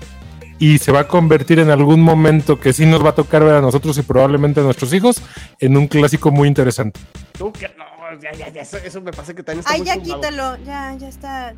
y 0.59 0.77
se 0.77 0.91
va 0.91 1.01
a 1.01 1.07
convertir 1.07 1.59
en 1.59 1.69
algún 1.69 2.01
momento 2.01 2.59
que 2.59 2.73
sí 2.73 2.85
nos 2.85 3.03
va 3.03 3.09
a 3.09 3.15
tocar 3.15 3.43
ver 3.43 3.55
a 3.55 3.61
nosotros 3.61 3.97
y 3.97 4.01
probablemente 4.01 4.59
a 4.59 4.63
nuestros 4.63 4.93
hijos 4.93 5.21
en 5.59 5.77
un 5.77 5.87
clásico 5.87 6.31
muy 6.31 6.47
interesante. 6.47 6.99
Tú 7.37 7.51
que 7.53 7.69
no, 7.77 7.85
ya, 8.21 8.31
ya, 8.33 8.49
ya, 8.49 8.61
eso, 8.61 8.77
eso 8.77 9.01
me 9.01 9.11
parece 9.11 9.33
que 9.35 9.43
también 9.43 9.59
está 9.61 9.71
Ay, 9.73 9.79
muy 9.79 9.87
ya 9.87 9.93
fumado. 9.95 10.15
quítalo. 10.21 10.57
Ya, 10.65 10.95
ya 10.97 11.07
está. 11.07 11.53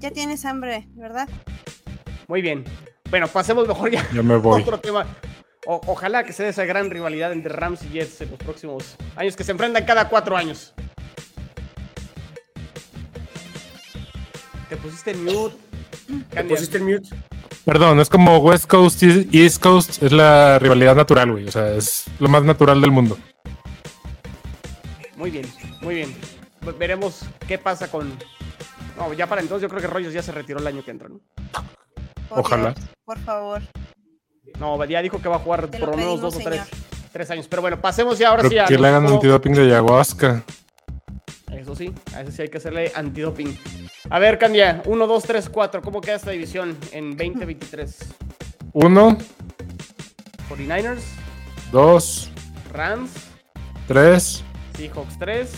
Ya 0.00 0.10
tienes 0.10 0.44
hambre, 0.44 0.88
¿verdad? 0.94 1.28
Muy 2.26 2.42
bien. 2.42 2.64
Bueno, 3.10 3.28
pasemos 3.28 3.68
mejor 3.68 3.90
ya 3.90 4.04
Ya 4.12 4.22
me 4.22 4.34
a 4.34 4.36
voy. 4.38 4.62
otro 4.62 4.78
tema. 4.80 5.06
O- 5.66 5.80
ojalá 5.86 6.24
que 6.24 6.32
se 6.32 6.42
dé 6.42 6.48
esa 6.48 6.64
gran 6.64 6.90
rivalidad 6.90 7.30
entre 7.32 7.52
Rams 7.54 7.84
y 7.84 7.90
Jets 7.90 8.20
en 8.22 8.30
los 8.30 8.38
próximos 8.40 8.96
años 9.14 9.36
que 9.36 9.44
se 9.44 9.52
enfrentan 9.52 9.84
cada 9.84 10.08
cuatro 10.08 10.36
años. 10.36 10.74
Te 14.68 14.76
pusiste 14.76 15.12
en 15.12 15.24
mute. 15.24 15.54
Te 16.30 16.34
Candia. 16.36 16.56
pusiste 16.56 16.78
el 16.78 16.84
mute. 16.84 17.08
Perdón, 17.64 18.00
es 18.00 18.08
como 18.08 18.38
West 18.38 18.66
Coast 18.66 19.02
y 19.02 19.28
East 19.42 19.62
Coast, 19.62 20.02
es 20.02 20.12
la 20.12 20.58
rivalidad 20.58 20.96
natural, 20.96 21.30
güey. 21.32 21.46
O 21.48 21.52
sea, 21.52 21.72
es 21.74 22.04
lo 22.18 22.28
más 22.28 22.42
natural 22.44 22.80
del 22.80 22.90
mundo. 22.90 23.16
Muy 25.16 25.30
bien, 25.30 25.46
muy 25.80 25.94
bien. 25.96 26.14
Ve- 26.62 26.72
Veremos 26.72 27.20
qué 27.46 27.58
pasa 27.58 27.90
con. 27.90 28.12
No, 28.96 29.12
ya 29.12 29.26
para 29.26 29.40
entonces 29.40 29.62
yo 29.62 29.68
creo 29.68 29.80
que 29.80 29.86
Rogers 29.88 30.12
ya 30.14 30.22
se 30.22 30.32
retiró 30.32 30.58
el 30.60 30.66
año 30.66 30.84
que 30.84 30.90
entra, 30.90 31.08
¿no? 31.08 31.20
Por 32.28 32.40
Ojalá. 32.40 32.72
Dios, 32.74 32.86
por 33.04 33.18
favor. 33.20 33.62
No, 34.58 34.84
ya 34.84 35.00
dijo 35.02 35.20
que 35.20 35.28
va 35.28 35.36
a 35.36 35.40
jugar 35.40 35.68
Te 35.68 35.78
por 35.78 35.90
lo 35.90 35.96
menos 35.96 36.20
dos 36.20 36.34
o 36.36 36.38
tres, 36.38 36.62
señor. 36.62 36.66
tres 37.12 37.30
años. 37.30 37.46
Pero 37.48 37.62
bueno, 37.62 37.80
pasemos 37.80 38.18
ya 38.18 38.28
ahora 38.30 38.42
Pero 38.42 38.50
sí 38.50 38.58
a. 38.58 38.64
que 38.66 38.78
le 38.78 38.88
hagan 38.88 39.02
nuestro- 39.02 39.16
antidoping 39.16 39.52
de 39.54 39.62
ayahuasca. 39.62 40.42
Eso 41.52 41.76
sí, 41.76 41.92
a 42.14 42.22
eso 42.22 42.32
sí 42.32 42.42
hay 42.42 42.48
que 42.48 42.58
hacerle 42.58 42.90
antidoping. 42.94 43.56
A 44.10 44.18
ver, 44.18 44.38
Candia, 44.38 44.82
1, 44.86 45.06
2, 45.06 45.22
3, 45.24 45.48
4. 45.48 45.82
¿Cómo 45.82 46.00
queda 46.00 46.16
esta 46.16 46.30
división 46.30 46.76
en 46.92 47.10
2023? 47.16 47.98
Uno, 48.72 49.18
49ers, 50.48 51.00
dos, 51.70 52.30
Rams, 52.72 53.10
tres. 53.86 54.42
Seahawks 54.76 55.18
3, 55.18 55.50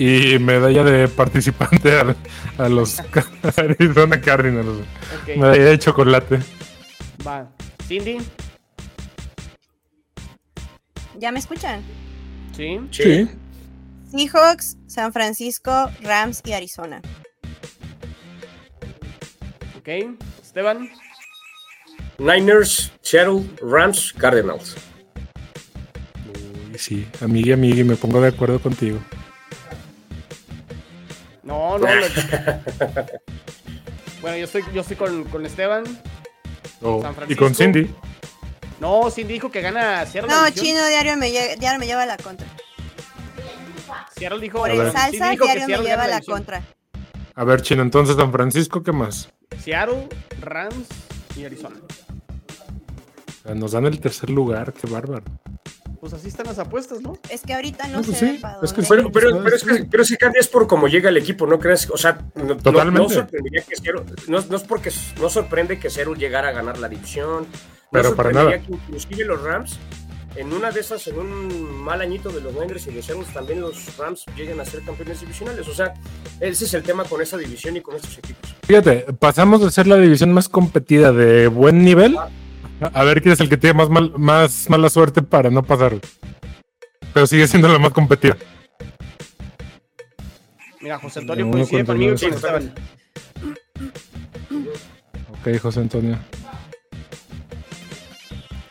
Y 0.00 0.38
medalla 0.40 0.82
de 0.82 1.06
participante 1.06 1.92
a, 2.00 2.16
a 2.58 2.68
los 2.68 3.00
Arizona 3.56 4.20
Cardinals. 4.20 4.66
güey. 4.66 4.80
ok, 5.36 5.40
Medalla 5.40 5.64
de 5.64 5.78
chocolate. 5.78 6.38
va. 7.26 7.48
Cindy, 7.86 8.18
¿Ya 11.18 11.30
me 11.30 11.38
escuchan? 11.38 11.80
Sí. 12.56 12.80
Sí. 12.90 13.28
Seahawks, 14.16 14.76
San 14.86 15.12
Francisco, 15.12 15.90
Rams 16.02 16.40
y 16.44 16.52
Arizona. 16.52 17.02
Ok. 19.78 19.88
Esteban. 20.42 20.90
Niners, 22.18 22.92
Seattle, 23.02 23.44
Rams, 23.60 24.14
Cardinals. 24.14 24.74
Uy, 26.72 26.78
sí, 26.78 27.06
amiga, 27.20 27.54
amiga, 27.54 27.84
me 27.84 27.94
pongo 27.96 28.20
de 28.22 28.28
acuerdo 28.28 28.58
contigo. 28.58 28.98
No, 31.42 31.78
no. 31.78 31.86
lo- 31.86 32.06
bueno, 34.22 34.36
yo 34.38 34.44
estoy, 34.46 34.64
yo 34.72 34.80
estoy 34.80 34.96
con, 34.96 35.24
con 35.24 35.44
Esteban. 35.44 35.84
Oh, 36.80 37.02
San 37.02 37.14
y 37.30 37.36
con. 37.36 37.54
Cindy. 37.54 37.94
No, 38.80 39.10
Cindy 39.10 39.34
dijo 39.34 39.50
que 39.50 39.60
gana 39.60 40.04
Seattle. 40.06 40.30
No, 40.30 40.44
división. 40.46 40.64
Chino 40.66 40.86
diario 40.86 41.16
me, 41.18 41.30
diario 41.30 41.78
me 41.78 41.86
lleva 41.86 42.06
la 42.06 42.16
contra. 42.16 42.46
Seattle 44.16 44.40
dijo. 44.40 44.58
Por 44.58 44.70
el 44.70 44.92
salsa, 44.92 45.30
dijo 45.30 45.44
que 45.46 45.52
diario 45.52 45.60
me 45.62 45.66
Seattle 45.66 45.84
lleva 45.90 46.02
gana 46.04 46.16
a 46.16 46.20
la 46.20 46.24
contra. 46.24 46.62
A 47.34 47.44
ver, 47.44 47.60
Chino, 47.62 47.82
entonces 47.82 48.16
San 48.16 48.32
Francisco, 48.32 48.82
¿qué 48.82 48.92
más? 48.92 49.30
Seattle, 49.62 50.08
Rams 50.40 50.86
y 51.36 51.44
Arizona. 51.44 51.76
Nos 53.54 53.72
dan 53.72 53.84
el 53.86 54.00
tercer 54.00 54.30
lugar, 54.30 54.72
qué 54.72 54.88
bárbaro. 54.88 55.24
Pues 56.00 56.12
así 56.12 56.28
están 56.28 56.46
las 56.46 56.58
apuestas, 56.58 57.00
¿no? 57.00 57.18
Es 57.30 57.42
que 57.42 57.54
ahorita 57.54 57.86
no 57.88 57.98
No, 57.98 58.02
pues 58.04 58.18
se 58.18 58.32
sí, 58.32 58.38
para 58.38 58.58
es 58.62 58.72
que. 58.72 58.82
Pero, 58.82 59.10
pero, 59.10 59.42
pero 59.42 59.56
es 59.56 59.64
que, 59.64 59.84
pero 59.84 60.04
si 60.04 60.16
cambias 60.16 60.48
por 60.48 60.66
cómo 60.66 60.88
llega 60.88 61.08
el 61.10 61.16
equipo, 61.16 61.46
¿no 61.46 61.58
crees? 61.58 61.88
O 61.90 61.96
sea, 61.96 62.18
no, 62.34 62.56
Totalmente. 62.56 63.00
no 63.00 63.08
sorprendería 63.08 63.62
que 63.62 63.76
Seattle- 63.76 64.04
no, 64.28 64.40
no 64.48 64.56
es 64.56 64.62
porque 64.64 64.90
no 65.20 65.28
sorprende 65.28 65.78
que 65.78 65.90
Seattle 65.90 66.16
llegara 66.16 66.48
a 66.48 66.52
ganar 66.52 66.78
la 66.78 66.88
división. 66.88 67.44
No 67.44 67.48
Pero 67.92 68.14
para 68.16 68.30
sorprendería 68.30 68.58
nada. 68.58 68.66
que 68.66 68.72
inclusive 68.74 69.24
los 69.24 69.42
Rams, 69.42 69.78
en 70.36 70.52
una 70.52 70.70
de 70.70 70.80
esas, 70.80 71.06
en 71.08 71.18
un 71.18 71.82
mal 71.82 72.00
añito 72.00 72.28
de 72.30 72.40
los 72.40 72.52
Niners 72.54 72.86
y 72.86 72.90
de 72.92 73.02
Seattle, 73.02 73.24
también 73.32 73.60
los 73.60 73.96
Rams 73.96 74.24
lleguen 74.36 74.60
a 74.60 74.64
ser 74.64 74.82
campeones 74.82 75.20
divisionales. 75.20 75.66
O 75.68 75.74
sea, 75.74 75.94
ese 76.40 76.64
es 76.64 76.74
el 76.74 76.82
tema 76.82 77.04
con 77.04 77.20
esa 77.22 77.36
división 77.36 77.76
y 77.76 77.80
con 77.80 77.96
estos 77.96 78.18
equipos. 78.18 78.54
Fíjate, 78.66 79.06
pasamos 79.18 79.60
de 79.62 79.70
ser 79.70 79.86
la 79.86 79.96
división 79.96 80.32
más 80.32 80.48
competida 80.48 81.12
de 81.12 81.48
buen 81.48 81.84
nivel 81.84 82.16
a- 82.18 82.28
a 82.92 83.04
ver 83.04 83.22
quién 83.22 83.32
es 83.32 83.40
el 83.40 83.48
que 83.48 83.56
tiene 83.56 83.74
más, 83.74 83.88
mal- 83.88 84.12
más 84.18 84.68
mala 84.68 84.90
suerte 84.90 85.22
para 85.22 85.48
no 85.50 85.62
pasar. 85.62 85.98
Pero 87.14 87.26
sigue 87.26 87.48
siendo 87.48 87.68
la 87.68 87.78
más 87.78 87.92
competida. 87.92 88.36
Mira, 90.82 90.98
José 90.98 91.20
Antonio 91.20 91.50
coincide 91.50 91.84
conmigo 91.84 92.14
Esteban. 92.14 92.74
Ok, 95.30 95.58
José 95.60 95.80
Antonio. 95.80 96.18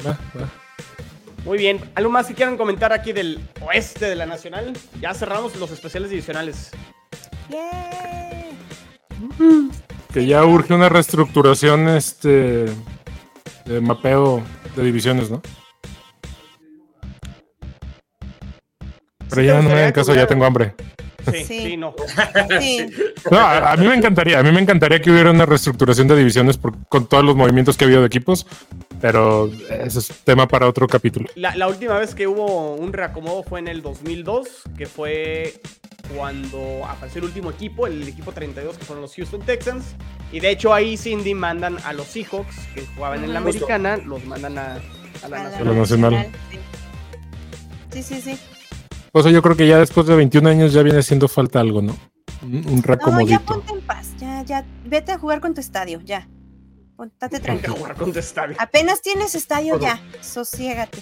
Va, 0.05 0.11
va. 0.39 0.64
Muy 1.45 1.59
bien. 1.59 1.79
¿Algo 1.93 2.09
más 2.09 2.25
que 2.25 2.33
quieran 2.33 2.57
comentar 2.57 2.91
aquí 2.91 3.13
del 3.13 3.39
oeste 3.61 4.05
de 4.05 4.15
la 4.15 4.25
Nacional? 4.25 4.73
Ya 4.99 5.13
cerramos 5.13 5.55
los 5.55 5.71
especiales 5.71 6.09
divisionales. 6.09 6.71
Yeah. 7.49 8.51
Que 10.11 10.25
ya 10.25 10.43
urge 10.43 10.73
una 10.73 10.89
reestructuración 10.89 11.87
este 11.89 12.65
de 13.65 13.81
mapeo 13.81 14.41
de 14.75 14.83
divisiones, 14.83 15.29
¿no? 15.29 15.41
Pero 19.29 19.41
¿Sí 19.41 19.47
ya 19.47 19.61
no 19.61 19.69
me 19.69 19.73
hagan 19.75 19.91
caso, 19.91 20.15
ya 20.15 20.25
tengo 20.25 20.45
hambre. 20.45 20.73
Sí, 21.31 21.43
sí, 21.45 21.59
Sí. 21.65 21.77
no. 21.77 21.93
Sí. 22.59 22.87
No, 23.31 23.39
a, 23.39 23.71
a 23.71 23.77
mí 23.77 23.87
me 23.87 23.95
encantaría, 23.95 24.39
a 24.39 24.43
mí 24.43 24.51
me 24.51 24.59
encantaría 24.61 25.01
que 25.01 25.09
hubiera 25.11 25.31
una 25.31 25.45
reestructuración 25.47 26.07
de 26.07 26.15
divisiones 26.15 26.57
por- 26.57 26.77
con 26.87 27.07
todos 27.07 27.23
los 27.23 27.35
movimientos 27.35 27.75
que 27.75 27.85
ha 27.85 27.87
habido 27.87 28.01
de 28.01 28.07
equipos, 28.07 28.45
pero 29.01 29.49
ese 29.69 29.99
es 29.99 30.09
tema 30.23 30.47
para 30.47 30.67
otro 30.67 30.87
capítulo. 30.87 31.27
La, 31.35 31.55
la 31.55 31.67
última 31.67 31.97
vez 31.97 32.13
que 32.13 32.27
hubo 32.27 32.75
un 32.75 32.93
reacomodo 32.93 33.41
fue 33.43 33.59
en 33.59 33.67
el 33.67 33.81
2002, 33.81 34.47
que 34.77 34.85
fue 34.85 35.53
cuando 36.15 36.85
apareció 36.87 37.19
el 37.19 37.25
último 37.25 37.49
equipo, 37.49 37.87
el 37.87 38.07
equipo 38.07 38.31
32, 38.31 38.77
que 38.77 38.85
fueron 38.85 39.01
los 39.01 39.15
Houston 39.15 39.41
Texans. 39.41 39.85
Y 40.31 40.39
de 40.39 40.51
hecho 40.51 40.71
ahí 40.73 40.95
Cindy 40.97 41.33
mandan 41.33 41.77
a 41.83 41.93
los 41.93 42.05
Seahawks, 42.07 42.55
que 42.75 42.85
jugaban 42.95 43.23
en 43.23 43.33
la 43.33 43.39
americana, 43.39 43.97
los 43.97 44.23
mandan 44.25 44.57
a, 44.59 44.75
a 45.23 45.27
la 45.29 45.37
A 45.39 45.43
nacional. 45.45 45.73
la 45.73 45.73
nacional. 45.79 46.27
Sí, 47.91 48.03
sí, 48.03 48.21
sí. 48.21 48.37
O 49.17 49.23
sea, 49.23 49.31
yo 49.31 49.41
creo 49.41 49.55
que 49.55 49.65
ya 49.65 49.79
después 49.79 50.05
de 50.07 50.15
21 50.17 50.49
años 50.49 50.73
ya 50.73 50.83
viene 50.83 50.99
haciendo 50.99 51.29
falta 51.29 51.61
algo, 51.61 51.81
¿no? 51.81 51.95
Un, 52.43 52.55
un 52.67 52.83
No, 52.85 53.21
ya 53.21 53.39
ponte 53.39 53.71
en 53.71 53.79
paz. 53.79 54.09
Ya, 54.17 54.43
ya. 54.43 54.65
Vete 54.83 55.13
a 55.13 55.17
jugar 55.17 55.39
con 55.39 55.53
tu 55.53 55.61
estadio, 55.61 56.01
ya. 56.03 56.27
Pontate 56.97 57.39
tranquilo. 57.39 57.75
jugar 57.75 57.95
con 57.95 58.11
tu 58.11 58.19
estadio. 58.19 58.57
Apenas 58.59 59.01
tienes 59.01 59.33
estadio, 59.33 59.79
ya. 59.79 60.01
Sosiégate. 60.19 61.01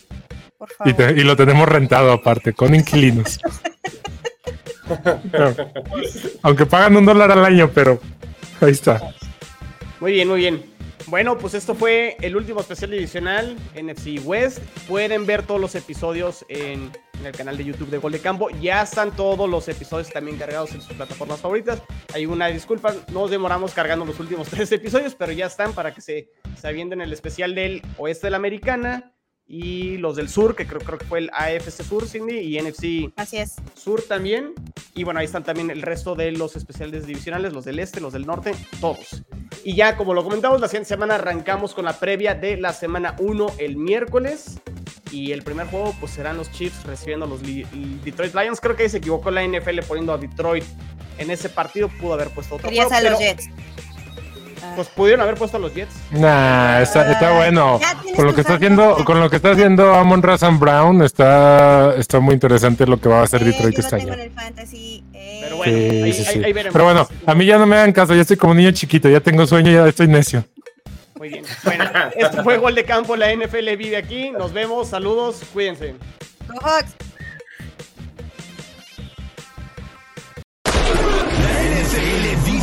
Por 0.60 0.70
favor. 0.70 0.92
y, 0.92 0.94
te- 0.94 1.12
y 1.20 1.24
lo 1.24 1.36
tenemos 1.36 1.68
rentado 1.68 2.12
aparte, 2.12 2.54
con 2.54 2.76
inquilinos. 2.76 3.40
No. 4.86 5.56
Aunque 6.42 6.66
pagan 6.66 6.98
un 6.98 7.06
dólar 7.06 7.32
al 7.32 7.44
año, 7.46 7.72
pero 7.74 8.00
ahí 8.62 8.72
está. 8.72 9.02
Muy 10.02 10.12
bien, 10.12 10.28
muy 10.28 10.40
bien. 10.40 10.73
Bueno, 11.08 11.38
pues 11.38 11.54
esto 11.54 11.76
fue 11.76 12.16
el 12.22 12.36
último 12.36 12.62
especial 12.62 12.92
divisional 12.92 13.58
NFC 13.76 14.26
West. 14.26 14.60
Pueden 14.88 15.26
ver 15.26 15.44
todos 15.44 15.60
los 15.60 15.76
episodios 15.76 16.46
en, 16.48 16.92
el 17.24 17.32
canal 17.34 17.58
de 17.58 17.66
YouTube 17.66 17.90
de 17.90 17.98
Gol 17.98 18.14
de 18.14 18.20
Campo. 18.20 18.50
Ya 18.62 18.82
están 18.82 19.16
todos 19.16 19.50
los 19.50 19.68
episodios 19.68 20.10
también 20.10 20.38
cargados 20.38 20.72
en 20.74 20.82
sus 20.82 20.94
plataformas 20.94 21.42
favoritas. 21.42 21.82
Hay 22.14 22.26
una 22.26 22.48
disculpa, 22.48 22.94
nos 23.12 23.32
demoramos 23.32 23.74
cargando 23.74 24.06
los 24.06 24.20
últimos 24.20 24.48
tres 24.50 24.72
episodios, 24.72 25.16
pero 25.16 25.32
ya 25.32 25.48
están 25.48 25.74
para 25.74 25.94
que 25.94 26.02
se, 26.02 26.30
se 26.60 26.68
avienten 26.68 27.02
el 27.02 27.12
especial 27.12 27.54
del 27.54 27.82
oeste 27.98 28.28
de 28.28 28.32
la 28.32 28.38
americana 28.38 29.13
y 29.56 29.98
los 29.98 30.16
del 30.16 30.30
sur, 30.30 30.56
que 30.56 30.66
creo, 30.66 30.82
creo 30.82 30.98
que 30.98 31.06
fue 31.06 31.20
el 31.20 31.30
AFC 31.32 31.84
Sur, 31.84 32.08
Cindy, 32.08 32.40
y 32.40 32.60
NFC 32.60 33.14
Así 33.16 33.38
es. 33.38 33.56
Sur 33.76 34.02
también. 34.02 34.54
Y 34.96 35.04
bueno, 35.04 35.20
ahí 35.20 35.26
están 35.28 35.44
también 35.44 35.70
el 35.70 35.84
resto 35.84 36.16
de 36.16 36.32
los 36.32 36.56
especiales 36.56 37.06
divisionales, 37.06 37.54
los 37.54 37.64
del 37.64 37.78
este, 37.78 38.00
los 38.02 38.14
del 38.14 38.26
norte, 38.26 38.56
todos. 38.82 39.24
Y 39.64 39.76
ya, 39.76 39.96
como 39.96 40.16
lo 40.16 40.24
comentamos, 40.24 40.60
la 40.60 40.68
siguiente 40.68 40.90
semana 40.90 41.16
arrancamos 41.16 41.76
con 41.76 41.86
la 41.86 42.00
previa 42.00 42.34
de 42.34 42.58
la 42.58 42.74
semana 42.74 43.16
1 43.20 43.48
el 43.60 43.78
miércoles. 43.78 44.60
Y 45.12 45.32
el 45.32 45.44
primer 45.44 45.68
juego, 45.68 45.96
pues 46.00 46.14
serán 46.14 46.38
los 46.38 46.52
Chiefs 46.52 46.84
recibiendo 46.86 47.26
a 47.26 47.30
los 47.30 47.44
Li- 47.44 47.68
Detroit 48.04 48.34
Lions. 48.34 48.60
Creo 48.60 48.76
que 48.76 48.84
ahí 48.84 48.90
se 48.90 48.98
equivocó 48.98 49.30
la 49.30 49.44
NFL 49.48 49.82
poniendo 49.88 50.14
a 50.14 50.18
Detroit 50.18 50.64
en 51.20 51.30
ese 51.30 51.50
partido. 51.50 51.90
Pudo 52.02 52.14
haber 52.14 52.30
puesto 52.30 52.56
otro. 52.56 52.70
Querías 52.70 52.88
juego, 52.88 53.08
a 53.08 53.12
los 53.12 53.20
pero, 53.20 53.32
Jets. 53.38 53.50
Ah. 54.64 54.74
Pues 54.76 54.88
pudieron 54.88 55.22
haber 55.22 55.36
puesto 55.36 55.58
a 55.58 55.60
los 55.60 55.74
Jets. 55.74 55.94
Nah, 56.12 56.80
está, 56.82 57.12
está 57.12 57.32
bueno. 57.34 57.80
Con 58.16 58.26
lo 58.26 58.34
que 58.34 58.42
está 58.42 58.54
haciendo, 58.56 58.96
con 59.04 59.20
lo 59.20 59.30
que 59.30 59.36
está 59.36 59.52
haciendo 59.52 59.94
Amon 59.94 60.24
Razan 60.24 60.58
Brown, 60.60 61.02
está, 61.04 61.96
está 61.98 62.20
muy 62.22 62.34
interesante 62.36 62.86
lo 62.88 63.00
que 63.00 63.10
va 63.10 63.20
a 63.20 63.24
hacer 63.24 63.44
Detroit 63.44 63.78
este 63.78 63.96
año. 63.98 64.14
Pero 64.16 65.58
bueno, 65.58 65.64
Sí, 65.64 66.02
ahí- 66.04 66.14
sí, 66.14 66.24
ahí- 66.28 66.34
sí. 66.34 66.44
ahí 66.44 66.54
veremos. 66.54 66.74
Pero 66.74 66.84
bueno, 66.86 67.08
a 67.26 67.36
mí 67.36 67.46
ya 67.46 67.58
no 67.58 67.66
me 67.66 67.76
hagan 67.76 67.92
caso, 67.92 68.16
ya 68.16 68.22
estoy 68.22 68.38
como 68.38 68.54
niño 68.54 68.72
chiquito, 68.72 69.10
ya 69.10 69.20
tengo 69.20 69.46
sueño, 69.46 69.72
ya 69.72 69.88
estoy 69.88 70.08
necio. 70.08 70.46
Muy 71.16 71.30
bien. 71.30 71.46
Bueno, 71.64 71.86
esto 72.16 72.44
fue 72.44 72.58
Gol 72.58 72.76
de 72.76 72.84
Campo. 72.86 73.16
La 73.16 73.32
NFL 73.34 73.76
vive 73.78 73.98
aquí. 73.98 74.32
Nos 74.32 74.52
vemos. 74.54 74.90
Saludos. 74.90 75.42
Cuídense. 75.54 75.96
Go 76.48 76.60
Hawks. 76.62 76.96
NFL 80.66 82.36
vive. 82.46 82.63